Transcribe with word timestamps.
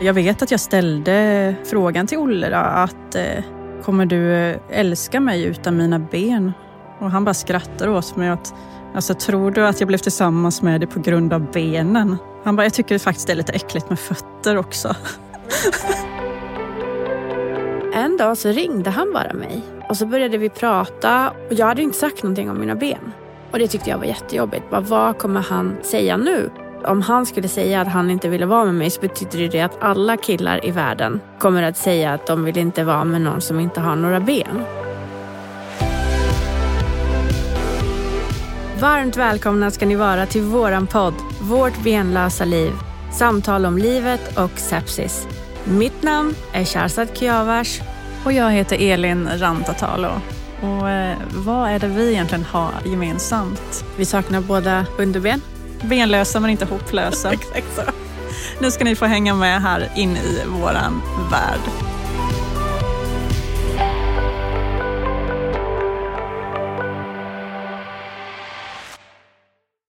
Jag 0.00 0.14
vet 0.14 0.42
att 0.42 0.50
jag 0.50 0.60
ställde 0.60 1.54
frågan 1.64 2.06
till 2.06 2.18
Olle 2.18 2.50
då, 2.50 2.56
att 2.56 3.14
eh, 3.14 3.44
kommer 3.82 4.06
du 4.06 4.32
eh, 4.32 4.56
älska 4.70 5.20
mig 5.20 5.44
utan 5.44 5.76
mina 5.76 5.98
ben? 5.98 6.52
Och 6.98 7.10
han 7.10 7.24
bara 7.24 7.34
skrattar 7.34 7.88
åt 7.88 8.16
mig 8.16 8.28
att 8.28 8.54
Alltså 8.94 9.14
tror 9.14 9.50
du 9.50 9.66
att 9.66 9.80
jag 9.80 9.86
blev 9.88 9.98
tillsammans 9.98 10.62
med 10.62 10.80
dig 10.80 10.88
på 10.88 11.00
grund 11.00 11.32
av 11.32 11.50
benen? 11.52 12.16
Han 12.44 12.56
bara, 12.56 12.62
jag 12.62 12.74
tycker 12.74 12.98
faktiskt 12.98 13.26
det 13.26 13.32
är 13.32 13.36
lite 13.36 13.52
äckligt 13.52 13.88
med 13.88 13.98
fötter 13.98 14.56
också. 14.56 14.94
En 17.94 18.16
dag 18.16 18.38
så 18.38 18.48
ringde 18.48 18.90
han 18.90 19.12
bara 19.12 19.32
mig 19.32 19.62
och 19.88 19.96
så 19.96 20.06
började 20.06 20.38
vi 20.38 20.48
prata 20.48 21.30
och 21.30 21.52
jag 21.54 21.66
hade 21.66 21.82
inte 21.82 21.98
sagt 21.98 22.22
någonting 22.22 22.50
om 22.50 22.60
mina 22.60 22.74
ben. 22.74 23.12
Och 23.50 23.58
det 23.58 23.68
tyckte 23.68 23.90
jag 23.90 23.98
var 23.98 24.04
jättejobbigt. 24.04 24.70
Bara, 24.70 24.80
vad 24.80 25.18
kommer 25.18 25.40
han 25.40 25.76
säga 25.82 26.16
nu? 26.16 26.50
Om 26.88 27.02
han 27.02 27.26
skulle 27.26 27.48
säga 27.48 27.80
att 27.80 27.88
han 27.88 28.10
inte 28.10 28.28
ville 28.28 28.46
vara 28.46 28.64
med 28.64 28.74
mig 28.74 28.90
så 28.90 29.00
betyder 29.00 29.48
det 29.48 29.60
att 29.60 29.82
alla 29.82 30.16
killar 30.16 30.66
i 30.66 30.70
världen 30.70 31.20
kommer 31.38 31.62
att 31.62 31.76
säga 31.76 32.12
att 32.12 32.26
de 32.26 32.44
vill 32.44 32.58
inte 32.58 32.84
vara 32.84 33.04
med 33.04 33.20
någon 33.20 33.40
som 33.40 33.60
inte 33.60 33.80
har 33.80 33.96
några 33.96 34.20
ben. 34.20 34.64
Varmt 38.80 39.16
välkomna 39.16 39.70
ska 39.70 39.86
ni 39.86 39.94
vara 39.94 40.26
till 40.26 40.42
våran 40.42 40.86
podd 40.86 41.14
Vårt 41.42 41.82
benlösa 41.84 42.44
liv. 42.44 42.72
Samtal 43.12 43.66
om 43.66 43.78
livet 43.78 44.38
och 44.38 44.58
sepsis. 44.58 45.28
Mitt 45.64 46.02
namn 46.02 46.34
är 46.52 46.64
Sharzad 46.64 47.08
Kiavars. 47.14 47.80
Och 48.24 48.32
jag 48.32 48.50
heter 48.50 48.90
Elin 48.92 49.28
Rantatalo. 49.36 50.10
Och 50.62 50.90
eh, 50.90 51.16
vad 51.34 51.70
är 51.70 51.78
det 51.78 51.88
vi 51.88 52.12
egentligen 52.12 52.44
har 52.44 52.72
gemensamt? 52.84 53.84
Vi 53.96 54.04
saknar 54.04 54.40
båda 54.40 54.86
underben. 54.98 55.40
Benlösa 55.82 56.40
men 56.40 56.50
inte 56.50 56.64
hopplösa. 56.64 57.32
Exakt 57.54 57.74
så. 57.76 57.82
Nu 58.60 58.70
ska 58.70 58.84
ni 58.84 58.94
få 58.94 59.04
hänga 59.04 59.34
med 59.34 59.62
här 59.62 59.88
in 59.96 60.16
i 60.16 60.42
våran 60.46 61.02
värld. 61.30 61.60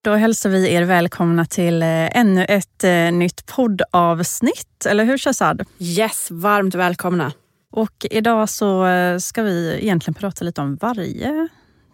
Då 0.04 0.16
hälsar 0.16 0.50
vi 0.50 0.74
er 0.74 0.84
välkomna 0.84 1.46
till 1.46 1.82
eh, 1.82 2.18
ännu 2.18 2.46
ett 2.46 2.84
eh, 2.84 3.12
nytt 3.12 3.46
poddavsnitt. 3.46 4.86
Eller 4.86 5.04
hur 5.04 5.18
Shazad? 5.18 5.66
Yes, 5.80 6.28
varmt 6.32 6.76
välkomna. 6.76 7.32
Och 7.72 8.06
idag 8.12 8.50
så 8.50 8.86
eh, 8.86 9.18
ska 9.18 9.44
vi 9.44 9.80
egentligen 9.82 10.16
prata 10.16 10.46
lite 10.46 10.62
om 10.62 10.76
varje, 10.76 11.48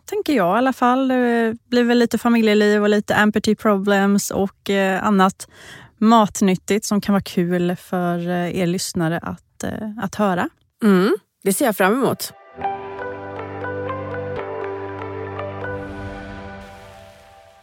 tänker 0.05 0.33
jag 0.33 0.55
i 0.55 0.57
alla 0.57 0.73
fall. 0.73 1.07
Det 1.07 1.55
blir 1.69 1.83
väl 1.83 1.97
lite 1.97 2.17
familjeliv 2.17 2.81
och 2.81 2.89
lite 2.89 3.13
empathy 3.13 3.55
problems 3.55 4.31
och 4.31 4.69
eh, 4.69 5.05
annat 5.05 5.47
matnyttigt 5.97 6.85
som 6.85 7.01
kan 7.01 7.13
vara 7.13 7.23
kul 7.23 7.75
för 7.75 8.29
eh, 8.29 8.59
er 8.59 8.65
lyssnare 8.65 9.19
att, 9.19 9.63
eh, 9.63 9.89
att 10.01 10.15
höra. 10.15 10.49
Mm, 10.83 11.15
det 11.43 11.53
ser 11.53 11.65
jag 11.65 11.77
fram 11.77 11.93
emot. 11.93 12.33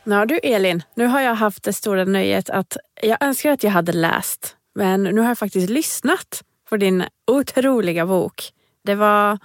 Ja 0.04 0.26
du 0.26 0.38
Elin, 0.38 0.82
nu 0.94 1.06
har 1.06 1.20
jag 1.20 1.34
haft 1.34 1.62
det 1.62 1.72
stora 1.72 2.04
nöjet 2.04 2.50
att 2.50 2.76
jag 3.02 3.22
önskar 3.22 3.50
att 3.50 3.62
jag 3.62 3.70
hade 3.70 3.92
läst. 3.92 4.56
Men 4.74 5.02
nu 5.02 5.20
har 5.20 5.28
jag 5.28 5.38
faktiskt 5.38 5.70
lyssnat 5.70 6.42
på 6.68 6.76
din 6.76 7.04
otroliga 7.26 8.06
bok. 8.06 8.52
Det 8.84 8.94
var... 8.94 9.38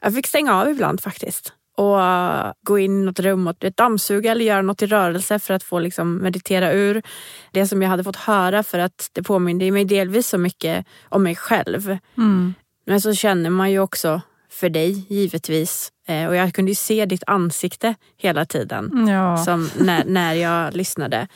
Jag 0.00 0.14
fick 0.14 0.26
stänga 0.26 0.60
av 0.60 0.68
ibland 0.68 1.00
faktiskt 1.00 1.52
och 1.78 2.54
gå 2.62 2.78
in 2.78 3.02
i 3.02 3.04
något 3.04 3.20
rum 3.20 3.46
och 3.46 3.54
dammsuga 3.74 4.30
eller 4.30 4.44
göra 4.44 4.62
något 4.62 4.82
i 4.82 4.86
rörelse 4.86 5.38
för 5.38 5.54
att 5.54 5.62
få 5.62 5.78
liksom 5.78 6.16
meditera 6.16 6.72
ur 6.72 7.02
det 7.50 7.66
som 7.66 7.82
jag 7.82 7.88
hade 7.88 8.04
fått 8.04 8.16
höra 8.16 8.62
för 8.62 8.78
att 8.78 9.10
det 9.12 9.22
påminde 9.22 9.70
mig 9.70 9.84
delvis 9.84 10.28
så 10.28 10.38
mycket 10.38 10.86
om 11.08 11.22
mig 11.22 11.36
själv. 11.36 11.98
Mm. 12.16 12.54
Men 12.86 13.00
så 13.00 13.14
känner 13.14 13.50
man 13.50 13.70
ju 13.70 13.80
också 13.80 14.20
för 14.50 14.68
dig 14.68 15.06
givetvis. 15.08 15.92
Eh, 16.08 16.26
och 16.26 16.36
jag 16.36 16.54
kunde 16.54 16.70
ju 16.70 16.74
se 16.74 17.06
ditt 17.06 17.22
ansikte 17.26 17.94
hela 18.16 18.44
tiden 18.44 19.06
ja. 19.08 19.36
som 19.36 19.70
när, 19.78 20.04
när 20.04 20.34
jag 20.34 20.74
lyssnade. 20.76 21.28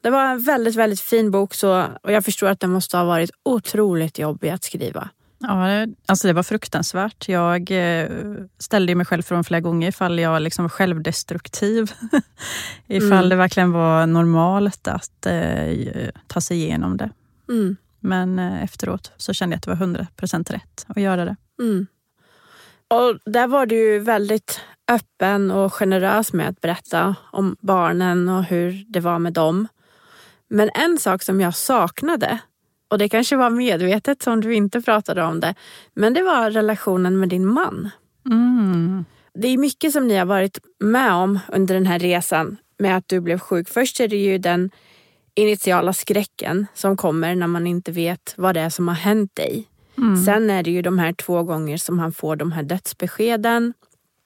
Det 0.00 0.10
var 0.10 0.24
en 0.24 0.42
väldigt, 0.42 0.74
väldigt 0.74 1.00
fin 1.00 1.30
bok 1.30 1.54
så, 1.54 1.84
och 2.02 2.12
jag 2.12 2.24
förstår 2.24 2.48
att 2.48 2.60
den 2.60 2.70
måste 2.70 2.96
ha 2.96 3.04
varit 3.04 3.30
otroligt 3.42 4.18
jobbig 4.18 4.48
att 4.48 4.64
skriva. 4.64 5.08
Ja, 5.42 5.86
alltså 6.06 6.26
det 6.26 6.32
var 6.32 6.42
fruktansvärt. 6.42 7.28
Jag 7.28 7.70
eh, 7.70 8.08
ställde 8.58 8.94
mig 8.94 9.06
själv 9.06 9.22
från 9.22 9.44
flera 9.44 9.60
gånger 9.60 9.88
ifall 9.88 10.18
jag 10.18 10.42
liksom 10.42 10.64
var 10.64 10.68
självdestruktiv. 10.68 11.92
ifall 12.86 13.12
mm. 13.12 13.28
det 13.28 13.36
verkligen 13.36 13.72
var 13.72 14.06
normalt 14.06 14.88
att 14.88 15.26
eh, 15.26 16.08
ta 16.26 16.40
sig 16.40 16.56
igenom 16.56 16.96
det. 16.96 17.10
Mm. 17.48 17.76
Men 18.00 18.38
eh, 18.38 18.62
efteråt 18.62 19.12
så 19.16 19.32
kände 19.32 19.54
jag 19.54 19.58
att 19.58 19.78
det 19.78 19.86
var 19.86 20.04
100% 20.26 20.52
rätt 20.52 20.86
att 20.86 21.02
göra 21.02 21.24
det. 21.24 21.36
Mm. 21.60 21.86
Och 22.88 23.32
där 23.32 23.46
var 23.46 23.66
du 23.66 23.98
väldigt 23.98 24.60
öppen 24.88 25.50
och 25.50 25.74
generös 25.74 26.32
med 26.32 26.48
att 26.48 26.60
berätta 26.60 27.14
om 27.32 27.56
barnen 27.60 28.28
och 28.28 28.44
hur 28.44 28.84
det 28.88 29.00
var 29.00 29.18
med 29.18 29.32
dem. 29.32 29.68
Men 30.48 30.70
en 30.74 30.98
sak 30.98 31.22
som 31.22 31.40
jag 31.40 31.54
saknade, 31.54 32.38
och 32.90 32.98
det 32.98 33.08
kanske 33.08 33.36
var 33.36 33.50
medvetet 33.50 34.22
som 34.22 34.40
du 34.40 34.54
inte 34.54 34.80
pratade 34.80 35.22
om 35.22 35.40
det, 35.40 35.54
men 35.94 36.14
det 36.14 36.22
var 36.22 36.50
relationen 36.50 37.20
med 37.20 37.28
din 37.28 37.46
man. 37.46 37.90
Mm. 38.26 39.04
Det 39.34 39.48
är 39.48 39.58
mycket 39.58 39.92
som 39.92 40.08
ni 40.08 40.16
har 40.16 40.26
varit 40.26 40.58
med 40.78 41.12
om 41.12 41.38
under 41.48 41.74
den 41.74 41.86
här 41.86 41.98
resan 41.98 42.56
med 42.78 42.96
att 42.96 43.08
du 43.08 43.20
blev 43.20 43.38
sjuk. 43.38 43.68
Först 43.68 44.00
är 44.00 44.08
det 44.08 44.16
ju 44.16 44.38
den 44.38 44.70
initiala 45.34 45.92
skräcken 45.92 46.66
som 46.74 46.96
kommer 46.96 47.34
när 47.34 47.46
man 47.46 47.66
inte 47.66 47.92
vet 47.92 48.34
vad 48.36 48.54
det 48.54 48.60
är 48.60 48.70
som 48.70 48.88
har 48.88 48.94
hänt 48.94 49.34
dig. 49.34 49.68
Mm. 49.98 50.24
Sen 50.24 50.50
är 50.50 50.62
det 50.62 50.70
ju 50.70 50.82
de 50.82 50.98
här 50.98 51.12
två 51.12 51.42
gånger 51.42 51.76
som 51.76 51.98
han 51.98 52.12
får 52.12 52.36
de 52.36 52.52
här 52.52 52.62
dödsbeskeden. 52.62 53.72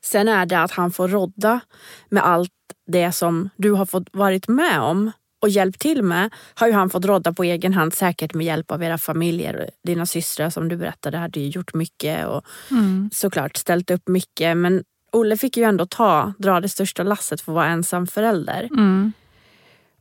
Sen 0.04 0.28
är 0.28 0.46
det 0.46 0.62
att 0.62 0.70
han 0.70 0.90
får 0.90 1.08
rodda 1.08 1.60
med 2.08 2.26
allt 2.26 2.50
det 2.86 3.12
som 3.12 3.50
du 3.56 3.72
har 3.72 3.86
fått 3.86 4.08
varit 4.12 4.48
med 4.48 4.80
om 4.80 5.10
och 5.44 5.50
hjälpt 5.50 5.80
till 5.80 6.02
med 6.02 6.30
har 6.54 6.66
ju 6.66 6.72
han 6.72 6.90
fått 6.90 7.04
rodda 7.04 7.32
på 7.32 7.44
egen 7.44 7.74
hand 7.74 7.94
säkert 7.94 8.34
med 8.34 8.46
hjälp 8.46 8.70
av 8.70 8.82
era 8.82 8.98
familjer. 8.98 9.70
Dina 9.82 10.06
systrar 10.06 10.50
som 10.50 10.68
du 10.68 10.76
berättade 10.76 11.18
hade 11.18 11.40
ju 11.40 11.48
gjort 11.48 11.74
mycket 11.74 12.26
och 12.26 12.44
mm. 12.70 13.10
såklart 13.12 13.56
ställt 13.56 13.90
upp 13.90 14.08
mycket. 14.08 14.56
Men 14.56 14.84
Olle 15.12 15.36
fick 15.36 15.56
ju 15.56 15.62
ändå 15.62 15.86
ta, 15.86 16.32
dra 16.38 16.60
det 16.60 16.68
största 16.68 17.02
lasset 17.02 17.40
för 17.40 17.52
att 17.52 17.54
vara 17.54 17.66
ensam 17.66 18.06
förälder. 18.06 18.68
Mm. 18.72 19.12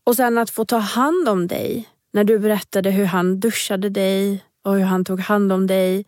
Och 0.03 0.15
sen 0.15 0.37
att 0.37 0.49
få 0.49 0.65
ta 0.65 0.77
hand 0.77 1.29
om 1.29 1.47
dig 1.47 1.89
när 2.13 2.23
du 2.23 2.39
berättade 2.39 2.91
hur 2.91 3.05
han 3.05 3.39
duschade 3.39 3.89
dig, 3.89 4.43
och 4.63 4.75
hur 4.75 4.83
han 4.83 5.05
tog 5.05 5.19
hand 5.19 5.51
om 5.51 5.67
dig. 5.67 6.05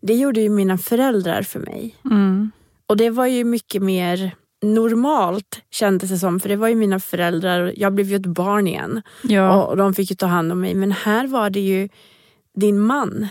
Det 0.00 0.14
gjorde 0.14 0.40
ju 0.40 0.48
mina 0.48 0.78
föräldrar 0.78 1.42
för 1.42 1.60
mig. 1.60 1.96
Mm. 2.04 2.50
Och 2.86 2.96
det 2.96 3.10
var 3.10 3.26
ju 3.26 3.44
mycket 3.44 3.82
mer 3.82 4.34
normalt 4.64 5.62
kändes 5.70 6.10
det 6.10 6.18
som. 6.18 6.40
För 6.40 6.48
det 6.48 6.56
var 6.56 6.68
ju 6.68 6.74
mina 6.74 7.00
föräldrar. 7.00 7.72
Jag 7.76 7.92
blev 7.92 8.06
ju 8.06 8.16
ett 8.16 8.26
barn 8.26 8.66
igen. 8.66 9.02
Ja. 9.22 9.64
Och 9.64 9.76
de 9.76 9.94
fick 9.94 10.10
ju 10.10 10.16
ta 10.16 10.26
hand 10.26 10.52
om 10.52 10.60
mig. 10.60 10.74
Men 10.74 10.92
här 10.92 11.26
var 11.26 11.50
det 11.50 11.60
ju 11.60 11.88
din 12.54 12.80
man 12.80 13.28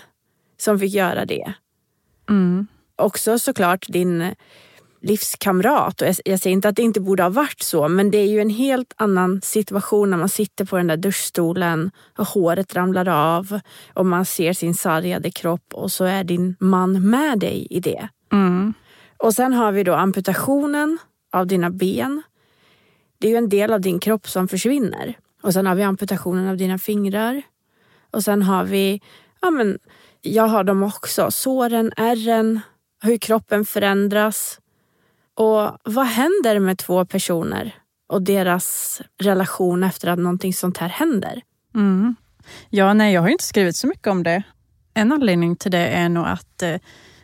som 0.58 0.80
fick 0.80 0.94
göra 0.94 1.26
det. 1.26 1.54
Mm. 2.30 2.68
Också 2.96 3.40
såklart 3.40 3.86
din 3.90 4.36
livskamrat. 5.04 6.02
Och 6.02 6.08
jag, 6.08 6.16
jag 6.26 6.40
säger 6.40 6.54
inte 6.54 6.70
att 6.70 6.76
det 6.76 6.82
inte 6.82 7.02
borde 7.02 7.24
ha 7.24 7.30
varit 7.30 7.62
så, 7.62 7.88
men 7.88 8.12
det 8.12 8.18
är 8.18 8.28
ju 8.28 8.40
en 8.40 8.50
helt 8.50 8.94
annan 8.98 9.42
situation 9.42 10.10
när 10.10 10.18
man 10.18 10.30
sitter 10.30 10.66
på 10.66 10.78
den 10.78 10.88
där 10.88 10.98
duschstolen 10.98 11.92
och 12.18 12.28
håret 12.28 12.76
ramlar 12.76 13.10
av 13.10 13.60
och 13.94 14.06
man 14.06 14.26
ser 14.26 14.54
sin 14.54 14.74
sargade 14.74 15.32
kropp 15.32 15.74
och 15.74 15.92
så 15.92 16.04
är 16.04 16.24
din 16.24 16.56
man 16.60 17.10
med 17.10 17.40
dig 17.40 17.68
i 17.70 17.80
det. 17.80 18.08
Mm. 18.32 18.74
Och 19.18 19.34
sen 19.34 19.54
har 19.54 19.72
vi 19.72 19.84
då 19.84 19.94
amputationen 19.94 20.98
av 21.34 21.48
dina 21.48 21.70
ben. 21.70 22.22
Det 23.18 23.28
är 23.28 23.32
ju 23.32 23.38
en 23.38 23.50
del 23.50 23.74
av 23.74 23.82
din 23.82 24.00
kropp 24.00 24.28
som 24.28 24.48
försvinner. 24.48 25.18
Och 25.42 25.54
sen 25.54 25.66
har 25.66 25.76
vi 25.76 25.84
amputationen 25.84 26.48
av 26.48 26.58
dina 26.58 26.78
fingrar. 26.78 27.42
Och 28.12 28.24
sen 28.24 28.42
har 28.42 28.64
vi, 28.64 29.02
ja 29.42 29.52
men 29.52 29.80
jag 30.22 30.48
har 30.48 30.64
dem 30.64 30.84
också, 30.84 31.32
såren, 31.32 31.92
ärren, 31.98 32.60
hur 33.04 33.18
kroppen 33.18 33.66
förändras. 33.66 34.60
Och 35.36 35.78
vad 35.84 36.06
händer 36.06 36.60
med 36.60 36.78
två 36.78 37.06
personer 37.06 37.76
och 38.08 38.22
deras 38.22 39.02
relation 39.20 39.84
efter 39.84 40.08
att 40.08 40.20
någonting 40.20 40.54
sånt 40.54 40.78
här 40.78 40.90
händer? 40.90 41.42
Mm. 41.76 42.16
Ja, 42.70 42.94
nej, 42.94 43.14
jag 43.14 43.22
har 43.22 43.30
inte 43.30 43.44
skrivit 43.44 43.76
så 43.76 43.88
mycket 43.88 44.08
om 44.08 44.24
det. 44.24 44.44
En 44.94 45.12
anledning 45.12 45.56
till 45.56 45.72
det 45.72 45.88
är 45.88 46.10
nog 46.10 46.26
att 46.26 46.62
eh, 46.62 46.76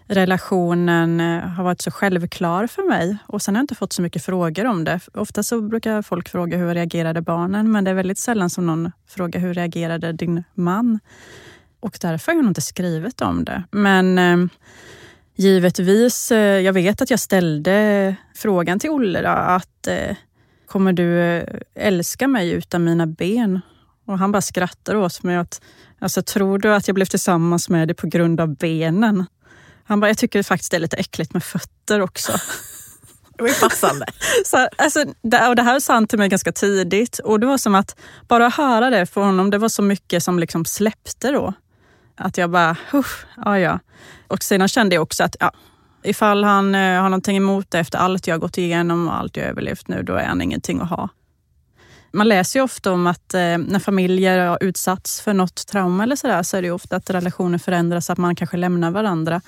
relationen 0.09 1.19
eh, 1.19 1.39
har 1.39 1.63
varit 1.63 1.81
så 1.81 1.91
självklar 1.91 2.67
för 2.67 2.89
mig 2.89 3.17
och 3.27 3.41
sen 3.41 3.56
har 3.56 3.59
jag 3.59 3.63
inte 3.63 3.75
fått 3.75 3.94
så 3.94 4.01
mycket 4.01 4.23
frågor 4.23 4.65
om 4.65 4.83
det. 4.83 5.00
Ofta 5.13 5.44
så 5.44 5.61
brukar 5.61 6.01
folk 6.01 6.29
fråga 6.29 6.57
hur 6.57 6.73
reagerade 6.73 7.21
barnen, 7.21 7.71
men 7.71 7.83
det 7.83 7.91
är 7.91 7.95
väldigt 7.95 8.17
sällan 8.17 8.50
som 8.50 8.65
någon 8.65 8.91
frågar 9.07 9.39
hur 9.39 9.53
reagerade 9.53 10.11
din 10.13 10.44
man? 10.53 11.00
Och 11.79 11.97
därför 12.01 12.31
har 12.31 12.38
jag 12.38 12.44
nog 12.44 12.51
inte 12.51 12.61
skrivit 12.61 13.21
om 13.21 13.45
det. 13.45 13.63
Men 13.71 14.17
eh, 14.17 14.50
givetvis, 15.35 16.31
eh, 16.31 16.59
jag 16.59 16.73
vet 16.73 17.01
att 17.01 17.09
jag 17.09 17.19
ställde 17.19 18.15
frågan 18.35 18.79
till 18.79 18.89
Olle 18.89 19.21
då, 19.21 19.29
att 19.29 19.88
eh, 19.88 20.15
kommer 20.67 20.94
du 20.94 21.19
eh, 21.21 21.44
älska 21.75 22.27
mig 22.27 22.51
utan 22.51 22.83
mina 22.83 23.07
ben? 23.07 23.61
Och 24.06 24.19
han 24.19 24.31
bara 24.31 24.41
skrattar 24.41 24.95
åt 24.95 25.23
mig. 25.23 25.35
Att, 25.35 25.61
alltså, 26.00 26.21
tror 26.21 26.59
du 26.59 26.73
att 26.73 26.88
jag 26.88 26.95
blev 26.95 27.06
tillsammans 27.06 27.69
med 27.69 27.88
dig 27.88 27.95
på 27.95 28.07
grund 28.07 28.41
av 28.41 28.56
benen? 28.56 29.25
Han 29.89 30.00
bara, 30.00 30.07
jag 30.07 30.18
tycker 30.18 30.44
faktiskt 30.44 30.71
det 30.71 30.77
är 30.77 30.81
lite 30.81 30.97
äckligt 30.97 31.33
med 31.33 31.44
fötter 31.44 32.01
också. 32.01 32.31
Det 33.38 33.44
var 33.44 33.50
ju 33.50 33.56
passande. 33.56 34.06
Så, 34.45 34.68
alltså, 34.75 35.06
det, 35.21 35.47
och 35.47 35.56
det 35.56 35.62
här 35.62 35.75
är 35.75 35.80
sant 35.80 36.09
till 36.09 36.19
mig 36.19 36.30
ganska 36.30 36.51
tidigt. 36.51 37.19
Och 37.19 37.39
det 37.39 37.47
var 37.47 37.57
som 37.57 37.75
att 37.75 38.00
bara 38.27 38.50
höra 38.50 38.89
det 38.89 39.06
från 39.06 39.25
honom, 39.25 39.50
det 39.50 39.57
var 39.57 39.69
så 39.69 39.81
mycket 39.81 40.24
som 40.24 40.39
liksom 40.39 40.65
släppte 40.65 41.31
då. 41.31 41.53
Att 42.18 42.38
jag 42.38 42.50
bara, 42.50 42.75
ja 43.45 43.59
ja. 43.59 43.80
Och 44.27 44.44
sedan 44.44 44.68
kände 44.68 44.95
jag 44.95 45.03
också 45.03 45.24
att 45.24 45.36
ja, 45.39 45.51
ifall 46.03 46.44
han 46.44 46.75
eh, 46.75 47.01
har 47.01 47.09
någonting 47.09 47.38
emot 47.38 47.71
det 47.71 47.80
efter 47.80 47.97
allt 47.97 48.27
jag 48.27 48.39
gått 48.39 48.57
igenom 48.57 49.07
och 49.07 49.15
allt 49.15 49.38
jag 49.38 49.45
överlevt 49.45 49.88
nu, 49.88 50.03
då 50.03 50.13
är 50.13 50.25
han 50.25 50.42
ingenting 50.42 50.80
att 50.81 50.89
ha. 50.89 51.09
Man 52.11 52.27
läser 52.27 52.59
ju 52.59 52.63
ofta 52.63 52.91
om 52.91 53.07
att 53.07 53.33
eh, 53.33 53.57
när 53.57 53.79
familjer 53.79 54.47
har 54.47 54.63
utsatts 54.63 55.21
för 55.21 55.33
något 55.33 55.67
trauma 55.67 56.03
eller 56.03 56.15
sådär, 56.15 56.44
så 56.44 56.57
är 56.57 56.61
det 56.61 56.71
ofta 56.71 56.95
att 56.95 57.09
relationer 57.09 57.57
förändras, 57.57 58.09
att 58.09 58.17
man 58.17 58.35
kanske 58.35 58.57
lämnar 58.57 58.91
varandra. 58.91 59.41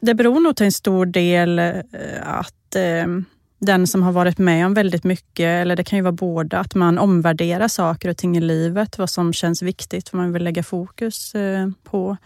Det 0.00 0.14
beror 0.14 0.40
nog 0.40 0.56
till 0.56 0.66
en 0.66 0.72
stor 0.72 1.06
del 1.06 1.58
eh, 1.58 1.82
att 2.22 2.76
eh, 2.76 3.06
den 3.60 3.86
som 3.86 4.02
har 4.02 4.12
varit 4.12 4.38
med 4.38 4.66
om 4.66 4.74
väldigt 4.74 5.04
mycket, 5.04 5.62
eller 5.62 5.76
det 5.76 5.84
kan 5.84 5.96
ju 5.96 6.02
vara 6.02 6.12
båda, 6.12 6.58
att 6.58 6.74
man 6.74 6.98
omvärderar 6.98 7.68
saker 7.68 8.08
och 8.08 8.16
ting 8.16 8.36
i 8.36 8.40
livet, 8.40 8.98
vad 8.98 9.10
som 9.10 9.32
känns 9.32 9.62
viktigt, 9.62 10.12
vad 10.12 10.22
man 10.22 10.32
vill 10.32 10.44
lägga 10.44 10.62
fokus 10.62 11.34
eh, 11.34 11.68
på. 11.84 12.16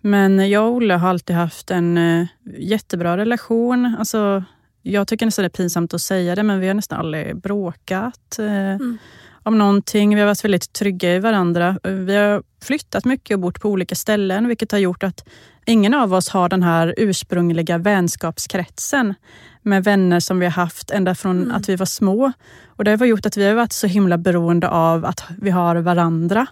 Men 0.00 0.50
jag 0.50 0.64
och 0.64 0.74
Olle 0.74 0.94
har 0.94 1.08
alltid 1.08 1.36
haft 1.36 1.70
en 1.70 1.98
eh, 1.98 2.26
jättebra 2.58 3.16
relation. 3.16 3.96
Alltså, 3.98 4.44
jag 4.82 5.08
tycker 5.08 5.26
nästan 5.26 5.42
det 5.42 5.46
är 5.46 5.48
pinsamt 5.48 5.94
att 5.94 6.00
säga 6.00 6.34
det, 6.34 6.42
men 6.42 6.60
vi 6.60 6.66
har 6.66 6.74
nästan 6.74 6.98
aldrig 6.98 7.36
bråkat 7.36 8.38
eh, 8.38 8.46
mm. 8.46 8.98
om 9.42 9.58
någonting. 9.58 10.14
Vi 10.14 10.20
har 10.20 10.28
varit 10.28 10.44
väldigt 10.44 10.72
trygga 10.72 11.14
i 11.14 11.18
varandra. 11.18 11.78
Vi 11.82 12.16
har 12.16 12.42
flyttat 12.62 13.04
mycket 13.04 13.34
och 13.34 13.40
bott 13.40 13.60
på 13.60 13.68
olika 13.68 13.94
ställen, 13.94 14.48
vilket 14.48 14.72
har 14.72 14.78
gjort 14.78 15.02
att 15.02 15.28
ingen 15.66 15.94
av 15.94 16.14
oss 16.14 16.28
har 16.28 16.48
den 16.48 16.62
här 16.62 16.94
ursprungliga 16.96 17.78
vänskapskretsen 17.78 19.14
med 19.62 19.84
vänner 19.84 20.20
som 20.20 20.38
vi 20.38 20.46
har 20.46 20.52
haft 20.52 20.90
ända 20.90 21.14
från 21.14 21.42
mm. 21.42 21.56
att 21.56 21.68
vi 21.68 21.76
var 21.76 21.86
små. 21.86 22.32
Och 22.66 22.84
Det 22.84 23.00
har 23.00 23.06
gjort 23.06 23.26
att 23.26 23.36
vi 23.36 23.48
har 23.48 23.54
varit 23.54 23.72
så 23.72 23.86
himla 23.86 24.18
beroende 24.18 24.68
av 24.68 25.04
att 25.04 25.24
vi 25.38 25.50
har 25.50 25.76
varandra. 25.76 26.46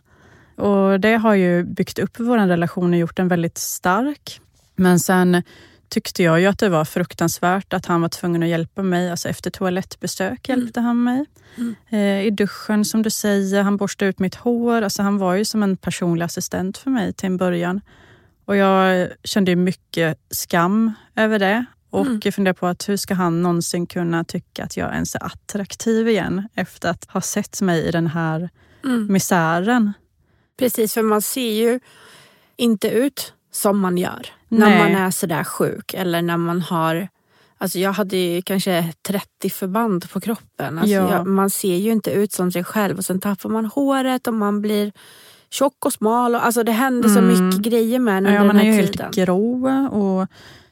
Och 0.57 1.01
Det 1.01 1.17
har 1.17 1.35
ju 1.35 1.65
byggt 1.65 1.99
upp 1.99 2.21
vår 2.21 2.39
relation 2.39 2.93
och 2.93 2.99
gjort 2.99 3.17
den 3.17 3.29
väldigt 3.29 3.59
stark. 3.59 4.41
Men 4.77 5.01
sen 5.01 5.43
tyckte 5.89 6.23
jag 6.23 6.41
ju 6.41 6.47
att 6.47 6.59
det 6.59 6.69
var 6.69 6.85
fruktansvärt 6.85 7.73
att 7.73 7.87
han 7.87 8.01
var 8.01 8.09
tvungen 8.09 8.43
att 8.43 8.49
hjälpa 8.49 8.83
mig. 8.83 9.11
Alltså 9.11 9.29
efter 9.29 9.51
toalettbesök 9.51 10.49
mm. 10.49 10.61
hjälpte 10.61 10.81
mm. 10.81 10.87
han 10.87 11.05
mig. 11.05 11.25
Mm. 11.57 11.75
Eh, 11.89 12.27
I 12.27 12.31
duschen 12.31 12.85
som 12.85 13.03
du 13.03 13.11
säger, 13.11 13.63
han 13.63 13.77
borstade 13.77 14.09
ut 14.09 14.19
mitt 14.19 14.35
hår. 14.35 14.83
Alltså 14.83 15.03
han 15.03 15.19
var 15.19 15.35
ju 15.35 15.45
som 15.45 15.63
en 15.63 15.77
personlig 15.77 16.25
assistent 16.25 16.79
för 16.79 16.91
mig 16.91 17.13
till 17.13 17.27
en 17.27 17.37
början. 17.37 17.81
Och 18.45 18.57
jag 18.57 19.09
kände 19.25 19.57
mycket 19.57 20.19
skam 20.31 20.93
över 21.17 21.39
det. 21.39 21.65
Och 21.91 22.07
mm. 22.07 22.33
funderade 22.33 22.59
på 22.59 22.67
att 22.67 22.89
hur 22.89 22.97
ska 22.97 23.15
han 23.15 23.43
någonsin 23.43 23.87
kunna 23.87 24.25
tycka 24.25 24.65
att 24.65 24.77
jag 24.77 24.95
ens 24.95 25.15
är 25.15 25.25
attraktiv 25.25 26.09
igen 26.09 26.49
efter 26.55 26.91
att 26.91 27.05
ha 27.05 27.21
sett 27.21 27.61
mig 27.61 27.89
i 27.89 27.91
den 27.91 28.07
här 28.07 28.51
mm. 28.85 29.13
misären. 29.13 29.93
Precis, 30.59 30.95
för 30.95 31.03
man 31.03 31.23
ser 31.23 31.53
ju 31.53 31.81
inte 32.57 32.89
ut 32.89 33.33
som 33.53 33.79
man 33.79 33.99
gör 33.99 34.38
Nej. 34.49 34.71
när 34.71 34.79
man 34.79 35.03
är 35.07 35.11
sådär 35.11 35.45
sjuk 35.45 35.95
eller 35.95 36.23
när 36.23 36.37
man 36.37 36.63
har 36.63 37.09
Alltså 37.61 37.79
jag 37.79 37.93
hade 37.93 38.17
ju 38.17 38.43
kanske 38.43 38.93
30 39.03 39.51
förband 39.51 40.11
på 40.11 40.21
kroppen. 40.21 40.79
Alltså 40.79 40.95
ja. 40.95 41.13
jag, 41.13 41.27
man 41.27 41.51
ser 41.51 41.77
ju 41.77 41.93
inte 41.93 42.11
ut 42.11 42.33
som 42.33 42.53
sig 42.53 42.65
själv 42.65 42.99
och 42.99 43.05
sen 43.05 43.21
tappar 43.21 43.49
man 43.49 43.65
håret 43.65 44.27
och 44.27 44.35
man 44.35 44.61
blir 44.61 44.93
tjock 45.51 45.87
och 45.87 45.93
smal. 45.93 46.35
Och, 46.35 46.47
alltså 46.47 46.63
det 46.63 46.73
händer 46.73 47.09
mm. 47.09 47.37
så 47.37 47.43
mycket 47.45 47.61
grejer 47.61 47.99
med 47.99 48.19
en 48.19 48.27
under 48.27 48.39
ja, 48.39 48.45
man 48.45 48.57
den 48.57 48.67
här 48.67 48.73
är 48.73 48.83
ju 48.83 48.87
tiden. 48.87 49.05
helt 49.05 49.15
grå. 49.15 49.69
Och... 49.91 50.27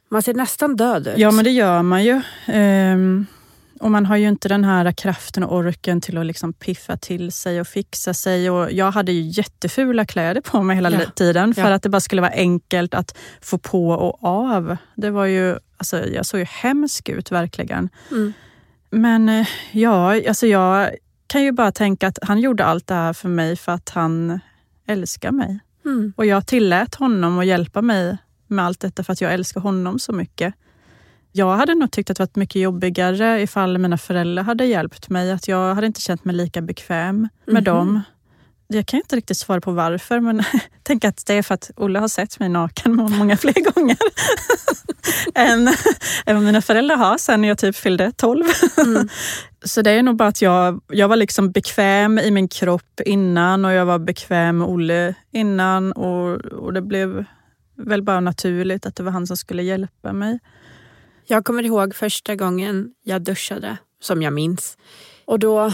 Man 0.09 0.23
ser 0.23 0.35
nästan 0.35 0.77
död 0.77 1.07
ut. 1.07 1.19
Ja 1.19 1.31
men 1.31 1.45
det 1.45 1.51
gör 1.51 1.83
man 1.83 2.05
ju. 2.05 2.21
Um... 2.55 3.27
Och 3.81 3.91
man 3.91 4.07
har 4.07 4.17
ju 4.17 4.29
inte 4.29 4.49
den 4.49 4.65
här 4.65 4.93
kraften 4.93 5.45
och 5.45 5.57
orken 5.57 6.01
till 6.01 6.19
att 6.19 6.27
liksom 6.27 6.53
piffa 6.53 6.97
till 6.97 7.33
sig 7.33 7.61
och 7.61 7.67
fixa 7.67 8.15
sig. 8.15 8.51
Och 8.51 8.73
jag 8.73 8.91
hade 8.91 9.13
ju 9.13 9.21
jättefula 9.21 10.05
kläder 10.05 10.41
på 10.41 10.63
mig 10.63 10.77
hela 10.77 10.91
ja. 10.91 11.01
tiden 11.17 11.55
för 11.55 11.63
ja. 11.63 11.75
att 11.75 11.83
det 11.83 11.89
bara 11.89 12.01
skulle 12.01 12.23
vara 12.23 12.33
enkelt 12.33 12.95
att 12.95 13.19
få 13.41 13.59
på 13.59 13.91
och 13.91 14.25
av. 14.25 14.77
Det 14.95 15.11
var 15.11 15.27
ju, 15.27 15.57
alltså, 15.77 16.07
jag 16.07 16.27
såg 16.27 16.41
ju 16.41 16.47
hemsk 16.47 17.09
ut 17.09 17.31
verkligen. 17.31 17.89
Mm. 18.11 18.33
Men 18.91 19.29
eh, 19.29 19.47
ja, 19.73 20.29
alltså 20.29 20.47
jag 20.47 20.91
kan 21.27 21.43
ju 21.43 21.53
bara 21.53 21.73
tänka 21.73 22.09
att 22.09 22.19
han 22.23 22.41
gjorde 22.41 22.65
allt 22.65 22.87
det 22.87 22.95
här 22.95 23.13
för 23.13 23.29
mig 23.29 23.57
för 23.57 23.73
att 23.73 23.89
han 23.89 24.41
älskar 24.87 25.33
mig. 25.33 25.61
Mm. 25.85 26.13
Och 26.17 26.27
jag 26.27 26.47
tillät 26.47 26.95
honom 26.95 27.39
att 27.39 27.47
hjälpa 27.47 27.83
mig 27.83 28.17
med 28.47 28.65
allt 28.65 28.81
detta 28.81 29.05
för 29.05 29.13
att 29.13 29.21
jag 29.21 29.35
älskar 29.35 29.61
honom 29.61 29.99
så 29.99 30.13
mycket. 30.13 30.55
Jag 31.37 31.57
hade 31.57 31.75
nog 31.75 31.91
tyckt 31.91 32.11
att 32.11 32.17
det 32.17 32.23
varit 32.23 32.37
mycket 32.37 32.63
jobbigare 32.63 33.43
ifall 33.43 33.79
mina 33.79 33.99
föräldrar 33.99 34.43
hade 34.43 34.65
hjälpt 34.65 35.09
mig. 35.09 35.33
Att 35.33 35.49
jag 35.49 35.75
hade 35.75 35.87
inte 35.87 36.01
känt 36.01 36.25
mig 36.25 36.37
lika 36.37 36.63
bekväm 36.63 37.21
med 37.21 37.29
mm 37.49 37.63
-hmm. 37.63 37.65
dem. 37.65 38.03
Jag 38.69 38.87
kan 38.87 39.01
inte 39.01 39.17
riktigt 39.17 39.37
svara 39.37 39.61
på 39.61 39.73
varför, 39.73 40.21
men 40.21 40.43
tänk 40.83 41.05
att 41.05 41.27
det 41.27 41.35
är 41.35 41.43
för 41.43 41.55
att 41.55 41.71
Olle 41.77 41.99
har 41.99 42.09
sett 42.09 42.41
mig 42.41 42.49
naken 42.49 42.95
många 42.95 43.37
fler 43.37 43.73
gånger 43.73 43.97
än, 45.35 45.69
än 46.27 46.37
vad 46.37 46.45
mina 46.45 46.63
föräldrar 46.63 46.97
har 46.97 47.19
sen 47.19 47.45
jag 47.45 47.59
typ 47.59 47.77
fyllde 47.77 48.13
12. 48.13 48.45
Mm. 48.79 49.09
Så 49.65 49.83
det 49.83 49.91
är 49.91 50.03
nog 50.03 50.17
bara 50.17 50.29
att 50.29 50.43
jag, 50.43 50.81
jag 50.89 51.09
var 51.09 51.17
liksom 51.17 51.51
bekväm 51.51 52.19
i 52.19 52.31
min 52.31 52.49
kropp 52.49 53.01
innan 53.05 53.65
och 53.65 53.73
jag 53.73 53.87
var 53.87 53.99
bekväm 53.99 54.59
med 54.59 54.69
Olle 54.69 55.15
innan 55.33 55.93
och, 55.93 56.37
och 56.37 56.73
det 56.73 56.83
blev 56.83 57.25
väl 57.77 58.03
bara 58.03 58.21
naturligt 58.21 58.87
att 58.87 58.97
det 58.97 59.03
var 59.03 59.13
han 59.13 59.27
som 59.27 59.37
skulle 59.37 59.63
hjälpa 59.63 60.13
mig. 60.13 60.39
Jag 61.29 61.45
kommer 61.45 61.63
ihåg 61.63 61.95
första 61.95 62.37
gången 62.37 62.91
jag 63.03 63.23
duschade, 63.23 63.77
som 64.01 64.23
jag 64.23 64.33
minns. 64.33 64.79
Och 65.25 65.39
då 65.39 65.73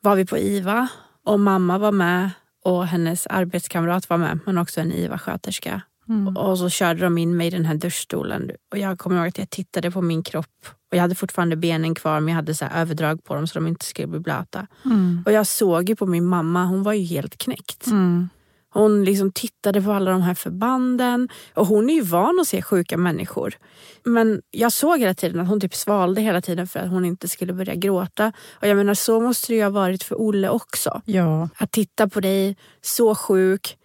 var 0.00 0.16
vi 0.16 0.26
på 0.26 0.38
IVA 0.38 0.88
och 1.24 1.40
mamma 1.40 1.78
var 1.78 1.92
med 1.92 2.30
och 2.64 2.86
hennes 2.86 3.26
arbetskamrat 3.26 4.10
var 4.10 4.18
med, 4.18 4.38
men 4.46 4.58
också 4.58 4.80
en 4.80 4.92
IVA-sköterska. 4.92 5.82
Mm. 6.08 6.36
Och 6.36 6.58
så 6.58 6.68
körde 6.68 7.00
de 7.00 7.18
in 7.18 7.36
mig 7.36 7.46
i 7.46 7.50
den 7.50 7.64
här 7.64 7.74
duschstolen. 7.74 8.50
Och 8.70 8.78
jag 8.78 8.98
kommer 8.98 9.16
ihåg 9.16 9.28
att 9.28 9.38
jag 9.38 9.50
tittade 9.50 9.90
på 9.90 10.02
min 10.02 10.22
kropp. 10.22 10.66
Och 10.90 10.96
Jag 10.96 11.00
hade 11.00 11.14
fortfarande 11.14 11.56
benen 11.56 11.94
kvar 11.94 12.20
men 12.20 12.28
jag 12.28 12.36
hade 12.36 12.54
så 12.54 12.64
överdrag 12.64 13.24
på 13.24 13.34
dem 13.34 13.46
så 13.46 13.58
de 13.58 13.66
inte 13.66 13.84
skulle 13.84 14.08
bli 14.08 14.20
blöta. 14.20 14.66
Mm. 14.84 15.22
Och 15.26 15.32
jag 15.32 15.46
såg 15.46 15.88
ju 15.88 15.96
på 15.96 16.06
min 16.06 16.26
mamma, 16.26 16.64
hon 16.64 16.82
var 16.82 16.92
ju 16.92 17.04
helt 17.04 17.38
knäckt. 17.38 17.86
Mm. 17.86 18.28
Hon 18.72 19.04
liksom 19.04 19.32
tittade 19.32 19.82
på 19.82 19.92
alla 19.92 20.10
de 20.10 20.22
här 20.22 20.34
förbanden 20.34 21.28
och 21.54 21.66
hon 21.66 21.90
är 21.90 21.94
ju 21.94 22.02
van 22.02 22.38
att 22.40 22.48
se 22.48 22.62
sjuka 22.62 22.96
människor. 22.96 23.54
Men 24.04 24.42
jag 24.50 24.72
såg 24.72 24.98
hela 24.98 25.14
tiden 25.14 25.40
att 25.40 25.48
hon 25.48 25.60
typ 25.60 25.74
svalde 25.74 26.20
hela 26.20 26.40
tiden 26.40 26.66
för 26.66 26.80
att 26.80 26.90
hon 26.90 27.04
inte 27.04 27.28
skulle 27.28 27.52
börja 27.52 27.74
gråta. 27.74 28.32
Och 28.52 28.68
jag 28.68 28.76
menar 28.76 28.94
så 28.94 29.20
måste 29.20 29.52
det 29.52 29.56
ju 29.56 29.62
ha 29.62 29.70
varit 29.70 30.02
för 30.02 30.20
Olle 30.20 30.48
också. 30.48 31.02
Ja. 31.04 31.48
Att 31.56 31.72
titta 31.72 32.08
på 32.08 32.20
dig 32.20 32.56
så 32.80 33.14
sjuk, 33.14 33.76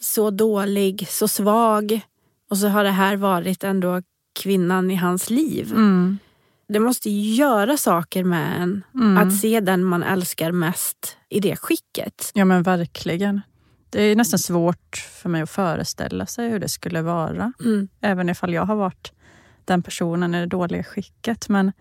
så 0.00 0.30
dålig, 0.30 1.06
så 1.08 1.28
svag 1.28 2.00
och 2.50 2.58
så 2.58 2.68
har 2.68 2.84
det 2.84 2.90
här 2.90 3.16
varit 3.16 3.64
ändå 3.64 4.02
kvinnan 4.42 4.90
i 4.90 4.94
hans 4.94 5.30
liv. 5.30 5.70
Mm. 5.70 6.18
Det 6.68 6.80
måste 6.80 7.10
göra 7.10 7.76
saker 7.76 8.24
med 8.24 8.62
en 8.62 8.84
mm. 8.94 9.18
att 9.18 9.40
se 9.40 9.60
den 9.60 9.84
man 9.84 10.02
älskar 10.02 10.52
mest 10.52 11.16
i 11.28 11.40
det 11.40 11.56
skicket. 11.56 12.30
Ja 12.34 12.44
men 12.44 12.62
verkligen. 12.62 13.40
Det 13.96 14.02
är 14.02 14.16
nästan 14.16 14.38
svårt 14.38 14.96
för 14.96 15.28
mig 15.28 15.42
att 15.42 15.50
föreställa 15.50 16.26
sig 16.26 16.50
hur 16.50 16.58
det 16.58 16.68
skulle 16.68 17.02
vara. 17.02 17.52
Mm. 17.60 17.88
Även 18.00 18.28
ifall 18.28 18.54
jag 18.54 18.62
har 18.62 18.76
varit 18.76 19.12
den 19.64 19.82
personen 19.82 20.34
i 20.34 20.40
det 20.40 20.46
dåliga 20.46 20.82
skicket. 20.82 21.48
Men 21.48 21.72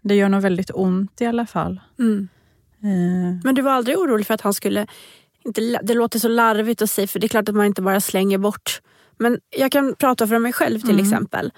det 0.00 0.14
gör 0.14 0.28
nog 0.28 0.42
väldigt 0.42 0.70
ont 0.74 1.20
i 1.20 1.26
alla 1.26 1.46
fall. 1.46 1.80
Mm. 1.98 2.28
Eh. 2.82 3.40
Men 3.44 3.54
du 3.54 3.62
var 3.62 3.72
aldrig 3.72 3.98
orolig 3.98 4.26
för 4.26 4.34
att 4.34 4.40
han 4.40 4.54
skulle... 4.54 4.86
Inte, 5.44 5.80
det 5.82 5.94
låter 5.94 6.18
så 6.18 6.28
larvigt 6.28 6.82
att 6.82 6.90
säga 6.90 7.06
för 7.06 7.18
det 7.18 7.26
är 7.26 7.28
klart 7.28 7.48
att 7.48 7.54
man 7.54 7.66
inte 7.66 7.82
bara 7.82 8.00
slänger 8.00 8.38
bort. 8.38 8.80
Men 9.18 9.40
jag 9.50 9.72
kan 9.72 9.94
prata 9.94 10.26
för 10.26 10.38
mig 10.38 10.52
själv 10.52 10.80
till 10.80 10.90
mm. 10.90 11.04
exempel. 11.04 11.52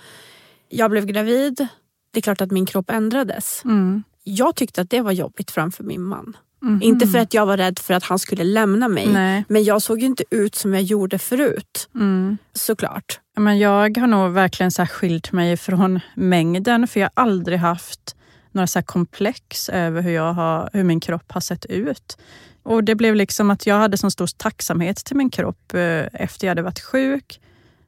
Jag 0.68 0.90
blev 0.90 1.06
gravid. 1.06 1.66
Det 2.10 2.20
är 2.20 2.22
klart 2.22 2.40
att 2.40 2.50
min 2.50 2.66
kropp 2.66 2.90
ändrades. 2.90 3.62
Mm. 3.64 4.02
Jag 4.24 4.56
tyckte 4.56 4.80
att 4.80 4.90
det 4.90 5.00
var 5.00 5.12
jobbigt 5.12 5.50
framför 5.50 5.84
min 5.84 6.02
man. 6.02 6.36
Mm. 6.62 6.82
Inte 6.82 7.06
för 7.06 7.18
att 7.18 7.34
jag 7.34 7.46
var 7.46 7.56
rädd 7.56 7.78
för 7.78 7.94
att 7.94 8.04
han 8.04 8.18
skulle 8.18 8.44
lämna 8.44 8.88
mig. 8.88 9.06
Nej. 9.06 9.44
Men 9.48 9.64
jag 9.64 9.82
såg 9.82 10.02
inte 10.02 10.24
ut 10.30 10.54
som 10.54 10.74
jag 10.74 10.82
gjorde 10.82 11.18
förut. 11.18 11.88
Mm. 11.94 12.38
Såklart. 12.52 13.20
Men 13.36 13.58
jag 13.58 13.98
har 13.98 14.06
nog 14.06 14.32
verkligen 14.32 14.70
så 14.70 14.86
skilt 14.86 15.32
mig 15.32 15.56
från 15.56 16.00
mängden 16.14 16.88
för 16.88 17.00
jag 17.00 17.10
har 17.14 17.22
aldrig 17.24 17.58
haft 17.58 18.16
några 18.52 18.66
så 18.66 18.82
komplex 18.82 19.68
över 19.68 20.02
hur, 20.02 20.10
jag 20.10 20.32
har, 20.32 20.70
hur 20.72 20.84
min 20.84 21.00
kropp 21.00 21.32
har 21.32 21.40
sett 21.40 21.64
ut. 21.64 22.18
Och 22.62 22.84
Det 22.84 22.94
blev 22.94 23.14
liksom 23.14 23.50
att 23.50 23.66
jag 23.66 23.78
hade 23.78 23.96
så 23.96 24.10
stor 24.10 24.28
tacksamhet 24.36 24.96
till 24.96 25.16
min 25.16 25.30
kropp 25.30 25.74
eh, 25.74 26.04
efter 26.12 26.46
jag 26.46 26.50
hade 26.50 26.62
varit 26.62 26.80
sjuk. 26.80 27.40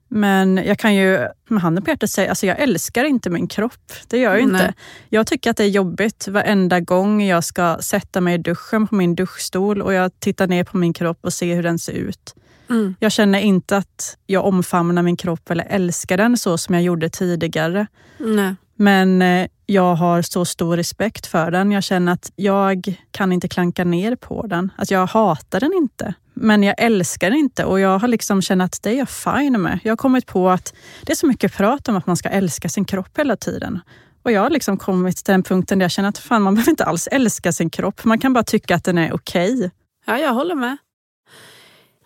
Men 0.08 0.56
jag 0.56 0.78
kan 0.78 0.94
ju 0.94 1.28
med 1.48 1.62
handen 1.62 1.84
på 1.84 1.90
hjärtat 1.90 2.10
säga, 2.10 2.28
alltså 2.30 2.46
jag 2.46 2.58
älskar 2.58 3.04
inte 3.04 3.30
min 3.30 3.46
kropp. 3.46 3.92
Det 4.08 4.18
gör 4.18 4.32
jag 4.32 4.40
inte. 4.40 4.52
Nej. 4.52 4.74
Jag 5.08 5.26
tycker 5.26 5.50
att 5.50 5.56
det 5.56 5.64
är 5.64 5.68
jobbigt 5.68 6.28
varenda 6.28 6.80
gång 6.80 7.22
jag 7.22 7.44
ska 7.44 7.78
sätta 7.80 8.20
mig 8.20 8.34
i 8.34 8.38
duschen 8.38 8.86
på 8.86 8.94
min 8.94 9.14
duschstol 9.14 9.82
och 9.82 9.92
jag 9.92 10.20
tittar 10.20 10.46
ner 10.46 10.64
på 10.64 10.76
min 10.76 10.92
kropp 10.92 11.18
och 11.20 11.32
ser 11.32 11.54
hur 11.54 11.62
den 11.62 11.78
ser 11.78 11.92
ut. 11.92 12.34
Mm. 12.70 12.94
Jag 13.00 13.12
känner 13.12 13.38
inte 13.38 13.76
att 13.76 14.16
jag 14.26 14.44
omfamnar 14.44 15.02
min 15.02 15.16
kropp 15.16 15.50
eller 15.50 15.66
älskar 15.68 16.16
den 16.16 16.36
så 16.36 16.58
som 16.58 16.74
jag 16.74 16.84
gjorde 16.84 17.08
tidigare. 17.08 17.86
Nej. 18.18 18.54
Men 18.76 19.22
eh, 19.22 19.48
jag 19.70 19.94
har 19.94 20.22
så 20.22 20.44
stor 20.44 20.76
respekt 20.76 21.26
för 21.26 21.50
den. 21.50 21.72
Jag 21.72 21.84
känner 21.84 22.12
att 22.12 22.32
jag 22.36 22.94
kan 23.10 23.32
inte 23.32 23.48
klanka 23.48 23.84
ner 23.84 24.16
på 24.16 24.46
den. 24.46 24.72
Att 24.76 24.90
jag 24.90 25.06
hatar 25.06 25.60
den 25.60 25.72
inte. 25.72 26.14
Men 26.34 26.62
jag 26.62 26.74
älskar 26.78 27.30
den 27.30 27.38
inte 27.38 27.64
och 27.64 27.80
jag 27.80 27.98
har 27.98 28.08
liksom 28.08 28.42
känt 28.42 28.62
att 28.62 28.82
det 28.82 28.90
är 28.90 28.94
jag 28.94 29.08
fine 29.08 29.62
med. 29.62 29.78
Jag 29.82 29.92
har 29.92 29.96
kommit 29.96 30.26
på 30.26 30.50
att 30.50 30.74
det 31.02 31.12
är 31.12 31.16
så 31.16 31.26
mycket 31.26 31.56
prat 31.56 31.88
om 31.88 31.96
att 31.96 32.06
man 32.06 32.16
ska 32.16 32.28
älska 32.28 32.68
sin 32.68 32.84
kropp 32.84 33.18
hela 33.18 33.36
tiden. 33.36 33.80
Och 34.22 34.32
jag 34.32 34.40
har 34.40 34.50
liksom 34.50 34.76
kommit 34.76 35.16
till 35.16 35.32
den 35.32 35.42
punkten 35.42 35.78
där 35.78 35.84
jag 35.84 35.90
känner 35.90 36.08
att 36.08 36.18
fan, 36.18 36.42
man 36.42 36.54
behöver 36.54 36.70
inte 36.70 36.84
alls 36.84 37.06
älska 37.06 37.52
sin 37.52 37.70
kropp. 37.70 38.04
Man 38.04 38.18
kan 38.18 38.32
bara 38.32 38.44
tycka 38.44 38.74
att 38.74 38.84
den 38.84 38.98
är 38.98 39.14
okej. 39.14 39.70
Ja, 40.06 40.18
jag 40.18 40.34
håller 40.34 40.54
med. 40.54 40.76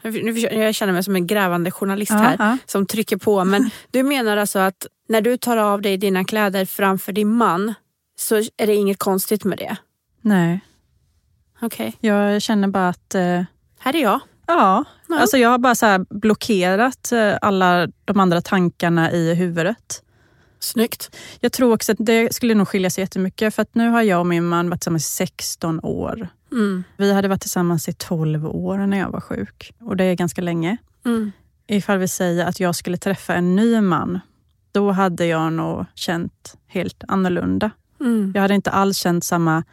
Nu 0.02 0.38
Jag 0.38 0.75
känner 0.75 0.92
mig 0.92 1.02
som 1.02 1.16
en 1.16 1.26
grävande 1.26 1.71
journalist 1.71 2.12
här 2.12 2.59
som 2.66 2.87
trycker 2.87 3.16
på. 3.16 3.45
Men 3.45 3.71
du 3.90 4.02
menar 4.02 4.37
alltså 4.37 4.59
att 4.59 4.87
när 5.12 5.21
du 5.21 5.37
tar 5.37 5.57
av 5.57 5.83
dig 5.83 5.97
dina 5.97 6.25
kläder 6.25 6.64
framför 6.64 7.12
din 7.12 7.35
man 7.35 7.75
så 8.19 8.37
är 8.37 8.66
det 8.66 8.75
inget 8.75 8.99
konstigt 8.99 9.45
med 9.45 9.59
det? 9.59 9.76
Nej, 10.21 10.61
Okej, 11.61 11.97
jag 12.00 12.42
känner 12.42 12.69
bara 12.69 12.88
att 12.88 13.14
eh, 13.14 13.42
här 13.78 13.97
är 13.97 14.02
jag. 14.02 14.21
Ja, 14.47 14.85
Ja. 15.09 15.21
alltså 15.21 15.37
jag 15.38 15.49
har 15.49 15.59
bara 15.59 15.75
så 15.75 16.07
blockerat 16.11 17.12
eh, 17.12 17.35
alla 17.42 17.88
de 18.04 18.21
andra 18.21 18.40
tankarna 18.40 19.12
i 19.12 19.35
huvudet. 19.35 20.02
Snyggt. 20.59 21.16
Jag 21.40 21.52
tror 21.52 21.73
också 21.75 21.92
att 21.92 21.99
det 22.00 22.35
skulle 22.35 22.54
nog 22.54 22.69
skilja 22.69 22.90
sig 22.90 23.02
jättemycket 23.02 23.54
för 23.54 23.62
att 23.62 23.75
nu 23.75 23.88
har 23.88 24.02
jag 24.02 24.21
och 24.21 24.26
min 24.26 24.45
man 24.45 24.71
varit 24.71 24.81
tillsammans 24.81 25.04
i 25.04 25.09
16 25.12 25.81
år. 25.83 26.28
Mm. 26.52 26.85
Vi 26.97 27.12
hade 27.12 27.28
varit 27.28 27.40
tillsammans 27.40 27.88
i 27.88 27.92
12 27.92 28.47
år 28.47 28.78
när 28.78 28.99
jag 28.99 29.11
var 29.11 29.21
sjuk 29.21 29.73
och 29.81 29.97
det 29.97 30.04
är 30.04 30.14
ganska 30.14 30.40
länge. 30.40 30.76
Mm. 31.04 31.33
Ifall 31.66 31.99
vi 31.99 32.09
säger 32.09 32.47
att 32.47 32.61
jag 32.61 32.75
skulle 32.75 32.97
träffa 32.97 33.35
en 33.35 33.57
ny 33.57 33.81
man, 33.81 34.21
då 34.72 34.90
hade 34.90 35.26
jag 35.26 35.52
nog 35.52 35.84
känt 35.94 36.54
helt 36.66 37.04
annorlunda. 37.08 37.70
Mm. 38.00 38.32
Jag 38.34 38.42
hade 38.42 38.54
inte 38.54 38.70
alls 38.70 38.98
känt 38.98 39.24
samma 39.24 39.64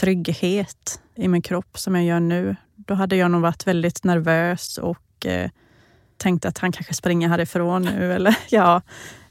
trygghet 0.00 1.00
i 1.14 1.28
min 1.28 1.42
kropp 1.42 1.78
som 1.78 1.94
jag 1.94 2.04
gör 2.04 2.20
nu. 2.20 2.56
Då 2.76 2.94
hade 2.94 3.16
jag 3.16 3.30
nog 3.30 3.40
varit 3.42 3.66
väldigt 3.66 4.04
nervös 4.04 4.78
och 4.78 5.26
eh, 5.26 5.50
tänkt 6.16 6.44
att 6.44 6.58
han 6.58 6.72
kanske 6.72 6.94
springer 6.94 7.28
härifrån 7.28 7.82
nu. 7.82 8.12
Eller, 8.16 8.36
ja. 8.50 8.82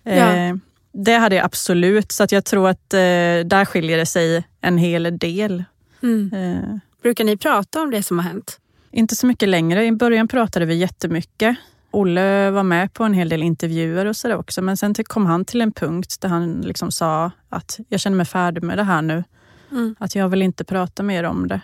Eh, 0.03 0.17
Ja. 0.17 0.57
Det 0.95 1.13
hade 1.17 1.35
jag 1.35 1.45
absolut, 1.45 2.11
så 2.11 2.23
att 2.23 2.31
jag 2.31 2.45
tror 2.45 2.69
att 2.69 2.93
eh, 2.93 2.99
där 3.45 3.65
skiljer 3.65 3.97
det 3.97 4.05
sig 4.05 4.43
en 4.61 4.77
hel 4.77 5.17
del. 5.17 5.63
Mm. 6.03 6.33
Eh, 6.33 6.77
Brukar 7.01 7.23
ni 7.23 7.37
prata 7.37 7.81
om 7.81 7.91
det 7.91 8.03
som 8.03 8.19
har 8.19 8.25
hänt? 8.25 8.59
inte 8.91 9.15
så 9.15 9.27
mycket 9.27 9.49
längre. 9.49 9.85
I 9.85 9.91
början 9.91 10.27
pratade 10.27 10.65
vi 10.65 10.75
jättemycket. 10.75 11.57
Olle 11.93 12.51
var 12.51 12.63
med 12.63 12.93
på 12.93 13.03
en 13.03 13.13
hel 13.13 13.29
del 13.29 13.43
intervjuer 13.43 14.05
och 14.05 14.15
sådär 14.15 14.37
också. 14.37 14.61
Men 14.61 14.77
sen 14.77 14.93
till- 14.93 15.05
kom 15.05 15.25
han 15.25 15.45
till 15.45 15.61
en 15.61 15.71
punkt 15.71 16.21
där 16.21 16.29
han 16.29 16.61
liksom 16.61 16.91
sa 16.91 17.31
att 17.49 17.79
jag 17.89 17.99
känner 17.99 18.17
mig 18.17 18.25
färdig 18.25 18.63
med 18.63 18.77
det 18.77 18.83
här 18.83 19.01
nu. 19.01 19.23
Mm. 19.71 19.95
Att 19.99 20.15
jag 20.15 20.29
vill 20.29 20.41
inte 20.41 20.63
prata 20.63 21.03
mer 21.03 21.23
om 21.23 21.47
det. 21.47 21.61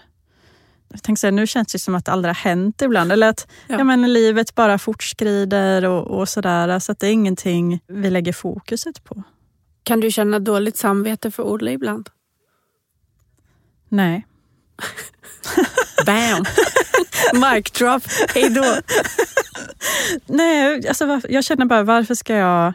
Jag 0.89 1.03
tänkte 1.03 1.19
säga, 1.21 1.31
nu 1.31 1.47
känns 1.47 1.71
det 1.71 1.79
som 1.79 1.95
att 1.95 2.05
det 2.05 2.11
aldrig 2.11 2.29
har 2.29 2.35
hänt 2.49 2.81
ibland. 2.81 3.11
Eller 3.11 3.29
att 3.29 3.47
Ja. 3.67 3.75
ja. 3.77 3.83
men, 3.83 4.13
livet 4.13 4.55
bara 4.55 4.77
fortskrider 4.77 5.85
och, 5.85 6.19
och 6.19 6.29
sådär. 6.29 6.79
Så 6.79 6.91
att 6.91 6.99
det 6.99 7.07
är 7.07 7.11
ingenting 7.11 7.79
vi 7.87 8.09
lägger 8.09 8.33
fokuset 8.33 9.03
på. 9.03 9.23
Kan 9.83 9.99
du 9.99 10.11
känna 10.11 10.39
dåligt 10.39 10.77
samvete 10.77 11.31
för 11.31 11.43
Olle 11.43 11.71
ibland? 11.71 12.09
Nej. 13.89 14.25
Bam! 16.05 16.45
Mic 17.53 17.71
drop. 17.71 18.03
Hej 18.35 18.49
då. 18.49 18.75
Nej, 20.25 20.87
alltså, 20.87 21.21
jag 21.29 21.43
känner 21.43 21.65
bara 21.65 21.83
varför 21.83 22.15
ska 22.15 22.35
jag... 22.35 22.73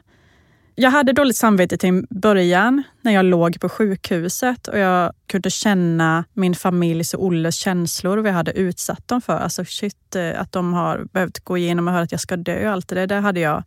Jag 0.76 0.90
hade 0.90 1.12
dåligt 1.12 1.36
samvete 1.36 1.76
till 1.76 2.06
början 2.10 2.82
när 3.02 3.12
jag 3.12 3.24
låg 3.24 3.60
på 3.60 3.68
sjukhuset 3.68 4.68
och 4.68 4.78
jag 4.78 5.12
kunde 5.26 5.50
känna 5.50 6.24
min 6.32 6.54
familjs 6.54 7.14
och 7.14 7.24
Olles 7.24 7.56
känslor 7.56 8.16
och 8.16 8.22
vad 8.22 8.30
jag 8.30 8.36
hade 8.36 8.52
utsatt 8.52 9.08
dem 9.08 9.20
för. 9.20 9.38
Alltså 9.38 9.64
shit, 9.64 10.16
eh, 10.16 10.40
att 10.40 10.52
de 10.52 10.72
har 10.72 11.06
behövt 11.12 11.38
gå 11.44 11.58
igenom 11.58 11.88
och 11.88 11.94
höra 11.94 12.02
att 12.02 12.12
jag 12.12 12.20
ska 12.20 12.36
dö 12.36 12.66
och 12.66 12.72
allt 12.72 12.88
det 12.88 12.94
där. 12.94 13.06
Det 13.06 13.14
hade 13.14 13.40
jag 13.40 13.62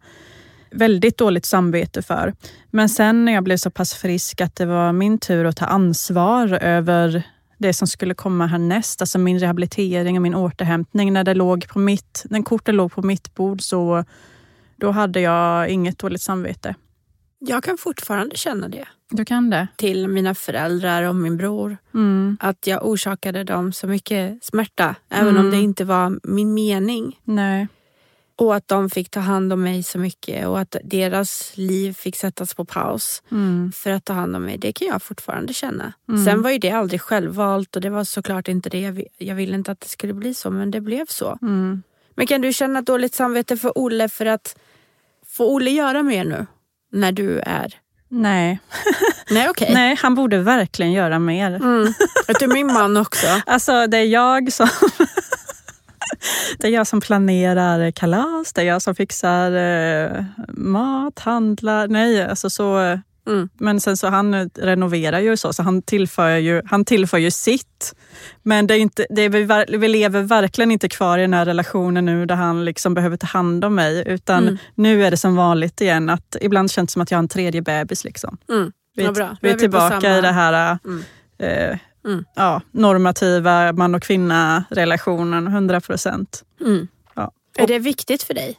väldigt 0.71 1.17
dåligt 1.17 1.45
samvete 1.45 2.01
för. 2.01 2.33
Men 2.71 2.89
sen 2.89 3.25
när 3.25 3.33
jag 3.33 3.43
blev 3.43 3.57
så 3.57 3.69
pass 3.69 3.93
frisk 3.93 4.41
att 4.41 4.55
det 4.55 4.65
var 4.65 4.93
min 4.93 5.17
tur 5.17 5.45
att 5.45 5.57
ta 5.57 5.65
ansvar 5.65 6.53
över 6.53 7.23
det 7.57 7.73
som 7.73 7.87
skulle 7.87 8.13
komma 8.13 8.45
härnäst, 8.47 9.01
alltså 9.01 9.19
min 9.19 9.39
rehabilitering 9.39 10.15
och 10.15 10.21
min 10.21 10.35
återhämtning. 10.35 11.13
När 11.13 11.23
det 11.23 11.33
låg 11.33 11.67
på 11.67 11.79
mitt, 11.79 12.25
när 12.29 12.41
korten 12.43 12.75
låg 12.75 12.91
på 12.91 13.01
mitt 13.01 13.35
bord 13.35 13.61
så 13.61 14.03
då 14.75 14.91
hade 14.91 15.19
jag 15.21 15.69
inget 15.69 15.99
dåligt 15.99 16.21
samvete. 16.21 16.75
Jag 17.39 17.63
kan 17.63 17.77
fortfarande 17.77 18.35
känna 18.37 18.67
det 18.67 18.87
Du 19.09 19.25
kan 19.25 19.49
det? 19.49 19.67
till 19.75 20.07
mina 20.07 20.35
föräldrar 20.35 21.03
och 21.03 21.15
min 21.15 21.37
bror. 21.37 21.77
Mm. 21.93 22.37
Att 22.39 22.67
jag 22.67 22.85
orsakade 22.87 23.43
dem 23.43 23.73
så 23.73 23.87
mycket 23.87 24.43
smärta, 24.43 24.95
även 25.09 25.27
om 25.37 25.45
Mm. 25.45 25.51
det 25.51 25.57
inte 25.57 25.85
var 25.85 26.19
min 26.23 26.53
mening. 26.53 27.19
Nej. 27.23 27.67
Och 28.39 28.55
att 28.55 28.67
de 28.67 28.89
fick 28.89 29.09
ta 29.09 29.19
hand 29.19 29.53
om 29.53 29.63
mig 29.63 29.83
så 29.83 29.99
mycket 29.99 30.47
och 30.47 30.59
att 30.59 30.75
deras 30.83 31.51
liv 31.55 31.93
fick 31.93 32.15
sättas 32.15 32.53
på 32.53 32.65
paus 32.65 33.23
Mm. 33.31 33.71
för 33.75 33.91
att 33.91 34.05
ta 34.05 34.13
hand 34.13 34.35
om 34.35 34.43
mig. 34.43 34.57
Det 34.57 34.71
kan 34.73 34.87
jag 34.87 35.01
fortfarande 35.03 35.53
känna. 35.53 35.93
Mm. 36.09 36.25
Sen 36.25 36.41
var 36.41 36.49
ju 36.51 36.57
det 36.57 36.71
aldrig 36.71 37.01
självvalt 37.01 37.75
och 37.75 37.81
det 37.81 37.89
var 37.89 38.03
såklart 38.03 38.47
inte 38.47 38.69
det. 38.69 38.79
Jag 38.81 38.91
vi- 38.91 39.07
Jag 39.17 39.35
ville 39.35 39.55
inte 39.55 39.71
att 39.71 39.79
det 39.81 39.87
skulle 39.89 40.13
bli 40.13 40.33
så, 40.33 40.51
men 40.51 40.71
det 40.71 40.81
blev 40.81 41.05
så. 41.09 41.37
Mm. 41.41 41.83
Men 42.15 42.27
kan 42.27 42.41
du 42.41 42.53
känna 42.53 42.81
dåligt 42.81 43.13
samvete 43.15 43.57
för 43.57 43.71
Olle 43.77 44.09
för 44.09 44.25
att 44.25 44.55
få 45.27 45.53
Olle 45.55 45.69
göra 45.71 46.03
mer 46.03 46.25
nu? 46.25 46.45
När 46.91 47.11
du 47.11 47.39
är... 47.39 47.73
Nej. 48.09 48.59
Nej, 49.31 49.49
okej. 49.49 49.71
Nej, 49.73 49.95
han 50.01 50.15
borde 50.15 50.37
verkligen 50.39 50.91
göra 50.91 51.19
mer. 51.19 51.55
Mm. 51.55 51.93
Vet 52.27 52.39
du, 52.39 52.47
min 52.47 52.67
man 52.73 52.97
också. 52.97 53.27
Alltså 53.45 53.87
det 53.87 53.97
är 53.97 54.05
jag 54.05 54.53
som 54.53 54.67
Det 56.59 56.67
är 56.67 56.71
jag 56.71 56.87
som 56.87 57.01
planerar 57.01 57.91
kalas, 57.91 58.53
det 58.53 58.61
är 58.61 58.65
jag 58.65 58.81
som 58.81 58.95
fixar 58.95 59.51
eh, 59.51 60.23
mat, 60.49 61.19
handlar. 61.19 61.87
Nej, 61.87 62.23
alltså 62.25 62.49
så... 62.49 62.97
Mm. 63.27 63.49
Men 63.59 63.79
sen 63.81 63.97
så 63.97 64.07
han 64.07 64.49
renoverar 64.59 65.19
ju 65.19 65.37
så, 65.37 65.53
så 65.53 65.63
han 65.63 65.81
tillför 65.81 66.35
ju, 66.37 66.61
han 66.65 66.85
tillför 66.85 67.17
ju 67.17 67.31
sitt. 67.31 67.95
Men 68.43 68.67
det 68.67 68.73
är 68.73 68.77
inte, 68.79 69.05
det 69.09 69.21
är, 69.21 69.29
vi, 69.29 69.77
vi 69.77 69.87
lever 69.87 70.21
verkligen 70.21 70.71
inte 70.71 70.89
kvar 70.89 71.17
i 71.17 71.21
den 71.21 71.33
här 71.33 71.45
relationen 71.45 72.05
nu 72.05 72.25
där 72.25 72.35
han 72.35 72.65
liksom 72.65 72.93
behöver 72.93 73.17
ta 73.17 73.27
hand 73.27 73.65
om 73.65 73.75
mig. 73.75 74.03
Utan 74.07 74.43
Mm. 74.43 74.57
nu 74.75 75.05
är 75.05 75.11
det 75.11 75.17
som 75.17 75.35
vanligt 75.35 75.81
igen, 75.81 76.09
att 76.09 76.35
ibland 76.41 76.71
känns 76.71 76.89
det 76.89 76.93
som 76.93 77.01
att 77.01 77.11
jag 77.11 77.17
har 77.17 77.23
en 77.23 77.27
tredje 77.27 77.61
bebis. 77.61 78.03
Liksom. 78.03 78.37
Mm. 78.49 78.71
Vi. 78.95 79.03
Då 79.03 79.11
vi 79.11 79.21
är 79.21 79.37
vi 79.41 79.59
tillbaka 79.59 80.01
samma- 80.01 80.17
i 80.17 80.21
det 80.21 80.31
här 80.31 80.77
Mm. 80.85 81.03
eh, 81.39 81.77
Mm. 82.07 82.25
ja, 82.35 82.61
normativa 82.71 83.73
man 83.73 83.95
och 83.95 84.03
kvinna-relationen, 84.03 85.47
100 85.47 85.81
procent. 85.81 86.43
Mm. 86.61 86.87
Ja. 87.15 87.31
Är 87.57 87.67
det 87.67 87.79
viktigt 87.79 88.23
för 88.23 88.33
dig? 88.33 88.57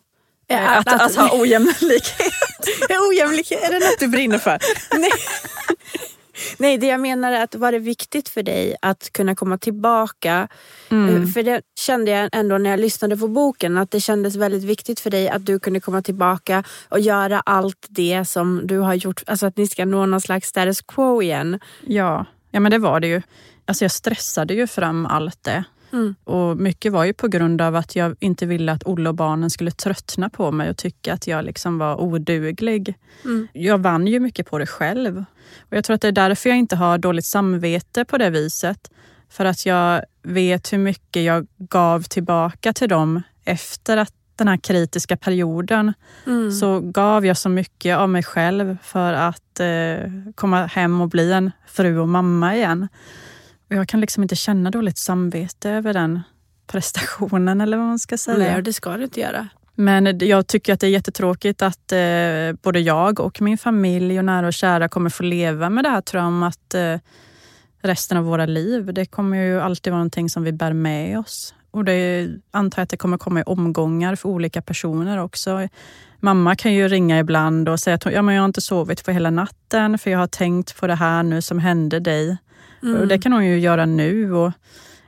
Att, 0.50 1.02
att, 1.02 1.16
ha 1.16 1.40
ojämlikhet. 1.40 2.14
Ojämlikhet, 3.10 3.62
är 3.62 3.72
det 3.72 3.78
något 3.78 4.00
du 4.00 4.08
brinner 4.08 4.38
för? 4.38 4.58
Nej. 4.98 5.10
Nej, 6.58 6.78
det 6.78 6.86
jag 6.86 7.00
menar 7.00 7.32
är 7.32 7.44
att 7.44 7.54
var 7.54 7.72
det 7.72 7.78
viktigt 7.78 8.28
för 8.28 8.42
dig 8.42 8.76
att 8.82 9.12
kunna 9.12 9.34
komma 9.34 9.58
tillbaka? 9.58 10.48
Mm. 10.90 11.26
För 11.26 11.42
det 11.42 11.62
kände 11.80 12.10
jag 12.10 12.28
ändå 12.32 12.58
när 12.58 12.70
jag 12.70 12.80
lyssnade 12.80 13.16
på 13.16 13.28
boken 13.28 13.78
att 13.78 13.90
det 13.90 14.00
kändes 14.00 14.36
väldigt 14.36 14.64
viktigt 14.64 15.00
för 15.00 15.10
dig 15.10 15.28
att 15.28 15.46
du 15.46 15.60
kunde 15.60 15.80
komma 15.80 16.02
tillbaka 16.02 16.64
och 16.88 17.00
göra 17.00 17.40
allt 17.40 17.86
det 17.88 18.24
som 18.24 18.60
du 18.64 18.78
har 18.78 18.94
gjort. 18.94 19.22
Alltså 19.26 19.46
att 19.46 19.56
ni 19.56 19.66
ska 19.66 19.84
nå 19.84 20.06
någon 20.06 20.20
slags 20.20 20.48
status 20.48 20.80
quo 20.80 21.22
igen. 21.22 21.60
Ja. 21.86 22.26
Ja, 22.50 22.60
men 22.60 22.70
det 22.70 22.78
var 22.78 23.00
det 23.00 23.06
ju. 23.06 23.22
Alltså 23.64 23.84
jag 23.84 23.90
stressade 23.90 24.54
ju 24.54 24.66
fram 24.66 25.06
allt 25.06 25.42
det. 25.42 25.64
Mm. 25.92 26.14
Och 26.24 26.56
mycket 26.56 26.92
var 26.92 27.04
ju 27.04 27.12
på 27.12 27.28
grund 27.28 27.60
av 27.60 27.76
att 27.76 27.96
jag 27.96 28.16
inte 28.20 28.46
ville 28.46 28.72
att 28.72 28.84
Olle 28.84 29.08
och 29.08 29.14
barnen 29.14 29.50
skulle 29.50 29.70
tröttna 29.70 30.30
på 30.30 30.52
mig 30.52 30.70
och 30.70 30.76
tycka 30.76 31.12
att 31.12 31.26
jag 31.26 31.44
liksom 31.44 31.78
var 31.78 32.00
oduglig. 32.00 32.94
Mm. 33.24 33.48
Jag 33.52 33.78
vann 33.78 34.06
ju 34.06 34.20
mycket 34.20 34.50
på 34.50 34.58
det 34.58 34.66
själv. 34.66 35.24
Och 35.58 35.76
Jag 35.76 35.84
tror 35.84 35.94
att 35.94 36.00
det 36.00 36.08
är 36.08 36.12
därför 36.12 36.48
jag 36.48 36.58
inte 36.58 36.76
har 36.76 36.98
dåligt 36.98 37.24
samvete 37.24 38.04
på 38.04 38.18
det 38.18 38.30
viset. 38.30 38.90
För 39.30 39.44
att 39.44 39.66
jag 39.66 40.04
vet 40.22 40.72
hur 40.72 40.78
mycket 40.78 41.22
jag 41.22 41.46
gav 41.58 42.02
tillbaka 42.02 42.72
till 42.72 42.88
dem 42.88 43.22
efter 43.44 43.96
att 43.96 44.14
den 44.38 44.48
här 44.48 44.56
kritiska 44.56 45.16
perioden. 45.16 45.92
Mm. 46.26 46.52
Så 46.52 46.80
gav 46.80 47.26
jag 47.26 47.36
så 47.36 47.48
mycket 47.48 47.96
av 47.96 48.08
mig 48.08 48.22
själv 48.22 48.78
för 48.82 49.12
att 49.12 49.60
eh, 49.60 50.12
komma 50.34 50.66
hem 50.66 51.00
och 51.00 51.08
bli 51.08 51.32
en 51.32 51.50
fru 51.66 51.98
och 51.98 52.08
mamma 52.08 52.56
igen. 52.56 52.88
Och 53.70 53.76
jag 53.76 53.88
kan 53.88 54.00
liksom 54.00 54.22
inte 54.22 54.36
känna 54.36 54.70
dåligt 54.70 54.98
samvete 54.98 55.70
över 55.70 55.94
den 55.94 56.20
prestationen 56.66 57.60
eller 57.60 57.76
vad 57.76 57.86
man 57.86 57.98
ska 57.98 58.18
säga. 58.18 58.52
Nej, 58.52 58.62
det 58.62 58.72
ska 58.72 58.96
du 58.96 59.04
inte 59.04 59.20
göra. 59.20 59.48
Men 59.74 60.18
jag 60.18 60.46
tycker 60.46 60.72
att 60.72 60.80
det 60.80 60.86
är 60.86 60.90
jättetråkigt 60.90 61.62
att 61.62 61.92
eh, 61.92 62.62
både 62.62 62.80
jag 62.80 63.20
och 63.20 63.42
min 63.42 63.58
familj 63.58 64.18
och 64.18 64.24
nära 64.24 64.46
och 64.46 64.52
kära 64.52 64.88
kommer 64.88 65.10
få 65.10 65.22
leva 65.22 65.70
med 65.70 65.84
det 65.84 65.90
här 65.90 66.00
traumat 66.00 66.74
eh, 66.74 66.98
resten 67.82 68.18
av 68.18 68.24
våra 68.24 68.46
liv. 68.46 68.94
Det 68.94 69.06
kommer 69.06 69.36
ju 69.36 69.60
alltid 69.60 69.90
vara 69.90 69.98
någonting 69.98 70.30
som 70.30 70.42
vi 70.42 70.52
bär 70.52 70.72
med 70.72 71.18
oss. 71.18 71.54
Och 71.70 71.84
det 71.84 72.28
antar 72.50 72.80
jag 72.80 72.84
att 72.84 72.90
det 72.90 72.96
kommer 72.96 73.18
komma 73.18 73.40
i 73.40 73.42
omgångar 73.42 74.14
för 74.14 74.28
olika 74.28 74.62
personer 74.62 75.18
också. 75.18 75.68
Mamma 76.20 76.56
kan 76.56 76.74
ju 76.74 76.88
ringa 76.88 77.18
ibland 77.18 77.68
och 77.68 77.80
säga 77.80 77.94
att 77.94 78.04
ja, 78.04 78.22
men 78.22 78.34
jag 78.34 78.42
har 78.42 78.46
inte 78.46 78.60
sovit 78.60 79.00
för 79.00 79.12
hela 79.12 79.30
natten 79.30 79.98
för 79.98 80.10
jag 80.10 80.18
har 80.18 80.26
tänkt 80.26 80.80
på 80.80 80.86
det 80.86 80.94
här 80.94 81.22
nu 81.22 81.42
som 81.42 81.58
hände 81.58 82.00
dig. 82.00 82.36
Mm. 82.82 83.00
Och 83.00 83.08
det 83.08 83.18
kan 83.18 83.32
hon 83.32 83.46
ju 83.46 83.58
göra 83.58 83.86
nu. 83.86 84.34
Och, 84.34 84.52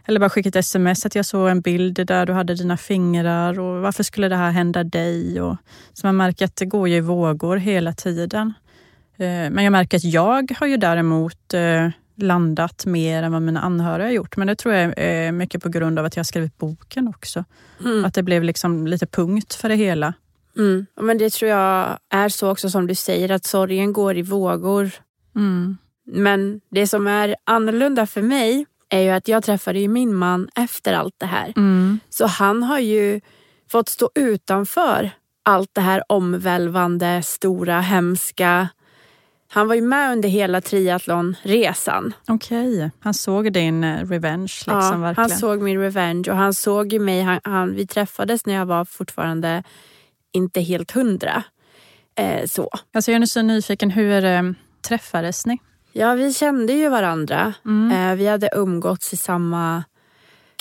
eller 0.05 0.21
bara 0.21 0.31
skicka 0.31 0.49
ett 0.49 0.57
sms 0.57 1.07
att 1.07 1.15
jag 1.15 1.27
såg 1.27 1.49
en 1.49 1.61
bild 1.61 2.07
där 2.07 2.27
du 2.27 2.33
hade 2.33 2.55
dina 2.55 2.77
fingrar 2.77 3.61
och 3.61 3.83
varför 3.83 4.03
skulle 4.03 4.29
det 4.29 4.37
här 4.37 4.51
hända 4.51 4.85
dig? 4.85 5.41
Och, 5.41 5.57
så 5.93 6.07
man 6.07 6.17
märker 6.17 6.45
att 6.45 6.57
det 6.57 6.67
går 6.67 6.89
ju 6.89 6.97
i 6.97 7.01
vågor 7.01 7.57
hela 7.57 7.93
tiden. 7.93 8.53
Eh, 9.17 9.51
men 9.51 9.65
jag 9.65 9.71
märker 9.71 9.97
att 9.97 10.05
jag 10.05 10.53
har 10.59 10.67
ju 10.67 10.77
däremot 10.77 11.55
eh, 11.55 11.89
landat 12.23 12.87
mer 12.87 13.23
än 13.23 13.33
vad 13.33 13.43
mina 13.43 13.61
anhöriga 13.61 14.07
har 14.07 14.13
gjort. 14.13 14.37
Men 14.37 14.47
det 14.47 14.57
tror 14.57 14.75
jag 14.75 14.95
är 14.97 15.33
mycket 15.33 15.63
på 15.63 15.69
grund 15.69 15.99
av 15.99 16.05
att 16.05 16.17
jag 16.17 16.21
har 16.21 16.25
skrivit 16.25 16.59
boken 16.59 17.09
också. 17.09 17.45
Mm. 17.85 18.05
Att 18.05 18.15
det 18.15 18.23
blev 18.23 18.43
liksom 18.45 18.87
lite 18.87 19.07
punkt 19.07 19.55
för 19.55 19.69
det 19.69 19.75
hela. 19.75 20.15
Mm. 20.57 20.87
Men 21.01 21.19
Det 21.19 21.33
tror 21.33 21.51
jag 21.51 21.99
är 22.11 22.29
så 22.29 22.51
också 22.51 22.71
som 22.71 22.87
du 22.87 22.95
säger, 22.95 23.31
att 23.31 23.45
sorgen 23.45 23.93
går 23.93 24.17
i 24.17 24.23
vågor. 24.23 24.91
Mm. 25.37 25.77
Men 26.07 26.61
det 26.71 26.87
som 26.87 27.07
är 27.07 27.37
annorlunda 27.45 28.07
för 28.07 28.23
mig 28.23 28.67
är 28.89 29.01
ju 29.01 29.11
att 29.11 29.29
jag 29.29 29.43
träffade 29.43 29.89
min 29.89 30.15
man 30.15 30.49
efter 30.57 30.93
allt 30.93 31.15
det 31.19 31.27
här. 31.27 31.53
Mm. 31.57 32.01
Så 32.11 32.27
han 32.27 32.63
har 32.63 32.79
ju 32.79 33.21
fått 33.71 33.89
stå 33.89 34.11
utanför 34.15 35.11
allt 35.43 35.71
det 35.73 35.81
här 35.81 36.03
omvälvande, 36.09 37.23
stora, 37.23 37.81
hemska. 37.81 38.69
Han 39.53 39.69
var 39.69 39.75
ju 39.75 39.83
med 39.83 40.13
under 40.13 40.29
hela 40.29 40.61
triathlonresan. 40.61 42.15
Okej, 42.29 42.77
okay. 42.77 42.91
han 43.01 43.15
såg 43.15 43.53
din 43.53 43.85
eh, 43.85 44.07
revenge. 44.07 44.43
Liksom, 44.43 44.75
ja, 44.75 44.97
verkligen. 44.97 45.31
han 45.31 45.39
såg 45.39 45.63
min 45.63 45.81
revenge 45.81 46.31
och 46.31 46.37
han 46.37 46.55
såg 46.55 46.93
ju 46.93 46.99
mig. 46.99 47.23
Han, 47.23 47.41
han, 47.45 47.75
vi 47.75 47.87
träffades 47.87 48.47
när 48.47 48.55
jag 48.55 48.67
var 48.67 48.85
fortfarande 48.85 49.63
inte 50.33 50.61
helt 50.61 50.91
hundra. 50.91 51.45
Eh, 52.15 52.47
så. 52.47 52.71
Alltså 52.95 53.13
jag 53.13 53.23
är 53.23 53.27
så 53.27 53.43
nyfiken, 53.43 53.91
hur 53.91 54.25
eh, 54.25 54.43
träffades 54.89 55.47
ni? 55.47 55.59
Ja, 55.93 56.15
vi 56.15 56.35
kände 56.35 56.73
ju 56.73 56.89
varandra. 56.89 57.55
Mm. 57.65 58.11
Eh, 58.11 58.17
vi 58.17 58.27
hade 58.27 58.51
umgåtts 58.53 59.13
i 59.13 59.17
samma 59.17 59.85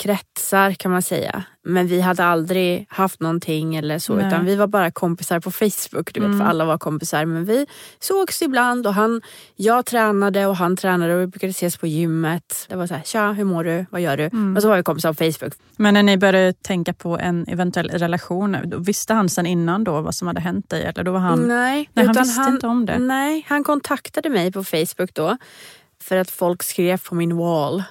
kretsar 0.00 0.72
kan 0.72 0.90
man 0.90 1.02
säga. 1.02 1.42
Men 1.64 1.86
vi 1.86 2.00
hade 2.00 2.24
aldrig 2.24 2.86
haft 2.88 3.20
någonting 3.20 3.76
eller 3.76 3.98
så 3.98 4.14
Nej. 4.14 4.26
utan 4.26 4.44
vi 4.44 4.56
var 4.56 4.66
bara 4.66 4.90
kompisar 4.90 5.40
på 5.40 5.50
Facebook. 5.50 6.14
Du 6.14 6.20
vet, 6.20 6.26
mm. 6.26 6.38
för 6.38 6.46
alla 6.46 6.64
var 6.64 6.78
kompisar. 6.78 7.24
Men 7.24 7.44
vi 7.44 7.66
sågs 7.98 8.42
ibland 8.42 8.86
och 8.86 8.94
han, 8.94 9.22
jag 9.56 9.86
tränade 9.86 10.46
och 10.46 10.56
han 10.56 10.76
tränade 10.76 11.14
och 11.14 11.20
vi 11.20 11.26
brukade 11.26 11.50
ses 11.50 11.76
på 11.76 11.86
gymmet. 11.86 12.66
Det 12.68 12.76
var 12.76 12.86
så 12.86 12.94
här, 12.94 13.02
tja 13.02 13.32
hur 13.32 13.44
mår 13.44 13.64
du? 13.64 13.86
Vad 13.90 14.00
gör 14.00 14.16
du? 14.16 14.24
Mm. 14.24 14.56
Och 14.56 14.62
så 14.62 14.68
var 14.68 14.76
vi 14.76 14.82
kompisar 14.82 15.12
på 15.12 15.24
Facebook. 15.32 15.54
Men 15.76 15.94
när 15.94 16.02
ni 16.02 16.16
började 16.16 16.52
tänka 16.52 16.92
på 16.92 17.18
en 17.18 17.44
eventuell 17.48 17.88
relation, 17.88 18.56
visste 18.78 19.14
han 19.14 19.28
sen 19.28 19.46
innan 19.46 19.84
då 19.84 20.00
vad 20.00 20.14
som 20.14 20.28
hade 20.28 20.40
hänt 20.40 20.70
dig? 20.70 20.82
Eller 20.82 21.04
då 21.04 21.12
var 21.12 21.20
han, 21.20 21.48
nej, 21.48 21.90
nej 21.92 22.06
han 22.06 22.16
visste 22.16 22.40
han, 22.40 22.54
inte 22.54 22.66
om 22.66 22.86
det? 22.86 22.98
Nej, 22.98 23.46
han 23.48 23.64
kontaktade 23.64 24.30
mig 24.30 24.52
på 24.52 24.64
Facebook 24.64 25.14
då. 25.14 25.36
För 26.02 26.16
att 26.16 26.30
folk 26.30 26.62
skrev 26.62 27.00
på 27.08 27.14
min 27.14 27.36
wall 27.36 27.82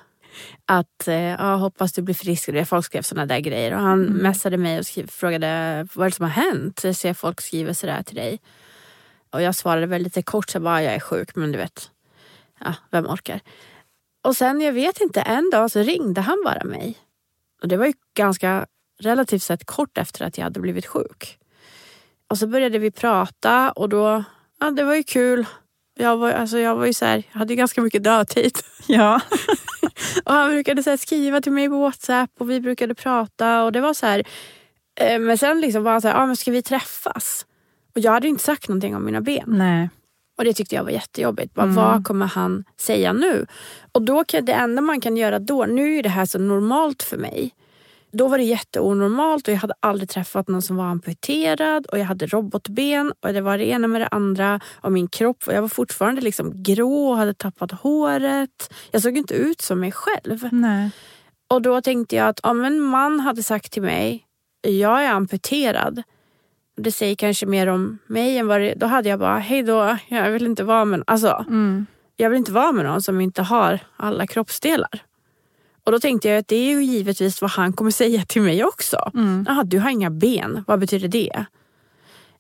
att 0.72 1.08
eh, 1.08 1.16
ja, 1.16 1.56
hoppas 1.56 1.94
du 1.94 2.02
blir 2.02 2.16
frisk. 2.16 2.68
Folk 2.68 2.86
skrev 2.86 3.02
sådana 3.02 3.26
där 3.26 3.40
grejer. 3.40 3.74
Och 3.74 3.82
han 3.82 4.06
mm. 4.06 4.14
messade 4.14 4.58
mig 4.58 4.80
och 4.80 4.86
skrev, 4.86 5.08
frågade 5.08 5.48
vad 5.94 6.06
är 6.06 6.10
det 6.10 6.16
som 6.16 6.24
har 6.24 6.32
hänt. 6.32 6.84
Jag 6.84 6.96
ser 6.96 7.14
folk 7.14 7.42
skriver 7.42 7.74
sådär 7.74 8.04
till 8.04 8.16
dig. 8.16 8.40
Och 9.30 9.42
jag 9.42 9.56
svarade 9.56 9.86
väl 9.86 10.02
lite 10.02 10.22
kort, 10.22 10.50
så 10.50 10.60
bara 10.60 10.84
jag 10.84 10.94
är 10.94 11.00
sjuk 11.00 11.36
men 11.36 11.52
du 11.52 11.58
vet, 11.58 11.92
ja, 12.60 12.74
vem 12.92 13.06
orkar? 13.06 13.40
Och 14.22 14.36
sen, 14.36 14.62
jag 14.62 14.74
vet 14.74 15.02
inte, 15.02 15.22
en 15.22 15.50
dag 15.50 15.72
så 15.72 15.80
ringde 15.80 16.22
han 16.22 16.42
bara 16.46 16.64
mig. 16.64 16.98
Och 17.62 17.68
det 17.68 17.78
var 17.78 17.86
ju 17.86 17.94
ganska 18.14 18.66
relativt 19.00 19.44
sett 19.44 19.66
kort 19.66 19.98
efter 19.98 20.26
att 20.26 20.38
jag 20.38 20.44
hade 20.44 20.60
blivit 20.60 20.86
sjuk. 20.86 21.40
Och 22.28 22.38
så 22.38 22.48
började 22.48 22.80
vi 22.80 22.92
prata 22.92 23.72
och 23.72 23.90
då, 23.90 24.24
ja 24.60 24.72
det 24.72 24.84
var 24.84 24.96
ju 24.96 25.04
kul. 25.04 25.46
Jag 26.02 26.18
var, 26.18 26.32
alltså 26.32 26.60
jag 26.60 26.76
var 26.76 26.86
ju 26.86 26.94
så 26.94 27.06
här, 27.06 27.24
jag 27.32 27.40
hade 27.40 27.56
ganska 27.56 27.82
mycket 27.82 28.04
dödtid. 28.04 28.58
Ja. 28.88 29.22
och 30.26 30.34
han 30.34 30.50
brukade 30.50 30.84
så 30.84 30.98
skriva 30.98 31.42
till 31.42 31.52
mig 31.52 31.70
på 31.70 31.80
Whatsapp 31.80 32.30
och 32.40 32.50
vi 32.50 32.62
brukade 32.62 32.96
prata 32.96 33.64
och 33.64 33.72
det 33.72 33.82
var 33.82 33.94
så 33.94 34.06
här. 34.06 34.24
Eh, 35.00 35.20
men 35.20 35.38
sen 35.38 35.62
liksom 35.62 35.84
var 35.84 35.92
han 35.92 36.02
så 36.02 36.08
här, 36.08 36.16
ah, 36.16 36.26
men 36.26 36.36
ska 36.36 36.52
vi 36.52 36.62
träffas? 36.62 37.46
Och 37.96 38.02
jag 38.02 38.12
hade 38.12 38.28
inte 38.28 38.44
sagt 38.44 38.68
någonting 38.68 38.96
om 38.96 39.06
mina 39.06 39.22
ben. 39.22 39.44
Nej. 39.48 39.90
Och 40.38 40.44
det 40.44 40.54
tyckte 40.54 40.76
jag 40.76 40.84
var 40.84 40.92
jättejobbigt. 40.92 41.54
Bara, 41.54 41.64
mm. 41.64 41.76
Vad 41.76 42.06
kommer 42.06 42.26
han 42.26 42.64
säga 42.78 43.14
nu? 43.14 43.46
Och 43.92 44.02
då 44.02 44.24
kan, 44.24 44.46
det 44.46 44.54
enda 44.54 44.82
man 44.82 45.02
kan 45.02 45.18
göra 45.18 45.40
då, 45.40 45.66
nu 45.66 45.98
är 45.98 46.04
det 46.04 46.10
här 46.10 46.26
så 46.26 46.40
normalt 46.40 47.04
för 47.04 47.18
mig. 47.18 47.54
Då 48.12 48.28
var 48.28 48.38
det 48.38 48.44
jätteonormalt 48.44 49.48
och 49.48 49.54
jag 49.54 49.60
hade 49.60 49.74
aldrig 49.80 50.10
träffat 50.10 50.48
någon 50.48 50.62
som 50.62 50.76
var 50.76 50.86
amputerad 50.86 51.86
och 51.86 52.00
jag 52.00 52.06
hade 52.06 52.28
robotben 52.28 53.14
och 53.20 53.34
det 53.34 53.42
var 53.42 53.58
det 53.58 53.66
ena 53.66 53.88
med 53.88 54.02
det 54.02 54.08
andra. 54.08 54.60
Och 54.82 54.92
min 54.92 55.08
kropp, 55.08 55.44
jag 55.48 55.62
var 55.62 55.70
fortfarande 55.70 56.22
liksom 56.22 56.64
grå 56.64 57.10
och 57.10 57.18
hade 57.18 57.34
tappat 57.34 57.72
håret. 57.72 58.74
Jag 58.92 59.02
såg 59.02 59.18
inte 59.18 59.34
ut 59.34 59.62
som 59.62 59.80
mig 59.80 59.92
själv. 59.92 60.50
Nej. 60.52 60.92
Och 61.50 61.62
då 61.62 61.82
tänkte 61.82 62.16
jag 62.16 62.28
att 62.28 62.40
om 62.40 62.64
en 62.64 62.80
man 62.80 63.20
hade 63.20 63.44
sagt 63.44 63.72
till 63.72 63.82
mig, 63.82 64.26
jag 64.62 65.04
är 65.04 65.10
amputerad. 65.10 66.04
Det 66.78 66.92
säger 66.92 67.16
kanske 67.16 67.46
mer 67.46 67.68
om 67.68 67.98
mig 68.08 68.38
än 68.38 68.48
vad 68.48 68.62
det, 68.62 68.74
Då 68.74 68.86
hade 68.86 69.10
jag 69.10 69.20
bara, 69.20 69.38
hej 69.38 69.64
då, 69.64 69.98
jag 70.08 70.32
vill 70.32 70.46
inte 70.46 70.64
vara 70.64 70.86
med 70.86 71.04
alltså, 71.08 71.46
mm. 71.48 71.86
Jag 72.16 72.30
vill 72.30 72.38
inte 72.38 72.52
vara 72.52 72.72
med 72.72 72.86
någon 72.86 73.02
som 73.02 73.22
inte 73.22 73.42
har 73.42 73.80
alla 73.98 74.28
kroppsdelar. 74.28 75.09
Och 75.90 75.94
då 75.94 76.00
tänkte 76.00 76.30
jag 76.30 76.38
att 76.38 76.48
det 76.48 76.56
är 76.56 76.70
ju 76.70 76.84
givetvis 76.84 77.42
vad 77.42 77.52
han 77.52 77.74
kommer 77.74 77.92
säga 78.02 78.26
till 78.26 78.42
mig 78.42 78.64
också. 78.64 79.12
Mm. 79.14 79.46
Jaha, 79.48 79.64
du 79.64 79.80
har 79.80 79.90
inga 79.90 80.10
ben, 80.10 80.64
vad 80.68 80.80
betyder 80.80 81.08
det? 81.08 81.46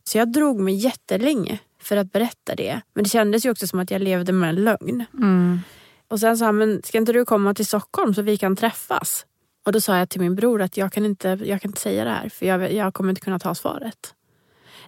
Så 0.04 0.18
jag 0.18 0.32
drog 0.32 0.60
mig 0.60 0.76
jättelänge 0.76 1.60
för 1.82 1.98
att 1.98 2.12
berätta 2.12 2.56
det. 2.56 2.82
Men 2.94 3.04
det 3.04 3.10
kändes 3.10 3.46
ju 3.46 3.52
också 3.52 3.68
som 3.68 3.80
att 3.80 3.92
jag 3.92 4.02
levde 4.02 4.32
med 4.32 4.50
en 4.50 4.56
lögn. 4.56 5.06
Mm. 5.14 5.60
Och 6.08 6.20
sen 6.20 6.38
sa 6.38 6.46
han, 6.46 6.58
men 6.58 6.82
ska 6.84 6.98
inte 6.98 7.14
du 7.14 7.26
komma 7.26 7.54
till 7.54 7.66
Stockholm 7.66 8.14
så 8.14 8.22
vi 8.22 8.38
kan 8.38 8.56
träffas? 8.56 9.26
Och 9.66 9.72
då 9.72 9.82
sa 9.82 9.98
jag 9.98 10.10
till 10.10 10.22
min 10.22 10.36
bror 10.36 10.62
att 10.62 10.78
jag 10.78 10.94
kan 10.94 11.06
inte, 11.06 11.40
jag 11.44 11.62
kan 11.62 11.70
inte 11.70 11.82
säga 11.82 12.04
det 12.04 12.10
här 12.12 12.30
för 12.30 12.46
jag, 12.46 12.74
jag 12.74 12.94
kommer 12.94 13.10
inte 13.10 13.22
kunna 13.22 13.40
ta 13.40 13.56
svaret. 13.56 14.14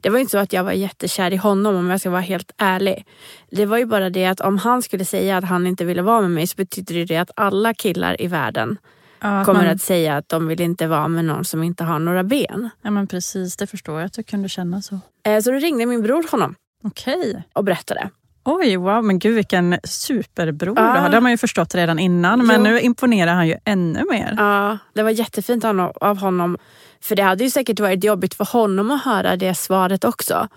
Det 0.01 0.09
var 0.09 0.19
inte 0.19 0.31
så 0.31 0.37
att 0.37 0.53
jag 0.53 0.63
var 0.63 0.71
jättekär 0.71 1.33
i 1.33 1.37
honom 1.37 1.75
om 1.75 1.89
jag 1.89 1.99
ska 1.99 2.09
vara 2.09 2.21
helt 2.21 2.51
ärlig. 2.57 3.05
Det 3.51 3.65
var 3.65 3.77
ju 3.77 3.85
bara 3.85 4.09
det 4.09 4.25
att 4.25 4.41
om 4.41 4.57
han 4.57 4.81
skulle 4.81 5.05
säga 5.05 5.37
att 5.37 5.43
han 5.43 5.67
inte 5.67 5.85
ville 5.85 6.01
vara 6.01 6.21
med 6.21 6.31
mig 6.31 6.47
så 6.47 6.55
betyder 6.55 7.05
det 7.05 7.17
att 7.17 7.31
alla 7.35 7.73
killar 7.73 8.21
i 8.21 8.27
världen 8.27 8.77
ja, 9.21 9.45
kommer 9.45 9.63
man... 9.63 9.69
att 9.69 9.81
säga 9.81 10.17
att 10.17 10.29
de 10.29 10.47
vill 10.47 10.61
inte 10.61 10.87
vara 10.87 11.07
med 11.07 11.25
någon 11.25 11.45
som 11.45 11.63
inte 11.63 11.83
har 11.83 11.99
några 11.99 12.23
ben. 12.23 12.69
Ja 12.81 12.91
men 12.91 13.07
precis, 13.07 13.57
det 13.57 13.67
förstår 13.67 13.99
jag 13.99 14.05
att 14.05 14.13
du 14.13 14.23
kunde 14.23 14.49
känna 14.49 14.81
så. 14.81 14.99
Eh, 15.23 15.39
så 15.39 15.51
då 15.51 15.57
ringde 15.57 15.85
min 15.85 16.01
bror 16.01 16.31
honom. 16.31 16.55
Okej. 16.83 17.43
Och 17.53 17.63
berättade. 17.63 18.09
Oj, 18.43 18.77
wow, 18.77 19.03
men 19.03 19.19
gud 19.19 19.35
vilken 19.35 19.79
superbror 19.83 20.75
du 20.75 20.81
har. 20.81 21.09
Det 21.09 21.15
har 21.15 21.21
man 21.21 21.31
ju 21.31 21.37
förstått 21.37 21.75
redan 21.75 21.99
innan, 21.99 22.47
men 22.47 22.55
jo. 22.55 22.71
nu 22.71 22.79
imponerar 22.79 23.33
han 23.33 23.47
ju 23.47 23.55
ännu 23.65 24.05
mer. 24.09 24.35
Ja, 24.37 24.77
det 24.93 25.03
var 25.03 25.09
jättefint 25.09 25.65
av 25.95 26.17
honom 26.17 26.57
för 27.01 27.15
det 27.15 27.23
hade 27.23 27.43
ju 27.43 27.49
säkert 27.49 27.79
varit 27.79 28.03
jobbigt 28.03 28.33
för 28.33 28.45
honom 28.45 28.91
att 28.91 29.03
höra 29.03 29.35
det 29.35 29.55
svaret 29.55 30.03
också. 30.03 30.47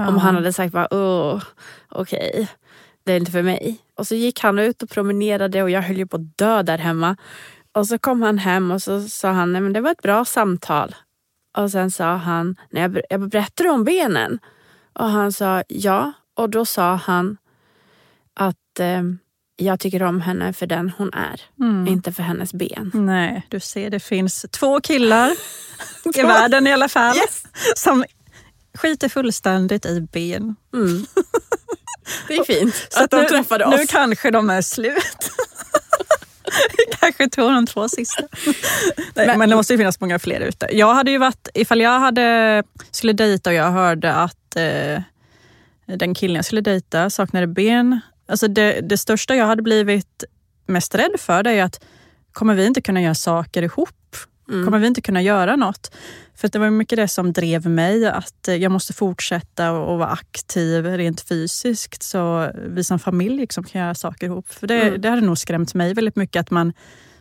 Uh. 0.00 0.08
Om 0.08 0.18
han 0.18 0.34
hade 0.34 0.52
sagt 0.52 0.72
bara, 0.72 0.88
oh, 0.90 1.42
okej, 1.88 2.30
okay. 2.32 2.46
det 3.04 3.12
är 3.12 3.16
inte 3.16 3.32
för 3.32 3.42
mig. 3.42 3.78
Och 3.94 4.06
så 4.06 4.14
gick 4.14 4.40
han 4.40 4.58
ut 4.58 4.82
och 4.82 4.90
promenerade 4.90 5.62
och 5.62 5.70
jag 5.70 5.82
höll 5.82 5.96
ju 5.96 6.06
på 6.06 6.16
att 6.16 6.38
dö 6.38 6.62
där 6.62 6.78
hemma. 6.78 7.16
Och 7.72 7.86
så 7.86 7.98
kom 7.98 8.22
han 8.22 8.38
hem 8.38 8.70
och 8.70 8.82
så 8.82 9.00
sa 9.00 9.30
han, 9.30 9.52
nej 9.52 9.62
men 9.62 9.72
det 9.72 9.80
var 9.80 9.90
ett 9.90 10.02
bra 10.02 10.24
samtal. 10.24 10.94
Och 11.56 11.70
sen 11.70 11.90
sa 11.90 12.14
han, 12.14 12.56
jag, 12.70 13.00
jag 13.10 13.28
berättade 13.28 13.70
om 13.70 13.84
benen. 13.84 14.38
Och 14.92 15.08
han 15.08 15.32
sa 15.32 15.62
ja. 15.68 16.12
Och 16.34 16.50
då 16.50 16.64
sa 16.64 16.94
han 16.94 17.36
att 18.34 18.80
eh, 18.80 19.02
jag 19.56 19.80
tycker 19.80 20.02
om 20.02 20.20
henne 20.20 20.52
för 20.52 20.66
den 20.66 20.92
hon 20.98 21.12
är, 21.14 21.40
mm. 21.60 21.86
inte 21.86 22.12
för 22.12 22.22
hennes 22.22 22.52
ben. 22.52 22.90
Nej, 22.94 23.46
du 23.48 23.60
ser 23.60 23.90
det 23.90 24.00
finns 24.00 24.46
två 24.50 24.80
killar 24.80 25.32
i 26.14 26.22
världen 26.22 26.66
i 26.66 26.72
alla 26.72 26.88
fall 26.88 27.16
yes. 27.16 27.42
som 27.76 28.04
skiter 28.74 29.08
fullständigt 29.08 29.86
i 29.86 30.00
ben. 30.00 30.56
Mm. 30.74 31.06
Det 32.28 32.34
är 32.34 32.44
fint 32.44 32.86
Så 32.90 33.04
att 33.04 33.10
de 33.10 33.20
nu, 33.20 33.28
träffade 33.28 33.64
oss. 33.64 33.74
Nu 33.76 33.86
kanske 33.86 34.30
de 34.30 34.50
är 34.50 34.62
slut. 34.62 35.30
kanske 37.00 37.28
tog 37.28 37.52
de 37.52 37.66
två 37.66 37.88
sista. 37.88 38.22
Nej, 39.14 39.26
men, 39.26 39.38
men, 39.38 39.48
det 39.50 39.56
måste 39.56 39.72
ju 39.72 39.78
finnas 39.78 40.00
många 40.00 40.18
fler 40.18 40.40
ute. 40.40 40.68
Jag 40.72 40.94
hade 40.94 41.10
ju 41.10 41.18
varit, 41.18 41.48
ifall 41.54 41.80
jag 41.80 42.00
hade, 42.00 42.62
skulle 42.90 43.12
dejta 43.12 43.50
och 43.50 43.54
jag 43.54 43.70
hörde 43.70 44.14
att 44.14 44.56
eh, 44.56 45.02
den 45.86 46.14
killen 46.14 46.36
jag 46.36 46.44
skulle 46.44 46.60
dejta 46.60 47.10
saknade 47.10 47.46
ben 47.46 48.00
Alltså 48.26 48.48
det, 48.48 48.80
det 48.80 48.98
största 48.98 49.34
jag 49.34 49.46
hade 49.46 49.62
blivit 49.62 50.24
mest 50.66 50.94
rädd 50.94 51.12
för 51.18 51.42
det 51.42 51.50
är 51.50 51.64
att 51.64 51.84
kommer 52.32 52.54
vi 52.54 52.66
inte 52.66 52.80
kunna 52.80 53.02
göra 53.02 53.14
saker 53.14 53.62
ihop? 53.62 54.16
Mm. 54.48 54.64
Kommer 54.64 54.78
vi 54.78 54.86
inte 54.86 55.00
kunna 55.00 55.22
göra 55.22 55.56
något? 55.56 55.94
För 56.34 56.48
det 56.48 56.58
var 56.58 56.70
mycket 56.70 56.96
det 56.96 57.08
som 57.08 57.32
drev 57.32 57.66
mig, 57.66 58.06
att 58.06 58.48
jag 58.58 58.72
måste 58.72 58.92
fortsätta 58.92 59.72
och 59.72 59.98
vara 59.98 60.08
aktiv 60.08 60.86
rent 60.86 61.20
fysiskt 61.20 62.02
så 62.02 62.50
vi 62.54 62.84
som 62.84 62.98
familj 62.98 63.36
liksom 63.36 63.64
kan 63.64 63.80
göra 63.80 63.94
saker 63.94 64.26
ihop. 64.26 64.52
För 64.52 64.66
det, 64.66 64.82
mm. 64.82 65.00
det 65.00 65.08
hade 65.08 65.22
nog 65.22 65.38
skrämt 65.38 65.74
mig 65.74 65.94
väldigt 65.94 66.16
mycket 66.16 66.40
att 66.40 66.50
man 66.50 66.72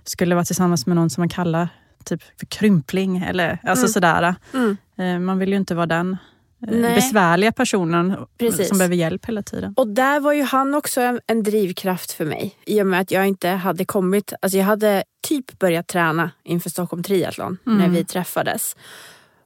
skulle 0.04 0.36
vara 0.36 0.46
tillsammans 0.46 0.86
med 0.86 0.96
någon 0.96 1.10
som 1.10 1.22
man 1.22 1.30
kallar 1.30 1.70
typ 2.06 2.24
för 2.40 2.46
krympling 2.46 3.18
eller 3.18 3.60
alltså 3.64 3.86
mm. 3.86 3.94
sådär. 3.94 4.36
Mm. 4.54 4.78
Eh, 4.98 5.20
man 5.20 5.40
vill 5.40 5.50
ju 5.50 5.56
inte 5.56 5.76
vara 5.76 5.86
den 5.86 6.12
eh, 6.12 6.18
Nej. 6.62 6.96
besvärliga 6.96 7.52
personen 7.52 8.16
Precis. 8.38 8.68
som 8.68 8.78
behöver 8.78 8.96
hjälp 8.96 9.26
hela 9.26 9.44
tiden. 9.44 9.74
Och 9.78 9.88
där 9.88 10.20
var 10.20 10.34
ju 10.34 10.44
han 10.44 10.76
också 10.76 11.02
en, 11.02 11.20
en, 11.28 11.44
drivkraft 11.44 12.12
för 12.12 12.26
mig. 12.26 12.56
I 12.66 12.82
och 12.82 12.88
med 12.88 13.02
att 13.02 13.12
jag 13.12 13.28
inte 13.28 13.50
hade 13.50 13.86
kommit, 13.86 14.34
alltså 14.42 14.58
jag 14.58 14.66
hade 14.66 15.04
typ 15.28 15.60
börjat 15.60 15.88
träna 15.88 16.32
inför 16.44 16.70
Stockholm 16.70 17.04
Triathlon 17.04 17.58
mm. 17.66 17.78
när 17.78 17.90
vi 17.90 18.06
träffades. 18.06 18.76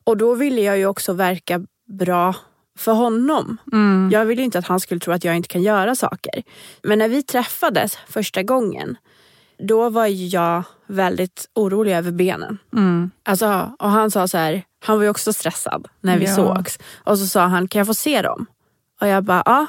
Och 0.04 0.18
då 0.18 0.34
ville 0.34 0.62
jag 0.62 0.78
ju 0.78 0.86
också 0.86 1.14
verka 1.14 1.66
bra 1.88 2.36
för 2.78 2.94
honom. 2.94 3.58
Mm. 3.72 4.10
Jag 4.12 4.26
ville 4.26 4.42
inte 4.42 4.60
att 4.60 4.68
han 4.68 4.80
skulle 4.80 5.00
tro 5.00 5.14
att 5.14 5.24
jag 5.24 5.36
inte 5.36 5.48
kan 5.48 5.64
göra 5.64 5.96
saker. 5.96 6.44
Men 6.84 7.00
när 7.00 7.08
vi 7.08 7.24
träffades 7.24 7.98
första 8.08 8.44
gången 8.44 8.98
då 9.58 9.90
var 9.90 10.08
jag 10.08 10.64
väldigt 10.88 11.50
orolig 11.54 11.96
över 11.96 12.12
benen. 12.12 12.58
Mm. 12.74 13.12
Alltså, 13.24 13.72
och 13.80 13.90
han 13.90 14.12
sa 14.12 14.28
så 14.28 14.38
här, 14.38 14.64
han 14.86 14.98
var 14.98 15.04
ju 15.04 15.10
också 15.10 15.34
stressad 15.34 15.88
när 16.02 16.18
vi 16.18 16.26
ja. 16.26 16.36
sågs. 16.36 16.80
Och 17.04 17.20
så 17.20 17.28
sa 17.28 17.46
han, 17.46 17.68
kan 17.68 17.80
jag 17.80 17.88
få 17.88 17.94
se 17.94 18.22
dem? 18.22 18.46
Och 19.02 19.08
jag 19.08 19.24
bara, 19.24 19.44
ja. 19.46 19.66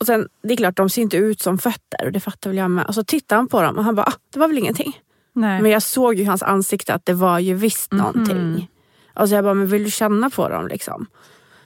Och 0.00 0.06
sen, 0.06 0.28
det 0.42 0.52
är 0.52 0.56
klart, 0.56 0.76
de 0.76 0.90
ser 0.90 1.02
inte 1.02 1.16
ut 1.16 1.40
som 1.40 1.58
fötter 1.58 2.06
och 2.06 2.12
det 2.12 2.20
fattar 2.20 2.50
väl 2.50 2.56
jag 2.56 2.70
med. 2.70 2.86
Och 2.86 2.94
så 2.94 3.04
tittade 3.04 3.38
han 3.38 3.48
på 3.48 3.62
dem 3.62 3.78
och 3.78 3.84
han 3.84 3.94
bara, 3.94 4.06
ah, 4.06 4.12
det 4.32 4.38
var 4.38 4.48
väl 4.48 4.58
ingenting. 4.58 5.00
Nej. 5.32 5.62
Men 5.62 5.70
jag 5.70 5.82
såg 5.82 6.14
ju 6.14 6.24
hans 6.24 6.42
ansikte 6.42 6.94
att 6.94 7.06
det 7.06 7.12
var 7.12 7.38
ju 7.38 7.54
visst 7.54 7.92
mm 7.92 8.04
-hmm. 8.04 8.16
någonting. 8.16 8.68
Och 9.14 9.28
så 9.28 9.34
jag 9.34 9.44
bara, 9.44 9.54
men 9.54 9.66
vill 9.66 9.84
du 9.84 9.90
känna 9.90 10.30
på 10.30 10.48
dem 10.48 10.68
liksom? 10.68 11.06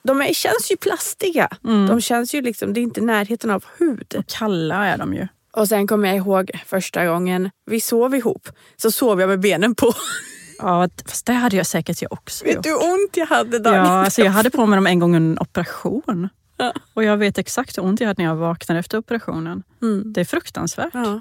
De 0.03 0.23
är, 0.23 0.33
känns 0.33 0.71
ju 0.71 0.77
plastiga. 0.77 1.49
Mm. 1.65 1.87
De 1.87 2.01
känns 2.01 2.35
ju 2.35 2.43
liksom, 2.43 2.73
det 2.73 2.81
är 2.81 2.83
inte 2.83 3.01
närheten 3.01 3.51
av 3.51 3.65
hud. 3.79 4.15
Och 4.19 4.27
kalla 4.27 4.87
är 4.87 4.99
de 4.99 5.15
ju. 5.15 5.29
Och 5.53 5.69
sen 5.69 5.87
kommer 5.87 6.09
jag 6.09 6.17
ihåg 6.17 6.51
första 6.67 7.07
gången 7.07 7.51
vi 7.67 7.81
sov 7.81 8.15
ihop. 8.15 8.49
Så 8.77 8.91
sov 8.91 9.21
jag 9.21 9.29
med 9.29 9.41
benen 9.41 9.75
på. 9.75 9.93
Ja, 10.63 10.89
fast 11.07 11.27
det 11.27 11.33
hade 11.33 11.57
jag 11.57 11.67
säkert 11.67 12.03
jag 12.03 12.13
också 12.13 12.45
Vet 12.45 12.63
du 12.63 12.69
hur 12.69 12.77
ont 12.77 13.17
jag 13.17 13.27
hade 13.27 13.59
dagen 13.59 13.75
Ja, 13.75 13.83
alltså 14.05 14.23
jag 14.23 14.31
hade 14.31 14.51
på 14.51 14.67
mig 14.67 14.77
dem 14.77 14.87
en 14.87 14.99
gång 14.99 15.17
under 15.17 15.31
en 15.31 15.39
operation. 15.39 16.29
Ja. 16.57 16.73
Och 16.95 17.05
jag 17.05 17.17
vet 17.17 17.39
exakt 17.39 17.79
hur 17.79 17.85
ont 17.85 18.01
jag 18.01 18.09
hade 18.09 18.23
när 18.23 18.31
jag 18.31 18.37
vaknade 18.37 18.81
efter 18.81 18.99
operationen. 18.99 19.63
Mm. 19.83 20.13
Det 20.13 20.21
är 20.21 20.25
fruktansvärt. 20.25 20.91
Ja. 20.95 21.21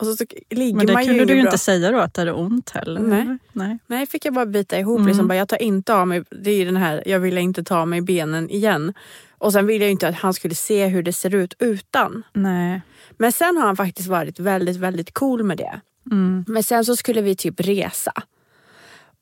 Och 0.00 0.06
så, 0.06 0.16
så 0.16 0.24
ligger 0.50 0.76
Men 0.76 0.86
det 0.86 0.92
man 0.92 1.06
kunde 1.06 1.24
du 1.24 1.34
ju 1.34 1.40
inte 1.40 1.58
säga 1.58 1.90
då 1.90 1.98
att 1.98 2.14
det 2.14 2.20
hade 2.20 2.32
ont 2.32 2.70
heller. 2.70 3.00
Nej, 3.00 3.38
Nej. 3.52 3.78
Nej 3.86 4.06
fick 4.06 4.24
jag 4.24 4.34
bara 4.34 4.46
bita 4.46 4.78
ihop. 4.78 4.96
Mm. 4.96 5.08
Liksom, 5.08 5.28
bara, 5.28 5.38
jag 5.38 5.48
tar 5.48 5.62
inte 5.62 5.94
av 5.94 6.08
mig, 6.08 6.24
det 6.30 6.50
är 6.50 6.66
den 6.66 6.76
här, 6.76 7.02
jag 7.06 7.20
ville 7.20 7.40
inte 7.40 7.64
ta 7.64 7.78
av 7.78 7.88
mig 7.88 8.00
benen 8.00 8.50
igen. 8.50 8.94
Och 9.38 9.52
sen 9.52 9.66
ville 9.66 9.84
jag 9.84 9.92
inte 9.92 10.08
att 10.08 10.14
han 10.14 10.34
skulle 10.34 10.54
se 10.54 10.86
hur 10.86 11.02
det 11.02 11.12
ser 11.12 11.34
ut 11.34 11.54
utan. 11.58 12.22
Nej. 12.32 12.80
Men 13.18 13.32
sen 13.32 13.56
har 13.56 13.66
han 13.66 13.76
faktiskt 13.76 14.08
varit 14.08 14.38
väldigt, 14.38 14.76
väldigt 14.76 15.14
cool 15.14 15.42
med 15.42 15.58
det. 15.58 15.80
Mm. 16.10 16.44
Men 16.48 16.62
sen 16.62 16.84
så 16.84 16.96
skulle 16.96 17.22
vi 17.22 17.36
typ 17.36 17.60
resa. 17.60 18.12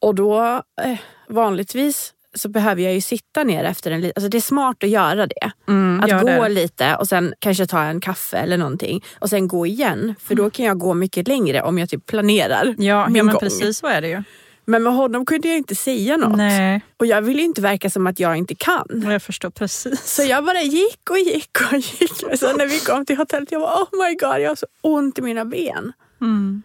Och 0.01 0.15
då, 0.15 0.63
eh, 0.83 0.99
vanligtvis 1.29 2.15
så 2.35 2.49
behöver 2.49 2.83
jag 2.83 2.95
ju 2.95 3.01
sitta 3.01 3.45
ner 3.45 3.65
efter 3.65 3.91
en 3.91 4.05
alltså 4.05 4.29
Det 4.29 4.39
är 4.39 4.41
smart 4.41 4.85
att 4.85 4.91
göra 4.91 5.27
det. 5.27 5.51
Mm, 5.69 6.01
att 6.01 6.23
gå 6.23 6.43
det. 6.43 6.49
lite 6.49 6.97
och 6.97 7.09
sen 7.09 7.35
kanske 7.39 7.67
ta 7.67 7.83
en 7.83 8.01
kaffe 8.01 8.37
eller 8.37 8.59
någonting 8.59 9.05
och 9.19 9.31
sen 9.31 9.49
gå 9.49 9.67
igen. 9.67 10.15
För 10.21 10.35
då 10.35 10.43
mm. 10.43 10.51
kan 10.51 10.67
jag 10.67 10.79
gå 10.79 10.95
mycket 10.95 11.29
längre 11.29 11.63
om 11.63 11.79
jag 11.79 11.89
typ 11.89 12.07
planerar 12.07 12.65
ja, 12.79 13.07
min 13.07 13.17
ja, 13.17 13.23
men 13.23 13.27
gång. 13.27 13.41
Precis 13.41 13.79
så 13.79 13.87
är 13.87 14.01
det 14.01 14.09
ju. 14.09 14.23
Men 14.65 14.83
med 14.83 14.95
honom 14.95 15.27
kunde 15.27 15.49
jag 15.49 15.57
inte 15.57 15.75
säga 15.75 16.17
något. 16.17 16.37
Nej. 16.37 16.81
Och 16.97 17.07
jag 17.07 17.23
ville 17.23 17.43
inte 17.43 17.61
verka 17.61 17.91
som 17.91 18.07
att 18.07 18.21
jag 18.21 18.37
inte 18.37 18.55
kan. 18.55 19.05
Jag 19.07 19.23
förstår 19.23 19.51
precis. 19.51 20.15
Så 20.15 20.23
jag 20.23 20.45
bara 20.45 20.63
gick 20.63 21.11
och 21.11 21.19
gick 21.19 21.59
och 21.73 21.79
gick. 21.79 22.39
Så 22.39 22.57
när 22.57 22.67
vi 22.67 22.79
kom 22.79 23.07
till 23.07 23.17
hotellet 23.17 23.53
jag 23.53 23.61
var 23.61 23.69
oh 23.69 24.07
my 24.07 24.15
god, 24.15 24.41
jag 24.41 24.51
har 24.51 24.57
så 24.57 24.67
ont 24.81 25.19
i 25.19 25.23
mina 25.23 25.45
ben. 25.45 25.93
Mm. 26.21 26.63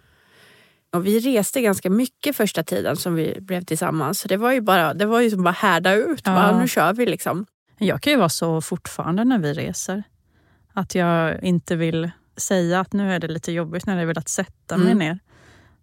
Och 0.94 1.06
vi 1.06 1.20
reste 1.20 1.62
ganska 1.62 1.90
mycket 1.90 2.36
första 2.36 2.64
tiden 2.64 2.98
som 2.98 3.16
vi 3.16 3.38
blev 3.42 3.64
tillsammans. 3.64 4.20
Så 4.20 4.28
det 4.28 4.38
var 4.38 4.52
ju 4.52 4.62
bara, 4.62 4.94
det 4.94 5.06
var 5.06 5.22
ju 5.22 5.30
som 5.30 5.44
bara 5.44 5.52
härda 5.52 5.94
ut. 5.94 6.22
Ja. 6.26 6.36
Bara, 6.36 6.60
nu 6.60 6.68
kör 6.68 6.94
vi 6.94 7.06
liksom. 7.06 7.46
Jag 7.78 8.02
kan 8.02 8.14
ju 8.14 8.18
vara 8.18 8.30
så 8.30 8.62
fortfarande 8.62 9.24
när 9.24 9.40
vi 9.40 9.54
reser. 9.54 10.04
Att 10.74 10.96
jag 10.96 11.44
inte 11.44 11.76
vill 11.76 12.12
säga 12.38 12.80
att 12.80 12.94
nu 12.94 13.14
är 13.14 13.20
det 13.20 13.28
lite 13.28 13.52
jobbigt 13.52 13.86
när 13.86 14.00
jag 14.00 14.08
vill 14.08 14.18
att 14.18 14.30
sätta 14.30 14.78
mig 14.78 14.92
mm. 14.92 14.98
ner. 14.98 15.20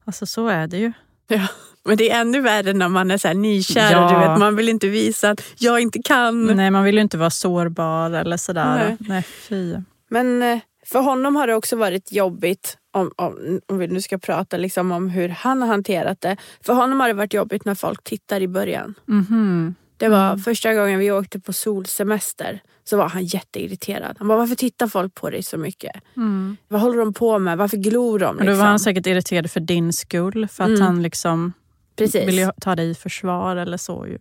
Alltså 0.04 0.26
så 0.26 0.48
är 0.48 0.66
det 0.66 0.78
ju. 0.78 0.92
Ja, 1.32 1.46
men 1.84 1.96
det 1.96 2.10
är 2.10 2.20
ännu 2.20 2.40
värre 2.40 2.72
när 2.72 2.88
man 2.88 3.10
är 3.10 3.18
så 3.18 3.28
här 3.28 3.34
nykär 3.34 3.92
ja. 3.92 4.12
du 4.12 4.28
vet, 4.28 4.38
man 4.38 4.56
vill 4.56 4.68
inte 4.68 4.88
visa 4.88 5.30
att 5.30 5.42
jag 5.58 5.80
inte 5.80 6.02
kan. 6.02 6.46
Nej, 6.46 6.70
man 6.70 6.84
vill 6.84 6.94
ju 6.94 7.00
inte 7.00 7.18
vara 7.18 7.30
sårbar 7.30 8.10
eller 8.10 8.36
sådär. 8.36 8.76
Nej. 8.76 8.96
Nej, 9.00 9.22
fy. 9.22 9.76
Men 10.08 10.42
eh, 10.42 10.58
för 10.86 11.00
honom 11.00 11.36
har 11.36 11.46
det 11.46 11.54
också 11.54 11.76
varit 11.76 12.12
jobbigt, 12.12 12.76
om, 12.92 13.10
om, 13.16 13.60
om 13.66 13.78
vi 13.78 13.86
nu 13.86 14.00
ska 14.00 14.18
prata 14.18 14.56
liksom 14.56 14.92
om 14.92 15.08
hur 15.08 15.28
han 15.28 15.62
har 15.62 15.68
hanterat 15.68 16.20
det. 16.20 16.36
För 16.60 16.72
honom 16.72 17.00
har 17.00 17.08
det 17.08 17.14
varit 17.14 17.34
jobbigt 17.34 17.64
när 17.64 17.74
folk 17.74 18.04
tittar 18.04 18.40
i 18.40 18.48
början. 18.48 18.94
Mm 19.08 19.24
-hmm. 19.24 19.74
Det 19.96 20.08
var 20.08 20.26
mm. 20.26 20.38
första 20.38 20.74
gången 20.74 20.98
vi 20.98 21.10
åkte 21.10 21.40
på 21.40 21.52
solsemester 21.52 22.60
så 22.84 22.96
var 22.96 23.08
han 23.08 23.24
jätteirriterad. 23.24 24.16
Han 24.18 24.28
bara, 24.28 24.38
varför 24.38 24.54
tittar 24.54 24.86
folk 24.86 25.14
på 25.14 25.30
dig 25.30 25.42
så 25.42 25.56
mycket? 25.56 25.92
Mm. 26.16 26.56
Vad 26.68 26.80
håller 26.80 26.98
de 26.98 27.12
på 27.12 27.38
med? 27.38 27.58
Varför 27.58 27.76
glor 27.76 28.18
de? 28.18 28.36
Liksom? 28.36 28.46
då 28.46 28.52
var 28.52 28.64
han 28.64 28.74
liksom? 28.74 28.84
säkert 28.84 29.06
irriterad 29.06 29.50
för 29.50 29.60
din 29.60 29.92
skull. 29.92 30.48
För 30.48 30.64
att 30.64 30.70
mm. 30.70 30.82
han 30.82 31.02
liksom 31.02 31.52
Precis. 31.96 32.28
ville 32.28 32.52
ta 32.60 32.76
dig 32.76 32.90
i 32.90 32.94
försvar 32.94 33.56
eller 33.56 33.76
så. 33.76 34.06
Ju. 34.06 34.18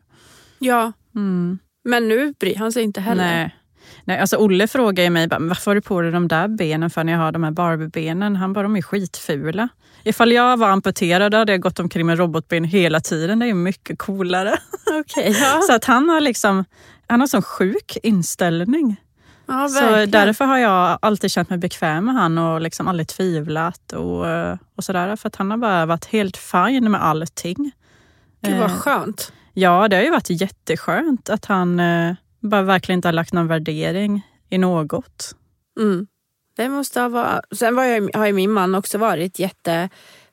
Ja, 0.60 0.92
mm. 1.16 1.60
men 1.84 2.08
nu 2.08 2.34
bryr 2.40 2.56
han 2.56 2.72
sig 2.72 2.84
inte 2.84 3.02
heller. 3.02 3.24
Nej. 3.24 3.59
Nej, 4.04 4.20
alltså 4.20 4.38
Olle 4.38 4.68
frågar 4.68 5.10
mig 5.10 5.28
bara, 5.28 5.40
varför 5.40 5.72
har 5.72 5.76
du 5.76 5.82
på 5.82 6.02
dig 6.02 6.12
de 6.12 6.28
där 6.28 6.48
benen 6.48 6.90
för 6.90 7.04
när 7.04 7.14
jag 7.14 7.20
har 7.20 7.32
de 7.32 7.44
här 7.44 7.52
Barbie-benen? 7.52 8.36
Han 8.36 8.54
bara, 8.54 8.64
de 8.64 8.76
är 8.76 8.82
skitfula. 8.82 9.70
Ifall 10.04 10.32
jag 10.32 10.58
var 10.58 10.70
amputerad 10.70 11.34
hade 11.34 11.52
jag 11.52 11.62
gått 11.62 11.80
omkring 11.80 12.06
med 12.06 12.18
robotben 12.18 12.64
hela 12.64 13.00
tiden. 13.00 13.40
Det 13.40 13.46
är 13.46 13.54
mycket 13.54 14.00
coolare. 14.00 14.58
Okay, 15.00 15.32
ja. 15.32 15.62
Så 15.68 15.74
att 15.74 15.86
han 15.86 16.10
har 16.10 16.22
liksom, 16.22 16.66
han 17.08 17.20
har 17.20 17.28
sån 17.28 17.42
sjuk 17.42 17.98
inställning. 18.04 18.96
Ja, 19.46 19.68
så 19.70 20.06
därför 20.06 20.46
har 20.46 20.58
jag 20.58 21.00
alltid 21.02 21.32
känt 21.32 21.50
mig 21.50 21.60
bekväm 21.60 22.06
med 22.06 22.16
han 22.16 22.38
och 22.38 22.62
liksom 22.62 22.88
aldrig 22.88 23.08
tvivlat 23.08 23.94
och, 23.94 24.26
och 24.76 24.84
sådär. 24.84 25.16
För 25.16 25.28
att 25.28 25.36
han 25.36 25.52
har 25.52 25.58
bara 25.58 25.86
varit 25.86 26.06
helt 26.06 26.38
fin 26.38 26.92
med 26.92 27.04
allting. 27.04 27.72
Gud 28.42 28.60
vad 28.60 28.70
eh, 28.70 28.78
skönt. 28.78 29.34
Ja, 29.54 29.88
det 29.88 29.96
har 29.96 30.04
ju 30.04 30.10
varit 30.10 30.30
jätteskönt 30.30 31.30
att 31.30 31.46
han 31.46 31.80
eh, 31.80 32.14
bara 32.40 32.62
verkligen 32.62 32.98
inte 32.98 33.08
har 33.08 33.14
lagt 33.14 33.34
någon 33.34 33.48
värdering 33.48 34.22
i 34.50 34.58
något. 34.58 35.36
Mm. 35.80 36.08
Det 36.56 36.70
måste 36.70 37.02
ha 37.02 37.10
varit... 37.10 37.42
Sen 37.52 37.76
var 37.76 37.84
jag, 37.84 38.10
har 38.14 38.28
ju 38.28 38.34
min 38.34 38.52
man 38.52 38.76
också 38.76 38.98
varit 38.98 39.40
jätte... 39.40 39.90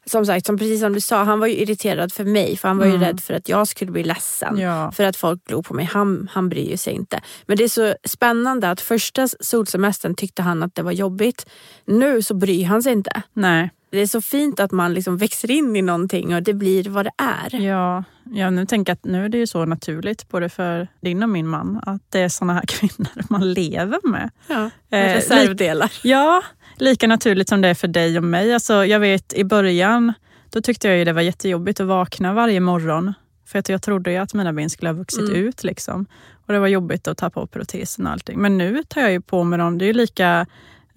Som 0.09 0.27
sagt, 0.27 0.47
som 0.47 0.59
precis 0.59 0.81
som 0.81 0.93
du 0.93 1.01
sa, 1.01 1.25
han 1.25 1.41
var 1.41 1.47
ju 1.47 1.55
irriterad 1.55 2.13
för 2.13 2.25
mig 2.25 2.57
för 2.57 2.69
han 2.69 2.79
var 2.79 2.87
mm. 2.87 3.01
ju 3.01 3.07
rädd 3.07 3.21
för 3.21 3.35
att 3.35 3.49
jag 3.49 3.69
skulle 3.69 3.91
bli 3.91 4.03
ledsen. 4.03 4.59
Ja. 4.59 4.93
För 4.93 5.05
att 5.05 5.17
folk 5.17 5.45
glor 5.45 5.63
på 5.63 5.75
mig. 5.75 5.85
Han, 5.85 6.29
han 6.33 6.49
bryr 6.49 6.77
sig 6.77 6.93
inte. 6.93 7.21
Men 7.47 7.57
det 7.57 7.65
är 7.65 7.69
så 7.69 7.95
spännande 8.05 8.71
att 8.71 8.81
första 8.81 9.29
solsemestern 9.41 10.15
tyckte 10.15 10.43
han 10.43 10.63
att 10.63 10.75
det 10.75 10.83
var 10.83 10.93
jobbigt. 10.93 11.47
Nu 11.85 12.23
så 12.23 12.35
bryr 12.35 12.65
han 12.65 12.83
sig 12.83 12.93
inte. 12.93 13.23
Nej. 13.33 13.71
Det 13.97 14.03
är 14.03 14.07
så 14.07 14.21
fint 14.21 14.61
att 14.61 14.73
man 14.73 14.95
liksom 14.95 15.17
växer 15.17 15.51
in 15.51 15.77
i 15.77 15.83
någonting 15.83 16.35
och 16.35 16.43
det 16.43 16.55
blir 16.55 16.85
vad 16.85 17.07
det 17.07 17.13
är. 17.19 17.61
Ja, 17.61 18.05
ja 18.25 18.51
nu 18.51 18.67
tänker 18.67 18.93
att 18.93 19.05
nu 19.05 19.25
är 19.25 19.29
det 19.29 19.39
ju 19.39 19.47
så 19.47 19.65
naturligt 19.65 20.29
både 20.29 20.49
för 20.49 20.89
din 21.01 21.23
och 21.23 21.29
min 21.29 21.47
man 21.47 21.81
att 21.87 22.03
det 22.09 22.21
är 22.21 22.29
såna 22.29 22.55
här 22.55 22.63
kvinnor 22.69 23.31
man 23.31 23.53
lever 23.53 24.09
med. 24.11 24.31
Ja, 24.49 24.71
med 24.89 25.11
eh, 25.11 25.15
reservdelar. 25.15 25.93
Li 26.03 26.11
ja, 26.11 26.43
lika 26.77 27.07
naturligt 27.07 27.49
som 27.49 27.61
det 27.61 27.69
är 27.69 27.75
för 27.75 27.89
dig 27.89 28.19
och 28.19 28.25
mig. 28.25 28.55
Alltså, 28.55 28.85
jag 28.85 29.01
vet 29.01 29.33
i 29.33 29.45
början, 29.45 30.13
då 30.51 30.61
tyckte 30.61 30.89
jag 30.89 30.99
ju 30.99 31.05
det 31.05 31.13
var 31.13 31.23
jättejobbigt 31.23 31.81
att 31.81 31.87
vakna 31.87 32.33
varje 32.33 32.61
morgon. 32.61 33.15
För 33.47 33.59
att 33.59 33.69
jag 33.69 33.83
trodde 33.83 34.11
ju 34.11 34.17
att 34.17 34.35
mina 34.35 34.53
ben 34.53 34.71
skulle 34.71 34.89
ha 34.89 34.95
vuxit 34.95 35.29
mm. 35.29 35.37
ut. 35.37 35.65
Liksom. 35.65 36.07
Och 36.47 36.53
Det 36.53 36.59
var 36.59 36.69
jobbigt 36.69 37.09
att 37.09 37.19
ta 37.19 37.31
på 37.31 37.47
protesen 37.47 38.07
och 38.07 38.13
allting. 38.13 38.39
Men 38.39 38.59
nu 38.59 38.83
tar 38.89 39.01
jag 39.01 39.13
ju 39.13 39.21
på 39.21 39.45
mig 39.45 39.59
dem. 39.59 39.79
Det 39.79 39.85
är 39.85 39.87
ju 39.87 39.93
lika 39.93 40.47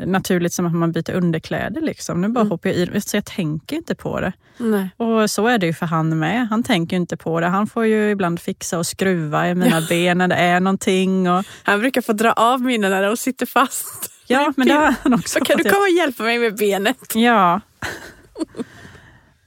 naturligt 0.06 0.54
som 0.54 0.66
att 0.66 0.76
man 0.76 0.92
byter 0.92 1.12
underkläder. 1.12 1.82
Liksom. 1.82 2.22
Nu 2.22 2.28
bara 2.28 2.42
mm. 2.42 2.52
hoppar 2.52 2.70
jag 2.70 2.96
i 2.96 3.02
så 3.02 3.18
jag 3.18 3.26
tänker 3.26 3.76
inte 3.76 3.96
på 3.96 4.20
det. 4.20 4.34
Nej. 4.58 4.90
Och 4.98 5.32
så 5.32 5.48
är 5.48 5.58
det 5.58 5.66
ju 5.66 5.74
för 5.74 5.86
han 5.86 6.20
med. 6.20 6.48
Han 6.48 6.64
tänker 6.64 6.98
inte 6.98 7.18
på 7.18 7.40
det. 7.40 7.48
Han 7.48 7.68
får 7.68 7.86
ju 7.86 8.10
ibland 8.10 8.40
fixa 8.40 8.78
och 8.78 8.88
skruva 8.88 9.50
i 9.50 9.56
mina 9.56 9.82
ben 9.90 10.18
när 10.18 10.28
det 10.28 10.36
är 10.36 10.60
någonting. 10.60 11.30
Och... 11.30 11.46
Han 11.64 11.80
brukar 11.80 12.02
få 12.02 12.14
dra 12.14 12.34
av 12.34 12.62
mina 12.62 12.90
när 12.90 13.04
de 13.04 13.18
sitter 13.18 13.46
fast. 13.46 14.12
Ja, 14.28 14.54
men 14.58 14.68
det 14.68 14.74
har 14.74 14.96
han 15.04 15.14
också. 15.14 15.40
Kan 15.40 15.58
du 15.58 15.64
komma 15.64 15.82
och 15.82 15.98
hjälpa 15.98 16.24
mig 16.24 16.40
med 16.40 16.56
benet? 16.56 17.16
Ja. 17.16 17.62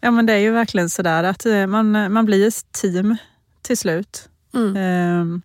Ja, 0.00 0.10
men 0.10 0.26
det 0.26 0.32
är 0.32 0.38
ju 0.38 0.50
verkligen 0.50 0.90
sådär 0.90 1.24
att 1.24 1.46
eh, 1.46 1.66
man, 1.66 2.12
man 2.12 2.24
blir 2.24 2.48
ett 2.48 2.72
team 2.72 3.16
till 3.62 3.78
slut. 3.78 4.28
Mm. 4.54 4.76
Um, 5.20 5.42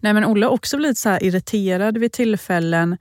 nej, 0.00 0.12
men 0.14 0.24
Olle 0.24 0.46
har 0.46 0.52
också 0.52 0.76
blivit 0.76 0.98
så 0.98 1.18
irriterad 1.20 1.98
vid 1.98 2.12
tillfällen 2.12 2.96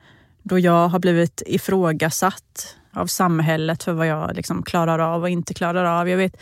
då 0.50 0.60
jag 0.60 0.88
har 0.88 1.00
blivit 1.00 1.42
ifrågasatt 1.46 2.76
av 2.94 3.08
samhället 3.08 3.84
för 3.84 3.94
vad 3.94 4.08
jag 4.08 4.36
liksom 4.36 4.64
klarar 4.64 5.00
av 5.00 5.22
och 5.22 5.30
inte 5.30 5.54
klarar 5.54 5.86
av. 5.86 6.10
Jag 6.10 6.18
vet, 6.18 6.36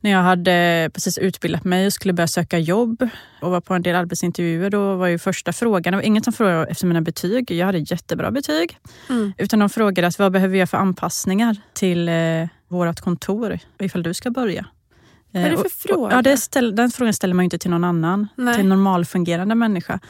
När 0.00 0.10
jag 0.10 0.22
hade 0.22 0.90
precis 0.94 1.18
utbildat 1.18 1.64
mig 1.64 1.86
och 1.86 1.92
skulle 1.92 2.14
börja 2.14 2.28
söka 2.28 2.58
jobb 2.58 3.08
och 3.40 3.50
var 3.50 3.60
på 3.60 3.74
en 3.74 3.82
del 3.82 3.96
arbetsintervjuer, 3.96 4.70
då 4.70 4.96
var 4.96 5.06
ju 5.06 5.18
första 5.18 5.52
frågan, 5.52 5.92
det 5.92 5.96
var 5.96 6.02
ingen 6.02 6.22
som 6.22 6.32
frågade 6.32 6.66
efter 6.66 6.86
mina 6.86 7.00
betyg. 7.00 7.50
Jag 7.50 7.66
hade 7.66 7.78
jättebra 7.78 8.30
betyg. 8.30 8.78
Mm. 9.08 9.32
Utan 9.38 9.58
de 9.58 9.70
frågade 9.70 10.08
att, 10.08 10.18
vad 10.18 10.32
behöver 10.32 10.58
jag 10.58 10.70
för 10.70 10.78
anpassningar 10.78 11.56
till 11.72 12.08
eh, 12.08 12.48
vårt 12.68 13.00
kontor 13.00 13.58
ifall 13.78 14.02
du 14.02 14.14
ska 14.14 14.30
börja. 14.30 14.66
Vad 15.30 15.42
är 15.42 15.50
det 15.50 15.56
för 15.56 15.88
fråga? 15.88 16.16
Ja, 16.16 16.22
det 16.22 16.36
ställ, 16.36 16.76
den 16.76 16.90
frågan 16.90 17.14
ställer 17.14 17.34
man 17.34 17.42
ju 17.42 17.46
inte 17.46 17.58
till 17.58 17.70
någon 17.70 17.84
annan, 17.84 18.28
Nej. 18.34 18.54
till 18.54 18.64
en 18.64 18.68
normalfungerande 18.68 19.54
människa. 19.54 20.00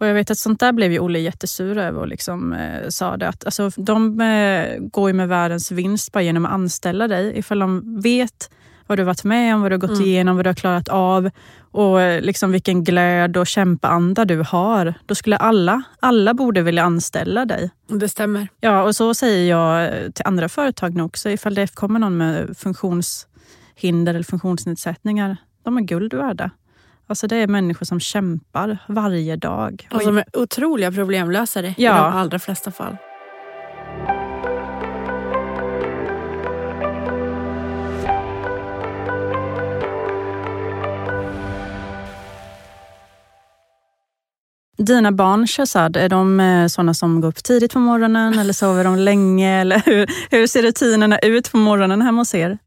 Och 0.00 0.06
jag 0.06 0.14
vet 0.14 0.30
att 0.30 0.38
sånt 0.38 0.60
där 0.60 0.72
blev 0.72 0.92
ju 0.92 0.98
Olle 0.98 1.18
jättesur 1.18 1.78
över 1.78 2.00
och 2.00 2.08
liksom, 2.08 2.52
eh, 2.52 2.88
sa 2.88 3.16
det 3.16 3.28
att 3.28 3.44
alltså, 3.44 3.70
de 3.76 4.20
eh, 4.20 4.78
går 4.78 5.10
ju 5.10 5.14
med 5.14 5.28
världens 5.28 5.72
vinst 5.72 6.12
bara 6.12 6.22
genom 6.22 6.46
att 6.46 6.52
anställa 6.52 7.08
dig. 7.08 7.38
Ifall 7.38 7.58
de 7.58 8.00
vet 8.00 8.50
vad 8.86 8.98
du 8.98 9.02
varit 9.02 9.24
med 9.24 9.54
om, 9.54 9.62
vad 9.62 9.72
du 9.72 9.78
gått 9.78 9.90
mm. 9.90 10.02
igenom, 10.02 10.36
vad 10.36 10.44
du 10.44 10.48
har 10.48 10.54
klarat 10.54 10.88
av 10.88 11.30
och 11.72 12.00
eh, 12.00 12.22
liksom 12.22 12.52
vilken 12.52 12.84
glöd 12.84 13.36
och 13.36 13.46
kämpaanda 13.46 14.24
du 14.24 14.44
har. 14.48 14.94
Då 15.06 15.14
skulle 15.14 15.36
alla, 15.36 15.82
alla 16.00 16.34
borde 16.34 16.62
vilja 16.62 16.82
anställa 16.82 17.44
dig. 17.44 17.70
Det 17.88 18.08
stämmer. 18.08 18.48
Ja, 18.60 18.82
och 18.82 18.96
så 18.96 19.14
säger 19.14 19.50
jag 19.50 19.90
till 20.14 20.24
andra 20.26 20.48
företag 20.48 20.94
nu 20.94 21.02
också. 21.02 21.30
Ifall 21.30 21.54
det 21.54 21.74
kommer 21.74 21.98
någon 21.98 22.16
med 22.16 22.56
funktionshinder 22.58 24.14
eller 24.14 24.24
funktionsnedsättningar, 24.24 25.36
de 25.62 25.76
är 25.76 25.82
guld 25.82 26.14
värda. 26.14 26.50
Alltså 27.10 27.26
det 27.26 27.36
är 27.36 27.46
människor 27.46 27.86
som 27.86 28.00
kämpar 28.00 28.78
varje 28.88 29.36
dag. 29.36 29.88
Och 29.92 30.02
som 30.02 30.18
är 30.18 30.24
otroliga 30.32 30.92
problemlösare 30.92 31.74
ja. 31.78 31.94
i 31.94 31.98
de 31.98 32.18
allra 32.18 32.38
flesta 32.38 32.70
fall. 32.70 32.96
Dina 44.78 45.12
barn, 45.12 45.46
Shazad, 45.46 45.96
är 45.96 46.08
de 46.08 46.40
eh, 46.40 46.66
sådana 46.66 46.94
som 46.94 47.20
går 47.20 47.28
upp 47.28 47.44
tidigt 47.44 47.72
på 47.72 47.78
morgonen 47.78 48.38
eller 48.38 48.52
sover 48.52 48.84
de 48.84 48.96
länge? 48.96 49.60
Eller 49.60 49.82
hur, 49.86 50.06
hur 50.30 50.46
ser 50.46 50.62
rutinerna 50.62 51.18
ut 51.18 51.52
på 51.52 51.56
morgonen 51.56 52.02
hemma 52.02 52.20
hos 52.20 52.34
er? 52.34 52.58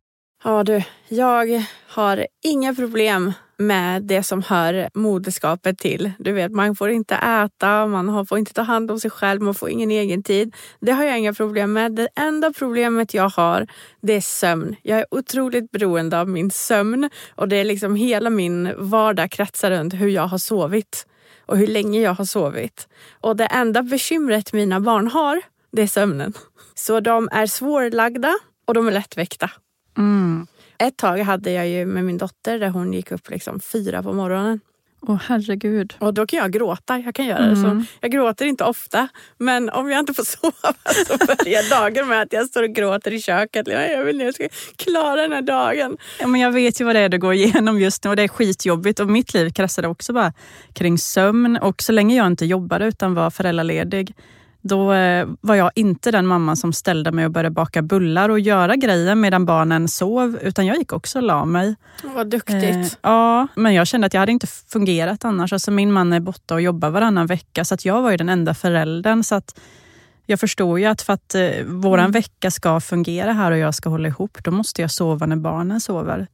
Ja 0.43 0.63
du, 0.63 0.83
jag 1.07 1.63
har 1.87 2.27
inga 2.43 2.75
problem 2.75 3.33
med 3.57 4.03
det 4.03 4.23
som 4.23 4.41
hör 4.41 4.89
moderskapet 4.93 5.79
till. 5.79 6.11
Du 6.19 6.31
vet, 6.31 6.51
man 6.51 6.75
får 6.75 6.89
inte 6.89 7.15
äta, 7.15 7.87
man 7.87 8.25
får 8.25 8.37
inte 8.37 8.53
ta 8.53 8.61
hand 8.61 8.91
om 8.91 8.99
sig 8.99 9.11
själv, 9.11 9.41
man 9.41 9.55
får 9.55 9.69
ingen 9.69 9.91
egen 9.91 10.23
tid. 10.23 10.55
Det 10.79 10.91
har 10.91 11.03
jag 11.03 11.19
inga 11.19 11.33
problem 11.33 11.73
med. 11.73 11.91
Det 11.91 12.07
enda 12.15 12.53
problemet 12.53 13.13
jag 13.13 13.29
har, 13.29 13.67
det 14.01 14.13
är 14.13 14.21
sömn. 14.21 14.75
Jag 14.81 14.99
är 14.99 15.05
otroligt 15.11 15.71
beroende 15.71 16.19
av 16.19 16.29
min 16.29 16.51
sömn 16.51 17.09
och 17.35 17.47
det 17.47 17.55
är 17.55 17.65
liksom 17.65 17.95
hela 17.95 18.29
min 18.29 18.73
vardag 18.77 19.31
kretsar 19.31 19.71
runt 19.71 19.93
hur 19.93 20.09
jag 20.09 20.27
har 20.27 20.37
sovit 20.37 21.07
och 21.45 21.57
hur 21.57 21.67
länge 21.67 22.01
jag 22.01 22.13
har 22.13 22.25
sovit. 22.25 22.87
Och 23.21 23.35
det 23.35 23.45
enda 23.45 23.83
bekymret 23.83 24.53
mina 24.53 24.79
barn 24.79 25.07
har, 25.07 25.41
det 25.71 25.81
är 25.81 25.87
sömnen. 25.87 26.33
Så 26.75 26.99
de 26.99 27.29
är 27.31 27.45
svårlagda 27.45 28.33
och 28.65 28.73
de 28.73 28.87
är 28.87 28.91
lättväckta. 28.91 29.51
Mm. 29.97 30.47
Ett 30.77 30.97
tag 30.97 31.17
hade 31.17 31.51
jag 31.51 31.69
ju 31.69 31.85
med 31.85 32.05
min 32.05 32.17
dotter 32.17 32.59
där 32.59 32.69
hon 32.69 32.93
gick 32.93 33.11
upp 33.11 33.29
liksom 33.29 33.59
fyra 33.59 34.03
på 34.03 34.13
morgonen. 34.13 34.59
Åh 35.07 35.15
oh, 35.15 35.19
herregud. 35.27 35.93
Och 35.99 36.13
då 36.13 36.25
kan 36.25 36.39
jag 36.39 36.51
gråta. 36.51 36.99
Jag 36.99 37.15
kan 37.15 37.25
göra 37.25 37.37
mm. 37.37 37.49
det 37.49 37.61
så. 37.61 37.85
Jag 38.01 38.11
gråter 38.11 38.45
inte 38.45 38.63
ofta. 38.63 39.07
Men 39.37 39.69
om 39.69 39.89
jag 39.89 39.99
inte 39.99 40.13
får 40.13 40.23
sova 40.41 40.73
så 41.07 41.17
börjar 41.17 41.69
dagen 41.69 42.07
med 42.07 42.21
att 42.21 42.33
jag 42.33 42.47
står 42.47 42.63
och 42.63 42.69
gråter 42.69 43.13
i 43.13 43.21
köket. 43.21 43.67
Jag 43.67 44.03
vill 44.05 44.19
jag 44.19 44.33
ska 44.33 44.47
klara 44.75 45.21
den 45.21 45.31
här 45.31 45.41
dagen. 45.41 45.97
Ja, 46.19 46.27
men 46.27 46.41
jag 46.41 46.51
vet 46.51 46.81
ju 46.81 46.85
vad 46.85 46.95
det 46.95 46.99
är 46.99 47.09
du 47.09 47.17
går 47.17 47.33
igenom 47.33 47.79
just 47.79 48.03
nu 48.03 48.09
och 48.09 48.15
det 48.15 48.23
är 48.23 48.27
skitjobbigt. 48.27 48.99
Och 48.99 49.07
mitt 49.07 49.33
liv 49.33 49.49
kretsade 49.49 49.87
också 49.87 50.13
bara 50.13 50.33
kring 50.73 50.97
sömn. 50.97 51.57
Och 51.57 51.81
så 51.81 51.91
länge 51.91 52.15
jag 52.15 52.27
inte 52.27 52.45
jobbade 52.45 52.85
utan 52.85 53.13
var 53.13 53.29
föräldraledig 53.29 54.15
då 54.63 54.93
eh, 54.93 55.27
var 55.41 55.55
jag 55.55 55.71
inte 55.75 56.11
den 56.11 56.27
mamman 56.27 56.57
som 56.57 56.73
ställde 56.73 57.11
mig 57.11 57.25
och 57.25 57.31
började 57.31 57.49
baka 57.49 57.81
bullar 57.81 58.29
och 58.29 58.39
göra 58.39 58.75
grejer 58.75 59.15
medan 59.15 59.45
barnen 59.45 59.87
sov, 59.87 60.37
utan 60.41 60.65
jag 60.65 60.77
gick 60.77 60.93
också 60.93 61.19
och 61.19 61.23
la 61.23 61.45
mig. 61.45 61.75
Vad 62.03 62.27
duktigt. 62.27 62.63
Eh, 62.63 62.87
ja, 63.01 63.47
men 63.55 63.73
jag 63.73 63.87
kände 63.87 64.07
att 64.07 64.13
jag 64.13 64.19
hade 64.19 64.31
inte 64.31 64.47
fungerat 64.47 65.25
annars. 65.25 65.53
Alltså 65.53 65.71
min 65.71 65.91
man 65.91 66.13
är 66.13 66.19
borta 66.19 66.53
och 66.53 66.61
jobbar 66.61 66.89
varannan 66.89 67.27
vecka, 67.27 67.65
så 67.65 67.73
att 67.73 67.85
jag 67.85 68.01
var 68.01 68.11
ju 68.11 68.17
den 68.17 68.29
enda 68.29 68.53
föräldern. 68.53 69.23
Så 69.23 69.35
att 69.35 69.59
jag 70.25 70.39
förstår 70.39 70.79
ju 70.79 70.85
att 70.85 71.01
för 71.01 71.13
att 71.13 71.35
eh, 71.35 71.63
våran 71.65 72.05
mm. 72.05 72.11
vecka 72.11 72.51
ska 72.51 72.79
fungera 72.79 73.33
här 73.33 73.51
och 73.51 73.57
jag 73.57 73.75
ska 73.75 73.89
hålla 73.89 74.07
ihop, 74.07 74.37
då 74.43 74.51
måste 74.51 74.81
jag 74.81 74.91
sova 74.91 75.25
när 75.25 75.35
barnen 75.35 75.81
sover. 75.81 76.27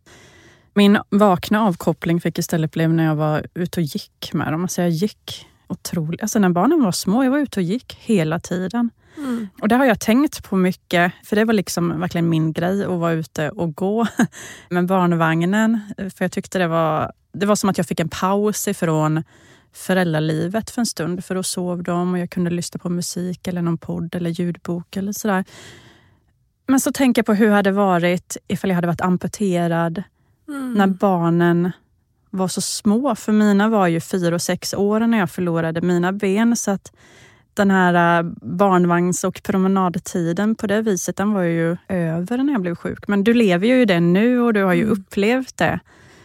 Min 0.73 0.99
vakna 1.09 1.65
avkoppling 1.65 2.21
fick 2.21 2.37
istället 2.37 2.71
bli 2.71 2.87
när 2.87 3.05
jag 3.05 3.15
var 3.15 3.47
ute 3.53 3.79
och 3.79 3.83
gick 3.83 4.29
med 4.33 4.53
dem. 4.53 4.61
Alltså 4.61 4.81
jag 4.81 4.89
gick 4.89 5.48
otroligt. 5.69 6.21
Alltså 6.21 6.39
när 6.39 6.49
barnen 6.49 6.83
var 6.83 6.91
små, 6.91 7.23
jag 7.23 7.31
var 7.31 7.39
ute 7.39 7.59
och 7.59 7.63
gick 7.63 7.97
hela 7.99 8.39
tiden. 8.39 8.89
Mm. 9.17 9.47
Och 9.61 9.67
det 9.67 9.75
har 9.75 9.85
jag 9.85 9.99
tänkt 9.99 10.43
på 10.43 10.55
mycket, 10.55 11.13
för 11.25 11.35
det 11.35 11.45
var 11.45 11.53
liksom 11.53 11.99
verkligen 11.99 12.29
min 12.29 12.53
grej 12.53 12.83
att 12.83 12.99
vara 12.99 13.11
ute 13.11 13.49
och 13.49 13.75
gå 13.75 14.07
med 14.69 14.85
barnvagnen. 14.85 15.79
För 15.97 16.25
jag 16.25 16.31
tyckte 16.31 16.59
det 16.59 16.67
var, 16.67 17.11
det 17.31 17.45
var 17.45 17.55
som 17.55 17.69
att 17.69 17.77
jag 17.77 17.87
fick 17.87 17.99
en 17.99 18.09
paus 18.09 18.67
ifrån 18.67 19.23
föräldralivet 19.73 20.69
för 20.69 20.81
en 20.81 20.85
stund. 20.85 21.25
För 21.25 21.35
då 21.35 21.43
sov 21.43 21.83
de 21.83 22.13
och 22.13 22.19
jag 22.19 22.29
kunde 22.29 22.49
lyssna 22.49 22.79
på 22.79 22.89
musik 22.89 23.47
eller 23.47 23.61
någon 23.61 23.77
podd 23.77 24.15
eller 24.15 24.29
ljudbok 24.29 24.97
eller 24.97 25.11
sådär. 25.11 25.45
Men 26.67 26.79
så 26.79 26.91
tänker 26.91 27.19
jag 27.19 27.25
på 27.25 27.33
hur 27.33 27.47
det 27.47 27.53
hade 27.55 27.71
varit 27.71 28.37
ifall 28.47 28.69
jag 28.69 28.75
hade 28.75 28.87
varit 28.87 29.01
amputerad. 29.01 30.03
Mm. 30.47 30.73
När 30.73 30.87
barnen 30.87 31.71
var 32.29 32.47
så 32.47 32.61
små. 32.61 33.15
För 33.15 33.31
mina 33.31 33.69
var 33.69 33.87
ju 33.87 33.99
fyra 33.99 34.35
och 34.35 34.41
sex 34.41 34.73
år 34.73 34.99
när 34.99 35.19
jag 35.19 35.31
förlorade 35.31 35.81
mina 35.81 36.11
ben. 36.11 36.55
Så 36.55 36.71
att 36.71 36.91
den 37.53 37.71
här 37.71 38.19
äh, 38.19 38.31
barnvagns 38.41 39.23
och 39.23 39.43
promenadtiden 39.43 40.55
på 40.55 40.67
det 40.67 40.81
viset, 40.81 41.15
den 41.15 41.33
var 41.33 41.43
ju 41.43 41.77
över 41.87 42.37
när 42.37 42.53
jag 42.53 42.61
blev 42.61 42.75
sjuk. 42.75 43.07
Men 43.07 43.23
du 43.23 43.33
lever 43.33 43.67
ju 43.67 43.81
i 43.81 43.85
det 43.85 43.99
nu 43.99 44.39
och 44.39 44.53
du 44.53 44.63
har 44.63 44.73
ju 44.73 44.83
mm. 44.83 44.93
upplevt 44.93 45.57
det. 45.57 45.79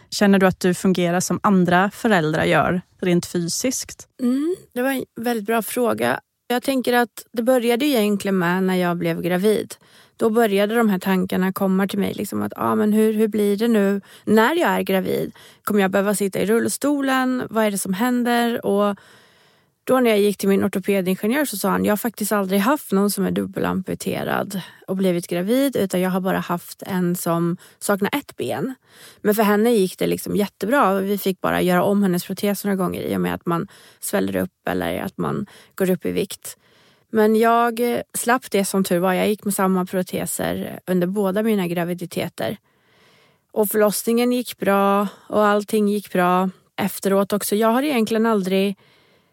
Känner 0.09 0.39
du 0.39 0.47
att 0.47 0.59
du 0.59 0.73
fungerar 0.73 1.19
som 1.19 1.39
andra 1.43 1.91
föräldrar 1.91 2.43
gör, 2.43 2.81
rent 3.01 3.25
fysiskt? 3.25 4.07
Mm, 4.21 4.55
det 4.73 4.81
var 4.81 4.91
en 4.91 5.05
väldigt 5.15 5.45
bra 5.45 5.61
fråga. 5.61 6.19
Jag 6.47 6.63
tänker 6.63 6.93
att 6.93 7.25
det 7.31 7.43
började 7.43 7.85
egentligen 7.85 8.37
med 8.37 8.63
när 8.63 8.75
jag 8.75 8.97
blev 8.97 9.21
gravid 9.21 9.75
då 10.17 10.29
började 10.29 10.75
de 10.75 10.89
här 10.89 10.99
tankarna 10.99 11.53
komma 11.53 11.87
till 11.87 11.99
mig. 11.99 12.13
Liksom 12.13 12.41
att, 12.41 12.53
ah, 12.55 12.75
men 12.75 12.93
hur, 12.93 13.13
hur 13.13 13.27
blir 13.27 13.57
det 13.57 13.67
nu 13.67 14.01
när 14.23 14.55
jag 14.55 14.69
är 14.69 14.81
gravid? 14.81 15.31
Kommer 15.63 15.81
jag 15.81 15.91
behöva 15.91 16.15
sitta 16.15 16.39
i 16.39 16.45
rullstolen? 16.45 17.47
Vad 17.49 17.65
är 17.65 17.71
det 17.71 17.77
som 17.77 17.93
händer? 17.93 18.65
Och 18.65 18.95
då 19.87 19.99
när 19.99 20.09
jag 20.09 20.19
gick 20.19 20.37
till 20.37 20.49
min 20.49 20.63
ortopedingenjör 20.63 21.45
så 21.45 21.57
sa 21.57 21.69
han, 21.69 21.85
jag 21.85 21.91
har 21.91 21.97
faktiskt 21.97 22.31
aldrig 22.31 22.59
haft 22.59 22.91
någon 22.91 23.11
som 23.11 23.25
är 23.25 23.31
dubbelamputerad 23.31 24.61
och 24.87 24.95
blivit 24.95 25.27
gravid 25.27 25.75
utan 25.75 26.01
jag 26.01 26.09
har 26.09 26.21
bara 26.21 26.39
haft 26.39 26.83
en 26.85 27.15
som 27.15 27.57
saknar 27.79 28.09
ett 28.15 28.35
ben. 28.35 28.75
Men 29.21 29.35
för 29.35 29.43
henne 29.43 29.71
gick 29.71 29.99
det 29.99 30.07
liksom 30.07 30.35
jättebra. 30.35 30.99
Vi 30.99 31.17
fick 31.17 31.41
bara 31.41 31.61
göra 31.61 31.83
om 31.83 32.03
hennes 32.03 32.25
protes 32.25 32.63
några 32.65 32.75
gånger 32.75 33.01
i 33.01 33.15
och 33.15 33.21
med 33.21 33.33
att 33.33 33.45
man 33.45 33.67
sväller 33.99 34.35
upp 34.35 34.67
eller 34.69 35.01
att 35.01 35.17
man 35.17 35.45
går 35.75 35.89
upp 35.89 36.05
i 36.05 36.11
vikt. 36.11 36.57
Men 37.15 37.35
jag 37.35 38.01
slapp 38.13 38.51
det 38.51 38.65
som 38.65 38.83
tur 38.83 38.99
var. 38.99 39.13
Jag 39.13 39.27
gick 39.29 39.45
med 39.45 39.53
samma 39.53 39.85
proteser 39.85 40.79
under 40.87 41.07
båda 41.07 41.43
mina 41.43 41.67
graviditeter. 41.67 42.57
Och 43.51 43.69
förlossningen 43.69 44.31
gick 44.31 44.57
bra 44.57 45.07
och 45.29 45.45
allting 45.45 45.87
gick 45.87 46.13
bra 46.13 46.49
efteråt 46.75 47.33
också. 47.33 47.55
Jag 47.55 47.67
har 47.67 47.83
egentligen 47.83 48.25
aldrig 48.25 48.77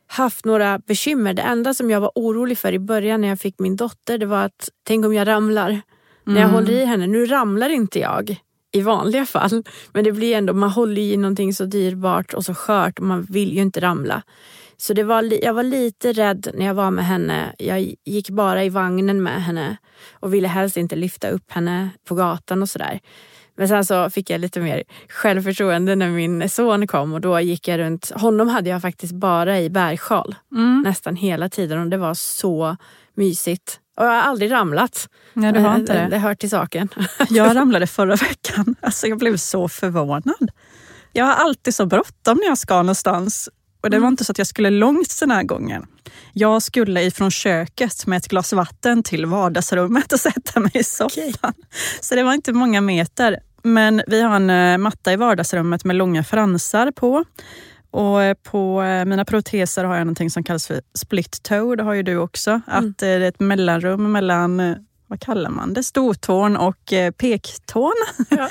haft 0.07 0.45
några 0.45 0.79
bekymmer. 0.79 1.35
Det 1.35 1.42
enda 1.42 1.75
som 1.75 1.90
jag 1.90 2.01
var 2.01 2.12
orolig 2.14 2.59
för 2.59 2.73
i 2.73 2.79
början 2.79 3.21
när 3.21 3.29
jag 3.29 3.40
fick 3.40 3.59
min 3.59 3.77
dotter 3.77 4.18
det 4.18 4.27
var 4.27 4.45
att 4.45 4.68
tänk 4.85 5.07
om 5.07 5.14
jag 5.14 5.29
ramlar. 5.29 5.71
Mm. 5.71 5.83
När 6.25 6.40
jag 6.40 6.51
mm. 6.51 6.55
håller 6.55 6.73
i 6.73 6.85
henne. 6.85 7.07
Nu 7.07 7.27
ramlar 7.27 7.68
inte 7.68 7.99
jag 7.99 8.37
i 8.73 8.81
vanliga 8.81 9.27
fall. 9.27 9.62
Men 9.92 10.05
det 10.05 10.12
blir 10.12 10.37
ändå, 10.37 10.53
man 10.53 10.71
håller 10.71 11.03
i 11.03 11.16
någonting 11.16 11.55
så 11.55 11.64
dyrbart 11.64 12.35
och 12.35 12.45
så 12.45 12.55
skört 12.55 12.99
och 12.99 13.05
man 13.05 13.23
vill 13.23 13.55
ju 13.55 13.62
inte 13.62 13.81
ramla. 13.81 14.23
Så 14.76 14.94
det 14.94 15.02
var, 15.02 15.44
jag 15.44 15.54
var 15.54 15.62
lite 15.62 16.12
rädd 16.12 16.48
när 16.54 16.66
jag 16.66 16.74
var 16.74 16.90
med 16.90 17.06
henne. 17.06 17.54
Jag 17.58 17.94
gick 18.04 18.30
bara 18.30 18.64
i 18.64 18.68
vagnen 18.68 19.22
med 19.22 19.44
henne 19.44 19.76
och 20.12 20.35
ville 20.35 20.48
helst 20.48 20.76
inte 20.76 20.96
lyfta 20.96 21.28
upp 21.28 21.52
henne 21.52 21.90
på 22.08 22.14
gatan 22.14 22.62
och 22.62 22.68
sådär. 22.68 23.00
Men 23.56 23.68
sen 23.68 23.85
så 23.85 24.11
fick 24.11 24.30
jag 24.30 24.40
lite 24.40 24.61
mer 24.61 24.82
självförtroende 25.08 25.96
när 25.96 26.08
min 26.08 26.48
son 26.48 26.87
kom 26.87 27.12
och 27.14 27.20
då 27.20 27.40
gick 27.40 27.68
jag 27.68 27.78
runt. 27.78 28.11
Honom 28.14 28.48
hade 28.48 28.70
jag 28.70 28.82
faktiskt 28.82 29.12
bara 29.12 29.61
i 29.61 29.70
bärsjal 29.70 30.35
mm. 30.52 30.82
nästan 30.82 31.16
hela 31.16 31.48
tiden 31.48 31.80
och 31.80 31.87
det 31.87 31.96
var 31.96 32.14
så 32.14 32.76
mysigt. 33.14 33.80
Och 33.96 34.04
jag 34.04 34.11
har 34.11 34.20
aldrig 34.20 34.52
ramlat. 34.52 35.08
Nej, 35.32 35.52
du 35.52 35.61
har 35.61 35.76
inte 35.76 36.02
det. 36.02 36.08
Det 36.11 36.18
hör 36.18 36.35
till 36.35 36.50
saken. 36.50 36.88
Jag 37.30 37.56
ramlade 37.56 37.87
förra 37.87 38.16
veckan. 38.16 38.74
Alltså 38.80 39.06
jag 39.06 39.18
blev 39.18 39.37
så 39.37 39.68
förvånad. 39.68 40.50
Jag 41.12 41.24
har 41.24 41.35
alltid 41.35 41.74
så 41.74 41.87
bråttom 41.87 42.38
när 42.38 42.46
jag 42.46 42.58
ska 42.58 42.74
någonstans 42.74 43.48
och 43.83 43.90
det 43.90 43.97
var 43.97 44.07
mm. 44.07 44.12
inte 44.12 44.25
så 44.25 44.33
att 44.33 44.38
jag 44.38 44.47
skulle 44.47 44.71
långt 44.71 45.21
den 45.21 45.31
här 45.31 45.42
gången. 45.42 45.87
Jag 46.33 46.62
skulle 46.62 47.03
ifrån 47.03 47.31
köket 47.31 48.07
med 48.07 48.16
ett 48.16 48.29
glas 48.29 48.53
vatten 48.53 49.03
till 49.03 49.27
vardagsrummet 49.27 50.12
och 50.12 50.21
sätta 50.21 50.61
mig 50.61 50.71
i 50.75 50.85
soffan. 50.85 51.25
Okay. 51.25 51.53
Så 52.01 52.14
det 52.14 52.23
var 52.23 52.35
inte 52.35 52.53
många 52.53 52.81
meter. 52.81 53.38
Men 53.62 54.03
vi 54.07 54.23
har 54.23 54.37
en 54.37 54.51
eh, 54.51 54.79
matta 54.79 55.12
i 55.12 55.16
vardagsrummet 55.16 55.85
med 55.85 55.97
långa 55.97 56.25
fransar 56.25 56.90
på. 56.90 57.25
Och 57.90 58.23
eh, 58.23 58.35
på 58.35 58.83
eh, 58.83 59.05
mina 59.05 59.25
proteser 59.25 59.85
har 59.85 59.97
jag 59.97 60.05
någonting 60.05 60.31
som 60.31 60.45
kallas 60.45 60.66
för 60.66 60.81
split 60.95 61.42
toe. 61.42 61.77
Det 61.77 61.83
har 61.83 61.95
ju 61.95 62.03
du 62.03 62.16
också. 62.16 62.51
Mm. 62.51 62.62
Att 62.66 62.99
det 62.99 63.09
är 63.09 63.21
ett 63.21 63.40
mellanrum 63.40 64.12
mellan 64.12 64.77
vad 65.07 65.21
kallar 65.21 65.51
man 65.51 65.75
det? 65.75 65.83
Stortån 65.83 66.57
och 66.57 66.92
pektån. 67.16 67.92
Ja. 68.29 68.49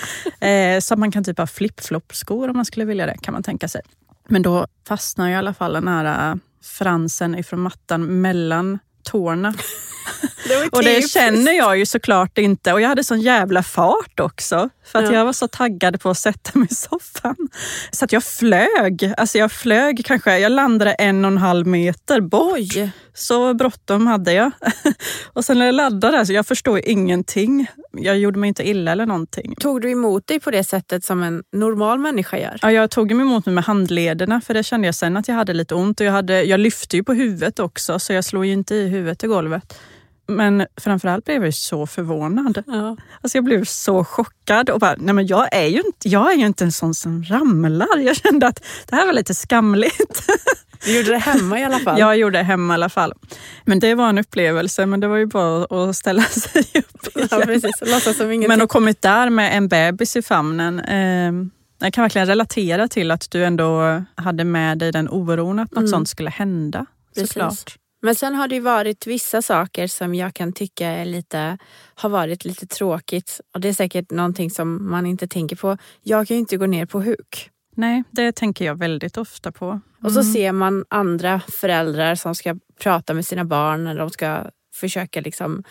så 0.82 0.96
man 0.96 1.12
kan 1.12 1.24
typ 1.24 1.38
ha 1.38 1.48
flip-flop-skor 1.48 2.50
om 2.50 2.56
man 2.56 2.66
skulle 2.66 2.86
vilja 2.86 3.06
det, 3.06 3.18
kan 3.22 3.34
man 3.34 3.44
tänka 3.44 3.68
sig. 3.68 3.82
Men 4.32 4.42
då 4.42 4.68
fastnar 4.88 5.30
i 5.30 5.36
alla 5.36 5.54
fall 5.54 5.74
den 5.74 5.88
här 5.88 6.32
äh, 6.32 6.36
fransen 6.64 7.36
ifrån 7.36 7.60
mattan 7.60 8.22
mellan 8.22 8.80
tårna. 9.04 9.54
Det 10.48 10.70
och 10.72 10.84
det 10.84 11.10
känner 11.10 11.52
jag 11.52 11.78
ju 11.78 11.86
såklart 11.86 12.38
inte. 12.38 12.74
Och 12.74 12.82
jag 12.82 12.90
hade 12.90 13.04
sån 13.04 13.22
jävla 13.22 13.64
fart 13.64 14.20
också. 14.20 14.70
För 14.86 15.00
att 15.00 15.06
ja. 15.06 15.18
jag 15.18 15.26
var 15.26 15.34
så 15.34 15.48
taggad 15.48 16.02
på 16.02 16.10
att 16.10 16.18
sätta 16.18 16.60
mig 16.60 16.68
i 16.72 16.76
soffan. 16.76 17.36
Så 17.92 18.06
att 18.06 18.12
jag 18.12 18.24
flög. 18.24 19.14
Alltså 19.18 19.38
jag 19.38 19.52
flög 19.52 20.06
kanske, 20.06 20.40
jag 20.40 20.52
landade 20.52 20.94
en 20.94 21.26
och 21.26 21.32
en 21.32 21.38
halv 21.38 21.68
meter 21.68 22.22
bort. 22.22 22.54
Oj. 22.54 22.92
Så 23.14 23.54
bråttom 23.54 24.08
hade 24.08 24.34
jag. 24.34 24.52
och 25.34 25.46
sen 25.46 25.60
när 25.60 25.66
jag 25.66 25.76
laddade, 25.76 26.26
så 26.26 26.34
jag 26.34 26.48
förstod 26.48 26.80
ingenting. 26.84 27.68
Jag 27.92 28.18
gjorde 28.18 28.40
mig 28.40 28.48
inte 28.48 28.70
illa 28.70 28.92
eller 28.92 29.06
någonting. 29.06 29.56
Tog 29.56 29.82
du 29.82 29.92
emot 29.92 30.28
dig 30.28 30.40
på 30.40 30.52
det 30.52 30.64
sättet 30.64 31.06
som 31.06 31.24
en 31.24 31.44
normal 31.52 32.00
människa 32.00 32.38
gör? 32.38 32.60
Ja, 32.62 32.72
jag 32.72 32.92
tog 32.92 33.12
emot 33.12 33.46
mig 33.46 33.56
med 33.56 33.64
handlederna 33.64 34.42
för 34.42 34.54
det 34.54 34.64
kände 34.64 34.88
jag 34.88 34.96
sen 34.96 35.18
att 35.18 35.28
jag 35.28 35.36
hade 35.36 35.54
lite 35.54 35.76
ont. 35.76 36.00
Och 36.00 36.06
jag, 36.06 36.12
hade, 36.12 36.44
jag 36.44 36.60
lyfte 36.60 36.98
ju 36.98 37.04
på 37.04 37.14
huvudet 37.14 37.60
också 37.60 38.00
så 38.00 38.14
jag 38.14 38.26
slog 38.26 38.46
ju 38.46 38.54
inte 38.54 38.76
i 38.76 38.88
huvudet 38.88 39.24
i 39.24 39.28
golvet. 39.28 39.80
Men 40.36 40.66
framförallt 40.78 41.26
blev 41.26 41.46
jag 41.46 41.54
så 41.54 41.88
förvånad. 41.88 42.64
Ja. 42.68 42.98
Alltså 43.22 43.38
jag 43.38 43.46
blev 43.46 43.66
så 43.66 44.04
chockad 44.04 44.70
och 44.70 44.80
bara, 44.80 44.96
nej 44.98 45.14
men 45.14 45.28
jag 45.28 45.56
är, 45.56 45.68
ju 45.68 45.78
inte, 45.78 46.10
jag 46.10 46.34
är 46.34 46.38
ju 46.38 46.46
inte 46.46 46.64
en 46.64 46.72
sån 46.72 46.94
som 46.94 47.24
ramlar. 47.24 48.00
Jag 48.00 48.16
kände 48.16 48.48
att 48.48 48.64
det 48.88 48.96
här 48.96 49.06
var 49.06 49.14
lite 49.14 49.34
skamligt. 49.34 50.28
Du 50.86 50.98
gjorde 50.98 51.12
det 51.12 51.18
hemma 51.18 51.60
i 51.60 51.64
alla 51.64 51.80
fall? 51.80 52.00
Jag 52.00 52.18
gjorde 52.18 52.38
det 52.38 52.44
hemma 52.44 52.74
i 52.74 52.76
alla 52.76 52.90
fall. 52.90 53.14
Men 53.66 53.80
det 53.80 53.96
var 53.96 54.10
en 54.10 54.18
upplevelse, 54.18 54.86
men 54.86 55.00
det 55.00 55.08
var 55.08 55.18
ju 55.18 55.26
bara 55.26 55.90
att 55.90 55.96
ställa 55.96 56.22
sig 56.30 56.62
upp 56.62 57.18
igen. 57.18 57.28
Ja, 57.32 57.42
precis. 57.46 58.18
som 58.18 58.32
ingenting. 58.32 58.48
Men 58.48 58.62
att 58.62 58.70
kommit 58.70 59.02
där 59.02 59.30
med 59.30 59.58
en 59.58 59.68
bebis 59.68 60.16
i 60.16 60.22
famnen. 60.22 60.80
Eh, 60.80 61.32
jag 61.80 61.94
kan 61.94 62.02
verkligen 62.02 62.28
relatera 62.28 62.88
till 62.88 63.12
att 63.12 63.32
du 63.32 63.46
ändå 63.46 64.02
hade 64.16 64.44
med 64.44 64.78
dig 64.78 64.92
den 64.92 65.10
oron 65.10 65.60
att 65.60 65.72
något 65.72 65.78
mm. 65.78 65.88
sånt 65.88 66.10
skulle 66.10 66.30
hända. 66.30 66.86
Såklart. 67.16 67.78
Men 68.02 68.16
sen 68.16 68.36
har 68.36 68.48
det 68.48 68.60
varit 68.60 69.08
vissa 69.08 69.42
saker 69.42 69.88
som 69.88 70.16
jag 70.16 70.34
kan 70.34 70.54
tycka 70.54 70.88
är 70.88 71.06
lite, 71.06 71.58
har 71.96 72.10
varit 72.10 72.46
lite 72.46 72.68
tråkigt. 72.68 73.42
Och 73.54 73.62
det 73.62 73.70
är 73.70 73.74
säkert 73.74 74.12
någonting 74.12 74.52
som 74.52 74.92
man 74.92 75.06
inte 75.06 75.28
tänker 75.28 75.56
på. 75.56 75.78
Jag 76.02 76.28
kan 76.28 76.36
ju 76.36 76.40
inte 76.40 76.58
gå 76.58 76.66
ner 76.66 76.86
på 76.86 77.02
huk. 77.02 77.50
Nej, 77.76 78.04
det 78.12 78.32
tänker 78.32 78.66
jag 78.66 78.76
väldigt 78.76 79.18
ofta 79.18 79.52
på. 79.52 79.66
Mm. 79.66 79.82
Och 80.04 80.12
så 80.12 80.20
mm. 80.20 80.34
ser 80.34 80.52
man 80.52 80.86
andra 80.90 81.42
föräldrar 81.48 82.16
som 82.16 82.36
ska 82.36 82.56
prata 82.80 83.14
med 83.14 83.26
sina 83.26 83.46
barn 83.46 83.84
när 83.84 83.96
de 83.96 84.10
ska 84.10 84.46
försöka 84.76 85.22
liksom 85.22 85.64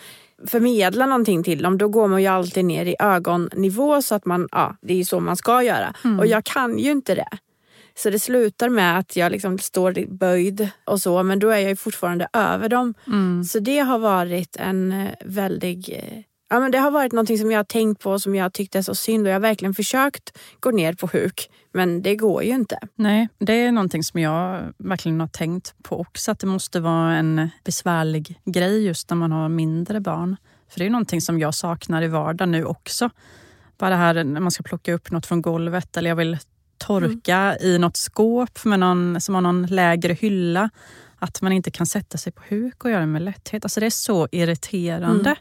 förmedla 0.47 1.05
någonting 1.05 1.43
till 1.43 1.63
dem. 1.63 1.77
Då 1.77 1.87
går 1.87 2.07
man 2.07 2.21
ju 2.21 2.27
alltid 2.27 2.65
ner 2.65 2.85
i 2.85 2.95
ögonnivå 2.99 4.01
så 4.01 4.15
att 4.15 4.25
man, 4.25 4.47
ja, 4.51 4.75
det 4.81 4.99
är 4.99 5.03
så 5.03 5.19
man 5.19 5.37
ska 5.37 5.63
göra. 5.63 5.93
Mm. 6.03 6.19
Och 6.19 6.27
jag 6.27 6.45
kan 6.45 6.79
ju 6.79 6.91
inte 6.91 7.15
det. 7.15 7.37
Så 7.95 8.09
det 8.09 8.19
slutar 8.19 8.69
med 8.69 8.99
att 8.99 9.15
jag 9.15 9.31
liksom 9.31 9.59
står 9.59 10.05
böjd 10.07 10.69
och 10.85 11.01
så 11.01 11.23
men 11.23 11.39
då 11.39 11.49
är 11.49 11.57
jag 11.57 11.79
fortfarande 11.79 12.27
över 12.33 12.69
dem. 12.69 12.93
Mm. 13.07 13.43
Så 13.43 13.59
det 13.59 13.79
har 13.79 13.99
varit 13.99 14.55
en 14.55 14.91
eh, 14.91 15.11
väldig 15.25 15.89
eh, 15.89 16.23
Ja, 16.53 16.59
men 16.59 16.71
det 16.71 16.77
har 16.77 16.91
varit 16.91 17.11
någonting 17.11 17.37
som 17.37 17.51
jag 17.51 17.59
har 17.59 17.63
tänkt 17.63 18.01
på 18.01 18.19
som 18.19 18.35
jag 18.35 18.53
tyckte 18.53 18.77
är 18.77 18.81
så 18.81 18.95
synd 18.95 19.27
och 19.27 19.29
jag 19.29 19.35
har 19.35 19.39
verkligen 19.39 19.73
försökt 19.73 20.37
gå 20.59 20.71
ner 20.71 20.93
på 20.93 21.07
huk. 21.13 21.49
Men 21.73 22.01
det 22.01 22.15
går 22.15 22.43
ju 22.43 22.49
inte. 22.49 22.79
Nej, 22.95 23.29
det 23.37 23.53
är 23.53 23.71
någonting 23.71 24.03
som 24.03 24.19
jag 24.19 24.73
verkligen 24.77 25.19
har 25.19 25.27
tänkt 25.27 25.73
på 25.83 25.99
också. 25.99 26.31
Att 26.31 26.39
det 26.39 26.47
måste 26.47 26.79
vara 26.79 27.15
en 27.15 27.49
besvärlig 27.63 28.39
grej 28.45 28.85
just 28.85 29.09
när 29.09 29.17
man 29.17 29.31
har 29.31 29.49
mindre 29.49 29.99
barn. 29.99 30.35
För 30.69 30.79
det 30.79 30.85
är 30.85 30.89
någonting 30.89 31.21
som 31.21 31.39
jag 31.39 31.55
saknar 31.55 32.01
i 32.01 32.07
vardagen 32.07 32.51
nu 32.51 32.65
också. 32.65 33.09
Bara 33.77 33.89
det 33.89 33.95
här 33.95 34.23
när 34.23 34.41
man 34.41 34.51
ska 34.51 34.63
plocka 34.63 34.93
upp 34.93 35.11
något 35.11 35.25
från 35.25 35.41
golvet 35.41 35.97
eller 35.97 36.09
jag 36.09 36.15
vill 36.15 36.37
torka 36.87 37.37
mm. 37.37 37.57
i 37.61 37.77
något 37.77 37.97
skåp 37.97 38.65
med 38.65 38.79
någon, 38.79 39.21
som 39.21 39.35
har 39.35 39.41
någon 39.41 39.65
lägre 39.65 40.13
hylla. 40.13 40.69
Att 41.19 41.41
man 41.41 41.51
inte 41.51 41.71
kan 41.71 41.85
sätta 41.85 42.17
sig 42.17 42.33
på 42.33 42.41
huk 42.49 42.83
och 42.83 42.91
göra 42.91 42.99
det 42.99 43.07
med 43.07 43.21
lätthet. 43.21 43.65
Alltså 43.65 43.79
det 43.79 43.85
är 43.85 43.89
så 43.89 44.27
irriterande. 44.31 45.29
Mm. 45.29 45.35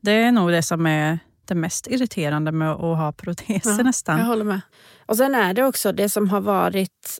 Det 0.00 0.12
är 0.12 0.32
nog 0.32 0.50
det 0.50 0.62
som 0.62 0.86
är 0.86 1.18
det 1.44 1.54
mest 1.54 1.86
irriterande 1.86 2.52
med 2.52 2.70
att 2.70 2.98
ha 2.98 3.12
proteser 3.12 3.70
ja, 3.70 3.82
nästan. 3.82 4.18
Jag 4.18 4.26
håller 4.26 4.44
med. 4.44 4.60
Och 5.06 5.16
sen 5.16 5.34
är 5.34 5.54
det 5.54 5.64
också 5.64 5.92
det 5.92 6.08
som 6.08 6.28
har 6.28 6.40
varit, 6.40 7.18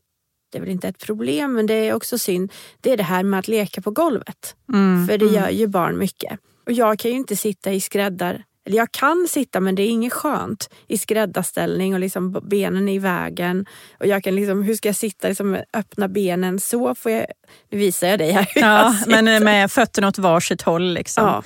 det 0.53 0.59
är 0.59 0.63
väl 0.63 0.71
inte 0.71 0.89
ett 0.89 0.99
problem 0.99 1.53
men 1.53 1.67
det 1.67 1.75
är 1.75 1.95
också 1.95 2.19
synd, 2.19 2.53
det 2.81 2.93
är 2.93 2.97
det 2.97 3.03
här 3.03 3.23
med 3.23 3.39
att 3.39 3.49
leka 3.49 3.83
på 3.83 3.91
golvet. 3.91 4.57
Mm, 4.73 5.07
För 5.07 5.19
det 5.19 5.25
mm. 5.25 5.35
gör 5.35 5.51
ju 5.51 5.67
barn 5.67 5.99
mycket. 5.99 6.39
Och 6.67 6.73
jag 6.73 6.99
kan 6.99 7.11
ju 7.11 7.17
inte 7.17 7.37
sitta 7.37 7.73
i 7.73 7.81
skräddar 7.81 8.45
eller 8.69 8.77
jag 8.79 8.93
kan 8.93 9.27
sitta 9.29 9.61
men 9.61 9.75
det 9.75 9.83
är 9.83 9.89
inget 9.89 10.13
skönt 10.13 10.71
i 10.87 10.99
skräddarställning 10.99 11.95
och 11.95 12.01
liksom 12.01 12.41
benen 12.43 12.89
är 12.89 12.93
i 12.93 12.99
vägen. 12.99 13.67
Och 14.01 14.07
jag 14.07 14.25
kan 14.25 14.35
liksom, 14.35 14.63
hur 14.63 14.75
ska 14.75 14.89
jag 14.89 14.97
sitta 14.97 15.29
liksom 15.29 15.59
öppna 15.73 16.09
benen 16.09 16.61
så? 16.61 16.95
Får 16.95 17.13
jag, 17.13 17.27
nu 17.71 17.79
visar 17.79 18.09
jag 18.09 18.19
dig 18.19 18.33
här 18.33 18.49
hur 18.55 18.61
Ja, 18.61 18.95
men 19.07 19.45
med 19.45 19.71
fötterna 19.71 20.09
åt 20.09 20.19
varsitt 20.19 20.63
håll. 20.63 20.93
Liksom. 20.93 21.25
Ja. 21.25 21.43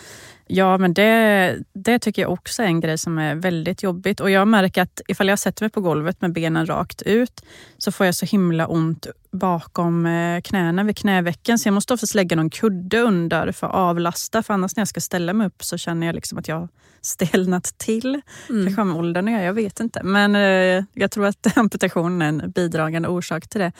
Ja, 0.47 0.79
men 0.79 0.95
det, 0.95 1.59
det 1.75 1.99
tycker 1.99 2.23
jag 2.23 2.33
också 2.33 2.63
är 2.63 2.67
en 2.67 2.81
grej 2.81 2.99
som 2.99 3.19
är 3.19 3.35
väldigt 3.35 3.83
jobbigt. 3.83 4.21
Och 4.21 4.31
jag 4.31 4.49
märker 4.49 4.83
att 4.83 5.01
ifall 5.09 5.29
jag 5.29 5.39
sätter 5.39 5.63
mig 5.63 5.71
på 5.71 5.81
golvet 5.81 6.21
med 6.21 6.33
benen 6.33 6.67
rakt 6.67 7.03
ut 7.03 7.45
så 7.79 7.93
får 7.93 8.07
jag 8.07 8.15
så 8.15 8.27
himla 8.27 8.67
ont 8.67 9.07
bakom 9.33 10.07
eh, 10.07 10.41
knäna 10.41 10.85
vid 10.85 10.97
knävecken. 10.97 11.59
Så 11.59 11.69
jag 11.69 11.75
måste 11.75 11.95
oftast 11.95 12.15
lägga 12.15 12.37
någon 12.37 12.51
kudde 12.51 13.01
under 13.01 13.53
för 13.53 13.67
att 13.67 13.75
avlasta. 13.75 14.43
För 14.43 14.55
annars 14.55 14.77
när 14.77 14.81
jag 14.81 14.89
ska 14.89 15.01
ställa 15.01 15.33
mig 15.33 15.47
upp 15.47 15.65
så 15.65 15.79
känner 15.79 16.07
jag 16.07 16.15
liksom 16.15 16.39
att 16.39 16.49
jag 16.49 16.69
stelnat 17.03 17.79
till. 17.79 18.21
Mm. 18.51 18.65
Kanske 18.65 18.85
med 18.85 18.97
åldern 18.97 19.29
jag 19.29 19.55
vet 19.55 19.81
inte. 19.81 20.03
Men 20.03 20.37
eh, 20.37 20.85
jag 20.93 21.11
tror 21.11 21.27
att 21.27 21.57
amputationen 21.57 22.23
är 22.23 22.29
en 22.29 22.51
bidragande 22.51 23.09
orsak 23.09 23.49
till 23.49 23.61
det. 23.61 23.73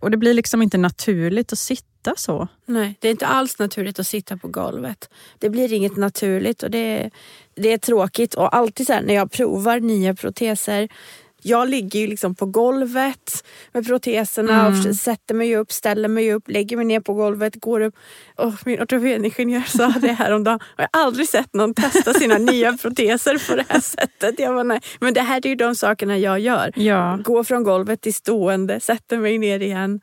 Och 0.00 0.10
det 0.10 0.16
blir 0.16 0.34
liksom 0.34 0.62
inte 0.62 0.78
naturligt 0.78 1.52
att 1.52 1.58
sitta 1.58 2.14
så. 2.16 2.48
Nej, 2.66 2.96
det 3.00 3.08
är 3.08 3.12
inte 3.12 3.26
alls 3.26 3.58
naturligt 3.58 3.98
att 3.98 4.06
sitta 4.06 4.36
på 4.36 4.48
golvet. 4.48 5.10
Det 5.38 5.50
blir 5.50 5.72
inget 5.72 5.96
naturligt 5.96 6.62
och 6.62 6.70
det, 6.70 7.10
det 7.54 7.72
är 7.72 7.78
tråkigt. 7.78 8.34
Och 8.34 8.56
alltid 8.56 8.86
så 8.86 8.92
här, 8.92 9.02
när 9.02 9.14
jag 9.14 9.30
provar 9.30 9.80
nya 9.80 10.14
proteser 10.14 10.88
jag 11.42 11.68
ligger 11.68 12.00
ju 12.00 12.06
liksom 12.06 12.34
på 12.34 12.46
golvet 12.46 13.44
med 13.72 13.86
proteserna 13.86 14.66
mm. 14.66 14.88
och 14.88 14.96
sätter 14.96 15.34
mig 15.34 15.56
upp, 15.56 15.72
ställer 15.72 16.08
mig 16.08 16.34
upp, 16.34 16.48
lägger 16.48 16.76
mig 16.76 16.86
ner 16.86 17.00
på 17.00 17.14
golvet, 17.14 17.56
går 17.56 17.80
upp. 17.80 17.94
Och 18.36 18.54
min 18.64 18.82
ortopedingenjör 18.82 19.62
sa 19.62 19.94
det 20.00 20.12
häromdagen. 20.12 20.60
Jag 20.76 20.88
har 20.92 21.06
aldrig 21.06 21.28
sett 21.28 21.54
någon 21.54 21.74
testa 21.74 22.14
sina 22.14 22.38
nya 22.38 22.72
proteser 22.72 23.48
på 23.48 23.56
det 23.56 23.64
här 23.68 23.80
sättet. 23.80 24.38
Jag 24.38 24.54
bara, 24.54 24.62
nej. 24.62 24.80
Men 25.00 25.14
det 25.14 25.20
här 25.20 25.46
är 25.46 25.48
ju 25.48 25.54
de 25.54 25.74
sakerna 25.74 26.18
jag 26.18 26.40
gör. 26.40 26.72
Ja. 26.76 27.18
Gå 27.24 27.44
från 27.44 27.64
golvet 27.64 28.00
till 28.00 28.14
stående, 28.14 28.80
sätter 28.80 29.18
mig 29.18 29.38
ner 29.38 29.60
igen. 29.60 30.00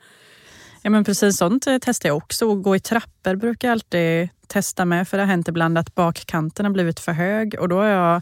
Ja 0.82 0.90
men 0.90 1.04
precis 1.04 1.38
sånt 1.38 1.68
testar 1.82 2.10
jag 2.10 2.18
också. 2.18 2.48
Och 2.48 2.64
gå 2.64 2.76
i 2.76 2.80
trappor 2.80 3.36
brukar 3.36 3.68
jag 3.68 3.74
alltid 3.74 4.30
testa 4.48 4.86
med. 4.86 5.08
För 5.08 5.18
det 5.18 5.24
har 5.24 5.28
hänt 5.28 5.48
ibland 5.48 5.78
att 5.78 5.96
bakkanten 5.96 6.66
har 6.66 6.74
blivit 6.74 7.00
för 7.00 7.12
hög 7.12 7.56
och 7.60 7.70
då 7.70 7.76
har 7.76 7.86
jag 7.86 8.22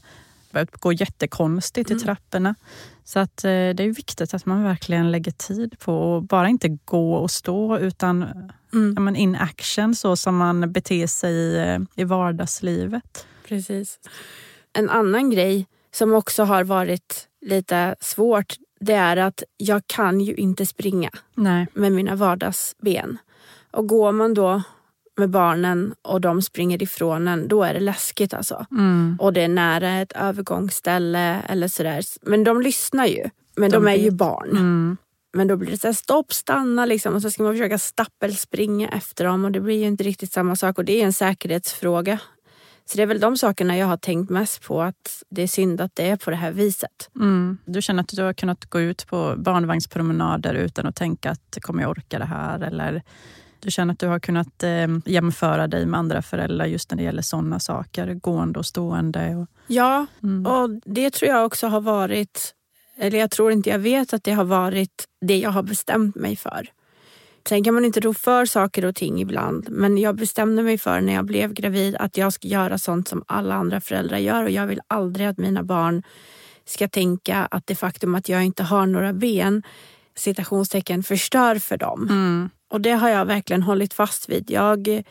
börjat 0.56 0.82
gå 0.82 0.94
jättekonstigt 0.94 1.90
mm. 1.90 2.02
i 2.02 2.04
trapporna. 2.04 2.56
Så 3.04 3.20
att 3.20 3.44
eh, 3.44 3.50
det 3.50 3.84
är 3.84 3.96
viktigt 3.96 4.34
att 4.34 4.46
man 4.46 4.64
verkligen 4.64 5.12
lägger 5.12 5.32
tid 5.32 5.80
på 5.80 6.18
att 6.18 6.24
bara 6.24 6.50
inte 6.50 6.78
gå 6.86 7.14
och 7.16 7.32
stå 7.32 7.78
utan 7.78 8.24
mm. 8.74 8.94
ja, 8.96 9.02
men 9.02 9.16
in 9.16 9.36
action 9.36 9.96
så 9.96 10.16
som 10.16 10.38
man 10.38 10.72
beter 10.72 11.08
sig 11.08 11.34
i, 11.34 11.58
eh, 11.58 11.80
i 11.96 12.04
vardagslivet. 12.04 13.28
Precis. 13.48 14.00
En 14.74 14.90
annan 14.90 15.30
grej 15.30 15.68
som 15.92 16.14
också 16.14 16.44
har 16.44 16.64
varit 16.64 17.28
lite 17.42 17.96
svårt 18.00 18.56
det 18.80 18.94
är 18.94 19.18
att 19.18 19.44
jag 19.58 19.88
kan 19.88 20.22
ju 20.22 20.34
inte 20.34 20.66
springa 20.66 21.10
Nej. 21.36 21.68
med 21.74 21.92
mina 21.92 22.16
vardagsben. 22.16 23.18
Och 23.72 23.88
går 23.88 24.12
man 24.12 24.34
då 24.34 24.62
med 25.18 25.30
barnen 25.30 25.96
och 26.02 26.22
de 26.22 26.42
springer 26.42 26.84
ifrån 26.84 27.28
en, 27.28 27.48
då 27.48 27.64
är 27.64 27.74
det 27.74 27.80
läskigt 27.80 28.34
alltså. 28.34 28.66
Mm. 28.72 29.18
Och 29.20 29.34
det 29.34 29.42
är 29.42 29.48
nära 29.48 30.02
ett 30.02 30.12
övergångsställe 30.12 31.42
eller 31.50 31.68
sådär. 31.68 32.04
Men 32.22 32.44
de 32.44 32.62
lyssnar 32.62 33.06
ju. 33.06 33.30
Men 33.56 33.72
de, 33.72 33.84
de 33.84 33.92
är 33.92 33.96
ju 33.96 34.12
barn. 34.12 34.50
Mm. 34.50 34.98
Men 35.34 35.48
då 35.48 35.58
blir 35.58 35.72
det 35.72 35.78
så 35.78 35.88
här, 35.88 35.94
stopp, 35.94 36.34
stanna 36.34 36.86
liksom. 36.86 37.16
Och 37.16 37.22
så 37.22 37.32
ska 37.32 37.44
man 37.44 37.54
försöka 37.54 37.78
stappelspringa 37.78 38.90
efter 38.90 39.26
dem 39.26 39.46
och 39.46 39.52
det 39.52 39.60
blir 39.60 39.80
ju 39.80 39.86
inte 39.86 40.04
riktigt 40.04 40.32
samma 40.32 40.56
sak. 40.56 40.78
Och 40.78 40.86
det 40.86 41.02
är 41.02 41.06
en 41.06 41.14
säkerhetsfråga. 41.14 42.20
Så 42.86 42.98
det 42.98 43.04
är 43.04 43.08
väl 43.08 43.20
de 43.20 43.38
sakerna 43.38 43.78
jag 43.78 43.88
har 43.88 43.98
tänkt 43.98 44.30
mest 44.30 44.64
på. 44.64 44.82
Att 44.82 45.24
det 45.30 45.42
är 45.42 45.48
synd 45.48 45.82
att 45.82 45.92
det 45.96 46.10
är 46.10 46.16
på 46.16 46.30
det 46.30 46.36
här 46.36 46.52
viset. 46.52 47.10
Mm. 47.16 47.58
Du 47.66 47.82
känner 47.82 48.04
att 48.04 48.10
du 48.10 48.24
har 48.24 48.34
kunnat 48.34 48.66
gå 48.66 48.80
ut 48.80 49.08
på 49.08 49.36
barnvagnspromenader 49.38 50.54
utan 50.54 50.86
att 50.86 50.96
tänka 50.96 51.32
att 51.32 51.58
kommer 51.62 51.82
jag 51.82 51.92
orka 51.92 52.20
det 52.20 52.26
här? 52.26 52.60
Eller 52.60 53.04
Du 53.66 53.72
känner 53.72 53.94
att 53.94 54.00
du 54.00 54.08
har 54.08 54.20
kunnat 54.20 54.64
eh, 54.64 54.88
jämföra 55.06 55.68
dig 55.68 55.86
med 55.86 56.00
andra 56.00 56.22
föräldrar 56.22 56.66
just 56.66 56.92
när 56.92 56.98
det 56.98 57.04
gäller 57.04 57.22
sådana 57.22 57.60
saker, 57.60 58.14
gående 58.14 58.60
och 58.60 58.66
stående? 58.66 59.36
Och, 59.36 59.48
ja, 59.68 60.06
mm. 60.24 60.46
och 60.46 60.70
det 60.86 61.10
tror 61.10 61.32
jag 61.32 61.46
också 61.46 61.68
har 61.68 61.82
varit, 61.82 62.54
eller 62.98 63.20
jag 63.20 63.32
tror 63.32 63.52
inte, 63.52 63.70
jag 63.70 63.80
vet 63.80 64.14
att 64.14 64.24
det 64.24 64.32
har 64.32 64.44
varit 64.44 65.06
det 65.22 65.38
jag 65.38 65.50
har 65.50 65.64
bestämt 65.64 66.16
mig 66.16 66.36
för. 66.36 66.70
Sen 67.50 67.64
kan 67.64 67.74
man 67.74 67.86
inte 67.86 68.00
ro 68.00 68.14
för 68.14 68.46
saker 68.46 68.86
och 68.86 68.96
ting 68.96 69.22
ibland, 69.22 69.68
men 69.70 69.98
jag 69.98 70.16
bestämde 70.16 70.64
mig 70.64 70.78
för 70.78 71.02
när 71.02 71.14
jag 71.14 71.26
blev 71.26 71.54
gravid 71.54 71.96
att 71.96 72.18
jag 72.18 72.34
ska 72.34 72.48
göra 72.48 72.78
sånt 72.78 73.08
som 73.08 73.24
alla 73.28 73.56
andra 73.56 73.82
föräldrar 73.82 74.18
gör 74.18 74.44
och 74.44 74.52
jag 74.52 74.68
vill 74.68 74.82
aldrig 74.88 75.28
att 75.28 75.38
mina 75.38 75.64
barn 75.64 76.04
ska 76.66 76.88
tänka 76.88 77.48
att 77.52 77.68
det 77.68 77.76
faktum 77.76 78.16
att 78.16 78.30
jag 78.30 78.44
inte 78.44 78.64
har 78.64 78.86
några 78.86 79.14
ben 79.14 79.64
citationstecken 80.16 81.04
förstör 81.04 81.56
för 81.56 81.78
dem. 81.78 82.08
Mm. 82.10 82.50
Och 82.70 82.82
det 82.82 82.92
har 82.92 83.10
jag 83.10 83.26
verkligen 83.26 83.64
hållit 83.64 83.94
fast 83.94 84.30
vid. 84.30 84.52
Jag, 84.52 85.04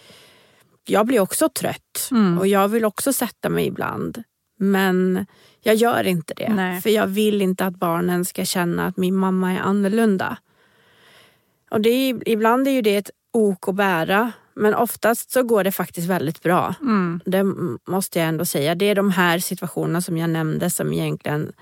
jag 0.84 1.06
blir 1.06 1.20
också 1.20 1.48
trött 1.48 2.08
mm. 2.10 2.38
och 2.38 2.46
jag 2.46 2.68
vill 2.68 2.84
också 2.84 3.12
sätta 3.12 3.48
mig 3.48 3.66
ibland. 3.66 4.22
Men 4.58 5.26
jag 5.60 5.74
gör 5.74 6.06
inte 6.06 6.34
det. 6.34 6.54
Nej. 6.54 6.80
För 6.80 6.90
jag 6.90 7.06
vill 7.06 7.42
inte 7.42 7.66
att 7.66 7.76
barnen 7.76 8.24
ska 8.24 8.44
känna 8.44 8.86
att 8.86 8.96
min 8.96 9.14
mamma 9.14 9.52
är 9.52 9.60
annorlunda. 9.60 10.36
Och 11.70 11.80
det 11.80 11.90
är, 11.90 12.28
ibland 12.28 12.68
är 12.68 12.72
ju 12.72 12.82
det 12.82 12.96
ett 12.96 13.10
ok 13.32 13.68
att 13.68 13.74
bära. 13.74 14.32
Men 14.54 14.74
oftast 14.74 15.30
så 15.30 15.42
går 15.42 15.64
det 15.64 15.72
faktiskt 15.72 16.08
väldigt 16.08 16.42
bra. 16.42 16.74
Mm. 16.80 17.20
Det 17.24 17.44
måste 17.92 18.18
jag 18.18 18.28
ändå 18.28 18.44
säga. 18.44 18.74
Det 18.74 18.84
är 18.84 18.94
de 18.94 19.10
här 19.10 19.38
situationerna 19.38 20.00
som 20.00 20.16
jag 20.16 20.30
nämnde 20.30 20.70
som 20.70 20.92
egentligen 20.92 21.52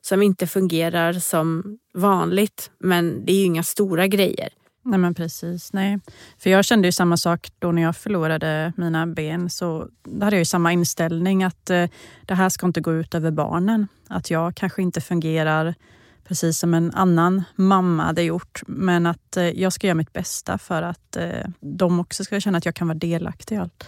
som 0.00 0.22
inte 0.22 0.46
fungerar 0.46 1.12
som 1.12 1.78
vanligt. 1.94 2.70
Men 2.78 3.24
det 3.24 3.32
är 3.32 3.36
ju 3.36 3.44
inga 3.44 3.62
stora 3.62 4.06
grejer. 4.06 4.48
Nej 4.84 4.98
men 4.98 5.14
precis. 5.14 5.72
Nej. 5.72 5.98
För 6.38 6.50
jag 6.50 6.64
kände 6.64 6.88
ju 6.88 6.92
samma 6.92 7.16
sak 7.16 7.48
då 7.58 7.72
när 7.72 7.82
jag 7.82 7.96
förlorade 7.96 8.72
mina 8.76 9.06
ben. 9.06 9.50
Så 9.50 9.88
då 10.02 10.24
hade 10.24 10.36
jag 10.36 10.40
ju 10.40 10.44
samma 10.44 10.72
inställning 10.72 11.42
att 11.42 11.70
eh, 11.70 11.86
det 12.22 12.34
här 12.34 12.48
ska 12.48 12.66
inte 12.66 12.80
gå 12.80 12.92
ut 12.92 13.14
över 13.14 13.30
barnen. 13.30 13.88
Att 14.08 14.30
jag 14.30 14.54
kanske 14.54 14.82
inte 14.82 15.00
fungerar 15.00 15.74
precis 16.28 16.58
som 16.58 16.74
en 16.74 16.92
annan 16.94 17.44
mamma 17.54 18.02
hade 18.02 18.22
gjort. 18.22 18.62
Men 18.66 19.06
att 19.06 19.36
eh, 19.36 19.44
jag 19.44 19.72
ska 19.72 19.86
göra 19.86 19.94
mitt 19.94 20.12
bästa 20.12 20.58
för 20.58 20.82
att 20.82 21.16
eh, 21.16 21.48
de 21.60 22.00
också 22.00 22.24
ska 22.24 22.40
känna 22.40 22.58
att 22.58 22.64
jag 22.64 22.74
kan 22.74 22.88
vara 22.88 22.98
delaktig 22.98 23.54
i 23.54 23.58
allt. 23.58 23.84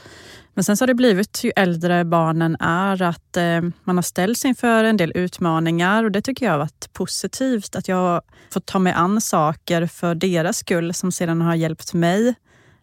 Men 0.55 0.64
sen 0.64 0.76
så 0.76 0.82
har 0.82 0.87
det 0.87 0.95
blivit, 0.95 1.45
ju 1.45 1.53
äldre 1.57 2.05
barnen 2.05 2.57
är, 2.61 3.03
att 3.03 3.37
eh, 3.37 3.61
man 3.84 3.97
har 3.97 4.03
ställts 4.03 4.45
inför 4.45 4.84
en 4.84 4.97
del 4.97 5.12
utmaningar 5.14 6.05
och 6.05 6.12
det 6.12 6.22
tycker 6.22 6.47
jag 6.47 6.53
har 6.53 6.59
varit 6.59 6.93
positivt. 6.93 7.76
Att 7.76 7.89
jag 7.89 7.97
har 7.97 8.22
fått 8.53 8.66
ta 8.66 8.78
mig 8.78 8.93
an 8.93 9.20
saker 9.20 9.87
för 9.87 10.14
deras 10.14 10.59
skull 10.59 10.95
som 10.95 11.12
sedan 11.12 11.41
har 11.41 11.55
hjälpt 11.55 11.95
mig 11.95 12.34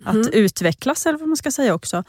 att 0.03 0.15
mm. 0.15 0.29
utvecklas, 0.33 1.05
eller 1.05 1.19
vad 1.19 1.27
man 1.27 1.37
ska 1.37 1.51
säga 1.51 1.73
också. 1.73 2.03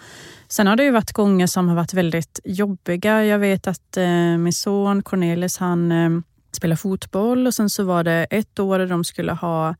Sen 0.48 0.66
har 0.66 0.76
det 0.76 0.84
ju 0.84 0.90
varit 0.90 1.12
gånger 1.12 1.46
som 1.46 1.68
har 1.68 1.76
varit 1.76 1.94
väldigt 1.94 2.40
jobbiga. 2.44 3.24
Jag 3.24 3.38
vet 3.38 3.66
att 3.66 3.96
eh, 3.96 4.36
min 4.38 4.52
son 4.52 5.02
Cornelis, 5.02 5.58
han 5.58 5.92
eh, 5.92 6.10
spelar 6.56 6.76
fotboll 6.76 7.46
och 7.46 7.54
sen 7.54 7.70
så 7.70 7.84
var 7.84 8.04
det 8.04 8.26
ett 8.30 8.58
år 8.58 8.78
där 8.78 8.86
de 8.86 9.04
skulle 9.04 9.32
ha 9.32 9.74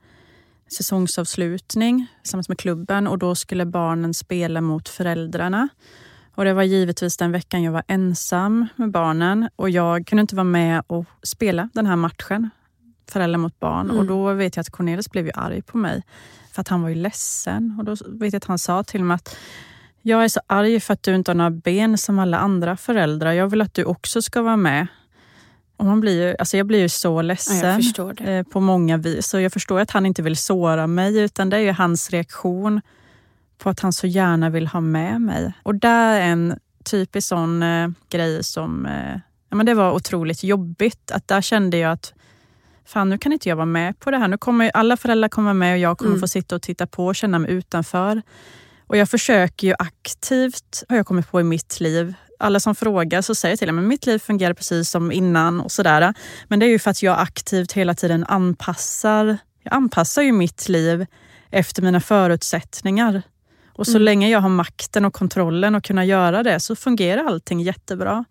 säsongsavslutning 0.77 2.07
tillsammans 2.23 2.49
med 2.49 2.59
klubben 2.59 3.07
och 3.07 3.19
då 3.19 3.35
skulle 3.35 3.67
barnen 3.67 4.15
spela 4.15 4.61
mot 4.61 4.89
föräldrarna. 4.89 5.69
Och 6.35 6.45
Det 6.45 6.53
var 6.53 6.63
givetvis 6.63 7.17
den 7.17 7.33
veckan 7.33 7.63
jag 7.63 7.73
var 7.73 7.83
ensam 7.89 8.67
med 8.77 8.91
barnen 8.91 9.49
och 9.57 9.71
jag 9.71 10.07
kunde 10.07 10.21
inte 10.21 10.37
vara 10.37 10.45
med 10.45 10.83
och 10.87 11.07
spela 11.23 11.69
den 11.73 11.87
här 11.87 11.97
matchen, 11.97 12.51
föräldrar 13.11 13.39
mot 13.39 13.61
barn. 13.61 13.87
Mm. 13.87 13.99
Och 13.99 14.07
Då 14.07 14.33
vet 14.33 14.57
jag 14.57 14.61
att 14.61 14.71
Cornelis 14.71 15.11
blev 15.11 15.27
ju 15.27 15.33
arg 15.35 15.63
på 15.63 15.79
mig 15.79 16.03
för 16.53 16.61
att 16.61 16.69
han 16.69 16.83
var 16.83 16.89
ju 16.89 16.95
ledsen. 16.95 17.77
Och 17.79 17.85
Då 17.85 17.97
vet 18.07 18.33
jag 18.33 18.37
att 18.37 18.45
han 18.45 18.59
sa 18.59 18.83
till 18.83 19.05
mig 19.05 19.15
att 19.15 19.37
jag 20.03 20.25
är 20.25 20.29
så 20.29 20.41
arg 20.47 20.81
för 20.81 20.95
att 20.95 21.03
du 21.03 21.15
inte 21.15 21.31
har 21.31 21.37
några 21.37 21.51
ben 21.51 21.99
som 21.99 22.19
alla 22.19 22.39
andra 22.39 22.77
föräldrar. 22.77 23.33
Jag 23.33 23.49
vill 23.49 23.61
att 23.61 23.75
du 23.75 23.85
också 23.85 24.23
ska 24.23 24.43
vara 24.43 24.57
med. 24.57 24.87
Och 25.77 25.85
man 25.85 26.01
blir 26.01 26.29
ju, 26.29 26.37
alltså 26.39 26.57
jag 26.57 26.67
blir 26.67 26.79
ju 26.79 26.89
så 26.89 27.23
ledsen 27.23 27.83
ja, 27.97 28.13
eh, 28.13 28.43
på 28.43 28.61
många 28.61 28.97
vis. 28.97 29.27
Så 29.27 29.41
jag 29.41 29.53
förstår 29.53 29.81
att 29.81 29.91
han 29.91 30.07
inte 30.07 30.23
vill 30.23 30.37
såra 30.37 30.87
mig, 30.87 31.19
utan 31.19 31.51
det 31.51 31.57
är 31.57 31.61
ju 31.61 31.73
hans 31.73 32.11
reaktion 32.11 32.81
på 33.59 33.71
att 33.71 33.81
han 33.81 33.93
så 33.93 34.07
gärna 34.07 34.51
vill 34.51 34.67
ha 34.67 34.81
med 34.81 35.21
mig. 35.21 35.53
Och 35.63 35.75
där 35.75 36.21
är 36.21 36.27
en 36.27 36.59
typisk 36.85 37.29
sån 37.29 37.63
eh, 37.63 37.89
grej 38.11 38.45
som 38.45 38.87
eh, 38.87 39.19
ja, 39.49 39.57
men 39.57 39.67
det 39.67 39.75
var 39.75 39.93
otroligt 39.93 40.45
jobbigt. 40.45 41.11
Att 41.11 41.29
där 41.29 41.41
kände 41.41 41.77
jag 41.77 41.93
att 41.93 42.13
fan 42.85 43.11
nu 43.11 43.19
kan 43.19 43.33
inte 43.33 43.49
jag 43.49 43.57
vara 43.57 43.67
med 43.67 43.99
på 43.99 44.11
det 44.11 44.19
här. 44.19 44.29
Nu 44.29 44.39
kommer 44.39 44.71
alla 44.75 44.97
föräldrar 44.97 45.29
komma 45.29 45.55
med 45.55 45.73
och 45.73 45.79
jag 45.79 45.99
kommer 45.99 46.11
mm. 46.11 46.21
få 46.21 46.29
sitta 46.29 46.57
och 46.57 46.63
titta 46.63 46.87
på 46.87 47.07
och 47.07 47.17
känna 47.17 47.39
mig 47.39 47.51
utanför. 47.51 48.23
Och 48.87 48.97
jag 48.97 49.11
försöker 49.11 49.67
ju 49.67 49.75
aktivt, 49.79 50.85
har 50.89 50.97
jag 50.97 51.07
kommit 51.07 51.31
på 51.31 51.41
i 51.41 51.45
mitt 51.45 51.81
liv, 51.81 52.15
alla 52.39 52.61
som 52.61 52.75
frågar 52.75 53.23
så 53.23 53.35
säger 53.35 53.53
jag 53.53 53.59
till 53.59 53.69
dem 53.69 53.79
att 53.79 53.85
mitt 53.85 54.07
liv 54.07 54.19
fungerar 54.19 54.55
precis 54.55 54.91
som 54.91 55.13
innan 55.13 55.61
och 55.61 55.73
sådär. 55.73 56.15
Men 56.49 56.59
det 56.59 56.67
är 56.67 56.71
ju 56.71 56.79
för 56.79 56.91
att 56.91 57.03
jag 57.03 57.19
aktivt 57.19 57.73
hela 57.73 57.95
tiden 57.95 58.25
anpassar, 58.29 59.39
jag 59.63 59.75
anpassar 59.75 60.23
ju 60.23 60.33
mitt 60.33 60.69
liv 60.69 61.07
efter 61.51 61.83
mina 61.83 62.01
förutsättningar. 62.01 63.23
Och 63.73 63.87
så 63.87 63.93
mm. 63.93 64.03
länge 64.03 64.29
jag 64.29 64.41
har 64.41 64.49
makten 64.49 65.05
och 65.05 65.15
kontrollen 65.15 65.75
att 65.75 65.85
kunna 65.85 66.05
göra 66.05 66.43
det 66.43 66.61
så 66.61 66.77
fungerar 66.77 67.25
allting 67.25 67.61
jättebra. 67.61 68.25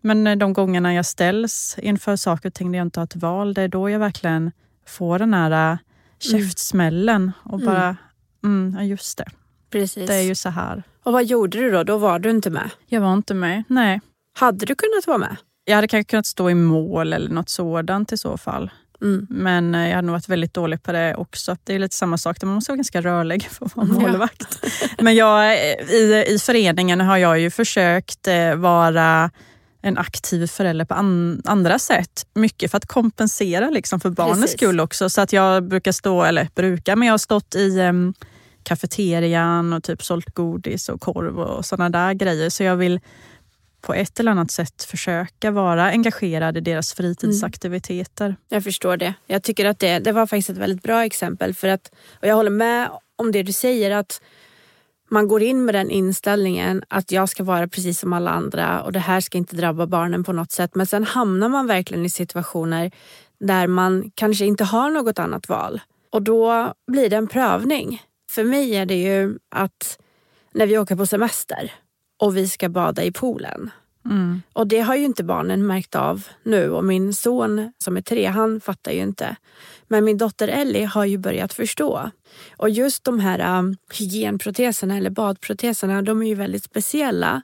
Men 0.00 0.26
eh, 0.26 0.36
de 0.36 0.52
gångerna 0.52 0.94
jag 0.94 1.06
ställs 1.06 1.76
inför 1.82 2.16
saker 2.16 2.48
och 2.48 2.54
ting 2.54 2.72
där 2.72 2.78
jag 2.78 2.86
inte 2.86 3.00
har 3.00 3.04
ett 3.04 3.16
val, 3.16 3.54
det 3.54 3.62
är 3.62 3.68
då 3.68 3.90
jag 3.90 3.98
verkligen 3.98 4.52
får 4.86 5.18
den 5.18 5.34
här 5.34 5.50
äh, 5.50 5.58
mm. 5.58 5.78
käftsmällen 6.18 7.32
och 7.42 7.60
mm. 7.60 7.66
bara, 7.66 7.96
mm, 8.44 8.76
ja 8.78 8.84
just 8.84 9.18
det. 9.18 9.26
Precis. 9.70 10.06
Det 10.06 10.14
är 10.14 10.22
ju 10.22 10.34
så 10.34 10.48
här. 10.48 10.82
Och 11.04 11.12
vad 11.12 11.24
gjorde 11.24 11.58
du 11.58 11.70
då? 11.70 11.82
Då 11.82 11.98
var 11.98 12.18
du 12.18 12.30
inte 12.30 12.50
med? 12.50 12.70
Jag 12.86 13.00
var 13.00 13.12
inte 13.12 13.34
med, 13.34 13.64
nej. 13.68 14.00
Hade 14.38 14.66
du 14.66 14.74
kunnat 14.74 15.06
vara 15.06 15.18
med? 15.18 15.36
Jag 15.64 15.74
hade 15.74 15.88
kanske 15.88 16.10
kunnat 16.10 16.26
stå 16.26 16.50
i 16.50 16.54
mål 16.54 17.12
eller 17.12 17.30
något 17.30 17.48
sådant 17.48 18.12
i 18.12 18.16
så 18.16 18.36
fall. 18.36 18.70
Mm. 19.02 19.26
Men 19.30 19.74
eh, 19.74 19.88
jag 19.88 19.96
hade 19.96 20.06
nog 20.06 20.12
varit 20.12 20.28
väldigt 20.28 20.54
dålig 20.54 20.82
på 20.82 20.92
det 20.92 21.14
också. 21.14 21.56
Det 21.64 21.74
är 21.74 21.78
lite 21.78 21.96
samma 21.96 22.18
sak, 22.18 22.42
man 22.42 22.54
måste 22.54 22.72
vara 22.72 22.76
ganska 22.76 23.00
rörlig 23.00 23.42
för 23.50 23.66
att 23.66 23.76
vara 23.76 23.86
målvakt. 23.86 24.58
Ja. 24.62 24.88
Men 24.98 25.14
jag, 25.14 25.52
eh, 25.52 25.90
i, 25.90 26.24
i 26.28 26.38
föreningen 26.38 27.00
har 27.00 27.16
jag 27.16 27.40
ju 27.40 27.50
försökt 27.50 28.28
eh, 28.28 28.54
vara 28.54 29.30
en 29.82 29.98
aktiv 29.98 30.46
förälder 30.46 30.84
på 30.84 30.94
an, 30.94 31.42
andra 31.44 31.78
sätt. 31.78 32.26
Mycket 32.34 32.70
för 32.70 32.78
att 32.78 32.86
kompensera 32.86 33.70
liksom 33.70 34.00
för 34.00 34.10
barnens 34.10 34.40
Precis. 34.40 34.56
skull 34.56 34.80
också. 34.80 35.10
Så 35.10 35.20
att 35.20 35.32
jag 35.32 35.68
brukar 35.68 35.92
stå, 35.92 36.22
eller 36.22 36.48
brukar, 36.54 36.96
men 36.96 37.06
jag 37.06 37.12
har 37.12 37.18
stått 37.18 37.54
i 37.54 37.80
um, 37.80 38.14
kafeterian 38.62 39.72
och 39.72 39.82
typ 39.82 40.02
sålt 40.02 40.34
godis 40.34 40.88
och 40.88 41.00
korv 41.00 41.40
och 41.40 41.64
sådana 41.64 41.90
där 41.90 42.14
grejer. 42.14 42.50
Så 42.50 42.62
jag 42.62 42.76
vill 42.76 43.00
på 43.80 43.94
ett 43.94 44.20
eller 44.20 44.30
annat 44.30 44.50
sätt 44.50 44.82
försöka 44.82 45.50
vara 45.50 45.84
engagerad 45.84 46.56
i 46.56 46.60
deras 46.60 46.94
fritidsaktiviteter. 46.94 48.24
Mm. 48.24 48.36
Jag 48.48 48.64
förstår 48.64 48.96
det. 48.96 49.14
Jag 49.26 49.42
tycker 49.42 49.64
att 49.64 49.78
det, 49.78 49.98
det 49.98 50.12
var 50.12 50.26
faktiskt 50.26 50.50
ett 50.50 50.56
väldigt 50.56 50.82
bra 50.82 51.04
exempel. 51.04 51.54
För 51.54 51.68
att, 51.68 51.92
och 52.20 52.28
jag 52.28 52.34
håller 52.34 52.50
med 52.50 52.90
om 53.16 53.32
det 53.32 53.42
du 53.42 53.52
säger. 53.52 53.90
att 53.90 54.20
man 55.10 55.28
går 55.28 55.42
in 55.42 55.64
med 55.64 55.74
den 55.74 55.90
inställningen 55.90 56.82
att 56.88 57.12
jag 57.12 57.28
ska 57.28 57.44
vara 57.44 57.68
precis 57.68 58.00
som 58.00 58.12
alla 58.12 58.30
andra 58.30 58.82
och 58.82 58.92
det 58.92 58.98
här 58.98 59.20
ska 59.20 59.38
inte 59.38 59.56
drabba 59.56 59.86
barnen 59.86 60.24
på 60.24 60.32
något 60.32 60.52
sätt. 60.52 60.74
Men 60.74 60.86
sen 60.86 61.04
hamnar 61.04 61.48
man 61.48 61.66
verkligen 61.66 62.04
i 62.04 62.10
situationer 62.10 62.90
där 63.40 63.66
man 63.66 64.10
kanske 64.14 64.44
inte 64.44 64.64
har 64.64 64.90
något 64.90 65.18
annat 65.18 65.48
val. 65.48 65.80
Och 66.12 66.22
då 66.22 66.74
blir 66.86 67.10
det 67.10 67.16
en 67.16 67.26
prövning. 67.26 68.02
För 68.30 68.44
mig 68.44 68.76
är 68.76 68.86
det 68.86 69.02
ju 69.02 69.38
att 69.48 69.98
när 70.52 70.66
vi 70.66 70.78
åker 70.78 70.96
på 70.96 71.06
semester 71.06 71.72
och 72.18 72.36
vi 72.36 72.48
ska 72.48 72.68
bada 72.68 73.04
i 73.04 73.12
poolen. 73.12 73.70
Mm. 74.04 74.42
Och 74.52 74.66
det 74.66 74.80
har 74.80 74.96
ju 74.96 75.04
inte 75.04 75.24
barnen 75.24 75.66
märkt 75.66 75.94
av 75.94 76.26
nu 76.42 76.70
och 76.70 76.84
min 76.84 77.14
son 77.14 77.72
som 77.78 77.96
är 77.96 78.00
tre, 78.00 78.26
han 78.26 78.60
fattar 78.60 78.92
ju 78.92 79.00
inte. 79.00 79.36
Men 79.88 80.04
min 80.04 80.18
dotter 80.18 80.48
Ellie 80.48 80.84
har 80.84 81.04
ju 81.04 81.18
börjat 81.18 81.52
förstå. 81.52 82.10
Och 82.56 82.70
just 82.70 83.04
de 83.04 83.20
här 83.20 83.58
um, 83.58 83.76
hygienproteserna 83.98 84.96
eller 84.96 85.10
badproteserna, 85.10 86.02
de 86.02 86.22
är 86.22 86.26
ju 86.26 86.34
väldigt 86.34 86.64
speciella. 86.64 87.42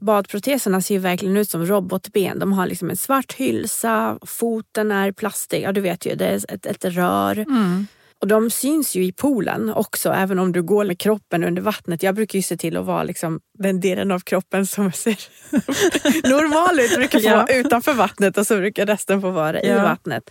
Badproteserna 0.00 0.80
ser 0.82 0.94
ju 0.94 1.00
verkligen 1.00 1.36
ut 1.36 1.50
som 1.50 1.66
robotben. 1.66 2.38
De 2.38 2.52
har 2.52 2.66
liksom 2.66 2.90
en 2.90 2.96
svart 2.96 3.32
hylsa, 3.32 4.18
foten 4.22 4.92
är 4.92 5.12
plastig, 5.12 5.62
ja 5.62 5.72
du 5.72 5.80
vet 5.80 6.06
ju, 6.06 6.14
det 6.14 6.26
är 6.26 6.54
ett, 6.54 6.66
ett 6.66 6.84
rör. 6.84 7.38
Mm. 7.38 7.86
Och 8.20 8.26
de 8.26 8.50
syns 8.50 8.94
ju 8.94 9.04
i 9.04 9.12
poolen 9.12 9.70
också, 9.70 10.12
även 10.12 10.38
om 10.38 10.52
du 10.52 10.62
går 10.62 10.84
med 10.84 10.98
kroppen 10.98 11.44
under 11.44 11.62
vattnet. 11.62 12.02
Jag 12.02 12.14
brukar 12.14 12.38
ju 12.38 12.42
se 12.42 12.56
till 12.56 12.76
att 12.76 12.84
vara 12.84 13.02
liksom 13.02 13.40
den 13.58 13.80
delen 13.80 14.10
av 14.10 14.20
kroppen 14.20 14.66
som 14.66 14.92
ser 14.92 15.18
normal 16.30 16.80
ut. 16.80 16.94
brukar 16.94 17.20
få 17.20 17.26
ja. 17.26 17.46
utanför 17.54 17.94
vattnet 17.94 18.38
och 18.38 18.46
så 18.46 18.56
brukar 18.56 18.86
resten 18.86 19.20
få 19.20 19.30
vara 19.30 19.62
ja. 19.62 19.78
i 19.78 19.82
vattnet. 19.82 20.30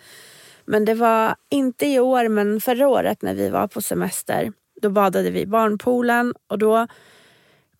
Men 0.66 0.86
det 0.86 0.94
var 0.94 1.36
inte 1.52 1.86
i 1.86 2.00
år, 2.00 2.28
men 2.28 2.62
förra 2.62 2.88
året 2.88 3.22
när 3.22 3.34
vi 3.34 3.50
var 3.50 3.68
på 3.68 3.82
semester. 3.82 4.52
Då 4.82 4.90
badade 4.90 5.30
vi 5.30 5.42
i 5.42 5.46
barnpoolen 5.46 6.34
och 6.50 6.58
då 6.58 6.88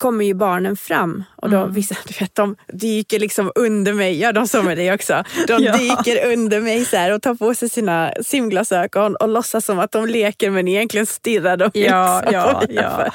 kommer 0.06 0.26
ju 0.26 0.34
barnen 0.34 0.78
fram 0.78 1.24
och 1.36 1.50
då 1.50 1.58
Mm. 1.58 1.74
vissa 1.74 1.96
du 2.08 2.14
vet, 2.20 2.36
de 2.36 2.56
dyker 2.74 3.20
liksom 3.20 3.52
under 3.56 3.94
mig. 3.94 4.20
Ja, 4.20 4.32
de 4.32 4.48
sa 4.48 4.62
med 4.62 4.78
det 4.78 4.94
också. 4.94 5.24
De 5.48 5.54
Ja. 5.64 5.78
dyker 5.78 6.32
under 6.34 6.62
mig 6.62 6.86
så 6.86 7.14
och 7.16 7.22
tar 7.22 7.36
på 7.36 7.54
sig 7.56 7.70
sina 7.70 8.14
simglasögon 8.22 9.16
och 9.16 9.30
låtsas 9.30 9.66
som 9.66 9.80
att 9.80 9.92
de 9.92 10.06
leker 10.06 10.50
men 10.50 10.68
egentligen 10.68 11.06
stirrar 11.06 11.58
de 11.58 11.70
Ja, 11.74 12.22
liksom 12.22 12.34
ja, 12.34 12.64
ja. 12.70 13.10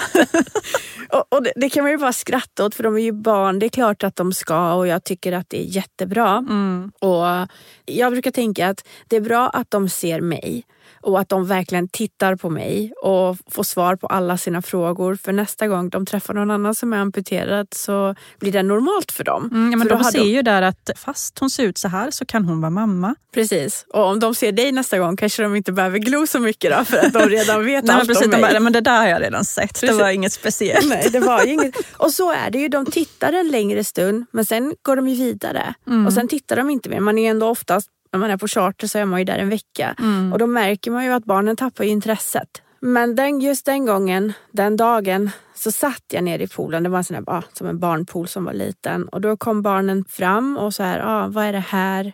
och, 1.18 1.26
och 1.36 1.42
det, 1.42 1.52
det 1.56 1.68
kan 1.68 1.82
man 1.84 1.90
ju 1.90 1.98
bara 1.98 2.12
skratta 2.12 2.64
åt 2.64 2.74
för 2.74 2.82
de 2.82 2.96
är 2.96 3.00
ju 3.00 3.12
barn. 3.12 3.58
Det 3.58 3.66
är 3.66 3.70
klart 3.70 4.04
att 4.04 4.16
de 4.16 4.32
ska 4.32 4.72
och 4.74 4.86
jag 4.86 5.04
tycker 5.04 5.32
att 5.32 5.46
det 5.50 5.60
är 5.60 5.76
jättebra. 5.76 6.28
Mm. 6.48 6.92
Och 7.00 7.48
jag 7.86 8.12
brukar 8.12 8.30
tänka 8.30 8.68
att 8.68 8.86
det 9.08 9.16
är 9.16 9.20
bra 9.20 9.48
att 9.48 9.70
de 9.70 9.88
ser 9.88 10.20
mig 10.20 10.64
och 11.02 11.20
att 11.20 11.28
de 11.28 11.46
verkligen 11.46 11.88
tittar 11.88 12.36
på 12.36 12.50
mig 12.50 12.92
och 13.02 13.36
får 13.50 13.62
svar 13.62 13.96
på 13.96 14.06
alla 14.06 14.38
sina 14.38 14.62
frågor. 14.62 15.14
För 15.14 15.32
nästa 15.32 15.68
gång 15.68 15.88
de 15.88 16.06
träffar 16.06 16.34
någon 16.34 16.50
annan 16.50 16.74
som 16.74 16.92
är 16.92 16.96
amputerad 16.96 17.66
så 17.74 18.14
blir 18.40 18.52
det 18.52 18.62
normalt 18.62 19.12
för 19.12 19.24
dem. 19.24 19.50
Mm, 19.52 19.70
ja, 19.70 19.76
men 19.78 19.88
För 19.88 19.96
de 19.96 20.04
ser 20.04 20.24
ju 20.24 20.42
där 20.42 20.62
att 20.62 20.90
fast 20.96 21.38
hon 21.38 21.50
ser 21.50 21.62
ut 21.64 21.78
så 21.78 21.88
här 21.88 22.10
så 22.10 22.26
kan 22.26 22.44
hon 22.44 22.60
vara 22.60 22.70
mamma. 22.70 23.14
Precis. 23.34 23.86
Och 23.88 24.04
om 24.04 24.20
de 24.20 24.34
ser 24.34 24.52
dig 24.52 24.72
nästa 24.72 24.98
gång 24.98 25.16
kanske 25.16 25.42
de 25.42 25.56
inte 25.56 25.72
behöver 25.72 25.98
glo 25.98 26.26
så 26.26 26.40
mycket 26.40 26.72
då 26.78 26.84
för 26.84 26.96
att 26.96 27.12
de 27.12 27.28
redan 27.28 27.64
vet 27.64 27.84
Nej, 27.84 27.96
allt 27.96 28.08
precis, 28.08 28.24
om 28.24 28.30
de 28.30 28.40
mig. 28.40 28.52
bara, 28.52 28.60
men 28.60 28.72
det 28.72 28.80
där 28.80 28.98
har 28.98 29.06
jag 29.08 29.22
redan 29.22 29.44
sett, 29.44 29.72
Precis. 29.72 29.88
det 29.90 30.02
var 30.02 30.10
inget 30.10 30.32
speciellt. 30.32 30.88
Nej, 30.88 31.08
det 31.12 31.20
var 31.20 31.46
inget. 31.46 31.74
Och 31.96 32.12
så 32.12 32.32
är 32.32 32.50
det 32.50 32.58
ju. 32.58 32.68
De 32.68 32.86
tittar 32.86 33.32
en 33.32 33.48
längre 33.48 33.84
stund 33.84 34.26
men 34.32 34.44
sen 34.44 34.74
går 34.82 34.96
de 34.96 35.08
ju 35.08 35.14
vidare. 35.14 35.74
Mm. 35.86 36.06
Och 36.06 36.12
sen 36.12 36.28
tittar 36.28 36.56
de 36.56 36.70
inte 36.70 36.88
mer. 36.88 37.00
Man 37.00 37.18
är 37.18 37.22
ju 37.22 37.28
ändå 37.28 37.48
oftast, 37.48 37.88
när 38.12 38.20
man 38.20 38.30
är 38.30 38.36
på 38.36 38.48
charter 38.48 38.86
så 38.86 38.98
är 38.98 39.04
man 39.04 39.18
ju 39.18 39.24
där 39.24 39.38
en 39.38 39.48
vecka. 39.48 39.94
Mm. 39.98 40.32
Och 40.32 40.38
då 40.38 40.46
märker 40.46 40.90
man 40.90 41.04
ju 41.04 41.12
att 41.12 41.24
barnen 41.24 41.56
tappar 41.56 41.84
intresset. 41.84 42.62
Men 42.80 43.14
den, 43.14 43.40
just 43.40 43.66
den 43.66 43.86
gången, 43.86 44.32
den 44.50 44.76
dagen, 44.76 45.30
så 45.54 45.72
satt 45.72 46.04
jag 46.12 46.24
nere 46.24 46.42
i 46.42 46.48
poolen. 46.48 46.82
Det 46.82 46.88
var 46.88 46.98
en 46.98 47.04
sån 47.04 47.16
här, 47.16 47.24
ah, 47.26 47.42
som 47.52 47.66
en 47.66 47.78
barnpool 47.78 48.28
som 48.28 48.44
var 48.44 48.52
liten. 48.52 49.08
Och 49.08 49.20
då 49.20 49.36
kom 49.36 49.62
barnen 49.62 50.04
fram 50.08 50.56
och 50.56 50.74
så 50.74 50.82
här, 50.82 51.00
ah, 51.04 51.28
vad 51.28 51.44
är 51.44 51.52
det 51.52 51.58
här? 51.68 52.12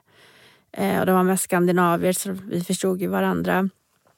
Eh, 0.73 1.01
och 1.01 1.07
de 1.07 1.15
var 1.15 1.23
mest 1.23 1.45
skandinavier 1.45 2.13
så 2.13 2.37
vi 2.51 2.65
förstod 2.65 3.01
ju 3.01 3.09
varandra. 3.09 3.69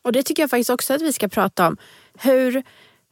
Och 0.02 0.12
det 0.12 0.22
tycker 0.22 0.42
jag 0.42 0.50
faktiskt 0.50 0.70
också 0.70 0.94
att 0.94 1.02
vi 1.02 1.12
ska 1.12 1.28
prata 1.28 1.68
om. 1.68 1.76
Hur 2.18 2.62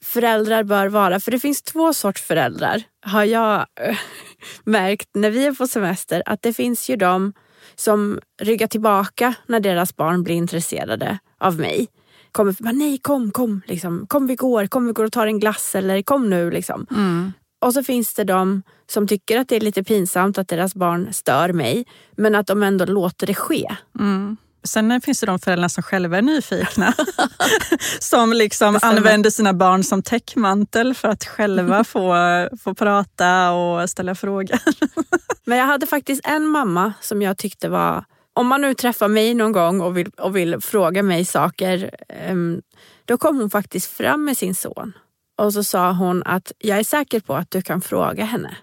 föräldrar 0.02 0.62
bör 0.62 0.86
vara. 0.86 1.20
För 1.20 1.30
det 1.30 1.40
finns 1.40 1.62
två 1.62 1.92
sorts 1.92 2.22
föräldrar 2.22 2.82
har 3.00 3.24
jag 3.24 3.66
eh, 3.80 3.96
märkt 4.64 5.08
när 5.14 5.30
vi 5.30 5.46
är 5.46 5.52
på 5.52 5.66
semester. 5.66 6.22
Att 6.26 6.42
det 6.42 6.52
finns 6.52 6.88
ju 6.88 6.96
de 6.96 7.32
som 7.74 8.20
ryggar 8.42 8.66
tillbaka 8.66 9.34
när 9.46 9.60
deras 9.60 9.96
barn 9.96 10.22
blir 10.22 10.34
intresserade 10.34 11.18
av 11.38 11.60
mig. 11.60 11.88
Kommer 12.32 12.56
bara, 12.58 12.72
nej 12.72 12.98
kom, 12.98 13.30
kom, 13.30 13.62
liksom. 13.66 14.06
kom 14.06 14.26
vi 14.26 14.34
går, 14.34 14.66
kom 14.66 14.86
vi 14.86 14.92
går 14.92 15.04
och 15.04 15.12
tar 15.12 15.26
en 15.26 15.40
glass 15.40 15.74
eller 15.74 16.02
kom 16.02 16.30
nu. 16.30 16.50
Liksom. 16.50 16.86
Mm. 16.90 17.32
Och 17.60 17.72
så 17.72 17.82
finns 17.82 18.14
det 18.14 18.24
de 18.24 18.62
som 18.86 19.06
tycker 19.06 19.38
att 19.38 19.48
det 19.48 19.56
är 19.56 19.60
lite 19.60 19.84
pinsamt 19.84 20.38
att 20.38 20.48
deras 20.48 20.74
barn 20.74 21.12
stör 21.12 21.52
mig 21.52 21.86
men 22.16 22.34
att 22.34 22.46
de 22.46 22.62
ändå 22.62 22.84
låter 22.84 23.26
det 23.26 23.34
ske. 23.34 23.76
Mm. 23.98 24.36
Sen 24.66 25.00
finns 25.00 25.20
det 25.20 25.26
de 25.26 25.38
föräldrar 25.38 25.68
som 25.68 25.82
själva 25.82 26.18
är 26.18 26.22
nyfikna. 26.22 26.94
som 28.00 28.32
liksom 28.32 28.78
använder 28.82 29.30
sina 29.30 29.52
barn 29.52 29.84
som 29.84 30.02
täckmantel 30.02 30.94
för 30.94 31.08
att 31.08 31.24
själva 31.24 31.84
få, 31.84 32.14
få 32.64 32.74
prata 32.74 33.52
och 33.52 33.90
ställa 33.90 34.14
frågor. 34.14 34.58
Men 35.44 35.58
jag 35.58 35.66
hade 35.66 35.86
faktiskt 35.86 36.26
en 36.26 36.46
mamma 36.46 36.92
som 37.00 37.22
jag 37.22 37.38
tyckte 37.38 37.68
var... 37.68 38.04
Om 38.32 38.46
man 38.46 38.60
nu 38.60 38.74
träffar 38.74 39.08
mig 39.08 39.34
någon 39.34 39.52
gång 39.52 39.80
och 39.80 39.96
vill, 39.96 40.08
och 40.08 40.36
vill 40.36 40.60
fråga 40.60 41.02
mig 41.02 41.24
saker, 41.24 41.90
ehm, 42.08 42.62
då 43.04 43.18
kom 43.18 43.36
hon 43.38 43.50
faktiskt 43.50 43.90
fram 43.90 44.24
med 44.24 44.36
sin 44.36 44.54
son. 44.54 44.92
Och 45.38 45.52
så 45.52 45.64
sa 45.64 45.92
hon 45.92 46.22
att 46.26 46.52
jag 46.58 46.78
är 46.78 46.84
säker 46.84 47.20
på 47.20 47.34
att 47.34 47.50
du 47.50 47.62
kan 47.62 47.80
fråga 47.80 48.24
henne. 48.24 48.56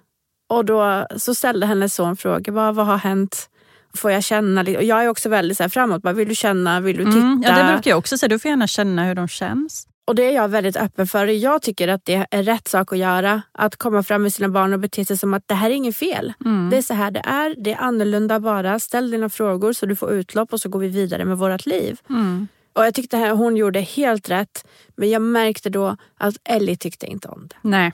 Och 0.49 0.65
då 0.65 1.07
så 1.17 1.35
ställde 1.35 1.65
hennes 1.65 1.95
son 1.95 2.17
frågor. 2.17 2.51
Vad, 2.51 2.75
vad 2.75 2.85
har 2.85 2.97
hänt? 2.97 3.49
Får 3.97 4.11
jag 4.11 4.23
känna? 4.23 4.61
Och 4.61 4.83
jag 4.83 5.03
är 5.03 5.07
också 5.07 5.29
väldigt 5.29 5.57
så 5.57 5.63
här 5.63 5.69
framåt. 5.69 6.01
Bara, 6.01 6.13
vill 6.13 6.27
du 6.27 6.35
känna? 6.35 6.79
Vill 6.79 6.97
du 6.97 7.05
titta? 7.05 7.17
Mm, 7.17 7.43
ja, 7.45 7.63
det 7.63 7.73
brukar 7.73 7.91
jag 7.91 7.97
också 7.97 8.17
säga. 8.17 8.27
Du 8.27 8.39
får 8.39 8.49
gärna 8.49 8.67
känna 8.67 9.05
hur 9.05 9.15
de 9.15 9.27
känns. 9.27 9.87
Och 10.05 10.15
det 10.15 10.23
är 10.23 10.31
jag 10.31 10.47
väldigt 10.47 10.77
öppen 10.77 11.07
för. 11.07 11.27
Jag 11.27 11.61
tycker 11.61 11.87
att 11.87 12.05
det 12.05 12.27
är 12.31 12.43
rätt 12.43 12.67
sak 12.67 12.93
att 12.93 12.97
göra. 12.97 13.41
Att 13.51 13.75
komma 13.75 14.03
fram 14.03 14.21
med 14.21 14.33
sina 14.33 14.49
barn 14.49 14.73
och 14.73 14.79
bete 14.79 15.05
sig 15.05 15.17
som 15.17 15.33
att 15.33 15.47
det 15.47 15.55
här 15.55 15.69
är 15.69 15.73
inget 15.73 15.95
fel. 15.95 16.33
Mm. 16.45 16.69
Det 16.69 16.77
är 16.77 16.81
så 16.81 16.93
här 16.93 17.11
det 17.11 17.19
är. 17.25 17.55
Det 17.57 17.73
är 17.73 17.77
annorlunda 17.77 18.39
bara. 18.39 18.79
Ställ 18.79 19.11
dina 19.11 19.29
frågor 19.29 19.73
så 19.73 19.85
du 19.85 19.95
får 19.95 20.11
utlopp 20.11 20.53
och 20.53 20.61
så 20.61 20.69
går 20.69 20.79
vi 20.79 20.87
vidare 20.87 21.25
med 21.25 21.37
vårt 21.37 21.65
liv. 21.65 21.99
Mm. 22.09 22.47
Och 22.73 22.85
jag 22.85 22.93
tyckte 22.93 23.17
här, 23.17 23.31
hon 23.31 23.57
gjorde 23.57 23.79
helt 23.79 24.29
rätt. 24.29 24.65
Men 24.95 25.09
jag 25.09 25.21
märkte 25.21 25.69
då 25.69 25.97
att 26.17 26.35
Ellie 26.43 26.75
tyckte 26.75 27.05
inte 27.05 27.27
om 27.27 27.47
det. 27.47 27.55
Nej. 27.61 27.93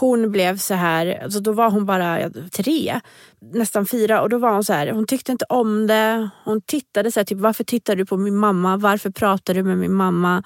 Hon 0.00 0.32
blev 0.32 0.58
så 0.58 0.74
här, 0.74 1.22
alltså 1.22 1.40
då 1.40 1.52
var 1.52 1.70
hon 1.70 1.86
bara 1.86 2.30
tre, 2.52 3.00
nästan 3.52 3.86
fyra 3.86 4.22
och 4.22 4.28
då 4.28 4.38
var 4.38 4.52
hon 4.52 4.64
så 4.64 4.72
här, 4.72 4.92
hon 4.92 5.06
tyckte 5.06 5.32
inte 5.32 5.44
om 5.48 5.86
det. 5.86 6.30
Hon 6.44 6.60
tittade 6.60 7.12
så 7.12 7.20
här, 7.20 7.24
typ 7.24 7.38
varför 7.38 7.64
tittar 7.64 7.96
du 7.96 8.06
på 8.06 8.16
min 8.16 8.36
mamma? 8.36 8.76
Varför 8.76 9.10
pratar 9.10 9.54
du 9.54 9.62
med 9.62 9.78
min 9.78 9.92
mamma? 9.92 10.42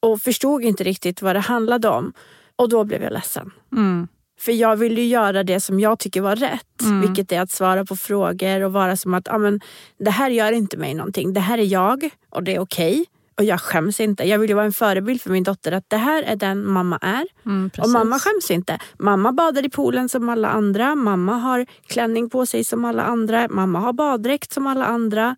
Och 0.00 0.20
förstod 0.20 0.64
inte 0.64 0.84
riktigt 0.84 1.22
vad 1.22 1.36
det 1.36 1.40
handlade 1.40 1.88
om. 1.88 2.12
Och 2.56 2.68
då 2.68 2.84
blev 2.84 3.02
jag 3.02 3.12
ledsen. 3.12 3.50
Mm. 3.72 4.08
För 4.40 4.52
jag 4.52 4.76
ville 4.76 5.00
ju 5.00 5.06
göra 5.06 5.42
det 5.42 5.60
som 5.60 5.80
jag 5.80 5.98
tycker 5.98 6.20
var 6.20 6.36
rätt. 6.36 6.82
Mm. 6.82 7.00
Vilket 7.00 7.32
är 7.32 7.40
att 7.40 7.50
svara 7.50 7.84
på 7.84 7.96
frågor 7.96 8.62
och 8.62 8.72
vara 8.72 8.96
som 8.96 9.14
att 9.14 9.28
ah, 9.28 9.38
men, 9.38 9.60
det 9.98 10.10
här 10.10 10.30
gör 10.30 10.52
inte 10.52 10.76
mig 10.76 10.94
någonting. 10.94 11.32
Det 11.32 11.40
här 11.40 11.58
är 11.58 11.64
jag 11.64 12.10
och 12.30 12.42
det 12.42 12.54
är 12.54 12.60
okej. 12.60 13.04
Och 13.38 13.44
jag 13.44 13.60
skäms 13.60 14.00
inte. 14.00 14.24
Jag 14.24 14.38
vill 14.38 14.50
ju 14.50 14.54
vara 14.54 14.64
en 14.64 14.72
förebild 14.72 15.20
för 15.22 15.30
min 15.30 15.42
dotter 15.44 15.72
att 15.72 15.84
det 15.90 15.96
här 15.96 16.22
är 16.22 16.36
den 16.36 16.66
mamma 16.70 16.98
är. 17.02 17.26
Mm, 17.46 17.70
Och 17.78 17.88
mamma 17.90 18.18
skäms 18.18 18.50
inte. 18.50 18.78
Mamma 18.98 19.32
badar 19.32 19.64
i 19.66 19.70
poolen 19.70 20.08
som 20.08 20.28
alla 20.28 20.48
andra. 20.48 20.94
Mamma 20.94 21.32
har 21.36 21.66
klänning 21.86 22.30
på 22.30 22.46
sig 22.46 22.64
som 22.64 22.84
alla 22.84 23.02
andra. 23.02 23.48
Mamma 23.50 23.80
har 23.80 23.92
baddräkt 23.92 24.52
som 24.52 24.66
alla 24.66 24.84
andra. 24.86 25.36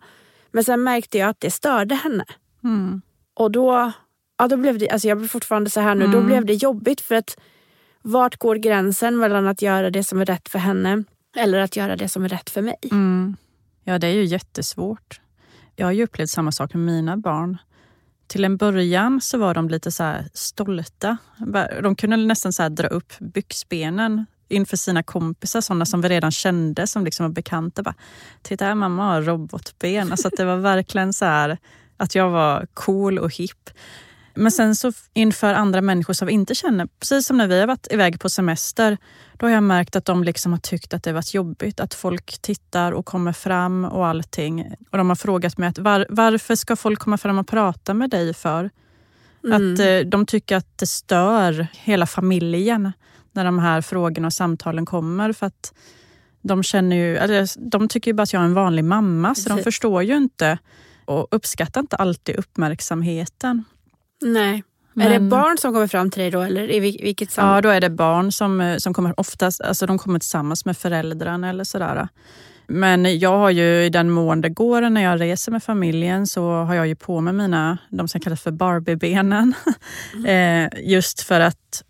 Men 0.51 0.63
sen 0.63 0.83
märkte 0.83 1.17
jag 1.17 1.29
att 1.29 1.39
det 1.39 1.51
störde 1.51 1.95
henne. 1.95 2.25
Mm. 2.63 3.01
Och 3.35 3.51
då, 3.51 3.91
ja, 4.37 4.47
då 4.47 4.57
blev 4.57 4.77
det, 4.77 4.89
alltså 4.89 5.07
jag 5.07 5.17
blir 5.17 5.27
fortfarande 5.27 5.69
så 5.69 5.79
här 5.79 5.95
nu, 5.95 6.05
då 6.07 6.17
Mm. 6.17 6.25
blev 6.25 6.45
det 6.45 6.53
jobbigt 6.53 7.01
för 7.01 7.15
att 7.15 7.37
vart 8.01 8.37
går 8.37 8.55
gränsen 8.55 9.17
mellan 9.17 9.47
att 9.47 9.61
göra 9.61 9.89
det 9.89 10.03
som 10.03 10.21
är 10.21 10.25
rätt 10.25 10.49
för 10.49 10.59
henne 10.59 11.03
eller 11.35 11.59
att 11.59 11.75
göra 11.75 11.95
det 11.95 12.09
som 12.09 12.23
är 12.23 12.29
rätt 12.29 12.49
för 12.49 12.61
mig? 12.61 12.75
Mm. 12.91 13.35
Ja, 13.83 13.99
det 13.99 14.07
är 14.07 14.11
ju 14.11 14.23
jättesvårt. 14.25 15.21
Jag 15.75 15.87
har 15.87 15.91
ju 15.91 16.03
upplevt 16.03 16.29
samma 16.29 16.51
sak 16.51 16.73
med 16.73 16.83
mina 16.85 17.17
barn. 17.17 17.57
Till 18.29 18.45
en 18.45 18.57
början 18.57 19.21
så 19.21 19.37
var 19.37 19.53
de 19.53 19.69
lite 19.69 19.91
så 19.91 20.03
här 20.03 20.29
stolta. 20.33 21.17
De 21.83 21.95
kunde 21.95 22.17
nästan 22.17 22.53
så 22.53 22.63
här 22.63 22.69
dra 22.69 22.87
upp 22.87 23.13
byxbenen 23.19 24.25
inför 24.47 24.77
sina 24.77 25.03
kompisar, 25.03 25.61
sådana 25.61 25.85
som 25.85 26.01
vi 26.01 26.09
redan 26.09 26.31
kände, 26.31 26.87
som 26.87 27.05
liksom 27.05 27.25
var 27.25 27.33
bekanta. 27.33 27.83
Bara, 27.83 27.95
Titta 28.41 28.65
här, 28.65 28.75
mamma 28.75 29.03
har 29.03 29.21
robotben. 29.21 30.11
Alltså 30.11 30.27
att 30.27 30.37
det 30.37 30.45
var 30.45 30.57
verkligen 30.57 31.13
så 31.13 31.25
här 31.25 31.57
att 31.97 32.15
jag 32.15 32.29
var 32.29 32.67
cool 32.73 33.19
och 33.19 33.35
hipp. 33.35 33.69
Men 34.39 34.51
sen 34.51 34.75
så 34.75 34.91
inför 35.13 35.53
andra 35.53 35.81
människor 35.81 36.13
som 36.13 36.27
vi 36.27 36.33
inte 36.33 36.55
känner, 36.55 36.87
precis 36.99 37.25
som 37.25 37.37
när 37.37 37.47
vi 37.47 37.59
har 37.59 37.67
varit 37.67 37.87
iväg 37.91 38.19
på 38.19 38.29
semester, 38.29 38.97
då 39.37 39.45
har 39.45 39.51
jag 39.51 39.63
märkt 39.63 39.95
att 39.95 40.05
de 40.05 40.23
liksom 40.23 40.51
har 40.51 40.59
tyckt 40.59 40.93
att 40.93 41.03
det 41.03 41.11
varit 41.11 41.33
jobbigt. 41.33 41.79
Att 41.79 41.93
folk 41.93 42.41
tittar 42.41 42.91
och 42.91 43.05
kommer 43.05 43.31
fram 43.31 43.85
och 43.85 44.07
allting. 44.07 44.75
Och 44.91 44.97
de 44.97 45.09
har 45.09 45.15
frågat 45.15 45.57
mig 45.57 45.69
att 45.69 45.77
var, 45.77 46.05
varför 46.09 46.55
ska 46.55 46.75
folk 46.75 46.99
komma 46.99 47.17
fram 47.17 47.39
och 47.39 47.47
prata 47.47 47.93
med 47.93 48.09
dig 48.09 48.33
för? 48.33 48.69
Mm. 49.43 49.73
Att 49.73 49.79
eh, 49.79 50.09
de 50.09 50.25
tycker 50.25 50.55
att 50.55 50.77
det 50.77 50.87
stör 50.87 51.67
hela 51.71 52.05
familjen 52.05 52.91
när 53.31 53.45
de 53.45 53.59
här 53.59 53.81
frågorna 53.81 54.27
och 54.27 54.33
samtalen 54.33 54.85
kommer. 54.85 55.33
För 55.33 55.45
att 55.45 55.73
de, 56.41 56.63
känner 56.63 56.95
ju, 56.95 57.17
eller, 57.17 57.69
de 57.69 57.87
tycker 57.87 58.11
ju 58.11 58.15
bara 58.15 58.23
att 58.23 58.33
jag 58.33 58.41
är 58.41 58.45
en 58.45 58.53
vanlig 58.53 58.85
mamma, 58.85 59.35
så 59.35 59.49
de 59.49 59.55
Precis. 59.55 59.63
förstår 59.63 60.03
ju 60.03 60.17
inte 60.17 60.57
och 61.05 61.27
uppskattar 61.31 61.81
inte 61.81 61.95
alltid 61.95 62.35
uppmärksamheten. 62.35 63.63
Nej. 64.21 64.63
Är 64.95 65.09
det 65.09 65.19
Men- 65.19 65.29
barn 65.29 65.57
som 65.57 65.73
kommer 65.73 65.87
fram 65.87 66.11
till 66.11 66.21
dig 66.21 66.31
då 66.31 66.41
eller 66.41 66.71
i 66.71 66.79
vil- 66.79 67.03
vilket 67.03 67.37
Ja, 67.37 67.61
då 67.61 67.69
är 67.69 67.81
det 67.81 67.89
barn 67.89 68.31
som, 68.31 68.61
eh, 68.61 68.77
som 68.77 68.93
kommer 68.93 69.19
oftast, 69.19 69.61
alltså 69.61 69.85
de 69.85 69.97
kommer 69.99 70.19
tillsammans 70.19 70.65
med 70.65 70.77
föräldrarna 70.77 71.49
eller 71.49 71.63
sådär. 71.63 72.07
Men 72.67 73.19
jag 73.19 73.37
har 73.37 73.49
ju 73.49 73.83
i 73.83 73.89
den 73.89 74.09
mån 74.09 74.41
det 74.41 74.49
går 74.49 74.81
när 74.89 75.01
jag 75.03 75.21
reser 75.21 75.51
med 75.51 75.63
familjen 75.63 76.27
så 76.27 76.51
har 76.51 76.75
jag 76.75 76.87
ju 76.87 76.95
på 76.95 77.21
mig 77.21 77.33
mina, 77.33 77.77
de 77.89 78.07
som 78.07 78.21
kallas 78.21 78.41
för 78.41 78.51
Barbiebenen. 78.51 79.53
eh, 80.27 80.67
just 80.89 81.21
för 81.21 81.39
att 81.39 81.83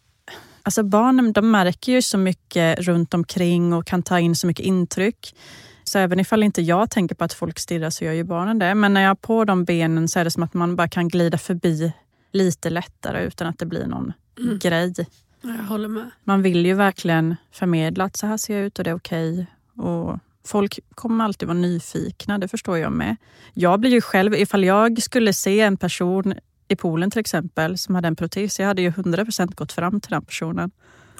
alltså 0.64 0.84
barnen 0.84 1.34
de 1.34 1.52
märker 1.52 1.92
ju 1.92 2.02
så 2.02 2.18
mycket 2.18 2.80
runt 2.80 3.14
omkring 3.14 3.74
och 3.74 3.86
kan 3.88 4.04
ta 4.04 4.20
in 4.20 4.36
så 4.36 4.48
mycket 4.48 4.66
intryck. 4.66 5.36
Så 5.84 6.00
även 6.00 6.20
ifall 6.20 6.44
inte 6.44 6.62
jag 6.62 6.90
tänker 6.90 7.16
på 7.16 7.24
att 7.24 7.34
folk 7.34 7.60
stirrar 7.60 7.90
så 7.90 8.06
gör 8.06 8.14
ju 8.14 8.24
barnen 8.24 8.60
det. 8.60 8.76
Men 8.76 8.94
när 8.94 9.02
jag 9.02 9.10
har 9.10 9.16
på 9.16 9.46
de 9.46 9.66
benen 9.66 10.08
så 10.08 10.20
är 10.20 10.24
det 10.24 10.32
som 10.32 10.44
att 10.44 10.54
man 10.54 10.76
bara 10.76 10.88
kan 10.88 11.08
glida 11.08 11.38
förbi 11.38 11.94
lite 12.32 12.70
lättare 12.70 13.24
utan 13.26 13.48
att 13.48 13.60
det 13.60 13.66
blir 13.66 13.86
någon 13.88 14.14
Mm. 14.40 14.60
grej. 14.60 14.94
Ja, 14.98 15.06
Jag 15.42 15.64
håller 15.64 15.88
med. 15.88 16.10
Man 16.24 16.42
vill 16.42 16.66
ju 16.66 16.74
verkligen 16.74 17.36
förmedla 17.52 18.04
att 18.04 18.18
så 18.18 18.28
här 18.28 18.38
ser 18.38 18.58
jag 18.58 18.66
ut 18.66 18.78
och 18.80 18.84
det 18.84 18.90
är 18.90 18.96
okej. 18.96 19.48
Och 19.76 20.18
folk 20.46 20.80
kommer 20.96 21.26
alltid 21.26 21.48
vara 21.48 21.58
nyfikna, 21.58 22.38
det 22.38 22.48
förstår 22.48 22.78
jag 22.78 22.92
med. 22.92 23.16
Jag 23.54 23.80
blir 23.80 23.92
ju 23.92 24.02
själv, 24.02 24.34
ifall 24.36 24.64
jag 24.64 25.02
skulle 25.04 25.34
se 25.34 25.60
en 25.62 25.78
person 25.78 26.34
i 26.68 26.76
poolen 26.76 27.12
till 27.12 27.20
exempel 27.20 27.78
som 27.78 27.96
hade 27.96 28.08
en 28.08 28.16
protes, 28.16 28.60
jag 28.60 28.68
hade 28.68 28.82
ju 28.82 28.90
100% 28.92 29.56
gått 29.56 29.72
fram 29.72 30.02
till 30.02 30.12
den 30.12 30.26
personen. 30.26 30.72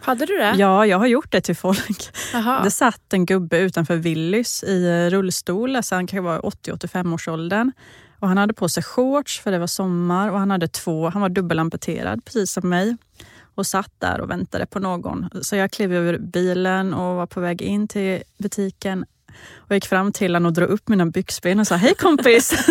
Hade 0.02 0.26
du 0.26 0.38
det? 0.38 0.56
Ja, 0.58 0.86
jag 0.86 0.98
har 1.00 1.08
gjort 1.08 1.32
det 1.32 1.42
till 1.42 1.56
folk. 1.56 2.10
Jaha. 2.34 2.64
Det 2.64 2.72
satt 2.72 3.14
en 3.14 3.26
gubbe 3.26 3.58
utanför 3.60 3.96
Willys 3.96 4.64
i 4.64 5.10
rullstol, 5.10 5.76
alltså 5.76 5.96
han 5.96 6.08
kan 6.08 6.24
vara 6.24 6.40
80-85 6.42 7.14
års 7.14 7.28
åldern. 7.28 7.72
Och 8.20 8.28
han 8.28 8.38
hade 8.38 8.54
på 8.54 8.70
sig 8.70 8.84
shorts 8.84 9.40
för 9.40 9.52
det 9.52 9.60
var 9.60 9.68
sommar 9.68 10.30
och 10.30 10.40
han 10.40 10.52
hade 10.52 10.68
två, 10.68 11.10
han 11.10 11.22
var 11.22 11.30
dubbelamputerad 11.30 12.26
precis 12.26 12.52
som 12.52 12.70
mig 12.70 12.98
och 13.56 13.68
satt 13.68 13.92
där 14.00 14.22
och 14.22 14.30
väntade 14.30 14.66
på 14.66 14.80
någon. 14.80 15.30
Så 15.42 15.56
jag 15.56 15.72
klev 15.72 15.94
ur 15.94 16.18
bilen 16.18 16.94
och 16.94 17.16
var 17.16 17.26
på 17.26 17.40
väg 17.40 17.62
in 17.62 17.88
till 17.88 18.24
butiken 18.38 19.06
och 19.56 19.76
gick 19.76 19.86
fram 19.86 20.12
till 20.12 20.36
honom 20.36 20.46
och 20.46 20.54
drog 20.54 20.70
upp 20.70 20.88
mina 20.88 21.06
byxben 21.06 21.60
och 21.60 21.68
sa 21.68 21.76
hej 21.76 21.96
kompis. 21.96 22.54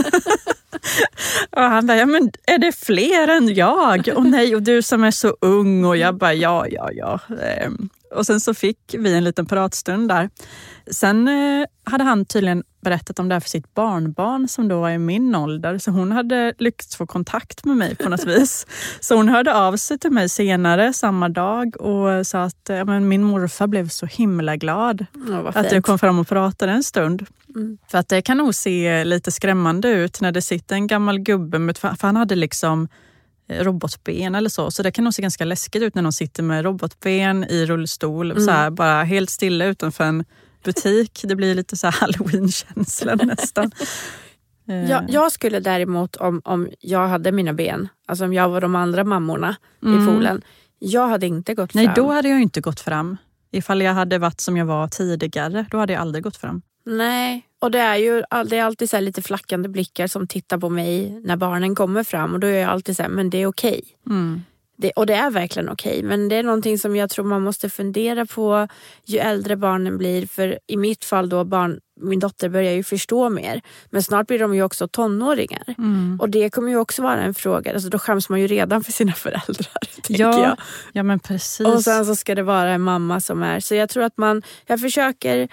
och 1.51 1.63
han 1.63 1.87
bara, 1.87 1.97
ja, 1.97 2.07
men 2.07 2.31
är 2.47 2.59
det 2.59 2.73
fler 2.73 3.29
än 3.29 3.55
jag? 3.55 4.09
Och 4.17 4.27
nej, 4.27 4.55
och 4.55 4.63
du 4.63 4.83
som 4.83 5.05
är 5.05 5.11
så 5.11 5.37
ung. 5.41 5.85
Och 5.85 5.97
jag 5.97 6.15
bara, 6.15 6.35
ja, 6.35 6.67
ja, 6.69 6.91
ja. 6.93 7.21
Ehm. 7.43 7.89
Och 8.15 8.27
sen 8.27 8.41
så 8.41 8.55
fick 8.55 8.95
vi 8.99 9.15
en 9.15 9.25
liten 9.25 9.47
pratstund 9.47 10.09
där. 10.09 10.31
Sen 10.91 11.29
eh, 11.29 11.67
hade 11.85 12.05
han 12.05 12.25
tydligen 12.25 12.65
berättat 12.81 13.19
om 13.19 13.29
det 13.29 13.35
här 13.35 13.41
för 13.41 13.49
sitt 13.49 13.75
barnbarn 13.75 14.49
som 14.49 14.69
då 14.69 14.81
var 14.81 14.91
i 14.91 14.99
min 14.99 15.35
ålder. 15.35 15.79
Så 15.79 15.91
hon 15.91 16.13
hade 16.13 16.55
lyckats 16.59 16.97
få 16.97 17.07
kontakt 17.07 17.65
med 17.65 17.77
mig 17.77 17.97
på 17.97 18.09
något 18.09 18.25
vis. 18.27 18.67
Så 19.01 19.15
hon 19.17 19.29
hörde 19.29 19.55
av 19.55 19.77
sig 19.77 19.99
till 19.99 20.11
mig 20.11 20.29
senare 20.29 20.93
samma 20.93 21.29
dag 21.29 21.81
och 21.81 22.27
sa 22.27 22.43
att 22.43 22.69
ja, 22.69 22.85
men 22.85 23.09
min 23.09 23.23
morfar 23.23 23.67
blev 23.67 23.89
så 23.89 24.07
himla 24.07 24.57
glad 24.57 25.07
Ja, 25.29 25.49
att 25.55 25.73
jag 25.73 25.85
kom 25.85 25.99
fram 25.99 26.19
och 26.19 26.29
pratade 26.29 26.73
en 26.73 26.83
stund. 26.83 27.27
Mm. 27.55 27.79
För 27.91 27.99
att 27.99 28.09
det 28.09 28.23
kan 28.23 28.39
nog 28.39 28.55
se 28.55 29.05
lite 29.05 29.31
skrämmande 29.31 29.89
ut 29.89 30.21
när 30.21 30.33
det 30.33 30.43
sitter 30.43 30.75
en 30.75 30.87
gammal 30.87 31.19
gubbe, 31.19 31.59
med, 31.59 31.79
för 31.79 31.97
han 32.03 32.17
hade 32.17 32.35
liksom 32.35 32.89
robotben 33.49 34.35
eller 34.35 34.49
så. 34.51 34.71
Så 34.71 34.83
det 34.83 34.91
kan 34.91 35.05
nog 35.05 35.15
se 35.15 35.23
ganska 35.23 35.45
läskigt 35.45 35.83
ut 35.83 35.95
när 35.95 36.03
någon 36.03 36.13
sitter 36.13 36.43
med 36.43 36.65
robotben 36.65 37.45
i 37.45 37.67
rullstol, 37.67 38.31
Mm. 38.31 38.45
så 38.45 38.51
här, 38.51 38.71
bara 38.71 39.03
helt 39.03 39.31
stilla 39.31 39.65
utanför 39.65 40.05
en 40.05 40.25
butik. 40.65 41.21
Det 41.25 41.37
blir 41.37 41.55
lite 41.55 41.77
så 41.77 41.87
halloween-känsla 41.91 43.15
nästan. 43.23 43.71
Eh, 44.69 44.91
Jag, 44.91 45.05
jag 45.11 45.33
skulle 45.33 45.61
däremot, 45.61 46.17
om, 46.17 46.41
om 46.45 46.69
jag 46.81 47.09
hade 47.09 47.33
mina 47.33 47.53
ben, 47.53 47.89
alltså 48.09 48.25
om 48.25 48.33
jag 48.35 48.49
var 48.49 48.61
de 48.61 48.75
andra 48.75 49.05
mammorna 49.05 49.57
Mm. 49.83 50.03
i 50.03 50.07
poolen, 50.07 50.43
jag 50.79 51.09
hade 51.09 51.27
inte 51.27 51.55
gått 51.55 51.75
Nej, 51.75 51.85
fram. 51.85 51.95
då 51.95 52.13
hade 52.13 52.29
jag 52.29 52.41
inte 52.43 52.61
gått 52.61 52.81
fram. 52.81 53.17
Ifall 53.53 53.83
jag 53.83 53.95
hade 53.95 54.19
varit 54.19 54.41
som 54.41 54.57
jag 54.57 54.67
var 54.67 54.89
tidigare, 54.89 55.67
då 55.71 55.79
hade 55.79 55.93
jag 55.93 56.01
aldrig 56.03 56.25
gått 56.25 56.37
fram. 56.37 56.63
Nej, 56.87 57.43
och 57.59 57.71
det 57.71 57.79
är 57.79 57.97
ju 57.97 58.23
det 58.47 58.57
är 58.57 58.63
alltid 58.63 58.91
så 58.91 59.01
lite 59.01 59.23
flackande 59.23 59.69
blickar 59.69 60.07
som 60.07 60.27
tittar 60.27 60.59
på 60.59 60.69
mig 60.69 61.21
när 61.25 61.37
barnen 61.37 61.75
kommer 61.75 62.05
fram 62.05 62.35
och 62.35 62.41
då 62.41 62.47
är 62.47 62.61
jag 62.61 62.71
alltid 62.71 62.97
så 62.97 63.03
här, 63.03 63.11
men 63.11 63.31
det 63.31 63.43
är 63.43 63.47
okej. 63.47 63.83
Mm. 64.07 64.43
Det, 64.81 64.91
och 64.91 65.07
det 65.07 65.15
är 65.15 65.31
verkligen 65.31 65.69
okej, 65.69 66.03
men 66.03 66.29
det 66.29 66.37
är 66.37 66.43
någonting 66.43 66.79
som 66.79 66.97
jag 66.97 67.11
tror 67.11 67.25
man 67.25 67.43
måste 67.43 67.71
fundera 67.71 68.27
på 68.27 68.69
ju 69.05 69.19
äldre 69.19 69.57
barnen 69.57 69.99
blir. 69.99 70.27
För 70.27 70.59
i 70.67 70.77
mitt 70.77 71.05
fall 71.05 71.29
då, 71.29 71.45
barn, 71.45 71.81
min 72.01 72.21
dotter 72.21 72.49
börjar 72.49 72.73
ju 72.73 72.83
förstå 72.83 73.31
mer. 73.31 73.63
Men 73.91 74.03
snart 74.03 74.27
blir 74.27 74.39
de 74.39 74.55
ju 74.55 74.63
också 74.63 74.89
tonåringar. 74.89 75.75
Mm. 75.79 76.19
Och 76.21 76.31
det 76.31 76.51
kommer 76.51 76.71
ju 76.71 76.77
också 76.77 77.03
vara 77.03 77.23
en 77.23 77.35
fråga, 77.35 77.73
alltså 77.73 77.89
då 77.89 77.99
skäms 77.99 78.29
man 78.29 78.41
ju 78.41 78.47
redan 78.47 78.85
för 78.85 78.93
sina 78.93 79.13
föräldrar. 79.25 79.83
Ja, 80.09 80.43
jag. 80.43 80.57
ja, 80.93 81.03
men 81.03 81.19
precis. 81.19 81.67
Och 81.67 81.83
sen 81.83 82.07
så 82.07 82.17
ska 82.17 82.35
det 82.35 82.43
vara 82.43 82.71
en 82.71 82.81
mamma 82.83 83.21
som 83.21 83.43
är... 83.43 83.61
Så 83.61 83.75
jag 83.75 83.89
tror 83.89 84.03
att 84.03 84.17
man... 84.17 84.43
Jag 84.67 84.81
försöker, 84.81 85.49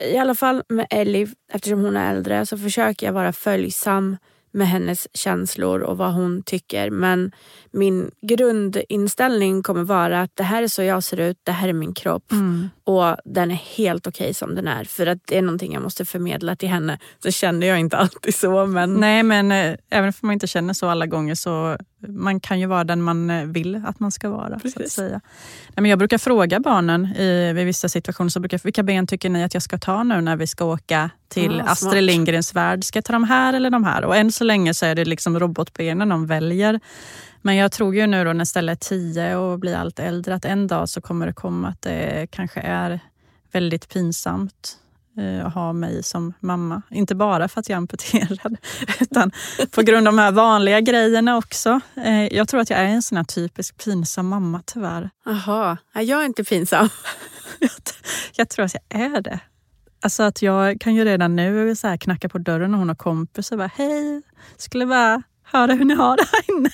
i 0.00 0.16
alla 0.18 0.34
fall 0.34 0.62
med 0.68 0.86
Ellie, 0.90 1.28
eftersom 1.52 1.84
hon 1.84 1.96
är 1.96 2.14
äldre, 2.14 2.46
så 2.46 2.58
försöker 2.58 3.06
jag 3.06 3.12
vara 3.12 3.32
följsam 3.32 4.16
med 4.52 4.68
hennes 4.68 5.08
känslor 5.16 5.80
och 5.80 5.96
vad 5.98 6.12
hon 6.12 6.42
tycker. 6.42 6.90
Men 6.90 7.32
min 7.70 8.10
grundinställning 8.22 9.62
kommer 9.62 9.82
vara 9.82 10.22
att 10.22 10.36
det 10.36 10.42
här 10.42 10.62
är 10.62 10.68
så 10.68 10.82
jag 10.82 11.02
ser 11.02 11.20
ut, 11.20 11.38
det 11.42 11.52
här 11.52 11.68
är 11.68 11.72
min 11.72 11.94
kropp 11.94 12.32
Mm 12.32 12.68
och 12.86 13.16
den 13.24 13.50
är 13.50 13.54
helt 13.54 14.06
okej 14.06 14.34
som 14.34 14.54
den 14.54 14.68
är. 14.68 14.84
För 14.84 15.06
att 15.06 15.18
det 15.24 15.38
är 15.38 15.42
någonting 15.42 15.72
jag 15.72 15.82
måste 15.82 16.04
förmedla 16.04 16.56
till 16.56 16.68
henne. 16.68 16.98
Så 17.22 17.30
känner 17.30 17.66
jag 17.66 17.80
inte 17.80 17.96
alltid 17.96 18.34
så 18.34 18.66
men... 18.66 18.94
Nej, 18.94 19.22
men 19.22 19.52
eh, 19.52 19.76
även 19.90 20.08
om 20.08 20.12
man 20.20 20.32
inte 20.32 20.46
känner 20.46 20.74
så 20.74 20.88
alla 20.88 21.06
gånger 21.06 21.34
så 21.34 21.76
man 22.08 22.40
kan 22.40 22.60
ju 22.60 22.66
vara 22.66 22.84
den 22.84 23.02
man 23.02 23.30
eh, 23.30 23.44
vill 23.44 23.82
att 23.86 24.00
man 24.00 24.12
ska 24.12 24.28
vara. 24.28 24.60
Så 24.60 24.82
att 24.82 24.90
säga. 24.90 25.20
Nej, 25.68 25.82
men 25.82 25.90
jag 25.90 25.98
brukar 25.98 26.18
fråga 26.18 26.60
barnen 26.60 27.06
i 27.06 27.52
vid 27.52 27.66
vissa 27.66 27.88
situationer, 27.88 28.30
så 28.30 28.40
brukar, 28.40 28.60
vilka 28.64 28.82
ben 28.82 29.06
tycker 29.06 29.30
ni 29.30 29.44
att 29.44 29.54
jag 29.54 29.62
ska 29.62 29.78
ta 29.78 30.02
nu 30.02 30.20
när 30.20 30.36
vi 30.36 30.46
ska 30.46 30.64
åka 30.64 31.10
till 31.28 31.60
Ah, 31.60 31.64
Astrid 31.64 31.90
smart. 31.92 32.02
Lindgrens 32.02 32.54
värld? 32.54 32.84
Ska 32.84 32.96
jag 32.96 33.04
ta 33.04 33.12
de 33.12 33.24
här 33.24 33.52
eller 33.52 33.70
de 33.70 33.84
här? 33.84 34.04
Och 34.04 34.16
än 34.16 34.32
så 34.32 34.44
länge 34.44 34.74
så 34.74 34.86
är 34.86 34.94
det 34.94 35.04
liksom 35.04 35.38
robotbenen 35.38 36.08
de 36.08 36.26
väljer. 36.26 36.80
Men 37.46 37.56
jag 37.56 37.72
tror 37.72 37.94
ju 37.94 38.06
nu 38.06 38.24
då 38.24 38.32
när 38.32 38.44
Stella 38.44 38.72
är 38.72 38.76
tio 38.76 39.36
och 39.36 39.58
blir 39.58 39.76
allt 39.76 39.98
äldre 39.98 40.34
att 40.34 40.44
en 40.44 40.66
dag 40.66 40.88
så 40.88 41.00
kommer 41.00 41.26
det 41.26 41.32
komma 41.32 41.68
att 41.68 41.82
det 41.82 42.26
kanske 42.30 42.60
är 42.60 43.00
väldigt 43.52 43.88
pinsamt 43.88 44.78
eh, 45.18 45.46
att 45.46 45.54
ha 45.54 45.72
mig 45.72 46.02
som 46.02 46.32
mamma. 46.40 46.82
Inte 46.90 47.14
bara 47.14 47.48
för 47.48 47.60
att 47.60 47.68
jag 47.68 47.74
är 47.76 47.78
amputerad, 47.78 48.56
utan 49.00 49.32
på 49.70 49.82
grund 49.82 50.08
av 50.08 50.14
de 50.14 50.18
här 50.18 50.32
vanliga 50.32 50.80
grejerna 50.80 51.36
också. 51.36 51.80
Eh, 52.04 52.34
Jag 52.36 52.48
tror 52.48 52.60
att 52.60 52.70
jag 52.70 52.78
är 52.78 52.84
en 52.84 53.02
sån 53.02 53.16
här 53.16 53.24
typisk 53.24 53.84
pinsam 53.84 54.28
mamma 54.28 54.62
tyvärr. 54.66 55.10
Jaha, 55.24 55.76
jag 55.94 56.20
är 56.20 56.24
inte 56.24 56.44
pinsam. 56.44 56.88
Jag 58.36 58.48
tror 58.48 58.64
att 58.64 58.74
jag 58.74 59.00
är 59.00 59.20
det. 59.20 59.40
Alltså 60.02 60.22
att 60.22 60.42
jag 60.42 60.80
kan 60.80 60.94
ju 60.94 61.04
redan 61.04 61.36
nu 61.36 61.76
så 61.76 61.98
knacka 61.98 62.28
på 62.28 62.38
dörren 62.38 62.74
och 62.74 62.78
hon 62.78 62.88
har 62.88 62.96
kompis 62.96 63.52
och 63.52 63.58
bara 63.58 63.70
hej, 63.74 64.22
skulle 64.56 64.86
bara 64.86 65.22
höra 65.44 65.72
hur 65.72 65.84
ni 65.84 65.94
har 65.94 66.16
det 66.16 66.26
här 66.32 66.56
inne. 66.56 66.70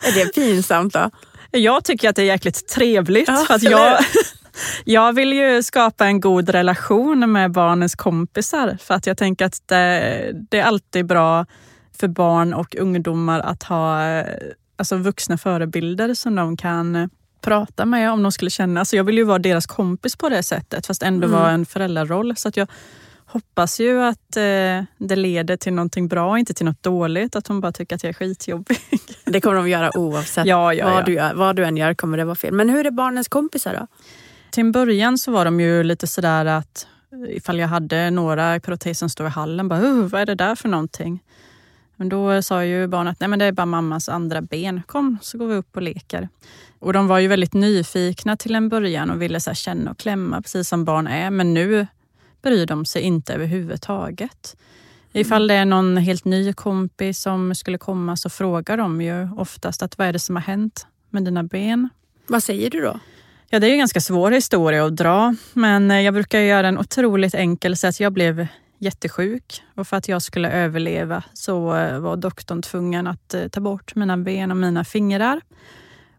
Är 0.00 0.12
det 0.12 0.34
pinsamt 0.34 0.92
då? 0.92 1.10
Jag 1.50 1.84
tycker 1.84 2.08
att 2.08 2.16
det 2.16 2.22
är 2.22 2.26
jäkligt 2.26 2.68
trevligt. 2.68 3.28
Ja, 3.28 3.44
för 3.46 3.54
att 3.54 3.62
jag, 3.62 3.98
jag 4.84 5.12
vill 5.12 5.32
ju 5.32 5.62
skapa 5.62 6.06
en 6.06 6.20
god 6.20 6.48
relation 6.50 7.32
med 7.32 7.52
barnens 7.52 7.94
kompisar. 7.94 8.78
För 8.82 8.94
att 8.94 9.06
jag 9.06 9.18
tänker 9.18 9.44
att 9.44 9.62
det, 9.66 10.30
det 10.50 10.58
är 10.58 10.64
alltid 10.64 11.06
bra 11.06 11.46
för 12.00 12.08
barn 12.08 12.54
och 12.54 12.76
ungdomar 12.76 13.40
att 13.40 13.62
ha 13.62 14.02
alltså 14.76 14.96
vuxna 14.96 15.38
förebilder 15.38 16.14
som 16.14 16.34
de 16.34 16.56
kan 16.56 17.10
prata 17.40 17.84
med 17.86 18.12
om 18.12 18.22
de 18.22 18.32
skulle 18.32 18.50
känna. 18.50 18.80
Alltså 18.80 18.96
jag 18.96 19.04
vill 19.04 19.18
ju 19.18 19.24
vara 19.24 19.38
deras 19.38 19.66
kompis 19.66 20.16
på 20.16 20.28
det 20.28 20.42
sättet 20.42 20.86
fast 20.86 21.02
ändå 21.02 21.26
Mm. 21.26 21.40
vara 21.40 21.50
en 21.50 21.66
föräldraroll. 21.66 22.36
Så 22.36 22.48
att 22.48 22.56
jag 22.56 22.68
hoppas 23.32 23.80
ju 23.80 24.02
att 24.02 24.36
eh, 24.36 24.82
det 24.98 25.16
leder 25.16 25.56
till 25.56 25.72
någonting 25.72 26.08
bra 26.08 26.38
inte 26.38 26.54
till 26.54 26.66
något 26.66 26.82
dåligt. 26.82 27.36
Att 27.36 27.46
hon 27.46 27.60
bara 27.60 27.72
tycker 27.72 27.96
att 27.96 28.02
jag 28.02 28.08
är 28.08 28.14
skitjobbig. 28.14 28.78
Det 29.24 29.40
kommer 29.40 29.56
de 29.56 29.68
göra 29.68 29.98
oavsett. 29.98 30.46
Ja, 30.46 30.74
ja, 30.74 30.84
vad, 30.86 30.94
ja. 30.94 31.02
Du 31.02 31.12
gör, 31.14 31.34
vad 31.34 31.56
du 31.56 31.64
än 31.64 31.76
gör 31.76 31.94
kommer 31.94 32.18
det 32.18 32.24
vara 32.24 32.34
fel. 32.34 32.54
Men 32.54 32.68
hur 32.70 32.86
är 32.86 32.90
barnens 32.90 33.28
kompisar 33.28 33.74
då? 33.74 33.86
Till 34.50 34.60
en 34.60 34.72
början 34.72 35.18
så 35.18 35.32
var 35.32 35.44
de 35.44 35.60
ju 35.60 35.82
lite 35.82 36.06
sådär 36.06 36.44
att 36.46 36.86
ifall 37.28 37.58
jag 37.58 37.68
hade 37.68 38.10
några 38.10 38.56
i 38.56 38.60
protes 38.60 38.98
som 38.98 39.08
stod 39.08 39.26
i 39.26 39.30
hallen, 39.30 39.68
bara 39.68 39.80
"Uh, 39.80 40.04
vad 40.06 40.20
är 40.20 40.26
det 40.26 40.34
där 40.34 40.54
för 40.54 40.68
någonting? 40.68 41.22
Men 41.96 42.08
då 42.08 42.42
sa 42.42 42.64
ju 42.64 42.86
barnet 42.86 43.12
att 43.12 43.20
nej 43.20 43.28
men 43.28 43.38
det 43.38 43.44
är 43.44 43.52
bara 43.52 43.66
mammas 43.66 44.08
andra 44.08 44.42
ben. 44.42 44.82
Kom 44.86 45.18
så 45.22 45.38
går 45.38 45.46
vi 45.46 45.54
upp 45.54 45.76
och 45.76 45.82
leker. 45.82 46.28
Och 46.78 46.92
de 46.92 47.06
var 47.08 47.18
ju 47.18 47.28
väldigt 47.28 47.54
nyfikna 47.54 48.36
till 48.36 48.54
en 48.54 48.68
början 48.68 49.10
och 49.10 49.22
ville 49.22 49.40
så 49.40 49.54
känna 49.54 49.90
och 49.90 49.98
klämma 49.98 50.42
precis 50.42 50.68
som 50.68 50.84
barn 50.84 51.06
är. 51.06 51.30
Men 51.30 51.54
nu 51.54 51.86
bryr 52.42 52.66
de 52.66 52.84
sig 52.84 53.02
inte 53.02 53.34
överhuvudtaget. 53.34 54.56
Ifall 55.12 55.46
det 55.46 55.54
är 55.54 55.64
någon 55.64 55.96
helt 55.96 56.24
ny 56.24 56.52
kompis 56.52 57.20
som 57.20 57.54
skulle 57.54 57.78
komma 57.78 58.16
så 58.16 58.30
frågar 58.30 58.76
de 58.76 59.02
ju 59.02 59.28
oftast 59.36 59.82
att 59.82 59.98
vad 59.98 60.08
är 60.08 60.12
det 60.12 60.18
som 60.18 60.36
har 60.36 60.42
hänt 60.42 60.86
med 61.10 61.24
dina 61.24 61.42
ben? 61.42 61.88
Vad 62.26 62.42
säger 62.42 62.70
du 62.70 62.80
då? 62.80 63.00
Ja, 63.50 63.58
det 63.58 63.66
är 63.66 63.72
en 63.72 63.78
ganska 63.78 64.00
svår 64.00 64.30
historia 64.30 64.86
att 64.86 64.96
dra, 64.96 65.34
men 65.52 65.90
eh, 65.90 66.00
jag 66.00 66.14
brukar 66.14 66.38
göra 66.38 66.68
en 66.68 66.78
otroligt 66.78 67.34
enkel 67.34 67.76
så 67.76 67.86
att 67.86 68.00
jag 68.00 68.12
blev 68.12 68.46
jättesjuk 68.78 69.62
och 69.74 69.88
för 69.88 69.96
att 69.96 70.08
jag 70.08 70.22
skulle 70.22 70.50
överleva 70.50 71.22
så 71.32 71.76
eh, 71.76 71.98
var 71.98 72.16
doktorn 72.16 72.62
tvungen 72.62 73.06
att 73.06 73.34
eh, 73.34 73.48
ta 73.48 73.60
bort 73.60 73.94
mina 73.94 74.16
ben 74.16 74.50
och 74.50 74.56
mina 74.56 74.84
fingrar. 74.84 75.40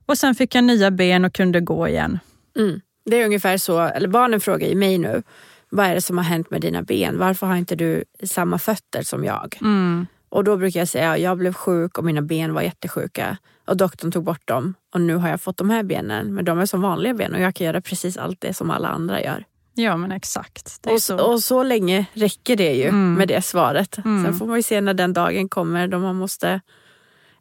Och 0.05 0.17
sen 0.17 0.35
fick 0.35 0.55
jag 0.55 0.63
nya 0.63 0.91
ben 0.91 1.25
och 1.25 1.33
kunde 1.33 1.59
gå 1.59 1.87
igen. 1.87 2.19
Mm. 2.57 2.81
Det 3.05 3.21
är 3.21 3.25
ungefär 3.25 3.57
så, 3.57 3.79
eller 3.79 4.07
barnen 4.07 4.41
frågar 4.41 4.67
ju 4.67 4.75
mig 4.75 4.97
nu, 4.97 5.23
vad 5.69 5.85
är 5.85 5.95
det 5.95 6.01
som 6.01 6.17
har 6.17 6.25
hänt 6.25 6.51
med 6.51 6.61
dina 6.61 6.81
ben? 6.81 7.17
Varför 7.19 7.47
har 7.47 7.55
inte 7.55 7.75
du 7.75 8.03
samma 8.23 8.59
fötter 8.59 9.01
som 9.03 9.23
jag? 9.23 9.57
Mm. 9.61 10.07
Och 10.29 10.43
då 10.43 10.57
brukar 10.57 10.79
jag 10.79 10.87
säga, 10.89 11.17
jag 11.17 11.37
blev 11.37 11.53
sjuk 11.53 11.97
och 11.97 12.03
mina 12.05 12.21
ben 12.21 12.53
var 12.53 12.61
jättesjuka. 12.61 13.37
Och 13.67 13.77
doktorn 13.77 14.11
tog 14.11 14.23
bort 14.23 14.47
dem 14.47 14.73
och 14.93 15.01
nu 15.01 15.15
har 15.15 15.29
jag 15.29 15.41
fått 15.41 15.57
de 15.57 15.69
här 15.69 15.83
benen. 15.83 16.33
Men 16.33 16.45
de 16.45 16.59
är 16.59 16.65
som 16.65 16.81
vanliga 16.81 17.13
ben 17.13 17.33
och 17.33 17.41
jag 17.41 17.55
kan 17.55 17.65
göra 17.67 17.81
precis 17.81 18.17
allt 18.17 18.41
det 18.41 18.53
som 18.53 18.71
alla 18.71 18.87
andra 18.87 19.21
gör. 19.23 19.45
Ja, 19.73 19.97
men 19.97 20.11
exakt. 20.11 20.79
Och 20.87 21.01
så. 21.01 21.19
och 21.31 21.39
så 21.39 21.63
länge 21.63 22.05
räcker 22.13 22.55
det 22.55 22.73
ju 22.73 22.83
Mm. 22.87 23.13
med 23.13 23.27
det 23.27 23.41
svaret. 23.41 23.97
Mm. 23.97 24.23
Sen 24.25 24.33
får 24.33 24.45
man 24.45 24.55
ju 24.57 24.63
se 24.63 24.81
när 24.81 24.93
den 24.93 25.13
dagen 25.13 25.49
kommer 25.49 25.87
då 25.87 25.99
man 25.99 26.15
måste, 26.15 26.61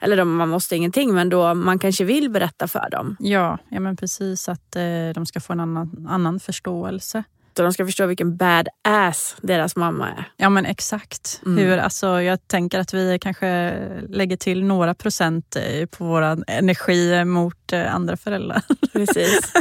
eller 0.00 0.16
då 0.16 0.24
man 0.24 0.48
måste 0.48 0.76
ingenting, 0.76 1.14
men 1.14 1.28
då 1.28 1.54
man 1.54 1.78
kanske 1.78 2.04
vill 2.04 2.30
berätta 2.30 2.68
för 2.68 2.90
dem. 2.90 3.16
Ja, 3.20 3.58
ja, 3.68 3.80
men 3.80 3.96
precis 3.96 4.48
att 4.48 4.76
eh, 4.76 4.82
de 5.14 5.26
ska 5.26 5.40
få 5.40 5.52
en 5.52 5.60
annan, 5.60 6.06
annan 6.10 6.40
förståelse. 6.40 7.24
Så 7.58 7.62
de 7.62 7.72
ska 7.72 7.86
förstå 7.86 8.06
vilken 8.06 8.36
badass 8.36 9.36
deras 9.42 9.76
mamma 9.76 10.08
är. 10.08 10.24
Ja 10.36 10.48
men 10.48 10.66
exakt. 10.66 11.40
Mm. 11.46 11.58
Hur, 11.58 11.78
alltså, 11.78 12.22
jag 12.22 12.48
tänker 12.48 12.78
att 12.78 12.94
vi 12.94 13.18
kanske 13.20 13.78
lägger 14.08 14.36
till 14.36 14.64
några 14.64 14.94
procent 14.94 15.56
eh, 15.56 15.86
på 15.86 16.04
vår 16.04 16.44
energi 16.46 17.24
mot 17.24 17.72
eh, 17.72 17.94
andra 17.94 18.16
föräldrar. 18.16 18.62
Precis. 18.92 19.52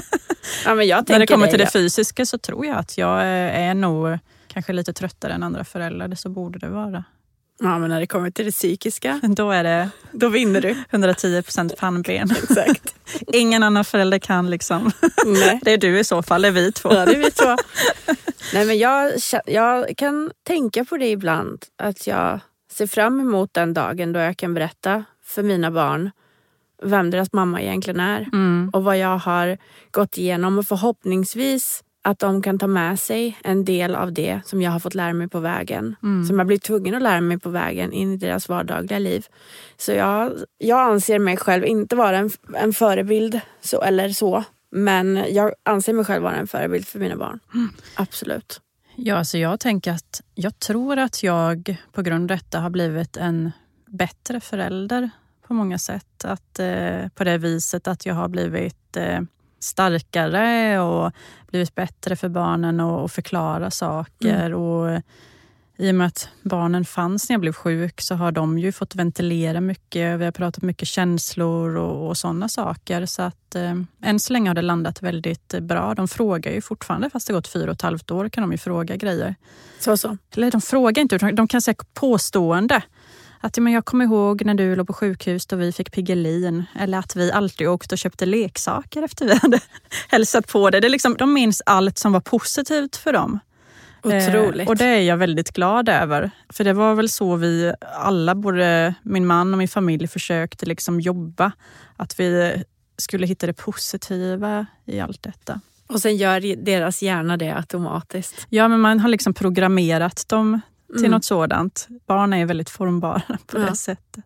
Ja, 0.65 0.75
men 0.75 0.87
jag 0.87 1.09
När 1.09 1.19
det 1.19 1.27
kommer 1.27 1.45
det, 1.45 1.51
till 1.51 1.59
det 1.59 1.71
fysiska 1.71 2.25
så 2.25 2.37
tror 2.37 2.65
jag 2.65 2.77
att 2.77 2.97
jag 2.97 3.19
eh, 3.19 3.69
är 3.69 3.73
nog 3.73 4.17
kanske 4.47 4.73
lite 4.73 4.93
tröttare 4.93 5.33
än 5.33 5.43
andra 5.43 5.63
föräldrar. 5.63 6.07
Det 6.07 6.15
så 6.15 6.29
borde 6.29 6.59
det 6.59 6.69
vara. 6.69 7.03
Ja, 7.60 7.80
men 7.80 7.89
när 7.89 7.99
det 7.99 8.08
kommer 8.08 8.32
till 8.32 8.45
det 8.45 8.51
psykiska, 8.51 9.20
Då 9.24 9.51
är 9.51 9.64
det 9.64 9.89
då 10.12 10.30
vinner 10.30 10.62
du. 10.62 10.76
110 10.89 11.41
procent 11.41 11.78
pannben. 11.78 12.32
Exakt. 12.43 12.95
Ingen 13.28 13.64
annan 13.64 13.86
förälder 13.86 14.20
kan 14.20 14.49
liksom. 14.49 14.91
Nej. 15.26 15.60
Det 15.64 15.74
är 15.74 15.78
du 15.78 15.99
i 15.99 16.03
så 16.03 16.24
fall, 16.24 16.41
det 16.41 16.47
är 16.47 16.51
vi 16.51 16.72
två. 16.72 16.93
Ja, 16.93 17.05
det 17.05 17.12
är 17.12 17.24
vi 17.24 17.32
två. 17.32 17.55
Nej, 18.53 18.66
men 18.66 18.78
jag, 18.78 19.12
jag 19.45 19.97
kan 19.97 20.32
tänka 20.43 20.86
på 20.86 20.97
det 20.97 21.10
ibland. 21.10 21.66
Att 21.78 22.08
jag 22.08 22.39
ser 22.72 22.88
fram 22.88 23.20
emot 23.20 23.53
den 23.53 23.74
dagen 23.74 24.14
då 24.14 24.20
jag 24.20 24.38
kan 24.38 24.53
berätta 24.53 25.03
för 25.26 25.43
mina 25.43 25.72
barn 25.72 26.12
vem 26.84 27.12
deras 27.12 27.34
mamma 27.34 27.62
egentligen 27.62 27.99
är. 27.99 28.22
Mm. 28.34 28.70
Och 28.74 28.84
vad 28.84 28.97
jag 28.97 29.18
har 29.18 29.58
gått 29.91 30.18
igenom. 30.18 30.58
Och 30.58 30.66
förhoppningsvis 30.68 31.84
att 32.08 32.20
de 32.20 32.41
kan 32.41 32.60
ta 32.60 32.68
med 32.68 32.99
sig 32.99 33.38
en 33.43 33.66
del 33.66 33.95
av 33.95 34.14
det 34.14 34.41
som 34.45 34.62
jag 34.62 34.72
har 34.72 34.80
fått 34.80 34.95
lära 34.95 35.14
mig 35.14 35.28
på 35.28 35.39
vägen. 35.39 35.95
Mm. 36.03 36.26
Som 36.26 36.38
jag 36.38 36.47
blivit 36.47 36.64
tvungen 36.64 36.95
att 36.95 37.01
lära 37.01 37.22
mig 37.22 37.39
på 37.39 37.49
vägen 37.49 37.93
in 37.93 38.14
i 38.14 38.18
deras 38.18 38.49
vardagliga 38.49 38.99
liv. 38.99 39.26
Så 39.78 39.91
jag, 39.91 40.32
jag 40.58 40.80
anser 40.80 41.20
mig 41.20 41.38
själv 41.38 41.66
inte 41.66 41.95
vara 41.95 42.18
en, 42.18 42.30
en 42.55 42.74
förebild 42.74 43.39
så, 43.62 43.82
eller 43.82 44.10
så. 44.10 44.43
Men 44.72 45.26
jag 45.30 45.51
anser 45.64 45.93
mig 45.93 46.05
själv 46.05 46.24
vara 46.24 46.36
en 46.36 46.47
förebild 46.47 46.88
för 46.88 46.99
mina 46.99 47.16
barn. 47.16 47.39
Absolut. 47.95 48.62
Ja, 48.95 49.16
alltså 49.16 49.38
jag 49.38 49.60
tänker 49.60 49.91
att 49.91 50.22
jag 50.36 50.60
tror 50.60 50.97
att 50.97 51.24
jag 51.24 51.78
på 51.91 52.01
grund 52.01 52.32
av 52.32 52.38
detta 52.38 52.60
har 52.60 52.70
blivit 52.70 53.18
en 53.18 53.51
bättre 53.86 54.39
förälder 54.39 55.10
på 55.47 55.53
många 55.53 55.78
sätt. 55.78 56.26
Att, 56.26 56.60
eh, 56.60 57.08
på 57.16 57.24
det 57.24 57.38
viset 57.38 57.88
att 57.88 58.05
jag 58.05 58.16
har 58.16 58.28
blivit 58.28 58.97
eh, 58.97 59.20
starkare 59.60 60.80
och 60.80 61.12
blivit 61.47 61.76
bättre 61.76 62.16
för 62.16 62.30
barnen 62.30 62.80
och, 62.80 63.03
och 63.03 63.12
förklara 63.12 63.72
saker. 63.72 64.53
Och, 64.53 64.91
eh, 64.91 65.01
I 65.78 65.91
och 65.91 65.95
med 65.95 66.08
att 66.08 66.30
barnen 66.43 66.86
fanns 66.86 67.30
när 67.30 67.34
jag 67.34 67.41
blev 67.41 67.53
sjuk 67.53 68.01
så 68.01 68.16
har 68.16 68.32
de 68.32 68.60
ju 68.60 68.72
fått 68.72 68.95
ventilera 68.95 69.62
mycket. 69.62 70.20
Vi 70.20 70.26
har 70.26 70.32
pratat 70.32 70.64
mycket 70.64 70.88
känslor 70.88 71.76
och, 71.76 72.08
och 72.08 72.18
sådana 72.18 72.49
saker. 72.49 73.05
Så 73.05 73.22
att 73.22 73.55
eh, 73.55 73.74
än 74.01 74.20
så 74.20 74.34
länge 74.34 74.49
har 74.49 74.55
det 74.55 74.62
landat 74.62 75.01
väldigt 75.01 75.60
bra. 75.62 75.93
De 75.93 76.08
frågar 76.08 76.51
ju 76.51 76.62
fortfarande, 76.62 77.10
fast 77.10 77.28
det 77.28 77.34
gått 77.34 77.47
fyra 77.47 77.70
och 77.72 77.76
ett 77.76 77.82
halvt 77.82 78.12
år, 78.12 78.30
kan 78.30 78.41
de 78.41 78.51
ju 78.51 78.58
fråga 78.58 78.95
grejer. 78.95 79.36
Så 79.80 79.97
så. 79.97 80.18
Eller 80.36 80.51
de 80.51 80.62
frågar 80.62 81.01
inte, 81.01 81.18
de 81.18 81.47
kan 81.47 81.62
säga 81.62 81.76
påstående. 81.93 82.84
Att 83.39 83.57
men 83.57 83.73
jag 83.73 83.85
kommer 83.85 84.05
ihåg 84.05 84.45
när 84.45 84.53
du 84.53 84.75
låg 84.75 84.88
på 84.88 84.93
sjukhus 84.93 85.45
då 85.45 85.55
vi 85.55 85.71
fick 85.71 85.91
Piggelin. 85.91 86.65
Eller 86.79 86.97
att 86.97 87.15
vi 87.15 87.31
alltid 87.31 87.67
åkte 87.67 87.95
och 87.95 87.99
köpte 87.99 88.25
leksaker 88.25 89.03
efter 89.03 89.25
vi 89.25 89.35
hade 89.35 89.59
hälsat 90.09 90.47
på 90.47 90.69
det. 90.69 90.79
det 90.79 90.88
är 90.88 90.89
liksom, 90.89 91.15
de 91.19 91.33
minns 91.33 91.61
allt 91.65 91.97
som 91.97 92.11
var 92.11 92.21
positivt 92.21 92.95
för 92.95 93.13
dem. 93.13 93.39
Otroligt. 94.03 94.67
Eh, 94.67 94.67
och 94.67 94.75
det 94.75 94.85
är 94.85 95.01
jag 95.01 95.17
väldigt 95.17 95.51
glad 95.51 95.89
över. 95.89 96.31
För 96.49 96.63
det 96.63 96.73
var 96.73 96.95
väl 96.95 97.09
så 97.09 97.35
vi 97.35 97.73
alla, 97.99 98.35
både 98.35 98.93
min 99.01 99.25
man 99.25 99.53
och 99.53 99.57
min 99.57 99.67
familj, 99.67 100.07
försökte 100.07 100.65
liksom 100.65 100.99
jobba. 100.99 101.51
Att 101.95 102.19
vi 102.19 102.63
skulle 102.97 103.27
hitta 103.27 103.47
det 103.47 103.53
positiva 103.53 104.65
i 104.85 104.99
allt 104.99 105.23
detta. 105.23 105.61
Och 105.88 106.01
sen 106.01 106.17
gör 106.17 106.63
deras 106.65 107.01
hjärna 107.01 107.38
det 107.38 107.51
automatiskt. 107.51 108.47
Ja, 108.49 108.67
men 108.67 108.79
man 108.79 108.99
har 108.99 109.09
liksom 109.09 109.33
programmerat 109.33 110.29
dem 110.29 110.61
till 110.88 110.97
Mm. 110.99 111.11
något 111.11 111.25
sådant. 111.25 111.88
Barn 112.07 112.33
är 112.33 112.45
väldigt 112.45 112.69
formbara 112.69 113.21
på 113.47 113.57
Ja. 113.59 113.65
det 113.65 113.75
sättet. 113.75 114.23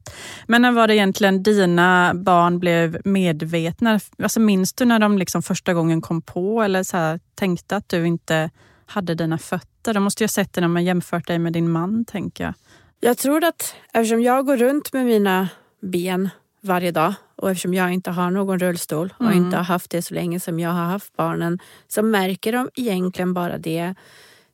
Men 0.47 0.61
när 0.61 0.71
var 0.71 0.87
det 0.87 0.95
egentligen 0.95 1.43
dina 1.43 2.13
barn 2.15 2.59
blev 2.59 3.01
medvetna? 3.05 3.99
Alltså 4.23 4.39
minns 4.39 4.73
du 4.73 4.85
när 4.85 4.99
de 4.99 5.17
liksom 5.17 5.41
första 5.43 5.73
gången 5.73 6.01
kom 6.01 6.21
på 6.21 6.61
eller 6.63 6.83
så 6.83 6.97
här, 6.97 7.19
tänkte 7.35 7.75
att 7.75 7.89
du 7.89 8.07
inte 8.07 8.49
hade 8.85 9.15
dina 9.15 9.37
fötter? 9.37 9.93
De 9.93 10.03
måste 10.03 10.23
ju 10.23 10.25
ha 10.25 10.29
sett 10.29 10.53
det 10.53 10.61
när 10.61 10.67
man 10.67 10.83
jämfört 10.83 11.27
dig 11.27 11.39
med 11.39 11.53
din 11.53 11.69
man, 11.71 12.05
tänker 12.05 12.43
jag. 12.43 12.53
Jag 12.99 13.17
tror 13.17 13.43
att 13.43 13.75
eftersom 13.93 14.21
jag 14.21 14.45
går 14.45 14.57
runt 14.57 14.93
med 14.93 15.05
mina 15.05 15.49
ben 15.81 16.29
varje 16.63 16.91
dag 16.91 17.13
och 17.35 17.51
eftersom 17.51 17.73
jag 17.73 17.93
inte 17.93 18.11
har 18.11 18.31
någon 18.31 18.59
rullstol 18.59 19.13
och 19.17 19.25
Mm. 19.25 19.37
inte 19.37 19.57
har 19.57 19.63
haft 19.63 19.91
det 19.91 20.01
så 20.01 20.13
länge 20.13 20.39
som 20.39 20.59
jag 20.59 20.69
har 20.69 20.85
haft 20.85 21.17
barnen 21.17 21.59
så 21.87 22.01
märker 22.03 22.51
de 22.51 22.69
egentligen 22.75 23.33
bara 23.33 23.57
det 23.57 23.95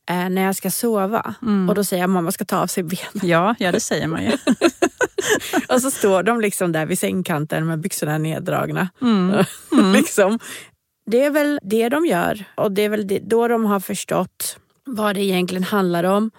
eh, 0.10 0.30
när 0.30 0.41
jag 0.43 0.55
ska 0.55 0.72
sova. 0.72 1.36
Mm. 1.41 1.70
Och 1.70 1.76
då 1.76 1.84
säger 1.84 2.03
jag 2.03 2.10
mamma 2.10 2.32
ska 2.32 2.45
ta 2.45 2.58
av 2.58 2.68
sig 2.68 2.84
benen. 2.84 3.08
Ja, 3.30 3.55
ja, 3.60 3.72
det 3.72 3.80
säger 3.80 4.08
man 4.08 4.24
ju. 4.24 4.32
och 5.70 5.82
så 5.82 5.91
står 5.91 6.24
de 6.24 6.41
liksom 6.41 6.72
där 6.72 6.86
vid 6.86 6.99
sängkanten 6.99 7.68
med 7.68 7.80
byxorna 7.80 8.18
neddragna. 8.18 8.89
Mm. 9.72 9.93
liksom. 9.93 10.39
Det 11.05 11.24
är 11.24 11.30
väl 11.32 11.60
det 11.64 11.89
de 11.89 12.05
gör 12.05 12.43
och 12.55 12.72
det 12.72 12.82
är 12.82 12.89
väl 12.89 13.08
det, 13.08 13.20
då 13.20 13.47
de 13.47 13.66
har 13.66 13.80
förstått 13.80 14.58
vad 14.86 15.16
det 15.16 15.22
egentligen 15.22 15.64
handlar 15.64 16.03
om. 16.03 16.32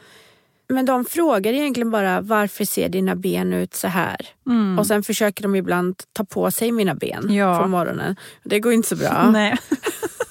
Men 0.68 0.86
de 0.86 1.04
frågar 1.04 1.52
egentligen 1.52 1.90
bara 1.90 2.20
varför 2.20 2.64
ser 2.64 2.88
dina 2.88 3.16
ben 3.16 3.52
ut 3.52 3.74
så 3.74 3.88
här? 3.88 4.16
Mm. 4.46 4.78
Och 4.78 4.86
sen 4.86 5.02
försöker 5.02 5.42
de 5.42 5.54
ibland 5.56 6.02
ta 6.12 6.24
på 6.24 6.50
sig 6.50 6.72
mina 6.72 6.94
ben 6.94 7.34
Ja. 7.34 7.58
på 7.58 7.66
morgonen. 7.68 8.16
Det 8.44 8.60
går 8.60 8.72
inte 8.72 8.88
så 8.88 8.96
bra. 8.96 9.30
Nej. 9.30 9.56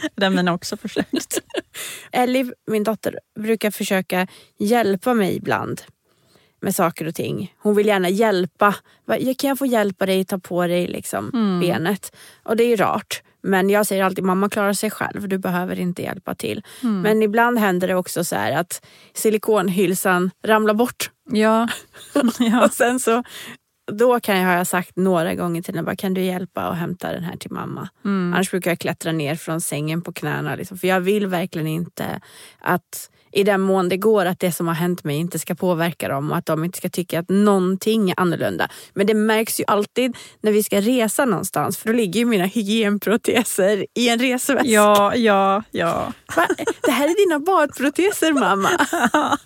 har 0.20 0.30
mina 0.30 0.54
också 0.54 0.76
försökt. 0.76 1.38
Ellie, 2.12 2.52
min 2.66 2.84
dotter, 2.84 3.18
brukar 3.40 3.70
försöka 3.70 4.26
hjälpa 4.58 5.14
mig 5.14 5.36
ibland 5.36 5.82
med 6.60 6.74
saker 6.74 7.06
och 7.08 7.14
ting. 7.14 7.54
Hon 7.58 7.76
vill 7.76 7.86
gärna 7.86 8.08
hjälpa. 8.08 8.74
Kan 9.38 9.48
jag 9.48 9.58
få 9.58 9.66
hjälpa 9.66 10.06
dig 10.06 10.24
ta 10.24 10.38
på 10.38 10.66
dig 10.66 10.86
liksom, 10.86 11.30
Mm. 11.34 11.60
benet? 11.60 12.16
Och 12.42 12.56
det 12.56 12.64
är 12.64 12.68
ju 12.68 12.76
rart. 12.76 13.22
Men 13.42 13.70
jag 13.70 13.86
säger 13.86 14.04
alltid 14.04 14.24
mamma 14.24 14.48
klarar 14.48 14.72
sig 14.72 14.90
själv, 14.90 15.28
du 15.28 15.38
behöver 15.38 15.80
inte 15.80 16.02
hjälpa 16.02 16.34
till. 16.34 16.62
Mm. 16.82 17.00
Men 17.00 17.22
ibland 17.22 17.58
händer 17.58 17.88
det 17.88 17.94
också 17.94 18.24
så 18.24 18.36
att 18.36 18.86
silikonhylsan 19.14 20.30
ramlar 20.44 20.74
bort. 20.74 21.10
Ja. 21.30 21.68
ja. 22.38 22.64
Och 22.64 22.72
sen 22.72 23.00
så, 23.00 23.22
då 23.92 24.20
kan 24.20 24.38
jag, 24.38 24.46
har 24.46 24.54
jag 24.54 24.66
sagt 24.66 24.96
några 24.96 25.34
gånger 25.34 25.62
till 25.62 25.74
henne, 25.74 25.84
bara, 25.84 25.96
kan 25.96 26.14
du 26.14 26.22
hjälpa 26.22 26.68
och 26.68 26.76
hämta 26.76 27.12
den 27.12 27.24
här 27.24 27.36
till 27.36 27.52
mamma? 27.52 27.88
Mm. 28.04 28.32
Annars 28.34 28.50
brukar 28.50 28.70
jag 28.70 28.78
klättra 28.78 29.12
ner 29.12 29.34
från 29.34 29.60
sängen 29.60 30.02
på 30.02 30.12
knäna. 30.12 30.54
Liksom, 30.54 30.78
för 30.78 30.88
jag 30.88 31.00
vill 31.00 31.26
verkligen 31.26 31.66
inte 31.66 32.20
att 32.58 33.10
i 33.32 33.44
den 33.44 33.60
mån 33.60 33.88
det 33.88 33.96
går 33.96 34.26
att 34.26 34.40
det 34.40 34.52
som 34.52 34.66
har 34.66 34.74
hänt 34.74 35.04
mig 35.04 35.16
inte 35.16 35.38
ska 35.38 35.54
påverka 35.54 36.08
dem 36.08 36.30
och 36.30 36.36
att 36.36 36.46
de 36.46 36.64
inte 36.64 36.78
ska 36.78 36.88
tycka 36.88 37.20
att 37.20 37.28
någonting 37.28 38.10
är 38.10 38.20
annorlunda. 38.20 38.68
Men 38.94 39.06
det 39.06 39.14
märks 39.14 39.60
ju 39.60 39.64
alltid 39.66 40.16
när 40.40 40.52
vi 40.52 40.62
ska 40.62 40.80
resa 40.80 41.24
någonstans 41.24 41.78
för 41.78 41.86
då 41.86 41.92
ligger 41.92 42.20
ju 42.20 42.26
mina 42.26 42.44
hygienproteser 42.44 43.86
i 43.94 44.08
en 44.08 44.18
resväska. 44.18 44.68
ja, 44.68 45.14
ja, 45.14 45.62
ja. 45.70 46.12
Va? 46.36 46.46
Det 46.82 46.90
här 46.90 47.08
är 47.08 47.26
dina 47.26 47.38
badproteser 47.38 48.32
mamma. 48.32 48.70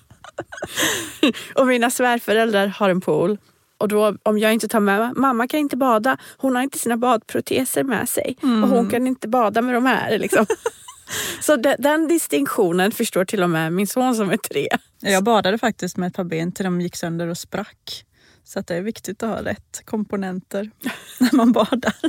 och 1.54 1.66
mina 1.66 1.90
svärföräldrar 1.90 2.66
har 2.66 2.90
en 2.90 3.00
pool. 3.00 3.38
Och 3.82 3.88
då, 3.88 4.16
om 4.22 4.38
jag 4.38 4.52
inte 4.52 4.68
tar 4.68 4.80
med, 4.80 5.16
mamma 5.16 5.48
kan 5.48 5.60
inte 5.60 5.76
bada, 5.76 6.16
hon 6.36 6.56
har 6.56 6.62
inte 6.62 6.78
sina 6.78 6.96
badproteser 6.96 7.84
med 7.84 8.08
sig. 8.08 8.36
Och 8.42 8.68
hon 8.68 8.90
kan 8.90 9.06
inte 9.06 9.28
bada 9.28 9.62
med 9.62 9.74
de 9.74 9.86
här. 9.86 10.18
Liksom. 10.18 10.46
Så 11.40 11.56
de, 11.56 11.76
den 11.78 12.08
distinktionen 12.08 12.92
förstår 12.92 13.24
till 13.24 13.42
och 13.42 13.50
med 13.50 13.72
min 13.72 13.86
son 13.86 14.14
som 14.14 14.30
är 14.30 14.36
tre. 14.36 14.68
Jag 15.00 15.24
badade 15.24 15.58
faktiskt 15.58 15.96
med 15.96 16.06
ett 16.06 16.14
par 16.14 16.24
ben 16.24 16.52
till 16.52 16.64
de 16.64 16.80
gick 16.80 16.96
sönder 16.96 17.26
och 17.28 17.38
sprack. 17.38 18.04
Så 18.44 18.58
att 18.58 18.66
det 18.66 18.76
är 18.76 18.82
viktigt 18.82 19.22
att 19.22 19.28
ha 19.28 19.44
rätt 19.44 19.82
komponenter 19.84 20.70
när 21.18 21.36
man 21.36 21.52
badar. 21.58 21.94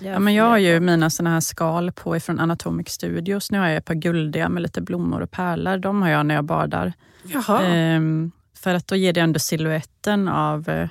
Ja, 0.00 0.18
men 0.18 0.34
jag 0.34 0.44
har 0.44 0.58
ju 0.58 0.80
mina 0.80 1.10
såna 1.10 1.30
här 1.30 1.40
skal 1.40 1.92
på 1.92 2.16
ifrån 2.16 2.40
Anatomic 2.40 2.88
Studios. 2.88 3.50
Nu 3.50 3.58
har 3.58 3.66
jag 3.66 3.76
ett 3.76 3.84
par 3.84 3.94
guldiga 3.94 4.48
med 4.48 4.62
lite 4.62 4.80
blommor 4.80 5.20
och 5.20 5.30
pärlor. 5.30 5.76
De 5.76 6.02
har 6.02 6.08
jag 6.08 6.26
när 6.26 6.34
jag 6.34 6.44
badar. 6.44 6.92
Jaha. 7.22 7.62
Ehm, 7.62 8.32
för 8.64 8.74
att 8.74 8.86
då 8.86 8.96
ger 8.96 9.12
det 9.12 9.20
ändå 9.20 9.38
siluetten 9.38 10.28
av, 10.28 10.68
eh, 10.68 10.88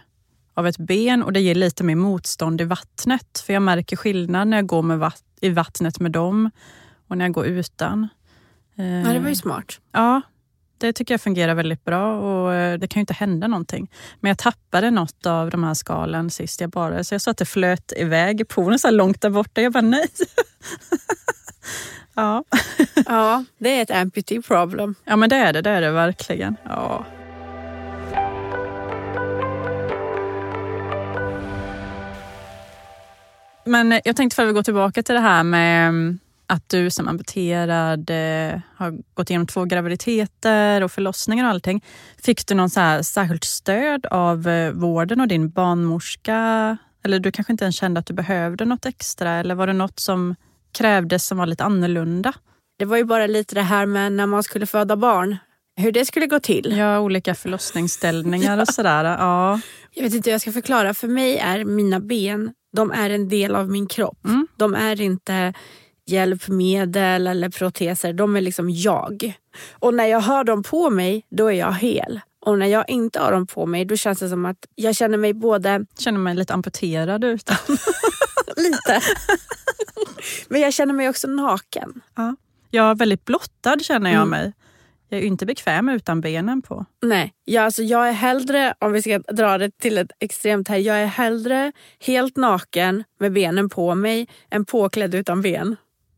av 0.54 0.68
ett 0.68 0.78
ben 0.78 1.24
och 1.24 1.34
det 1.34 1.40
ger 1.40 1.56
lite 1.56 1.84
mer 1.84 1.96
motstånd 1.96 2.62
i 2.62 2.64
vattnet. 2.64 3.44
För 3.46 3.54
jag 3.54 3.62
märker 3.62 3.96
skillnad 3.96 4.48
när 4.48 4.58
jag 4.58 4.68
går 4.68 4.82
med 4.82 5.00
vatt- 5.00 5.24
i 5.42 5.50
vattnet 5.50 6.00
med 6.00 6.12
dem 6.12 6.50
och 7.08 7.18
när 7.18 7.26
jag 7.26 7.34
går 7.34 7.46
utan. 7.46 8.08
Ja, 8.76 8.84
det 9.14 9.20
var 9.20 9.30
ju 9.30 9.36
smart. 9.36 9.80
Ja, 9.92 10.22
det 10.78 10.94
tycker 10.94 11.14
jag 11.14 11.22
fungerar 11.22 11.56
väldigt 11.56 11.84
bra 11.84 12.20
och 12.20 12.54
eh, 12.54 12.80
det 12.80 12.88
kan 12.88 13.00
ju 13.00 13.02
inte 13.02 13.14
hända 13.14 13.48
någonting. 13.48 13.92
Men 14.20 14.30
jag 14.30 14.38
tappade 14.38 14.92
något 14.92 15.26
av 15.26 15.50
de 15.50 15.64
här 15.64 15.74
skalen 15.74 16.30
sist 16.30 16.62
jag 16.62 16.70
badade 16.70 17.04
så 17.04 17.14
jag 17.14 17.22
sa 17.22 17.32
att 17.32 17.38
det 17.38 17.46
flöt 17.46 17.94
iväg 17.98 18.42
i 18.42 18.46
poolen 18.46 18.80
så 18.80 18.92
långt 18.92 19.22
där 19.22 19.30
borta. 19.30 19.62
Jag 19.62 19.74
bara 19.74 19.82
nej. 19.82 20.08
ja. 22.16 22.44
Ja, 23.06 23.44
det 23.58 23.70
är 23.78 23.82
ett 23.82 23.92
amputee 23.92 24.42
problem. 24.42 24.96
ja, 25.04 25.16
men 25.16 25.30
det 25.30 25.36
är 25.36 25.54
det. 25.54 25.62
Det 25.62 25.70
är 25.70 25.82
det 25.82 25.92
verkligen. 25.92 26.56
Ja. 26.64 27.06
Men 33.66 34.02
jag 34.06 34.16
tänkte 34.16 34.36
för 34.36 34.44
att 34.44 34.50
vi 34.50 34.54
går 34.54 34.64
tillbaka 34.64 35.04
till 35.04 35.16
det 35.16 35.22
här 35.22 35.44
med 35.44 35.90
mm, 35.90 36.20
att 36.48 36.70
du 36.70 36.90
som 36.90 37.08
amputerad 37.08 38.10
eh, 38.10 38.60
har 38.76 39.14
gått 39.14 39.30
igenom 39.30 39.48
två 39.48 39.66
graviditeter 39.66 40.82
och 40.84 40.92
förlossningar 40.92 41.46
och 41.46 41.50
allting. 41.50 41.84
Fick 42.24 42.48
du 42.48 42.56
någon 42.56 42.70
så 42.70 43.00
särskilt 43.04 43.44
stöd 43.44 44.06
av 44.06 44.48
eh, 44.48 44.72
vården 44.72 45.22
och 45.22 45.28
din 45.28 45.50
barnmorska? 45.50 46.78
Eller 47.04 47.20
du 47.20 47.32
kanske 47.32 47.54
inte 47.54 47.66
ens 47.66 47.76
kände 47.76 48.00
att 48.00 48.06
du 48.06 48.14
behövde 48.14 48.66
något 48.66 48.86
extra? 48.86 49.32
Eller 49.32 49.56
var 49.56 49.68
det 49.68 49.74
något 49.74 50.00
som 50.00 50.36
krävdes 50.72 51.26
som 51.26 51.38
var 51.38 51.46
lite 51.46 51.64
annorlunda? 51.64 52.34
Det 52.80 52.86
var 52.86 52.98
ju 52.98 53.04
bara 53.04 53.28
lite 53.28 53.56
det 53.56 53.62
här 53.62 53.86
med 53.86 54.12
när 54.12 54.26
man 54.26 54.44
skulle 54.44 54.66
föda 54.66 54.96
barn. 54.96 55.38
Hur 55.76 55.92
det 55.92 56.06
skulle 56.06 56.28
gå 56.28 56.40
till. 56.40 56.76
Ja, 56.78 57.00
olika 57.00 57.36
förlossningsställningar 57.36 58.58
och 58.58 58.68
sådär. 58.74 59.04
Ja. 59.04 59.60
Jag 59.92 60.04
vet 60.04 60.14
inte 60.14 60.30
hur 60.30 60.34
jag 60.34 60.42
ska 60.42 60.52
förklara. 60.52 60.94
För 60.94 61.08
mig 61.08 61.38
är 61.38 61.66
mina 61.66 62.00
ben 62.00 62.54
de 62.74 62.92
är 62.92 63.10
en 63.10 63.30
del 63.30 63.56
av 63.56 63.70
min 63.70 63.88
kropp. 63.88 64.26
Mm. 64.26 64.48
De 64.58 64.74
är 64.76 65.02
inte 65.02 65.54
hjälpmedel 66.06 67.28
eller 67.28 67.50
proteser. 67.50 68.14
De 68.14 68.36
är 68.36 68.42
liksom 68.42 68.70
jag. 68.70 69.34
Och 69.72 69.94
när 69.94 70.06
jag 70.06 70.20
har 70.20 70.44
dem 70.44 70.64
på 70.64 70.90
mig, 70.90 71.26
då 71.30 71.48
är 71.48 71.54
jag 71.54 71.74
hel. 71.74 72.20
Och 72.46 72.60
när 72.60 72.66
jag 72.68 72.90
inte 72.90 73.20
har 73.20 73.32
dem 73.32 73.48
på 73.48 73.66
mig, 73.66 73.86
då 73.86 73.96
känns 73.96 74.20
det 74.20 74.30
som 74.30 74.46
att 74.46 74.58
jag 74.76 74.96
känner 74.96 75.18
mig 75.18 75.34
både... 75.34 75.86
Känner 76.00 76.20
mig 76.20 76.36
lite 76.36 76.54
amputerad 76.54 77.24
utan. 77.24 77.58
lite. 78.58 79.02
Men 80.48 80.62
jag 80.62 80.74
känner 80.74 80.94
mig 80.94 81.10
också 81.10 81.28
naken. 81.28 82.02
Ja. 82.16 82.36
Jag 82.70 82.90
är 82.90 82.96
väldigt 82.96 83.26
blottad 83.26 83.78
känner 83.82 84.10
jag 84.12 84.18
Mm. 84.22 84.30
mig. 84.30 84.54
Jag 85.14 85.24
är 85.24 85.28
inte 85.28 85.46
bekväm 85.46 85.90
utan 85.90 86.22
benen 86.22 86.62
på. 86.62 86.86
Nej, 87.02 87.34
jag, 87.46 87.66
alltså 87.66 87.84
jag 87.84 88.10
är 88.10 88.12
hellre, 88.12 88.74
om 88.80 88.92
vi 88.92 89.02
ska 89.02 89.20
dra 89.20 89.58
det 89.58 89.78
till 89.78 89.98
ett 89.98 90.12
extremt 90.20 90.68
här, 90.68 90.78
jag 90.78 90.98
är 90.98 91.06
hellre 91.06 91.72
helt 92.00 92.38
naken 92.38 93.04
med 93.20 93.34
benen 93.34 93.70
på 93.70 93.96
mig 93.96 94.28
än 94.50 94.66
påklädd 94.66 95.16
utan 95.16 95.42
ben. 95.42 95.76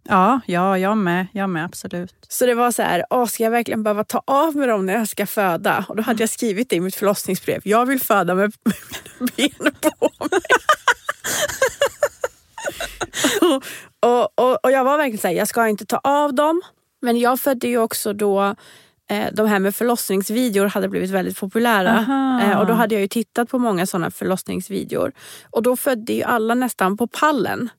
Ja, 0.10 0.40
ja 0.46 0.78
jag 0.78 0.98
med. 0.98 1.28
Jag 1.32 1.50
med, 1.50 1.66
absolut. 1.66 2.16
Så 2.28 2.46
det 2.46 2.54
var 2.54 2.72
så 2.72 2.82
här, 2.82 3.06
åh, 3.10 3.26
ska 3.26 3.44
jag 3.44 3.52
verkligen 3.52 3.84
behöva 3.84 4.04
ta 4.04 4.22
av 4.28 4.56
mig 4.56 4.68
dem 4.68 4.86
när 4.86 4.94
jag 4.94 5.08
ska 5.08 5.26
föda? 5.26 5.86
Och 5.90 5.96
då 5.96 6.04
hade 6.04 6.24
jag 6.24 6.30
skrivit 6.30 6.70
det 6.70 6.76
i 6.76 6.80
mitt 6.80 6.96
förlossningsbrev. 6.96 7.62
Jag 7.64 7.86
vill 7.86 8.00
föda 8.00 8.36
med 8.36 8.54
med 8.64 8.74
mina 9.38 9.72
ben 9.82 9.92
på 10.00 10.10
mig. 10.20 10.42
och, 14.02 14.40
och, 14.42 14.66
och, 14.66 14.72
jag 14.72 14.84
var 14.84 14.98
verkligen 14.98 15.18
så 15.18 15.28
här, 15.28 15.36
jag 15.36 15.48
ska 15.48 15.68
inte 15.68 15.86
ta 15.86 15.98
av 16.04 16.34
dem. 16.34 16.62
Men 17.02 17.20
jag 17.20 17.40
födde 17.40 17.68
ju 17.68 17.78
också 17.78 18.14
då 18.14 18.56
de 19.34 19.48
här 19.48 19.60
med 19.60 19.76
förlossningsvideor 19.76 20.66
hade 20.68 20.90
blivit 20.90 21.12
väldigt 21.12 21.40
populära. 21.40 21.92
Aha. 21.98 22.42
Eh, 22.42 22.60
och 22.60 22.68
då 22.68 22.74
hade 22.74 22.96
jag 22.96 23.02
ju 23.02 23.08
tittat 23.08 23.50
på 23.50 23.60
många 23.60 23.86
sådana 23.86 24.12
förlossningsvideor. 24.12 25.12
Och 25.50 25.64
då 25.64 25.76
födde 25.76 26.14
ju 26.14 26.24
alla 26.24 26.54
nästan 26.56 26.98
på 26.98 27.08
pallen. 27.08 27.70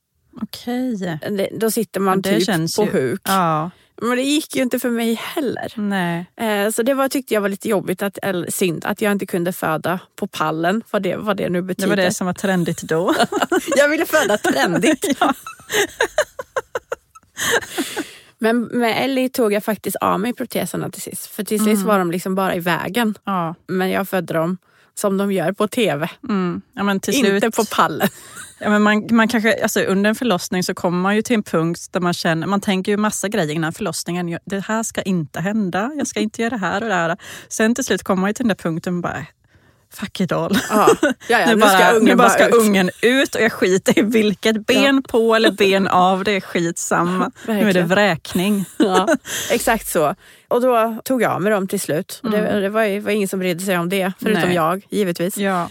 Okej. 0.43 0.97
Det- 0.97 1.51
Då 1.61 1.71
sitter 1.71 2.01
man 2.01 2.23
Ja, 2.25 2.31
det 2.33 2.41
typ 2.41 2.77
på 2.77 2.85
ju- 2.85 2.91
huk. 2.91 3.21
Ja, 3.25 3.71
Men 4.03 4.17
det 4.17 4.23
gick 4.23 4.57
ju 4.57 4.63
inte 4.63 4.79
för 4.79 4.91
mig 4.91 5.15
heller. 5.15 5.73
nej. 5.77 6.27
Eh, 6.37 6.71
Så 6.71 6.83
det 6.83 6.95
var, 6.95 7.09
tyckte 7.09 7.35
jag 7.35 7.41
var 7.41 7.49
lite 7.49 7.69
jobbigt, 7.69 8.03
att, 8.03 8.19
eller 8.23 8.51
synd, 8.51 8.85
att 8.85 9.01
jag 9.01 9.13
inte 9.13 9.27
kunde 9.27 9.53
föda 9.53 10.01
på 10.17 10.27
pallen. 10.27 10.83
Vad 10.91 11.03
det, 11.03 11.17
vad 11.17 11.37
det 11.37 11.49
nu 11.49 11.59
Det 11.59 11.63
betyder. 11.67 11.89
var 11.89 11.97
det 11.97 12.15
som 12.15 12.27
var 12.27 12.35
trendigt 12.35 12.83
då. 12.83 13.15
Jag 13.77 13.89
ville 13.89 14.07
föda 14.07 14.39
trendigt. 14.39 15.05
Men 18.39 18.63
med 18.63 19.05
Ellie 19.05 19.29
tog 19.29 19.53
jag 19.53 19.65
faktiskt 19.65 19.97
av 19.97 20.21
mig 20.21 20.33
proteserna 20.33 20.91
till 20.91 21.03
sist. 21.03 21.27
För 21.27 21.45
till 21.45 21.59
sist 21.59 21.77
Mm. 21.83 21.87
var 21.87 21.99
de 21.99 22.11
liksom 22.11 22.35
bara 22.35 22.55
i 22.55 22.61
vägen. 22.61 23.15
Ja. 23.25 23.55
Men 23.67 23.91
jag 23.91 24.09
födde 24.09 24.35
dem 24.35 24.59
som 24.95 25.17
de 25.17 25.33
gör 25.33 25.53
på 25.53 25.69
tv. 25.69 26.11
Mm. 26.29 26.63
ja, 26.73 26.99
till 26.99 27.15
slut. 27.15 27.45
Inte 27.45 27.57
på 27.57 27.65
pallen. 27.65 28.09
Ja, 28.59 28.71
men 28.71 28.83
man, 28.83 29.07
man 29.11 29.29
kanske, 29.29 29.63
alltså 29.63 29.81
under 29.81 30.11
en 30.11 30.15
förlossning 30.15 30.63
så 30.63 30.75
kommer 30.75 30.99
man 30.99 31.17
ju 31.17 31.23
till 31.23 31.35
en 31.35 31.43
punkt 31.43 31.89
där 31.91 32.01
man 32.01 32.13
känner, 32.13 32.47
man 32.47 32.61
tänker 32.61 32.93
ju 32.93 32.97
massa 32.97 33.29
grejer 33.29 33.55
innan 33.55 33.73
förlossningen. 33.73 34.39
Det 34.45 34.61
här 34.61 34.83
ska 34.83 35.03
inte 35.03 35.41
hända, 35.41 35.93
jag 35.99 36.07
ska 36.07 36.21
inte 36.21 36.43
göra 36.43 36.51
det 36.51 36.57
här 36.57 36.83
och 36.83 36.89
det 36.89 36.95
här. 36.95 37.17
Sen 37.49 37.75
till 37.75 37.85
slut 37.85 38.03
kommer 38.03 38.21
man 38.21 38.35
till 38.35 38.43
den 38.45 38.49
där 38.49 38.55
punkten 38.55 38.97
och 38.97 39.03
bara, 39.03 39.27
fuck 39.95 40.21
it 40.21 40.33
all. 40.33 40.59
Ja. 40.71 40.89
Ja, 41.03 41.15
ja, 41.29 41.47
nu, 41.47 41.55
nu 41.55 41.61
bara, 41.61 41.71
ska 41.71 41.91
ungen 41.93 42.05
nu 42.05 42.15
bara 42.15 42.29
bara 42.29 42.31
ska 42.31 42.47
ut. 42.49 42.55
ungen 42.55 42.91
ut 43.03 43.35
och 43.35 43.41
jag 43.41 43.53
skiter 43.53 43.99
i 43.99 44.03
vilket 44.03 44.67
ben 44.67 45.03
på 45.03 45.35
eller 45.35 45.51
ben 45.51 45.89
av, 45.89 46.25
det 46.25 46.33
är 46.33 46.41
skitsamma. 46.41 47.31
nu 47.47 47.69
är 47.69 47.73
det 47.75 47.83
vräkning. 47.83 48.65
Ja, 48.77 49.09
exakt 49.51 49.89
så. 49.89 50.15
Och 50.49 50.61
då 50.61 50.97
tog 51.05 51.23
jag 51.23 51.43
med 51.43 51.53
dem 51.53 51.69
till 51.69 51.81
slut. 51.81 52.21
Och 52.23 52.31
det, 52.31 52.39
Mm. 52.39 52.63
det 52.63 52.69
var, 52.69 53.01
var 53.01 53.11
ingen 53.11 53.29
som 53.29 53.39
brydde 53.39 53.65
sig 53.65 53.79
om 53.79 53.89
det, 53.89 54.13
förutom 54.19 54.43
Nej. 54.43 54.55
jag 54.55 54.87
givetvis. 54.91 55.37
Ja. 55.37 55.71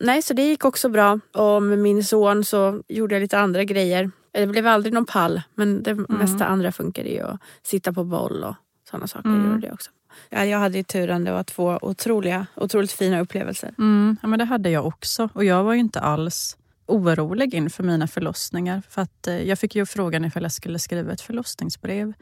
Nej, 0.00 0.22
så 0.22 0.34
det 0.34 0.42
gick 0.42 0.64
också 0.64 0.88
bra. 0.88 1.20
Och 1.34 1.62
med 1.62 1.78
min 1.78 2.04
son 2.04 2.44
så 2.44 2.82
gjorde 2.88 3.14
jag 3.14 3.20
lite 3.22 3.38
andra 3.38 3.64
grejer. 3.64 4.10
Det 4.34 4.46
blev 4.46 4.66
aldrig 4.66 4.92
någon 4.94 5.06
pall, 5.06 5.42
men 5.54 5.82
det 5.82 5.94
mesta 5.94 6.44
andra 6.46 6.72
funkade 6.72 7.08
ju. 7.08 7.22
Att 7.22 7.40
sitta 7.62 7.92
på 7.92 8.04
boll 8.04 8.44
och 8.44 8.54
sådana 8.90 9.06
saker 9.06 9.28
Mm. 9.28 9.52
gjorde 9.52 9.66
jag 9.66 9.74
också. 9.74 9.90
Ja, 10.30 10.44
jag 10.44 10.58
hade 10.58 10.78
ju 10.78 10.84
turen, 10.84 11.24
det 11.24 11.32
var 11.32 11.42
två 11.42 11.78
otroliga, 11.82 12.46
otroligt 12.56 12.92
fina 12.92 13.20
upplevelser. 13.20 13.74
Mm, 13.78 14.16
ja, 14.22 14.28
men 14.28 14.38
det 14.38 14.44
hade 14.44 14.70
jag 14.70 14.86
också. 14.86 15.28
Och 15.34 15.44
jag 15.44 15.64
var 15.64 15.72
ju 15.72 15.80
inte 15.80 16.00
alls 16.00 16.56
orolig 16.86 17.54
inför 17.54 17.82
mina 17.82 18.08
förlossningar. 18.08 18.82
För 18.88 19.02
att 19.02 19.26
eh, 19.26 19.42
jag 19.42 19.58
fick 19.58 19.74
ju 19.74 19.86
frågan 19.86 20.24
ifall 20.24 20.42
jag 20.42 20.52
skulle 20.52 20.78
skriva 20.78 21.12
ett 21.12 21.20
förlossningsbrev. 21.20 22.12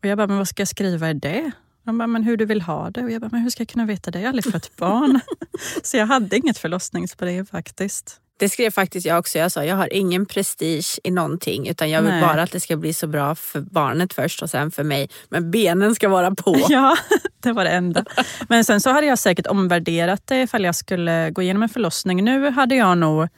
Och 0.00 0.04
jag 0.04 0.18
bara, 0.18 0.26
men 0.26 0.38
vad 0.38 0.48
ska 0.48 0.60
jag 0.60 0.68
skriva 0.68 1.10
i 1.10 1.14
det? 1.14 1.50
De 1.84 1.98
bara, 1.98 2.06
men 2.06 2.22
hur 2.22 2.36
du 2.36 2.44
vill 2.44 2.62
ha 2.62 2.90
det. 2.90 3.04
Och 3.04 3.10
jag 3.10 3.20
bara, 3.20 3.28
men 3.32 3.40
hur 3.40 3.50
ska 3.50 3.60
jag 3.60 3.68
kunna 3.68 3.86
veta 3.86 4.10
det? 4.10 4.18
Jag 4.18 4.24
har 4.24 4.28
aldrig 4.28 4.52
fött 4.52 4.76
barn. 4.76 5.20
Så 5.82 5.96
jag 5.96 6.06
hade 6.06 6.36
inget 6.36 6.58
förlossningsbrev 6.58 7.46
faktiskt. 7.46 8.20
Det 8.38 8.48
skrev 8.48 8.70
faktiskt 8.70 9.06
jag 9.06 9.18
också. 9.18 9.38
Jag 9.38 9.52
sa 9.52 9.64
jag 9.64 9.76
har 9.76 9.92
ingen 9.92 10.26
prestige 10.26 11.00
i 11.04 11.10
någonting 11.10 11.68
utan 11.68 11.90
jag 11.90 12.02
vill 12.02 12.10
Nej. 12.10 12.22
bara 12.22 12.42
att 12.42 12.52
det 12.52 12.60
ska 12.60 12.76
bli 12.76 12.94
så 12.94 13.06
bra 13.06 13.34
för 13.34 13.60
barnet 13.60 14.12
först 14.12 14.42
och 14.42 14.50
sen 14.50 14.70
för 14.70 14.84
mig. 14.84 15.08
Men 15.28 15.50
benen 15.50 15.94
ska 15.94 16.08
vara 16.08 16.34
på. 16.34 16.56
Ja, 16.68 16.96
det 17.40 17.52
var 17.52 17.64
det 17.64 17.70
enda. 17.70 18.04
Men 18.48 18.64
sen 18.64 18.80
så 18.80 18.90
hade 18.90 19.06
jag 19.06 19.18
säkert 19.18 19.46
omvärderat 19.46 20.26
det 20.26 20.42
ifall 20.42 20.64
jag 20.64 20.74
skulle 20.74 21.30
gå 21.30 21.42
igenom 21.42 21.62
en 21.62 21.68
förlossning. 21.68 22.24
Nu 22.24 22.50
hade 22.50 22.74
jag 22.74 22.98
nog, 22.98 23.28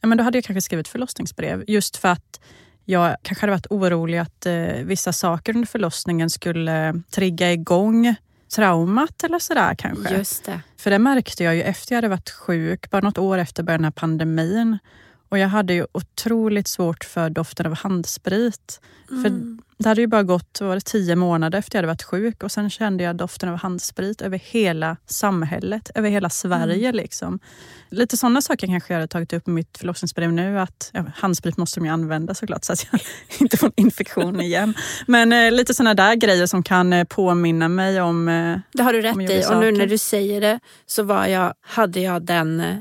ja, 0.00 0.08
men 0.08 0.18
då 0.18 0.24
hade 0.24 0.38
jag 0.38 0.44
kanske 0.44 0.60
skrivit 0.60 0.88
förlossningsbrev. 0.88 1.64
Just 1.66 1.96
för 1.96 2.08
att 2.08 2.40
jag 2.84 3.16
kanske 3.22 3.42
hade 3.42 3.52
varit 3.52 3.66
orolig 3.70 4.18
att 4.18 4.46
eh, 4.46 4.54
vissa 4.84 5.12
saker 5.12 5.54
under 5.54 5.66
förlossningen 5.66 6.30
skulle 6.30 7.02
trigga 7.10 7.52
igång 7.52 8.14
traumat 8.56 9.24
eller 9.24 9.38
sådär 9.38 9.74
kanske. 9.78 10.16
Just 10.16 10.44
det. 10.44 10.60
För 10.78 10.90
det 10.90 10.98
märkte 10.98 11.44
jag 11.44 11.56
ju 11.56 11.62
efter 11.62 11.92
jag 11.92 11.96
hade 11.96 12.08
varit 12.08 12.30
sjuk, 12.30 12.90
bara 12.90 13.00
något 13.00 13.18
år 13.18 13.38
efter 13.38 13.62
början 13.62 13.84
av 13.84 13.90
pandemin. 13.90 14.78
Och 15.28 15.38
jag 15.38 15.48
hade 15.48 15.74
ju 15.74 15.86
otroligt 15.92 16.68
svårt 16.68 17.04
för 17.04 17.30
doften 17.30 17.66
av 17.66 17.74
handsprit. 17.74 18.80
För 19.08 19.58
det 19.78 19.88
hade 19.88 20.00
ju 20.00 20.06
bara 20.06 20.22
gått 20.22 20.60
var 20.60 20.74
det, 20.74 20.80
tio 20.80 21.16
månader 21.16 21.58
efter 21.58 21.76
jag 21.76 21.78
hade 21.82 21.86
varit 21.92 22.02
sjuk 22.02 22.42
och 22.42 22.52
sen 22.52 22.70
kände 22.70 23.04
jag 23.04 23.16
doften 23.16 23.48
av 23.48 23.56
handsprit 23.56 24.20
över 24.22 24.38
hela 24.38 24.96
samhället, 25.06 25.90
över 25.94 26.10
hela 26.10 26.30
Sverige. 26.30 26.92
Liksom. 26.92 27.38
Lite 27.90 28.16
sådana 28.16 28.42
saker 28.42 28.66
kanske 28.66 28.92
jag 28.92 28.98
hade 28.98 29.08
tagit 29.08 29.32
upp 29.32 29.48
i 29.48 29.50
mitt 29.50 29.78
förlossningsbrev 29.78 30.32
nu. 30.32 30.60
Att 30.60 30.90
ja, 30.94 31.04
Handsprit 31.14 31.56
måste 31.56 31.80
de 31.80 31.86
ju 31.86 31.92
använda 31.92 32.34
såklart 32.34 32.64
så 32.64 32.72
att 32.72 32.86
jag 32.92 33.00
inte 33.40 33.56
får 33.56 33.66
en 33.66 33.72
infektion 33.76 34.40
igen. 34.40 34.74
Men 35.06 35.32
eh, 35.32 35.52
lite 35.52 35.74
sådana 35.74 35.94
där 35.94 36.14
grejer 36.14 36.46
som 36.46 36.62
kan 36.62 36.92
eh, 36.92 37.04
påminna 37.04 37.68
mig 37.68 38.00
om... 38.00 38.28
Eh, 38.28 38.58
Det 38.72 38.82
har 38.82 38.92
du 38.92 39.00
rätt 39.00 39.30
i. 39.30 39.40
jag 39.40 39.52
Och 39.52 39.60
nu 39.60 39.70
när 39.70 39.78
saker. 39.78 39.86
du 39.86 39.98
säger 39.98 40.40
det 40.40 40.60
så 40.86 41.02
var 41.02 41.26
jag, 41.26 41.54
hade 41.60 42.00
jag 42.00 42.22
den 42.26 42.60
eh, 42.60 42.76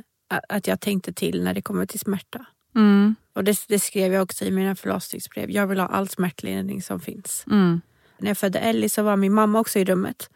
att 0.49 0.67
jag 0.67 0.79
tänkte 0.79 1.13
till 1.13 1.43
när 1.43 1.53
det 1.53 1.61
kommer 1.61 1.85
till 1.85 1.99
smärta. 1.99 2.45
mm, 2.75 3.15
Och 3.35 3.43
det, 3.43 3.57
det 3.67 3.79
skrev 3.79 4.13
jag 4.13 4.23
också 4.23 4.45
i 4.45 4.51
mina 4.51 4.75
förlossningsbrev. 4.75 5.51
Jag 5.51 5.67
vill 5.67 5.79
ha 5.79 5.87
all 5.87 6.09
smärtlindring 6.09 6.81
som 6.81 6.99
finns. 6.99 7.43
mm, 7.51 7.81
När 8.17 8.27
jag 8.29 8.37
födde 8.37 8.59
Ellie 8.59 8.89
så 8.89 9.03
var 9.03 9.15
min 9.15 9.33
mamma 9.33 9.59
också 9.59 9.79
i 9.79 9.85
rummet. 9.85 10.29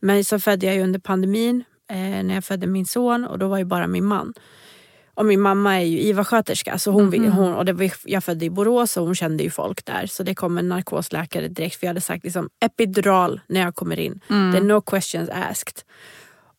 Men 0.00 0.24
så 0.24 0.38
födde 0.38 0.66
jag 0.66 0.80
under 0.84 0.98
pandemin 1.00 1.64
eh, 1.90 1.96
när 1.98 2.34
jag 2.34 2.44
födde 2.44 2.66
min 2.66 2.86
son 2.86 3.24
och 3.24 3.38
då 3.38 3.48
var 3.48 3.58
ju 3.58 3.64
bara 3.64 3.86
min 3.86 4.04
man. 4.04 4.34
Och 5.14 5.26
min 5.26 5.40
mamma 5.40 5.76
är 5.80 5.84
ju 5.84 5.98
IVA-sköterska 6.00 6.78
så 6.78 6.90
hon, 6.90 7.06
Mhm. 7.06 7.32
hon, 7.32 7.54
och 7.54 7.64
det 7.64 7.72
var, 7.72 7.90
jag 8.04 8.24
födde 8.24 8.44
i 8.44 8.50
Borås 8.50 8.96
och 8.96 9.04
hon 9.06 9.14
kände 9.14 9.42
ju 9.42 9.50
folk 9.50 9.84
där. 9.84 10.06
Så 10.06 10.22
det 10.22 10.34
kom 10.34 10.58
en 10.58 10.68
narkosläkare 10.68 11.48
direkt 11.48 11.76
för 11.76 11.86
jag 11.86 11.90
hade 11.90 12.00
sagt 12.00 12.24
liksom, 12.24 12.48
epidural 12.60 13.40
när 13.46 13.60
jag 13.60 13.74
kommer 13.74 13.98
in. 13.98 14.20
mm. 14.30 14.52
Det 14.52 14.58
är 14.58 14.62
no 14.62 14.80
questions 14.80 15.28
asked. 15.30 15.82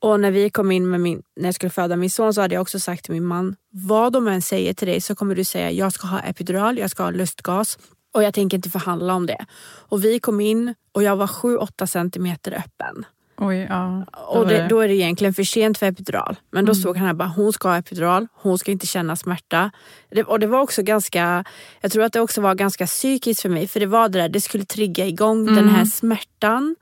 Och 0.01 0.19
när 0.19 0.31
vi 0.31 0.49
kom 0.49 0.71
in 0.71 0.89
med 0.89 1.01
min, 1.01 1.21
när 1.35 1.47
jag 1.47 1.55
skulle 1.55 1.69
föda 1.69 1.95
min 1.95 2.09
son 2.09 2.33
så 2.33 2.41
hade 2.41 2.55
jag 2.55 2.61
också 2.61 2.79
sagt 2.79 3.03
till 3.05 3.13
min 3.13 3.25
man, 3.25 3.55
vad 3.71 4.13
de 4.13 4.27
än 4.27 4.41
säger 4.41 4.73
till 4.73 4.87
dig 4.87 5.01
så 5.01 5.15
kommer 5.15 5.35
du 5.35 5.43
säga 5.43 5.71
jag 5.71 5.93
ska 5.93 6.07
ha 6.07 6.19
epidural, 6.19 6.77
jag 6.77 6.89
ska 6.91 7.03
ha 7.03 7.11
lustgas 7.11 7.77
och 8.13 8.23
jag 8.23 8.33
tänker 8.33 8.57
inte 8.57 8.69
förhandla 8.69 9.13
om 9.13 9.25
det. 9.25 9.45
Och 9.89 10.03
vi 10.03 10.19
kom 10.19 10.41
in 10.41 10.75
och 10.91 11.03
jag 11.03 11.15
var 11.15 11.27
7-8 11.27 11.85
centimeter 11.85 12.51
öppen. 12.51 13.05
Oj, 13.41 13.67
ja. 13.69 14.05
Och 14.27 14.47
det, 14.47 14.67
då 14.69 14.79
är 14.79 14.87
det 14.87 14.93
egentligen 14.95 15.33
för 15.33 15.43
sent 15.43 15.77
för 15.77 15.85
epidural. 15.85 16.35
Men 16.51 16.65
då 16.65 16.71
Mm. 16.71 16.81
stod 16.81 16.97
han 16.97 17.07
här 17.07 17.13
bara, 17.13 17.27
hon 17.29 17.53
ska 17.53 17.69
ha 17.69 17.77
epidural, 17.77 18.27
hon 18.33 18.59
ska 18.59 18.71
inte 18.71 18.87
känna 18.87 19.15
smärta. 19.15 19.71
Det, 20.11 20.23
och 20.23 20.39
det 20.39 20.47
var 20.47 20.59
också 20.61 20.83
ganska, 20.83 21.43
jag 21.81 21.91
tror 21.91 22.03
att 22.03 22.13
det 22.13 22.21
också 22.21 22.41
var 22.41 22.55
ganska 22.55 22.85
psykiskt 22.85 23.41
för 23.41 23.49
mig. 23.49 23.67
För 23.67 23.79
det 23.79 23.85
var 23.85 24.09
det 24.09 24.19
där, 24.21 24.29
det 24.29 24.41
skulle 24.41 24.65
trigga 24.65 25.05
igång 25.05 25.45
den 25.45 25.57
Mm. 25.57 25.69
här 25.75 25.85
smärtan. 25.85 26.75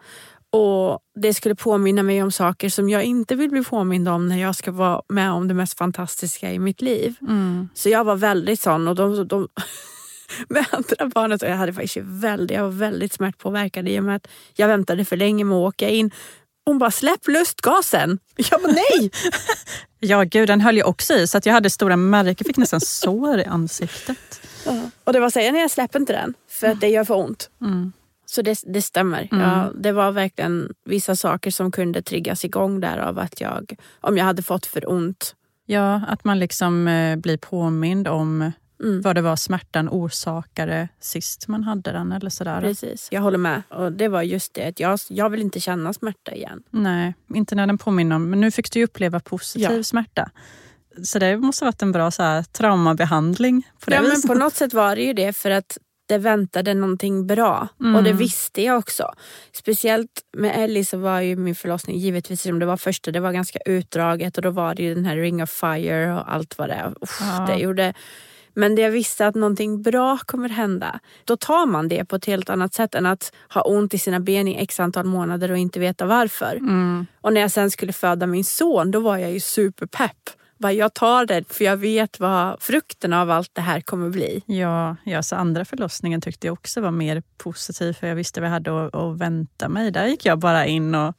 Och 0.52 1.00
det 1.16 1.34
skulle 1.34 1.56
påminna 1.56 2.04
mig 2.04 2.24
om 2.24 2.32
saker 2.32 2.70
som 2.70 2.90
jag 2.90 3.04
inte 3.04 3.36
vill 3.36 3.50
bli 3.50 3.64
påmind 3.64 4.10
om 4.10 4.28
när 4.28 4.38
jag 4.38 4.56
ska 4.56 4.72
vara 4.72 5.02
med 5.10 5.32
om 5.32 5.48
det 5.48 5.54
mest 5.54 5.78
fantastiska 5.78 6.52
i 6.52 6.60
mitt 6.60 6.82
liv. 6.82 7.16
Mm. 7.22 7.70
Så 7.74 7.90
jag 7.90 8.04
var 8.04 8.16
väldigt 8.16 8.60
sån 8.60 8.88
och 8.88 8.96
de, 8.96 9.28
de, 9.28 9.48
med 10.50 10.66
andra 10.72 11.06
barnet 11.06 11.42
och 11.42 11.50
jag 11.50 11.56
hade 11.56 11.74
faktiskt 11.74 11.98
väldigt, 12.02 12.58
jag 12.58 12.64
var 12.64 12.70
väldigt 12.70 13.14
smärtpåverkad 13.14 13.88
i 13.88 14.00
och 14.00 14.04
med 14.04 14.16
att 14.16 14.28
jag 14.56 14.68
väntade 14.68 15.06
för 15.06 15.18
länge 15.18 15.44
med 15.44 15.58
att 15.58 15.68
åka 15.68 15.90
in. 15.90 16.12
Hon 16.66 16.78
bara, 16.78 16.92
släpp 16.92 17.28
lustgasen. 17.28 18.20
Jag 18.36 18.62
bara, 18.62 18.72
nej! 18.72 19.12
ja, 20.00 20.24
gud, 20.24 20.48
den 20.48 20.62
höll 20.62 20.76
ju 20.76 20.84
också 20.84 21.14
i 21.14 21.28
så 21.28 21.38
att 21.38 21.46
jag 21.46 21.54
hade 21.54 21.70
stora 21.70 21.96
märken, 21.96 22.46
fick 22.46 22.58
nästan 22.58 22.82
sår 22.82 23.40
i 23.40 23.46
ansiktet. 23.46 24.42
Ja. 24.66 24.90
Och 25.04 25.14
det 25.14 25.20
var 25.20 25.30
så 25.30 25.40
här, 25.40 25.52
nej 25.52 25.62
jag 25.62 25.72
släpper 25.72 26.00
inte 26.00 26.14
den 26.14 26.34
för 26.50 26.68
att 26.68 26.82
det 26.82 26.88
gör 26.88 27.04
för 27.04 27.16
ont. 27.16 27.50
Mm. 27.62 27.94
Så 28.30 28.42
det, 28.42 28.58
det 28.66 28.82
stämmer. 28.82 29.28
Mm. 29.32 29.44
Ja, 29.50 29.72
det 29.80 29.92
var 29.92 30.12
verkligen 30.12 30.74
vissa 30.86 31.16
saker 31.16 31.52
som 31.52 31.72
kunde 31.72 32.02
triggas 32.02 32.46
igång 32.46 32.80
där 32.80 32.98
av 32.98 33.20
att 33.20 33.42
jag, 33.42 33.76
om 34.02 34.18
jag 34.18 34.26
hade 34.26 34.42
fått 34.42 34.66
för 34.66 34.90
ont. 34.92 35.36
Ja, 35.66 36.02
att 36.08 36.24
man 36.24 36.40
liksom 36.40 36.88
eh, 36.88 37.16
blir 37.16 37.38
påmind 37.38 38.08
om 38.08 38.52
Mm. 38.84 39.02
vad 39.02 39.16
det 39.16 39.22
var 39.22 39.36
smärtan 39.36 39.90
orsakade 39.90 40.88
sist 41.00 41.48
man 41.48 41.64
hade 41.64 41.92
den 41.92 42.12
eller 42.12 42.30
sådär. 42.30 42.62
Precis, 42.62 43.08
jag 43.12 43.22
håller 43.22 43.38
med. 43.38 43.62
Och 43.70 43.92
det 43.92 44.08
var 44.08 44.22
just 44.22 44.54
det, 44.54 44.68
att 44.68 44.80
jag, 44.80 45.00
jag 45.10 45.30
vill 45.30 45.42
inte 45.42 45.60
känna 45.60 45.94
smärta 45.94 46.32
igen. 46.36 46.64
Nej, 46.70 47.14
inte 47.36 47.56
när 47.56 47.68
den 47.68 47.78
påminner 47.78 48.16
om, 48.16 48.30
men 48.30 48.42
nu 48.42 48.52
fick 48.52 48.72
du 48.72 48.84
uppleva 48.84 49.20
positiv 49.20 49.72
Ja. 49.72 49.84
smärta. 49.84 50.30
Så 51.04 51.20
det 51.20 51.38
måste 51.38 51.66
ha 51.66 51.68
varit 51.68 51.82
en 51.82 51.92
bra 51.92 52.12
så 52.12 52.24
här, 52.24 52.44
traumabehandling 52.44 53.68
på 53.84 53.90
det 53.90 53.96
Ja, 53.96 54.02
men 54.02 54.22
på 54.22 54.34
något 54.34 54.54
sätt 54.56 54.74
var 54.74 54.96
det 54.96 55.02
ju 55.02 55.14
det 55.14 55.34
för 55.34 55.52
att 55.52 55.78
det 56.08 56.18
väntade 56.18 56.74
någonting 56.74 57.28
bra. 57.28 57.68
Mm. 57.80 57.96
Och 57.96 58.04
det 58.04 58.14
visste 58.14 58.62
jag 58.62 58.78
också. 58.78 59.14
Speciellt 59.54 60.22
med 60.38 60.64
Ellie 60.64 60.86
så 60.86 60.98
var 60.98 61.22
ju 61.22 61.36
min 61.36 61.56
förlossning, 61.56 61.98
givetvis 61.98 62.42
som 62.42 62.60
det 62.60 62.66
var 62.66 62.78
första, 62.78 63.12
det 63.12 63.20
var 63.20 63.32
ganska 63.32 63.60
utdraget 63.66 64.38
och 64.38 64.44
då 64.44 64.50
var 64.50 64.76
det 64.76 64.84
ju 64.84 64.96
den 64.96 65.06
här 65.06 65.16
ring 65.16 65.44
of 65.44 65.50
fire 65.50 66.14
och 66.14 66.34
allt 66.34 66.58
vad 66.58 66.70
det 66.70 66.74
är. 66.74 66.94
Ja. 67.20 67.46
det 67.48 67.56
gjorde. 67.56 67.94
Men 68.54 68.76
det 68.76 68.82
jag 68.82 68.92
visste 68.92 69.28
att 69.28 69.36
någonting 69.36 69.82
bra 69.82 70.18
kommer 70.26 70.50
hända, 70.50 71.00
då 71.24 71.38
tar 71.38 71.66
man 71.66 71.88
det 71.88 72.06
på 72.06 72.16
ett 72.16 72.26
helt 72.26 72.50
annat 72.50 72.74
sätt 72.74 72.96
än 72.96 73.06
att 73.06 73.34
ha 73.54 73.62
ont 73.62 73.94
i 73.94 73.98
sina 73.98 74.20
ben 74.20 74.48
i 74.48 74.56
x 74.64 74.80
antal 74.80 75.06
månader 75.06 75.52
och 75.52 75.58
inte 75.58 75.80
veta 75.80 76.06
varför. 76.06 76.56
Mm. 76.56 77.06
Och 77.22 77.34
när 77.34 77.42
jag 77.42 77.52
sen 77.52 77.72
skulle 77.72 77.94
föda 77.94 78.28
min 78.28 78.44
son, 78.44 78.92
då 78.92 79.00
var 79.00 79.18
jag 79.18 79.32
ju 79.32 79.40
superpepp. 79.40 80.30
Bara, 80.58 80.72
jag 80.74 80.94
tar 80.94 81.26
det 81.26 81.54
för 81.54 81.66
jag 81.66 81.78
vet 81.78 82.20
vad 82.20 82.62
frukten 82.62 83.14
av 83.14 83.32
allt 83.32 83.50
det 83.54 83.62
här 83.62 83.82
kommer 83.82 84.10
bli. 84.10 84.44
Ja, 84.46 84.96
ja, 85.04 85.24
så 85.24 85.36
andra 85.36 85.66
förlossningen 85.66 86.22
tyckte 86.22 86.48
jag 86.48 86.54
också 86.54 86.82
var 86.82 86.92
mer 86.92 87.24
positiv 87.38 87.94
för 87.94 88.08
jag 88.08 88.16
visste 88.16 88.42
vad 88.42 88.48
jag 88.48 88.54
hade 88.54 88.86
att, 88.88 88.96
att 88.96 89.18
vänta 89.18 89.70
mig. 89.70 89.92
Där 89.92 90.08
gick 90.08 90.26
jag 90.26 90.40
bara 90.40 90.66
in 90.66 90.96
och 90.96 91.14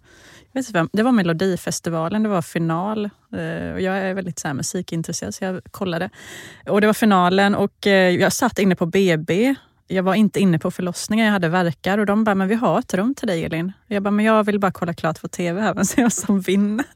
jag 0.52 0.60
vet 0.60 0.66
inte, 0.68 0.72
vem- 0.78 0.88
det 0.92 1.02
var 1.02 1.12
Melodifestivalen, 1.12 2.22
det 2.22 2.28
var 2.28 2.42
final. 2.42 3.04
Eh, 3.04 3.72
och 3.72 3.80
Jag 3.80 3.98
är 3.98 4.14
väldigt 4.14 4.38
så 4.38 4.48
här, 4.48 4.54
musikintresserad 4.54 5.34
så 5.34 5.44
jag 5.44 5.60
kollade. 5.70 6.10
Och 6.68 6.80
Det 6.80 6.86
var 6.86 6.94
finalen 6.94 7.54
och 7.54 7.86
eh, 7.86 8.10
jag 8.14 8.32
satt 8.32 8.58
inne 8.58 8.74
på 8.76 8.86
BB. 8.86 9.54
Jag 9.90 10.02
var 10.02 10.14
inte 10.14 10.40
inne 10.40 10.58
på 10.58 10.70
förlossningen, 10.70 11.26
jag 11.26 11.32
hade 11.32 11.48
verkar 11.48 11.98
och 11.98 12.06
de 12.06 12.24
bara, 12.24 12.34
men 12.34 12.48
vi 12.48 12.54
har 12.54 12.78
ett 12.78 12.94
rum 12.94 13.14
till 13.14 13.28
dig 13.28 13.44
Elin. 13.44 13.72
Jag 13.86 14.02
bara, 14.02 14.10
men 14.10 14.24
jag 14.24 14.44
vill 14.44 14.58
bara 14.60 14.72
kolla 14.72 14.94
klart 14.94 15.20
på 15.20 15.28
TV 15.28 15.60
här, 15.60 15.74
vem 15.96 16.10
som 16.10 16.40
vinner. 16.40 16.86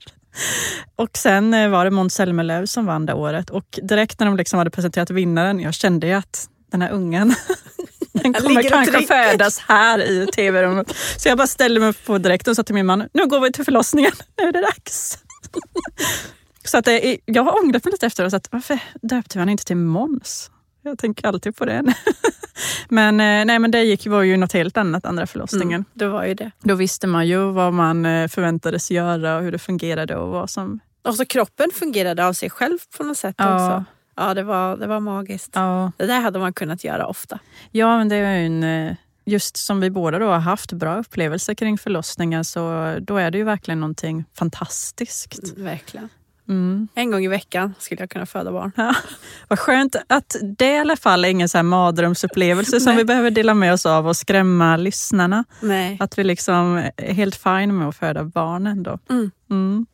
Och 0.96 1.16
sen 1.16 1.54
eh, 1.54 1.68
var 1.68 1.84
det 1.84 1.90
Måns 1.90 2.14
Zelmerlöw 2.14 2.66
som 2.66 2.86
vann 2.86 3.06
det 3.06 3.14
året 3.14 3.50
och 3.50 3.78
direkt 3.82 4.20
när 4.20 4.26
de 4.26 4.36
liksom 4.36 4.58
hade 4.58 4.70
presenterat 4.70 5.10
vinnaren, 5.10 5.60
jag 5.60 5.74
kände 5.74 6.06
ju 6.06 6.12
att 6.12 6.48
den 6.72 6.82
här 6.82 6.90
ungen, 6.90 7.34
den 8.12 8.32
kommer 8.34 8.62
kanske 8.68 8.92
trycker. 8.98 9.30
födas 9.30 9.58
här 9.58 9.98
i 10.02 10.26
tv-rummet. 10.26 10.94
Så 11.16 11.28
jag 11.28 11.38
bara 11.38 11.46
ställde 11.46 11.80
mig 11.80 11.92
på 11.92 12.18
direkt 12.18 12.48
och 12.48 12.56
sa 12.56 12.62
till 12.62 12.74
min 12.74 12.86
man, 12.86 13.08
nu 13.14 13.26
går 13.26 13.40
vi 13.40 13.52
till 13.52 13.64
förlossningen, 13.64 14.12
nu 14.38 14.44
är 14.48 14.52
det 14.52 14.60
dags. 14.60 15.18
Så 16.64 16.78
att 16.78 16.84
det, 16.84 17.06
är- 17.12 17.18
jag 17.24 17.42
har 17.42 17.62
ångrat 17.64 17.84
mig 17.84 17.92
lite 17.92 18.06
efteråt, 18.06 18.32
att 18.34 18.48
varför 18.52 18.78
döpte 19.02 19.38
vi 19.38 19.40
han 19.40 19.48
inte 19.48 19.64
till 19.64 19.76
Måns? 19.76 20.50
Jag 20.82 20.98
tänker 20.98 21.26
alltid 21.26 21.56
på 21.56 21.64
det. 21.64 21.94
Men, 22.88 23.20
eh, 23.20 23.44
nej, 23.44 23.58
men 23.58 23.70
det 23.70 23.82
gick, 23.82 24.06
var 24.06 24.22
ju 24.22 24.36
något 24.36 24.52
helt 24.52 24.76
annat, 24.76 25.04
andra 25.06 25.26
förlossningen. 25.26 25.72
Mm, 25.80 25.84
det 25.94 26.08
var 26.08 26.24
ju 26.24 26.34
det. 26.34 26.50
Då 26.60 26.74
visste 26.74 27.06
man 27.06 27.26
ju 27.28 27.38
vad 27.52 27.72
man 27.72 28.06
eh, 28.06 28.28
förväntades 28.28 28.90
göra 28.90 29.36
och 29.36 29.42
hur 29.42 29.52
det 29.52 29.58
fungerade 29.58 30.16
och 30.16 30.28
vad 30.28 30.50
som... 30.50 30.80
Och 31.04 31.14
så 31.14 31.24
kroppen 31.26 31.70
fungerade 31.74 32.26
av 32.26 32.32
sig 32.32 32.50
själv 32.50 32.78
på 32.96 33.04
något 33.04 33.16
sätt 33.18 33.34
Ja. 33.38 33.54
också. 33.54 33.84
Ja, 34.16 34.34
det 34.34 34.42
var, 34.42 34.76
det 34.76 34.86
var 34.86 35.00
magiskt. 35.00 35.50
Ja, 35.54 35.92
Det 35.96 36.06
där 36.06 36.20
hade 36.20 36.38
man 36.38 36.52
kunnat 36.52 36.84
göra 36.84 37.06
ofta. 37.06 37.38
ja 37.70 37.98
men 37.98 38.08
det 38.08 38.16
är 38.16 38.38
en... 38.38 38.62
eh, 38.64 38.94
Just 39.24 39.56
som 39.56 39.80
vi 39.80 39.90
båda 39.90 40.18
då 40.18 40.26
har 40.26 40.38
haft 40.38 40.72
bra 40.72 40.98
upplevelser 40.98 41.54
kring 41.54 41.78
förlossningar 41.78 42.42
så 42.42 42.96
då 43.00 43.16
är 43.16 43.30
det 43.30 43.38
ju 43.38 43.44
verkligen 43.44 43.80
någonting 43.80 44.24
fantastiskt. 44.38 45.52
Mm, 45.56 45.64
verkligen. 45.64 46.08
Mm. 46.52 46.88
En 46.94 47.10
gång 47.10 47.24
i 47.24 47.28
veckan 47.28 47.74
skulle 47.78 48.02
jag 48.02 48.10
kunna 48.10 48.26
föda 48.26 48.52
barn. 48.52 48.72
Ja. 48.76 48.94
Vad 49.48 49.58
skönt 49.58 49.96
att 50.06 50.36
det 50.58 50.72
i 50.72 50.78
alla 50.78 50.96
fall 50.96 51.24
är 51.24 51.28
ingen 51.28 51.48
så 51.48 51.58
här 51.58 51.62
mardrömsupplevelse 51.62 52.80
som 52.80 52.96
vi 52.96 53.04
behöver 53.04 53.30
dela 53.30 53.54
med 53.54 53.72
oss 53.72 53.86
av 53.86 54.08
och 54.08 54.16
skrämma 54.16 54.76
lyssnarna. 54.76 55.44
Nej. 55.60 55.96
Att 56.00 56.18
vi 56.18 56.24
liksom 56.24 56.76
är 56.96 57.12
helt 57.12 57.36
fine 57.36 57.78
med 57.78 57.88
att 57.88 57.96
föda 57.96 58.24
barn 58.24 58.66
ändå. 58.66 58.98
Mm. 59.10 59.30
Mm. 59.50 59.86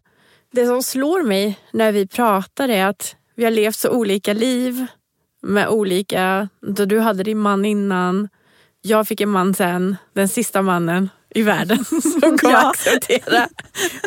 Det 0.53 0.67
som 0.67 0.83
slår 0.83 1.23
mig 1.23 1.59
när 1.73 1.93
vi 1.93 2.07
pratar 2.07 2.69
är 2.69 2.87
att 2.87 3.17
vi 3.37 3.45
har 3.45 3.51
levt 3.51 3.77
så 3.77 3.91
olika 3.91 4.33
liv 4.33 4.87
med 5.43 5.69
olika... 5.69 6.49
Då 6.61 6.85
du 6.85 7.01
hade 7.01 7.23
din 7.23 7.39
man 7.39 7.65
innan, 7.65 8.29
jag 8.83 9.09
fick 9.09 9.21
en 9.21 9.29
man 9.29 9.55
sen, 9.55 9.97
den 10.13 10.29
sista 10.29 10.63
mannen 10.63 11.09
i 11.39 11.43
världen 11.43 11.85
som 12.03 12.21
kommer 12.21 12.51
Ja. 12.55 12.71
acceptera. 12.71 13.49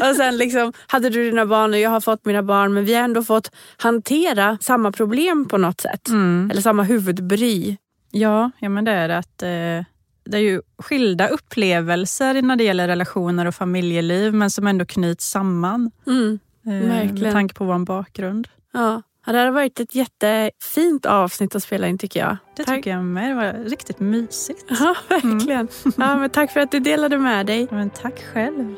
Och 0.10 0.16
sen 0.16 0.38
liksom, 0.38 0.74
hade 0.88 1.10
du 1.10 1.24
dina 1.26 1.46
barn 1.46 1.74
och 1.74 1.80
jag 1.80 1.90
har 1.90 2.02
fått 2.02 2.26
mina 2.26 2.44
barn 2.44 2.74
men 2.74 2.86
vi 2.86 2.94
har 2.96 3.04
ändå 3.04 3.24
fått 3.24 3.52
hantera 3.78 4.58
samma 4.62 4.92
problem 4.92 5.46
på 5.48 5.58
något 5.58 5.82
sätt. 5.82 6.08
Mm. 6.08 6.50
Eller 6.52 6.62
samma 6.62 6.84
huvudbry. 6.84 7.78
Ja, 8.12 8.52
ja, 8.60 8.70
men 8.70 8.86
det 8.86 8.92
är 8.92 9.08
det 9.08 9.18
att 9.18 9.44
eh, 9.44 9.86
det 10.26 10.38
är 10.38 10.42
ju 10.42 10.62
skilda 10.78 11.28
upplevelser 11.28 12.42
när 12.42 12.56
det 12.56 12.64
gäller 12.64 12.88
relationer 12.88 13.46
och 13.46 13.56
familjeliv 13.56 14.34
men 14.34 14.52
som 14.52 14.68
ändå 14.68 14.86
knyts 14.86 15.30
samman. 15.30 15.92
Mm. 16.08 16.40
Eh, 16.66 17.14
med 17.22 17.32
tanke 17.34 17.56
på 17.56 17.66
vår 17.66 17.86
bakgrund. 17.86 18.48
Ja. 18.74 19.02
Ja, 19.26 19.32
Det 19.32 19.40
hade 19.40 19.52
varit 19.52 19.80
ett 19.80 19.96
jättefint 19.96 21.06
avsnitt 21.06 21.56
att 21.56 21.64
spela 21.64 21.88
in 21.88 21.98
tycker 21.98 22.20
jag. 22.20 22.38
Det 22.56 22.64
Tack. 22.64 22.76
tycker 22.76 22.92
jag 22.92 23.04
med. 23.04 23.30
Det 23.30 23.36
var 23.36 23.70
riktigt 23.70 24.00
mysigt. 24.00 24.66
Ja, 24.80 24.96
verkligen. 25.10 25.68
Ja, 25.98 26.16
men 26.18 26.30
tack 26.30 26.52
för 26.52 26.60
att 26.60 26.72
du 26.72 26.80
delade 26.80 27.18
med 27.18 27.46
dig. 27.46 27.68
Men 27.72 27.90
tack 27.90 28.24
själv. 28.34 28.76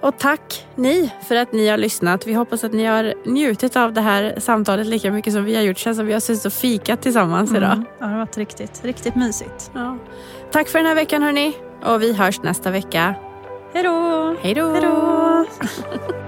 Och 0.00 0.18
tack 0.18 0.66
ni 0.74 1.12
för 1.28 1.36
att 1.36 1.52
ni 1.52 1.68
har 1.68 1.78
lyssnat. 1.78 2.26
Vi 2.26 2.32
hoppas 2.34 2.64
att 2.64 2.72
ni 2.72 2.84
har 2.84 3.14
njutit 3.26 3.76
av 3.76 3.92
det 3.92 4.00
här 4.00 4.34
samtalet 4.40 4.86
lika 4.86 5.10
mycket 5.12 5.32
som 5.32 5.44
vi 5.44 5.54
har 5.56 5.62
gjort. 5.62 5.78
känns 5.78 5.96
som 5.96 6.06
vi 6.06 6.12
har 6.12 6.20
suttit 6.20 6.44
och 6.44 6.52
fikat 6.52 7.02
tillsammans 7.02 7.54
idag. 7.54 7.72
Mm. 7.72 7.84
Ja, 7.98 8.06
det 8.06 8.12
har 8.12 8.18
varit 8.18 8.36
riktigt, 8.38 8.84
riktigt 8.84 9.14
mysigt. 9.16 9.70
Ja. 9.74 9.98
Tack 10.52 10.68
för 10.68 10.78
den 10.78 10.86
här 10.86 10.94
veckan 10.94 11.22
hörni. 11.22 11.56
Och 11.84 12.02
vi 12.02 12.12
hörs 12.12 12.42
nästa 12.42 12.70
vecka. 12.70 13.14
Hej 13.74 13.82
då! 13.82 14.36
Hej 14.42 14.54
då! 14.54 15.44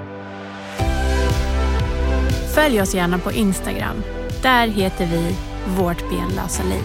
Följ 2.59 2.81
oss 2.81 2.95
gärna 2.95 3.19
på 3.19 3.33
Instagram. 3.33 4.03
Där 4.43 4.67
heter 4.67 5.07
vi 5.07 5.37
Vårt 5.77 6.11
benlösa 6.11 6.63
liv. 6.63 6.85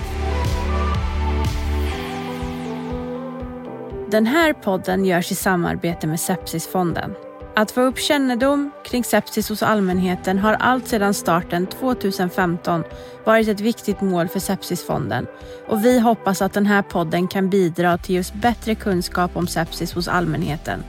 Den 4.11 4.25
här 4.25 4.53
podden 4.53 5.05
görs 5.05 5.31
i 5.31 5.35
samarbete 5.35 6.07
med 6.07 6.19
Sepsisfonden. 6.19 7.15
Att 7.55 7.71
få 7.71 7.81
upp 7.81 7.99
kännedom 7.99 8.71
kring 8.85 9.03
sepsis 9.03 9.49
hos 9.49 9.63
allmänheten 9.63 10.39
har 10.39 10.53
allt 10.53 10.87
sedan 10.87 11.13
starten 11.13 11.67
2015 11.67 12.83
varit 13.23 13.47
ett 13.47 13.59
viktigt 13.59 14.01
mål 14.01 14.27
för 14.27 14.39
Sepsisfonden 14.39 15.27
och 15.67 15.85
vi 15.85 15.99
hoppas 15.99 16.41
att 16.41 16.53
den 16.53 16.65
här 16.65 16.81
podden 16.81 17.27
kan 17.27 17.49
bidra 17.49 17.97
till 17.97 18.15
just 18.15 18.33
bättre 18.33 18.75
kunskap 18.75 19.31
om 19.37 19.47
sepsis 19.47 19.93
hos 19.93 20.07
allmänheten. 20.07 20.83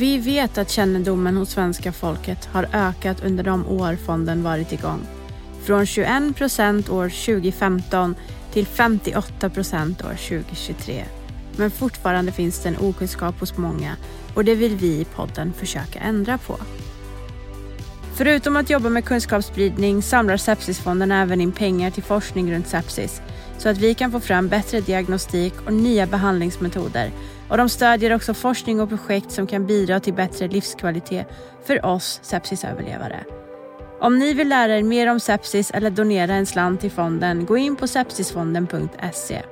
Vi 0.00 0.18
vet 0.18 0.58
att 0.58 0.70
kännedomen 0.70 1.36
hos 1.36 1.50
svenska 1.50 1.92
folket 1.92 2.44
har 2.52 2.68
ökat 2.72 3.24
under 3.24 3.44
de 3.44 3.66
år 3.66 3.96
fonden 3.96 4.42
varit 4.42 4.72
igång. 4.72 5.00
Från 5.62 5.86
21 5.86 6.36
procent 6.36 6.90
år 6.90 7.08
2015 7.08 8.14
till 8.52 8.66
58 8.66 9.50
procent 9.50 10.04
år 10.04 10.14
2023. 10.28 11.04
Men 11.56 11.70
fortfarande 11.70 12.32
finns 12.32 12.62
det 12.62 12.68
en 12.68 12.76
okunskap 12.76 13.40
hos 13.40 13.56
många 13.56 13.96
och 14.34 14.44
det 14.44 14.54
vill 14.54 14.76
vi 14.76 15.00
i 15.00 15.04
podden 15.04 15.52
försöka 15.52 15.98
ändra 15.98 16.38
på. 16.38 16.56
Förutom 18.14 18.56
att 18.56 18.70
jobba 18.70 18.88
med 18.88 19.04
kunskapsspridning 19.04 20.02
samlar 20.02 20.36
Sepsisfonden 20.36 21.12
även 21.12 21.40
in 21.40 21.52
pengar 21.52 21.90
till 21.90 22.02
forskning 22.02 22.52
runt 22.52 22.68
sepsis 22.68 23.22
så 23.58 23.68
att 23.68 23.78
vi 23.78 23.94
kan 23.94 24.12
få 24.12 24.20
fram 24.20 24.48
bättre 24.48 24.80
diagnostik 24.80 25.54
och 25.66 25.72
nya 25.72 26.06
behandlingsmetoder. 26.06 27.10
Och 27.50 27.56
de 27.56 27.68
stödjer 27.68 28.14
också 28.14 28.34
forskning 28.34 28.80
och 28.80 28.88
projekt 28.88 29.30
som 29.30 29.46
kan 29.46 29.66
bidra 29.66 30.00
till 30.00 30.14
bättre 30.14 30.48
livskvalitet 30.48 31.26
för 31.64 31.86
oss 31.86 32.20
sepsisöverlevare. 32.22 33.24
Om 34.00 34.18
ni 34.18 34.34
vill 34.34 34.48
lära 34.48 34.78
er 34.78 34.82
mer 34.82 35.06
om 35.06 35.20
sepsis 35.20 35.70
eller 35.70 35.90
donera 35.90 36.34
en 36.34 36.46
slant 36.46 36.80
till 36.80 36.90
fonden, 36.90 37.46
gå 37.46 37.56
in 37.56 37.76
på 37.76 37.86
sepsisfonden.se. 37.86 39.42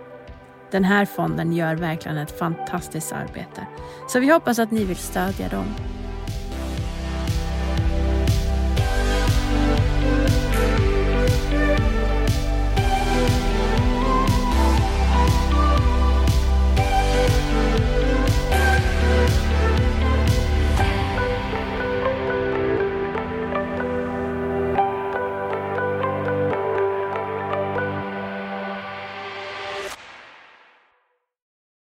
Den 0.71 0.85
här 0.85 1.05
fonden 1.05 1.53
gör 1.53 1.75
verkligen 1.75 2.19
ett 2.19 2.39
fantastiskt 2.39 3.13
arbete. 3.13 3.67
Så 4.09 4.21
vi 4.21 4.33
hoppas 4.33 4.59
att 4.59 4.71
ni 4.71 4.85
vill 4.85 4.97
stödja 4.97 5.49
dem. 5.49 5.67